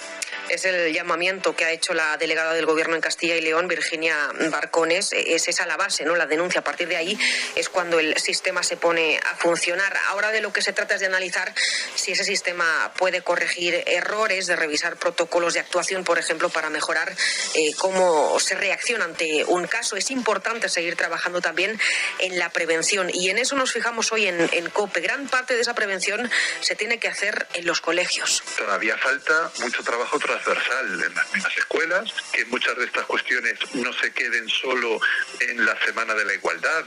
Es 0.49 0.65
el 0.65 0.95
llamamiento 0.95 1.57
que 1.57 1.65
ha 1.65 1.73
hecho 1.73 1.93
la 1.93 2.17
delegada 2.17 2.55
del 2.55 2.65
Gobierno 2.65 2.95
en 2.95 3.01
Castilla 3.01 3.37
y 3.37 3.41
León, 3.41 3.67
Virginia 3.69 4.31
Barcones. 4.51 5.13
Es 5.13 5.49
esa 5.49 5.67
la 5.67 5.77
base, 5.77 6.05
¿no? 6.05 6.15
La 6.15 6.27
denuncia. 6.27 6.61
A 6.61 6.65
partir 6.65 6.89
de 6.89 6.97
ahí 6.97 7.19
es 7.55 7.69
cuando 7.69 7.99
el 7.99 8.17
sistema 8.19 8.63
se 8.63 8.77
pone 8.77 9.19
a 9.19 9.35
funcionar. 9.37 9.95
Ahora 10.07 10.31
de 10.31 10.41
lo 10.41 10.53
que 10.53 10.63
se 10.63 10.73
trata 10.73 10.95
es 10.95 11.01
de 11.01 11.07
analizar 11.07 11.53
si 11.97 12.13
ese 12.13 12.25
sistema 12.25 12.93
puede 12.97 13.21
corregir 13.21 13.83
errores, 13.87 14.18
de 14.27 14.57
revisar 14.57 14.97
protocolos 14.97 15.55
de 15.55 15.61
actuación, 15.61 16.03
por 16.03 16.19
ejemplo, 16.19 16.49
para 16.49 16.71
mejorar 16.71 17.15
eh, 17.55 17.73
cómo 17.79 18.39
se 18.41 18.57
reacciona 18.57 19.05
ante 19.05 19.45
un 19.45 19.67
caso. 19.69 19.97
Es 19.97 20.11
importante 20.11 20.69
seguir 20.69 20.97
trabajando 20.97 21.41
también 21.41 21.81
en 22.19 22.39
la 22.39 22.51
prevención 22.51 23.11
y 23.13 23.31
en 23.31 23.39
eso 23.39 23.55
nos 23.55 23.73
fijamos 23.73 24.11
hoy 24.11 24.27
en, 24.27 24.49
en 24.53 24.71
COPE. 24.71 25.01
Gran 25.01 25.29
parte 25.29 25.55
de 25.55 25.61
esa 25.61 25.75
prevención 25.75 26.29
se 26.61 26.75
tiene 26.75 26.99
que 26.99 27.07
hacer 27.07 27.47
en 27.55 27.65
los 27.65 27.81
colegios. 27.81 28.43
Todavía 28.57 28.99
falta 28.99 29.53
mucho 29.61 29.85
trabajo 29.85 30.19
transversal 30.19 31.05
en 31.05 31.15
las 31.15 31.33
mismas 31.33 31.57
escuelas, 31.57 32.13
que 32.33 32.45
muchas 32.47 32.77
de 32.77 32.87
estas 32.87 33.07
cuestiones 33.07 33.59
no 33.75 33.93
se 33.93 34.13
queden 34.13 34.49
solo 34.49 35.01
en 35.41 35.65
la 35.65 35.79
Semana 35.85 36.15
de 36.15 36.25
la 36.25 36.35
Igualdad, 36.35 36.85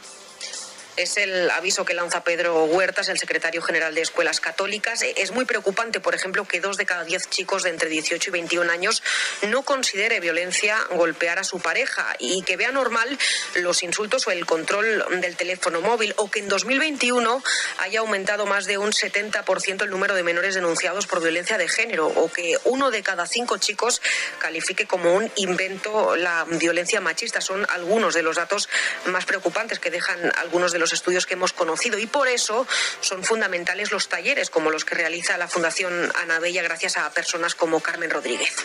es 0.98 1.18
el 1.18 1.50
aviso 1.52 1.86
que 1.86 1.94
lanza 1.94 2.24
Pedro 2.24 2.66
Huertas, 2.66 3.10
el 3.10 3.18
secretario 3.18 3.62
general 3.62 3.96
de 3.96 4.02
Escuelas 4.02 4.40
Católicas. 4.40 5.04
Es 5.16 5.32
muy 5.32 5.46
preocupante, 5.46 6.00
por 6.00 6.16
ejemplo, 6.16 6.46
que 6.46 6.60
dos 6.60 6.78
de 6.78 6.86
cada 6.86 7.04
diez 7.04 7.30
chicos 7.30 7.64
de 7.64 7.70
entre 7.70 7.90
18 7.90 8.30
y 8.30 8.32
21 8.32 8.72
años 8.72 9.04
no 9.48 9.64
considere 9.64 10.20
violencia 10.20 10.78
golpear 10.92 11.40
a 11.40 11.44
su 11.44 11.60
pareja 11.60 12.16
y 12.20 12.44
que 12.44 12.58
vea 12.58 12.72
normal 12.72 13.18
los 13.56 13.84
insultos 13.84 14.28
o 14.28 14.32
el 14.32 14.46
control 14.46 15.06
del 15.22 15.36
teléfono 15.36 15.82
móvil 15.82 16.14
o 16.18 16.30
que 16.30 16.40
en 16.40 16.50
2021 16.50 17.44
haya 17.80 18.00
aumentado 18.00 18.46
más 18.46 18.66
de 18.66 18.78
un 18.78 18.92
70% 18.92 19.84
el 19.84 19.90
número 19.90 20.16
de 20.16 20.24
menores 20.24 20.56
denunciados 20.56 21.08
por 21.08 21.22
violencia 21.22 21.58
de 21.58 21.68
género 21.68 22.08
o 22.08 22.32
que 22.32 22.58
uno 22.66 22.92
de 22.92 23.04
cada 23.04 23.26
cinco 23.28 23.58
chicos 23.58 24.02
califique 24.40 24.86
como 24.86 25.14
un 25.14 25.32
invento 25.36 26.16
la 26.16 26.46
violencia 26.46 27.02
machista. 27.02 27.42
Son 27.42 27.66
algunos 27.70 28.14
de 28.14 28.24
los 28.24 28.36
datos 28.36 28.70
más 29.06 29.26
preocupantes 29.26 29.80
que 29.80 29.90
dejan 29.90 30.32
algunos 30.38 30.72
de 30.72 30.80
los 30.80 30.91
estudios 30.94 31.26
que 31.26 31.34
hemos 31.34 31.54
conocido 31.54 31.98
y 31.98 32.08
por 32.08 32.28
eso 32.28 32.68
son 33.02 33.24
fundamentales 33.24 33.92
los 33.92 34.08
talleres 34.08 34.50
como 34.50 34.70
los 34.70 34.86
que 34.86 34.96
realiza 34.96 35.38
la 35.38 35.48
Fundación 35.48 36.12
Ana 36.16 36.40
Bella 36.40 36.62
gracias 36.64 36.98
a 36.98 37.10
personas 37.12 37.56
como 37.56 37.80
Carmen 37.80 38.10
Rodríguez. 38.10 38.56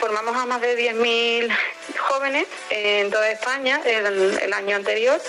Formamos 0.00 0.34
a 0.36 0.46
más 0.46 0.60
de 0.62 0.78
10.000 0.78 1.54
jóvenes 1.98 2.46
en 2.70 3.10
toda 3.10 3.30
España 3.30 3.80
el, 3.84 4.38
el 4.40 4.52
año 4.52 4.76
anterior 4.76 5.20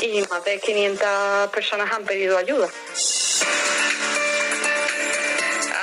y 0.00 0.20
más 0.22 0.44
de 0.44 0.60
500 0.60 1.50
personas 1.50 1.90
han 1.92 2.04
pedido 2.04 2.36
ayuda 2.36 2.68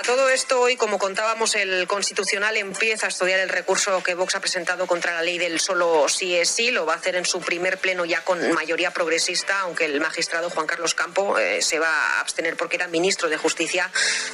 todo 0.06 0.30
esto, 0.30 0.62
hoy, 0.62 0.76
como 0.76 1.00
contábamos, 1.00 1.56
el 1.56 1.88
Constitucional 1.88 2.56
empieza 2.58 3.08
a 3.08 3.10
estudiar 3.10 3.40
el 3.40 3.50
recurso 3.50 4.04
que 4.04 4.14
Vox 4.14 4.36
ha 4.36 4.40
presentado 4.40 4.86
contra 4.86 5.14
la 5.14 5.24
ley 5.24 5.38
del 5.40 5.60
solo 5.60 6.08
sí 6.10 6.36
es 6.36 6.50
sí. 6.50 6.70
Lo 6.70 6.86
va 6.86 6.94
a 6.94 6.98
hacer 6.98 7.16
en 7.16 7.26
su 7.26 7.42
primer 7.42 7.80
pleno 7.80 8.06
ya 8.06 8.22
con 8.22 8.54
mayoría 8.54 8.92
progresista, 8.92 9.62
aunque 9.62 9.86
el 9.86 10.00
magistrado 10.00 10.50
Juan 10.52 10.68
Carlos 10.68 10.94
Campo 10.94 11.40
eh, 11.40 11.62
se 11.62 11.80
va 11.80 11.90
a 11.90 12.20
abstener 12.20 12.56
porque 12.56 12.76
era 12.76 12.88
ministro 12.88 13.30
de 13.30 13.38
Justicia 13.38 13.92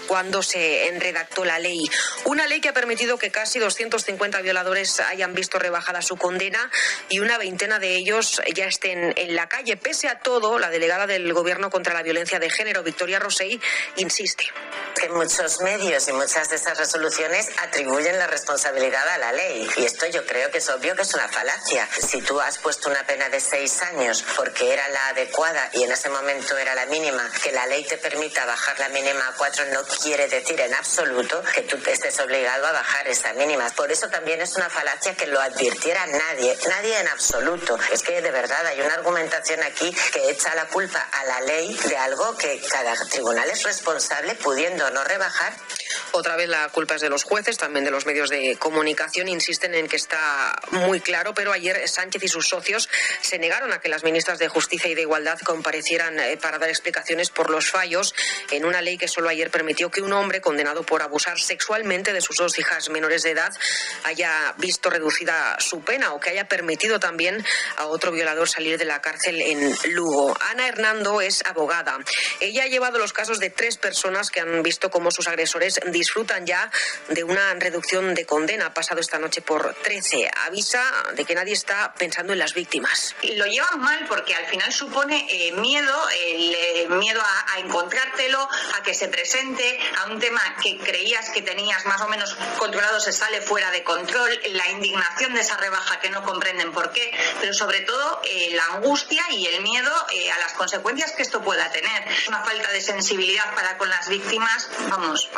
cuando 0.07 0.43
se 0.43 0.91
redactó 0.99 1.45
la 1.45 1.59
ley. 1.59 1.89
Una 2.25 2.47
ley 2.47 2.59
que 2.59 2.69
ha 2.69 2.73
permitido 2.73 3.17
que 3.17 3.31
casi 3.31 3.59
250 3.59 4.41
violadores 4.41 4.99
hayan 4.99 5.33
visto 5.33 5.57
rebajada 5.57 6.01
su 6.01 6.17
condena 6.17 6.69
y 7.07 7.19
una 7.19 7.37
veintena 7.37 7.79
de 7.79 7.95
ellos 7.95 8.41
ya 8.53 8.65
estén 8.65 9.13
en 9.15 9.35
la 9.35 9.47
calle. 9.47 9.77
Pese 9.77 10.09
a 10.09 10.19
todo, 10.19 10.59
la 10.59 10.69
delegada 10.69 11.07
del 11.07 11.31
Gobierno 11.33 11.69
contra 11.69 11.93
la 11.93 12.03
Violencia 12.03 12.39
de 12.39 12.49
Género, 12.49 12.83
Victoria 12.83 13.19
Rosell, 13.19 13.61
insiste. 13.95 14.45
Que 14.99 15.07
muchos 15.09 15.60
medios 15.61 16.07
y 16.07 16.13
muchas 16.13 16.49
de 16.49 16.55
estas 16.55 16.77
resoluciones 16.77 17.49
atribuyen 17.57 18.17
la 18.17 18.27
responsabilidad 18.27 19.07
a 19.07 19.17
la 19.17 19.31
ley. 19.33 19.69
Y 19.77 19.85
esto 19.85 20.05
yo 20.07 20.25
creo 20.25 20.51
que 20.51 20.57
es 20.57 20.69
obvio 20.69 20.95
que 20.95 21.03
es 21.03 21.13
una 21.13 21.27
falacia. 21.27 21.87
Si 22.09 22.21
tú 22.21 22.39
has 22.39 22.57
puesto 22.57 22.89
una 22.89 23.05
pena 23.05 23.29
de 23.29 23.39
seis 23.39 23.81
años 23.81 24.23
porque 24.35 24.73
era 24.73 24.87
la 24.89 25.09
adecuada 25.09 25.69
y 25.73 25.83
en 25.83 25.91
ese 25.91 26.09
momento 26.09 26.57
era 26.57 26.75
la 26.75 26.85
mínima, 26.87 27.29
que 27.43 27.51
la 27.51 27.65
ley 27.67 27.83
te 27.83 27.97
permita 27.97 28.45
bajar 28.45 28.79
la 28.79 28.89
mínima 28.89 29.27
a 29.27 29.33
cuatro 29.33 29.65
no 29.65 29.83
quiere 29.83 30.27
decir 30.27 30.59
en 30.59 30.73
absoluto 30.73 31.41
que 31.53 31.61
tú 31.61 31.77
estés 31.89 32.19
obligado 32.19 32.67
a 32.67 32.71
bajar 32.71 33.07
esa 33.07 33.33
mínima. 33.33 33.69
Por 33.71 33.91
eso 33.91 34.09
también 34.09 34.41
es 34.41 34.55
una 34.55 34.69
falacia 34.69 35.15
que 35.15 35.27
lo 35.27 35.39
advirtiera 35.39 36.05
nadie, 36.07 36.57
nadie 36.67 36.99
en 36.99 37.07
absoluto. 37.07 37.77
Es 37.91 38.01
que 38.01 38.21
de 38.21 38.31
verdad 38.31 38.65
hay 38.65 38.81
una 38.81 38.93
argumentación 38.93 39.61
aquí 39.63 39.95
que 40.13 40.29
echa 40.29 40.53
la 40.55 40.67
culpa 40.67 40.99
a 40.99 41.25
la 41.25 41.41
ley 41.41 41.75
de 41.87 41.97
algo 41.97 42.35
que 42.37 42.61
cada 42.69 42.95
tribunal 43.05 43.49
es 43.49 43.63
responsable 43.63 44.35
pudiendo 44.35 44.89
no 44.91 45.03
rebajar 45.03 45.50
otra 46.13 46.35
vez 46.35 46.49
la 46.49 46.67
culpa 46.69 46.95
es 46.95 47.01
de 47.01 47.09
los 47.09 47.23
jueces, 47.23 47.57
también 47.57 47.85
de 47.85 47.91
los 47.91 48.05
medios 48.05 48.29
de 48.29 48.57
comunicación. 48.57 49.27
Insisten 49.27 49.73
en 49.75 49.87
que 49.87 49.95
está 49.95 50.55
muy 50.71 50.99
claro, 50.99 51.33
pero 51.33 51.51
ayer 51.51 51.87
Sánchez 51.87 52.23
y 52.23 52.27
sus 52.27 52.47
socios 52.47 52.89
se 53.21 53.39
negaron 53.39 53.71
a 53.71 53.79
que 53.79 53.89
las 53.89 54.03
ministras 54.03 54.39
de 54.39 54.47
Justicia 54.47 54.89
y 54.89 54.95
de 54.95 55.01
Igualdad 55.01 55.39
comparecieran 55.39 56.19
eh, 56.19 56.37
para 56.37 56.57
dar 56.59 56.69
explicaciones 56.69 57.29
por 57.29 57.49
los 57.49 57.69
fallos 57.69 58.13
en 58.51 58.65
una 58.65 58.81
ley 58.81 58.97
que 58.97 59.07
solo 59.07 59.29
ayer 59.29 59.49
permitió 59.51 59.89
que 59.89 60.01
un 60.01 60.13
hombre 60.13 60.41
condenado 60.41 60.83
por 60.83 61.01
abusar 61.01 61.39
sexualmente 61.39 62.13
de 62.13 62.21
sus 62.21 62.37
dos 62.37 62.57
hijas 62.59 62.89
menores 62.89 63.23
de 63.23 63.31
edad 63.31 63.51
haya 64.03 64.53
visto 64.57 64.89
reducida 64.89 65.57
su 65.59 65.81
pena 65.81 66.13
o 66.13 66.19
que 66.19 66.29
haya 66.29 66.47
permitido 66.47 66.99
también 66.99 67.45
a 67.77 67.85
otro 67.85 68.11
violador 68.11 68.49
salir 68.49 68.77
de 68.77 68.85
la 68.85 69.01
cárcel 69.01 69.41
en 69.41 69.75
Lugo. 69.91 70.37
Ana 70.49 70.67
Hernando 70.67 71.21
es 71.21 71.43
abogada. 71.45 71.99
Ella 72.39 72.63
ha 72.63 72.67
llevado 72.67 72.97
los 72.97 73.13
casos 73.13 73.39
de 73.39 73.49
tres 73.49 73.77
personas 73.77 74.29
que 74.29 74.39
han 74.39 74.61
visto 74.63 74.89
cómo 74.89 75.11
sus 75.11 75.27
agresores 75.41 75.79
disfrutan 75.87 76.45
ya 76.45 76.69
de 77.09 77.23
una 77.23 77.55
reducción 77.55 78.13
de 78.13 78.27
condena. 78.27 78.75
Pasado 78.75 79.01
esta 79.01 79.17
noche 79.17 79.41
por 79.41 79.73
13. 79.73 80.29
Avisa 80.45 80.83
de 81.15 81.25
que 81.25 81.33
nadie 81.33 81.53
está 81.53 81.95
pensando 81.97 82.33
en 82.33 82.37
las 82.37 82.53
víctimas. 82.53 83.15
Lo 83.23 83.47
llevan 83.47 83.79
mal 83.81 84.05
porque 84.07 84.35
al 84.35 84.45
final 84.45 84.71
supone 84.71 85.25
eh, 85.27 85.51
miedo, 85.53 85.95
el 86.27 86.53
eh, 86.53 86.87
miedo 86.89 87.19
a, 87.19 87.53
a, 87.55 87.59
encontrártelo, 87.59 88.47
a 88.77 88.83
que 88.83 88.93
se 88.93 89.07
presente, 89.07 89.79
a 89.97 90.11
un 90.11 90.19
tema 90.19 90.41
que 90.61 90.77
creías 90.77 91.31
que 91.31 91.41
tenías 91.41 91.87
más 91.87 92.01
o 92.01 92.07
menos 92.07 92.35
controlado 92.59 92.99
se 92.99 93.11
sale 93.11 93.41
fuera 93.41 93.71
de 93.71 93.83
control, 93.83 94.39
la 94.51 94.69
indignación 94.69 95.33
de 95.33 95.41
esa 95.41 95.57
rebaja 95.57 95.99
que 95.99 96.11
no 96.11 96.21
comprenden 96.23 96.71
por 96.71 96.91
qué, 96.91 97.11
pero 97.39 97.55
sobre 97.55 97.81
todo 97.81 98.21
eh, 98.25 98.51
la 98.53 98.75
angustia 98.75 99.23
y 99.31 99.47
el 99.47 99.63
miedo 99.63 99.91
a 99.91 100.39
las 100.39 100.53
consecuencias 100.53 101.13
que 101.13 101.23
esto 101.23 101.41
pueda 101.41 101.71
tener. 101.71 102.03
Una 102.27 102.43
falta 102.43 102.71
de 102.71 102.81
sensibilidad 102.81 103.55
para 103.55 103.79
con 103.79 103.89
las 103.89 104.07
víctimas, 104.07 104.69
vamos, 104.89 105.30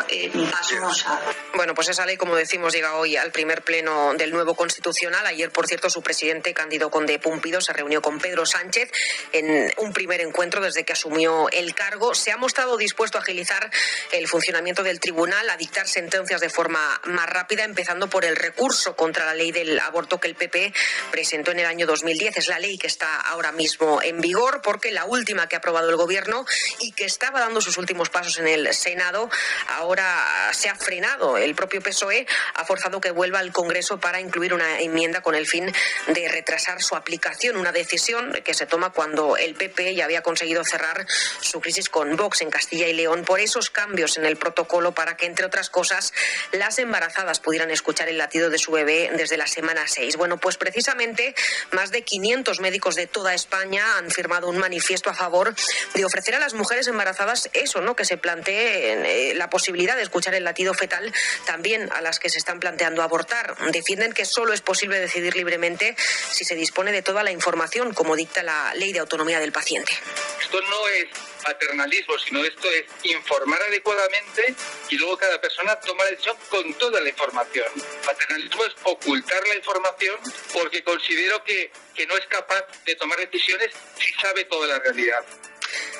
bueno, 1.56 1.76
pues 1.76 1.90
esa 1.90 2.06
ley, 2.06 2.18
como 2.18 2.36
decimos, 2.36 2.74
llega 2.74 2.96
hoy 2.96 3.16
al 3.16 3.32
primer 3.32 3.64
pleno 3.64 4.14
del 4.16 4.32
nuevo 4.32 4.56
constitucional. 4.56 5.26
Ayer, 5.28 5.52
por 5.52 5.68
cierto, 5.68 5.90
su 5.90 6.02
presidente, 6.02 6.54
Cándido 6.54 6.90
Conde 6.90 7.20
Pumpido, 7.20 7.62
se 7.62 7.74
reunió 7.74 8.02
con 8.02 8.20
Pedro 8.20 8.46
Sánchez 8.46 8.92
en 9.32 9.72
un 9.78 9.94
primer 9.94 10.22
encuentro 10.22 10.62
desde 10.62 10.84
que 10.84 10.94
asumió 10.94 11.50
el 11.50 11.76
cargo. 11.76 12.16
Se 12.16 12.32
ha 12.32 12.38
mostrado 12.38 12.76
dispuesto 12.78 13.18
a 13.18 13.22
agilizar 13.22 13.70
el 14.12 14.28
funcionamiento 14.28 14.82
del 14.84 15.00
tribunal, 15.00 15.50
a 15.50 15.58
dictar 15.58 15.88
sentencias 15.88 16.42
de 16.42 16.50
forma 16.50 17.00
más 17.06 17.30
rápida, 17.30 17.64
empezando 17.64 18.10
por 18.10 18.26
el 18.26 18.36
recurso 18.36 18.96
contra 18.96 19.26
la 19.26 19.36
ley 19.36 19.52
del 19.52 19.80
aborto 19.80 20.20
que 20.20 20.28
el 20.28 20.36
PP 20.36 20.74
presentó 21.12 21.52
en 21.52 21.60
el 21.60 21.66
año 21.68 21.86
2010. 21.86 22.38
Es 22.38 22.48
la 22.48 22.60
ley 22.60 22.78
que 22.78 22.88
está 22.88 23.22
ahora 23.22 23.52
mismo 23.52 24.02
en 24.02 24.22
vigor 24.22 24.62
porque 24.64 24.92
la 24.92 25.06
última 25.06 25.48
que 25.48 25.56
ha 25.56 25.60
aprobado 25.60 25.90
el 25.90 25.98
Gobierno 25.98 26.46
y 26.80 26.94
que 26.94 27.06
estaba 27.06 27.40
dando 27.40 27.62
sus 27.62 27.78
últimos 27.78 28.10
pasos 28.10 28.40
en 28.40 28.48
el 28.48 28.74
Senado 28.74 29.30
ahora 29.68 29.83
se 30.52 30.70
ha 30.70 30.76
frenado. 30.76 31.38
El 31.38 31.56
propio 31.56 31.82
PSOE 31.82 32.26
ha 32.56 32.66
forzado 32.66 33.02
que 33.02 33.12
vuelva 33.12 33.40
al 33.40 33.52
Congreso 33.52 34.00
para 34.00 34.20
incluir 34.20 34.54
una 34.54 34.80
enmienda 34.80 35.22
con 35.22 35.36
el 35.36 35.48
fin 35.48 35.72
de 36.08 36.30
retrasar 36.30 36.82
su 36.82 36.96
aplicación, 36.96 37.58
una 37.58 37.72
decisión 37.72 38.34
que 38.44 38.54
se 38.54 38.66
toma 38.66 38.92
cuando 38.92 39.38
el 39.38 39.56
PP 39.56 39.96
ya 39.96 40.06
había 40.06 40.22
conseguido 40.22 40.64
cerrar 40.64 41.06
su 41.42 41.60
crisis 41.60 41.90
con 41.90 42.16
Vox 42.16 42.42
en 42.42 42.50
Castilla 42.50 42.88
y 42.88 42.94
León 42.94 43.24
por 43.26 43.40
esos 43.40 43.70
cambios 43.70 44.18
en 44.18 44.26
el 44.26 44.38
protocolo 44.38 44.94
para 44.94 45.18
que, 45.18 45.26
entre 45.26 45.46
otras 45.46 45.70
cosas, 45.70 46.14
las 46.52 46.80
embarazadas 46.80 47.40
pudieran 47.40 47.72
escuchar 47.72 48.10
el 48.10 48.18
latido 48.18 48.50
de 48.50 48.58
su 48.58 48.72
bebé 48.72 49.12
desde 49.16 49.38
la 49.38 49.48
semana 49.48 49.88
6. 49.88 50.18
Bueno, 50.18 50.38
pues 50.38 50.58
precisamente 50.58 51.36
más 51.72 51.92
de 51.92 52.04
500 52.04 52.60
médicos 52.60 52.96
de 52.96 53.08
toda 53.08 53.34
España 53.34 53.98
han 53.98 54.12
firmado 54.12 54.50
un 54.50 54.58
manifiesto 54.58 55.10
a 55.10 55.14
favor 55.14 55.54
de 55.94 56.06
ofrecer 56.06 56.36
a 56.36 56.40
las 56.40 56.54
mujeres 56.54 56.88
embarazadas 56.88 57.50
eso, 57.54 57.82
¿no? 57.82 57.96
Que 57.96 58.06
se 58.06 58.18
plantee 58.18 59.32
eh, 59.32 59.36
la 59.36 59.50
posibilidad 59.50 59.63
de 59.72 60.02
escuchar 60.02 60.36
el 60.36 60.44
latido 60.44 60.74
fetal 60.74 61.14
también 61.46 61.90
a 61.94 62.02
las 62.02 62.20
que 62.20 62.30
se 62.30 62.38
están 62.38 62.60
planteando 62.60 63.02
abortar. 63.02 63.56
Defienden 63.72 64.14
que 64.14 64.26
solo 64.26 64.54
es 64.54 64.62
posible 64.62 65.00
decidir 65.00 65.36
libremente 65.36 65.96
si 65.98 66.44
se 66.44 66.56
dispone 66.56 66.92
de 66.92 67.02
toda 67.02 67.24
la 67.24 67.32
información, 67.32 67.94
como 67.94 68.16
dicta 68.16 68.44
la 68.44 68.74
ley 68.76 68.92
de 68.94 69.00
autonomía 69.00 69.40
del 69.40 69.52
paciente. 69.52 69.94
Esto 70.42 70.62
no 70.62 70.88
es 70.90 71.08
paternalismo, 71.44 72.18
sino 72.20 72.44
esto 72.44 72.70
es 72.72 72.86
informar 73.04 73.62
adecuadamente 73.64 74.56
y 74.90 74.98
luego 74.98 75.18
cada 75.18 75.40
persona 75.40 75.80
toma 75.80 76.04
la 76.06 76.12
decisión 76.12 76.38
con 76.50 76.74
toda 76.76 77.02
la 77.02 77.10
información. 77.10 77.68
Paternalismo 78.06 78.66
es 78.66 78.74
ocultar 78.84 79.48
la 79.48 79.56
información 79.56 80.18
porque 80.54 80.84
considero 80.84 81.44
que, 81.44 81.72
que 81.96 82.06
no 82.06 82.18
es 82.18 82.26
capaz 82.28 82.64
de 82.86 82.96
tomar 82.96 83.18
decisiones 83.20 83.70
si 83.98 84.12
sabe 84.14 84.46
toda 84.46 84.68
la 84.68 84.80
realidad. 84.80 85.24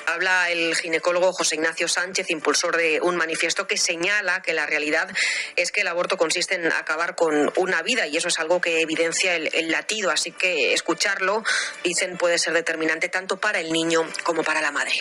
Habla 0.06 0.50
el 0.52 0.76
ginecólogo 0.76 1.32
José 1.34 1.56
Ignacio 1.56 1.88
Sánchez, 1.88 2.30
impulsor 2.30 2.78
de 2.78 3.00
un 3.02 3.16
manifiesto 3.16 3.68
que 3.68 3.78
señala 3.78 4.42
que 4.42 4.54
la 4.54 4.66
realidad 4.66 5.10
es 5.56 5.72
que 5.72 5.82
el 5.82 5.88
aborto 5.88 6.18
consiste 6.18 6.56
en 6.56 6.72
acabar 6.72 7.16
con 7.16 7.52
una 7.56 7.82
vida 7.82 8.08
y 8.08 8.18
eso 8.18 8.28
es 8.28 8.40
algo 8.40 8.62
que 8.62 8.82
evidencia 8.82 9.36
el, 9.36 9.72
latido. 9.72 10.12
Así 10.12 10.32
que 10.32 10.74
escucharlo, 10.74 11.44
dicen, 11.84 12.18
puede 12.18 12.38
ser 12.38 12.54
determinante 12.54 13.10
tanto 13.10 13.38
para 13.38 13.60
el 13.60 13.72
niño 13.72 14.08
como 14.24 14.44
para 14.44 14.62
la 14.62 14.72
madre. 14.72 14.94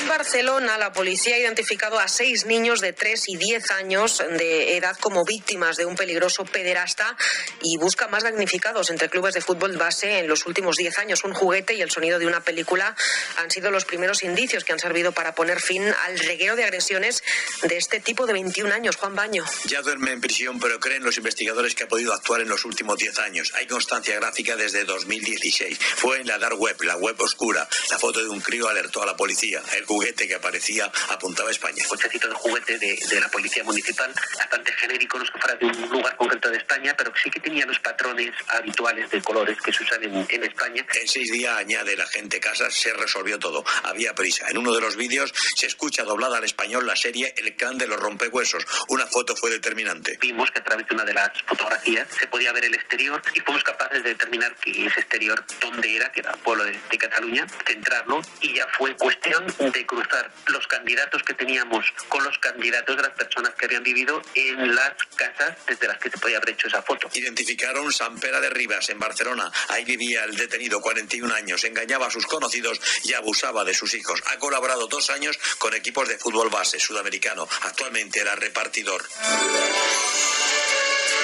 En 0.00 0.08
Barcelona, 0.08 0.78
la 0.78 0.92
policía 0.92 1.34
ha 1.34 1.38
identificado 1.38 1.98
a 1.98 2.08
seis 2.08 2.46
niños 2.46 2.80
de 2.80 2.92
3 2.92 3.28
y 3.28 3.36
10 3.36 3.70
años 3.72 4.22
de 4.38 4.76
edad 4.76 4.96
como 4.98 5.24
víctimas 5.24 5.76
de 5.76 5.84
un 5.84 5.96
peligroso 5.96 6.44
pederasta 6.44 7.16
y 7.62 7.76
busca 7.76 8.08
más 8.08 8.22
damnificados 8.22 8.90
entre 8.90 9.08
clubes 9.08 9.34
de 9.34 9.40
fútbol 9.40 9.76
base 9.76 10.20
en 10.20 10.28
los 10.28 10.46
últimos 10.46 10.76
10 10.76 10.98
años. 10.98 11.24
Un 11.24 11.34
juguete 11.34 11.74
y 11.74 11.82
el 11.82 11.90
sonido 11.90 12.18
de 12.18 12.26
una 12.26 12.40
película 12.40 12.94
han 13.38 13.50
sido 13.50 13.70
los 13.70 13.84
primeros 13.84 14.22
indicios 14.22 14.64
que 14.64 14.72
han 14.72 14.78
servido 14.78 15.12
para 15.12 15.34
poner 15.34 15.60
fin 15.60 15.82
al 16.06 16.18
reguero 16.18 16.56
de 16.56 16.64
agresiones 16.64 17.22
de 17.62 17.76
este 17.76 18.00
tipo 18.00 18.26
de 18.26 18.32
21 18.32 18.72
años. 18.72 18.96
Juan 18.96 19.14
Baño. 19.14 19.44
Ya 19.66 19.82
duerme 19.82 20.12
en 20.12 20.20
prisión, 20.20 20.60
pero 20.60 20.78
creen 20.80 21.02
los 21.02 21.16
investigadores 21.16 21.74
que 21.74 21.84
ha 21.84 21.88
podido 21.88 22.14
actuar 22.14 22.40
en 22.40 22.48
los 22.48 22.64
últimos 22.64 22.98
10 22.98 23.18
años. 23.18 23.52
Hay 23.54 23.66
constancia 23.66 24.14
gráfica 24.16 24.56
desde 24.56 24.84
2016. 24.84 25.78
Fue 25.96 26.20
en 26.20 26.26
la 26.26 26.38
dark 26.38 26.58
web, 26.58 26.80
la 26.82 26.96
web 26.96 27.20
oscura. 27.20 27.68
La 27.90 27.98
foto 27.98 28.22
de 28.22 28.28
un 28.28 28.40
crío 28.40 28.68
alertó 28.68 29.02
a 29.02 29.06
la 29.06 29.16
policía. 29.16 29.62
El 29.76 29.84
juguete 29.90 30.28
que 30.28 30.36
aparecía 30.36 30.90
apuntaba 31.08 31.48
a 31.48 31.52
España. 31.52 31.82
Cochecito 31.88 32.28
de 32.28 32.34
juguete 32.34 32.78
de, 32.78 32.96
de, 33.10 33.20
la 33.20 33.28
policía 33.28 33.64
municipal, 33.64 34.14
bastante 34.38 34.72
genérico, 34.74 35.18
no 35.18 35.24
es 35.24 35.30
que 35.32 35.40
fuera 35.40 35.56
de 35.56 35.66
un 35.66 35.88
lugar 35.90 36.16
concreto 36.16 36.48
de 36.48 36.58
España, 36.58 36.94
pero 36.96 37.12
sí 37.20 37.28
que 37.28 37.40
tenía 37.40 37.66
los 37.66 37.80
patrones 37.80 38.30
habituales 38.46 39.10
de 39.10 39.20
colores 39.20 39.58
que 39.60 39.72
se 39.72 39.82
usan 39.82 40.04
en, 40.04 40.26
en 40.28 40.44
España. 40.44 40.86
En 40.94 41.08
seis 41.08 41.32
días, 41.32 41.56
añade 41.56 41.96
la 41.96 42.06
gente 42.06 42.38
Casas, 42.38 42.72
se 42.72 42.92
resolvió 42.92 43.40
todo. 43.40 43.64
Había 43.82 44.14
prisa. 44.14 44.46
En 44.48 44.58
uno 44.58 44.72
de 44.72 44.80
los 44.80 44.94
vídeos 44.94 45.34
se 45.56 45.66
escucha 45.66 46.04
doblada 46.04 46.38
al 46.38 46.44
español 46.44 46.86
la 46.86 46.94
serie 46.94 47.34
El 47.36 47.56
clan 47.56 47.76
de 47.76 47.88
los 47.88 47.98
rompehuesos. 47.98 48.64
Una 48.88 49.08
foto 49.08 49.34
fue 49.34 49.50
determinante. 49.50 50.18
Vimos 50.20 50.52
que 50.52 50.60
a 50.60 50.64
través 50.64 50.86
de 50.86 50.94
una 50.94 51.04
de 51.04 51.14
las 51.14 51.30
fotografías 51.46 52.06
se 52.16 52.28
podía 52.28 52.52
ver 52.52 52.64
el 52.64 52.74
exterior 52.74 53.20
y 53.34 53.40
fuimos 53.40 53.64
capaces 53.64 54.04
de 54.04 54.10
determinar 54.10 54.54
que 54.54 54.86
ese 54.86 55.00
exterior, 55.00 55.44
dónde 55.60 55.96
era, 55.96 56.12
que 56.12 56.20
era 56.20 56.30
el 56.30 56.38
pueblo 56.38 56.62
de, 56.62 56.78
de 56.90 56.98
Cataluña, 56.98 57.44
centrarlo 57.66 58.22
y 58.40 58.54
ya 58.54 58.68
fue 58.78 58.94
cuestión 58.96 59.44
de 59.58 59.79
cruzar 59.86 60.30
los 60.46 60.66
candidatos 60.66 61.22
que 61.22 61.34
teníamos 61.34 61.86
con 62.08 62.24
los 62.24 62.38
candidatos 62.38 62.96
de 62.96 63.02
las 63.02 63.12
personas 63.12 63.54
que 63.54 63.66
habían 63.66 63.82
vivido 63.82 64.22
en 64.34 64.74
las 64.74 64.92
casas 65.16 65.56
desde 65.66 65.88
las 65.88 65.98
que 65.98 66.10
se 66.10 66.18
podía 66.18 66.38
haber 66.38 66.50
hecho 66.50 66.68
esa 66.68 66.82
foto. 66.82 67.08
Identificaron 67.12 67.92
San 67.92 68.18
Pera 68.18 68.40
de 68.40 68.50
Rivas, 68.50 68.88
en 68.90 68.98
Barcelona. 68.98 69.50
Ahí 69.68 69.84
vivía 69.84 70.24
el 70.24 70.36
detenido, 70.36 70.80
41 70.80 71.34
años. 71.34 71.64
Engañaba 71.64 72.06
a 72.06 72.10
sus 72.10 72.26
conocidos 72.26 72.80
y 73.04 73.14
abusaba 73.14 73.64
de 73.64 73.74
sus 73.74 73.94
hijos. 73.94 74.22
Ha 74.26 74.38
colaborado 74.38 74.86
dos 74.86 75.10
años 75.10 75.38
con 75.58 75.74
equipos 75.74 76.08
de 76.08 76.18
fútbol 76.18 76.50
base 76.50 76.78
sudamericano. 76.78 77.48
Actualmente 77.62 78.20
era 78.20 78.34
repartidor. 78.36 79.02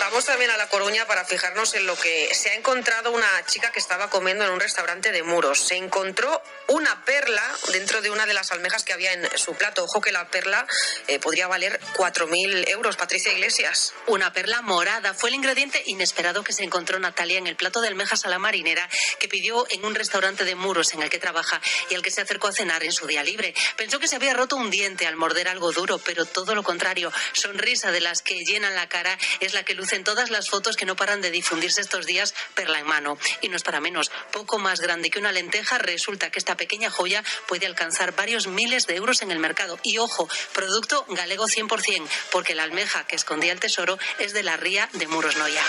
Vamos 0.07 0.25
también 0.25 0.53
a 0.53 0.57
La 0.57 0.69
Coruña 0.69 1.05
para 1.09 1.25
fijarnos 1.25 1.75
en 1.75 1.85
lo 1.85 1.97
que 1.97 2.33
se 2.33 2.51
ha 2.51 2.55
encontrado 2.55 3.11
una 3.11 3.27
chica 3.47 3.73
que 3.73 3.81
estaba 3.81 4.09
comiendo 4.09 4.45
en 4.45 4.53
un 4.53 4.61
restaurante 4.61 5.11
de 5.11 5.25
muros. 5.25 5.67
Se 5.67 5.75
encontró 5.75 6.41
una 6.69 7.05
perla 7.05 7.43
dentro 7.73 8.01
de 8.01 8.11
una 8.11 8.25
de 8.25 8.33
las 8.33 8.53
almejas 8.53 8.85
que 8.85 8.93
había 8.93 9.13
en 9.13 9.29
su 9.37 9.55
plato. 9.55 9.83
Ojo 9.83 10.01
que 10.01 10.13
la 10.13 10.29
perla 10.29 10.65
eh, 11.09 11.19
podría 11.19 11.49
valer 11.49 11.81
4.000 11.97 12.71
euros. 12.71 12.97
Patricia 12.97 13.33
Iglesias. 13.33 13.95
Una 14.07 14.33
perla 14.33 14.63
morada 14.63 15.13
fue 15.13 15.31
el 15.31 15.35
ingrediente 15.35 15.83
inesperado 15.87 16.45
que 16.45 16.53
se 16.53 16.63
encontró 16.63 17.01
Natalia 17.01 17.39
en 17.39 17.49
el 17.49 17.57
plato 17.57 17.81
de 17.81 17.89
almejas 17.89 18.25
a 18.25 18.29
la 18.29 18.39
marinera 18.39 18.89
que 19.19 19.27
pidió 19.27 19.67
en 19.71 19.85
un 19.85 19.97
restaurante 19.97 20.45
de 20.45 20.55
muros 20.55 20.95
en 20.95 21.03
el 21.03 21.11
que 21.11 21.19
trabaja 21.19 21.61
y 21.91 21.97
al 21.97 22.03
que 22.03 22.13
se 22.13 22.21
acercó 22.21 22.47
a 22.47 22.53
cenar 22.53 22.85
en 22.85 22.93
su 22.93 23.09
día 23.09 23.25
libre. 23.25 23.55
Pensó 23.77 23.99
que 23.99 24.07
se 24.07 24.15
había 24.15 24.35
roto 24.35 24.55
un 24.55 24.71
diente 24.71 25.05
al 25.09 25.17
morder 25.17 25.49
algo 25.49 25.73
duro, 25.73 25.99
pero 25.99 26.27
todo 26.27 26.55
lo 26.55 26.63
contrario. 26.63 27.13
Sonrisa 27.33 27.91
de 27.91 28.01
las 28.01 28.23
que 28.23 28.45
llenan 28.45 28.77
la 28.77 28.89
cara 28.89 29.19
es 29.41 29.53
la 29.53 29.65
que 29.65 29.75
luce 29.75 29.96
en 29.97 30.05
todas 30.05 30.31
las 30.31 30.49
fotos 30.49 30.77
que 30.77 30.87
no 30.87 30.95
paran 30.95 31.21
de 31.21 31.31
difundirse 31.31 31.81
estos 31.81 32.07
días 32.07 32.35
perla 32.55 32.79
en 32.79 32.87
mano. 32.87 33.19
Y 33.41 33.49
no 33.49 33.57
es 33.57 33.63
para 33.63 33.81
menos, 33.81 34.11
poco 34.33 34.59
más 34.59 34.81
grande 34.81 35.11
que 35.11 35.19
una 35.19 35.33
lenteja, 35.33 35.79
resulta 35.79 36.31
que 36.31 36.39
esta 36.39 36.57
pequeña 36.57 36.91
joya 36.91 37.25
puede 37.49 37.67
alcanzar 37.67 38.15
varios 38.15 38.47
miles 38.47 38.87
de 38.87 38.97
euros 38.97 39.23
en 39.23 39.31
el 39.31 39.39
mercado. 39.39 39.79
Y 39.83 39.99
ojo, 39.99 40.29
producto 40.53 41.05
galego 41.09 41.47
100%, 41.47 42.09
porque 42.31 42.55
la 42.55 42.63
almeja 42.63 43.07
que 43.07 43.17
escondía 43.17 43.53
el 43.53 43.61
tesoro 43.61 43.99
es 44.19 44.33
de 44.33 44.43
la 44.43 44.57
ría 44.57 44.89
de 44.93 45.07
Muros 45.09 45.37
Noya. 45.37 45.65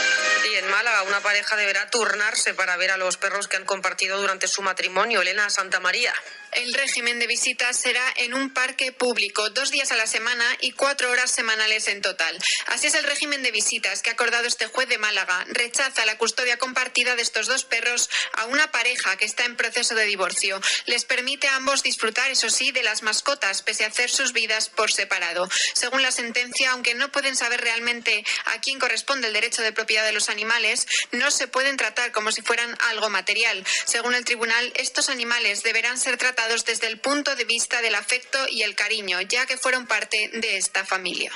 Y 0.51 0.55
en 0.55 0.69
Málaga, 0.69 1.03
una 1.03 1.21
pareja 1.21 1.55
deberá 1.55 1.89
turnarse 1.89 2.53
para 2.53 2.77
ver 2.77 2.91
a 2.91 2.97
los 2.97 3.17
perros 3.17 3.47
que 3.47 3.57
han 3.57 3.65
compartido 3.65 4.19
durante 4.19 4.47
su 4.47 4.61
matrimonio. 4.61 5.21
Elena 5.21 5.49
Santa 5.49 5.79
María. 5.79 6.13
El 6.53 6.73
régimen 6.73 7.19
de 7.19 7.27
visitas 7.27 7.77
será 7.77 8.03
en 8.15 8.33
un 8.33 8.51
parque 8.51 8.91
público, 8.91 9.49
dos 9.49 9.69
días 9.69 9.91
a 9.91 9.95
la 9.95 10.07
semana 10.07 10.45
y 10.61 10.71
cuatro 10.71 11.11
horas 11.11 11.29
semanales 11.29 11.87
en 11.87 12.01
total. 12.01 12.37
Así 12.67 12.87
es 12.87 12.95
el 12.95 13.03
régimen 13.03 13.43
de 13.43 13.51
visitas 13.51 14.01
que 14.01 14.09
ha 14.09 14.15
acordado 14.17 14.47
este 14.47 14.65
juez 14.65 14.89
de 14.89 14.97
Málaga. 14.97 15.45
Rechaza 15.49 16.03
la 16.07 16.17
custodia 16.17 16.57
compartida 16.57 17.15
de 17.15 17.21
estos 17.21 17.45
dos 17.45 17.65
perros 17.65 18.09
a 18.33 18.45
una 18.45 18.71
pareja 18.71 19.15
que 19.15 19.25
está 19.25 19.45
en 19.45 19.55
proceso 19.55 19.93
de 19.93 20.05
divorcio. 20.05 20.59
Les 20.87 21.05
permite 21.05 21.47
a 21.47 21.55
ambos 21.55 21.83
disfrutar, 21.83 22.31
eso 22.31 22.49
sí, 22.49 22.71
de 22.71 22.81
las 22.81 23.03
mascotas, 23.03 23.61
pese 23.61 23.83
a 23.83 23.89
hacer 23.89 24.09
sus 24.09 24.33
vidas 24.33 24.69
por 24.69 24.91
separado. 24.91 25.47
Según 25.73 26.01
la 26.01 26.09
sentencia, 26.09 26.71
aunque 26.71 26.95
no 26.95 27.11
pueden 27.11 27.35
saber 27.35 27.61
realmente 27.61 28.25
a 28.45 28.59
quién 28.59 28.79
corresponde 28.79 29.27
el 29.27 29.33
derecho 29.33 29.61
de 29.61 29.71
propiedad 29.71 30.03
de 30.03 30.13
los 30.13 30.29
animales, 30.29 30.87
no 31.11 31.29
se 31.29 31.47
pueden 31.47 31.77
tratar 31.77 32.11
como 32.11 32.31
si 32.31 32.41
fueran 32.41 32.75
algo 32.89 33.11
material. 33.11 33.63
Según 33.85 34.15
el 34.15 34.25
tribunal, 34.25 34.73
estos 34.77 35.09
animales 35.09 35.61
deberán 35.61 35.99
ser 35.99 36.17
tratados 36.17 36.65
desde 36.65 36.87
el 36.87 36.99
punto 36.99 37.35
de 37.35 37.45
vista 37.45 37.83
del 37.83 37.93
afecto 37.93 38.47
y 38.49 38.63
el 38.63 38.73
cariño, 38.73 39.21
ya 39.21 39.45
que 39.45 39.57
fueron 39.57 39.85
parte 39.85 40.31
de 40.33 40.57
esta 40.57 40.85
familia. 40.85 41.31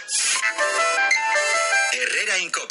Herrera 1.94 2.40
Incope. 2.40 2.71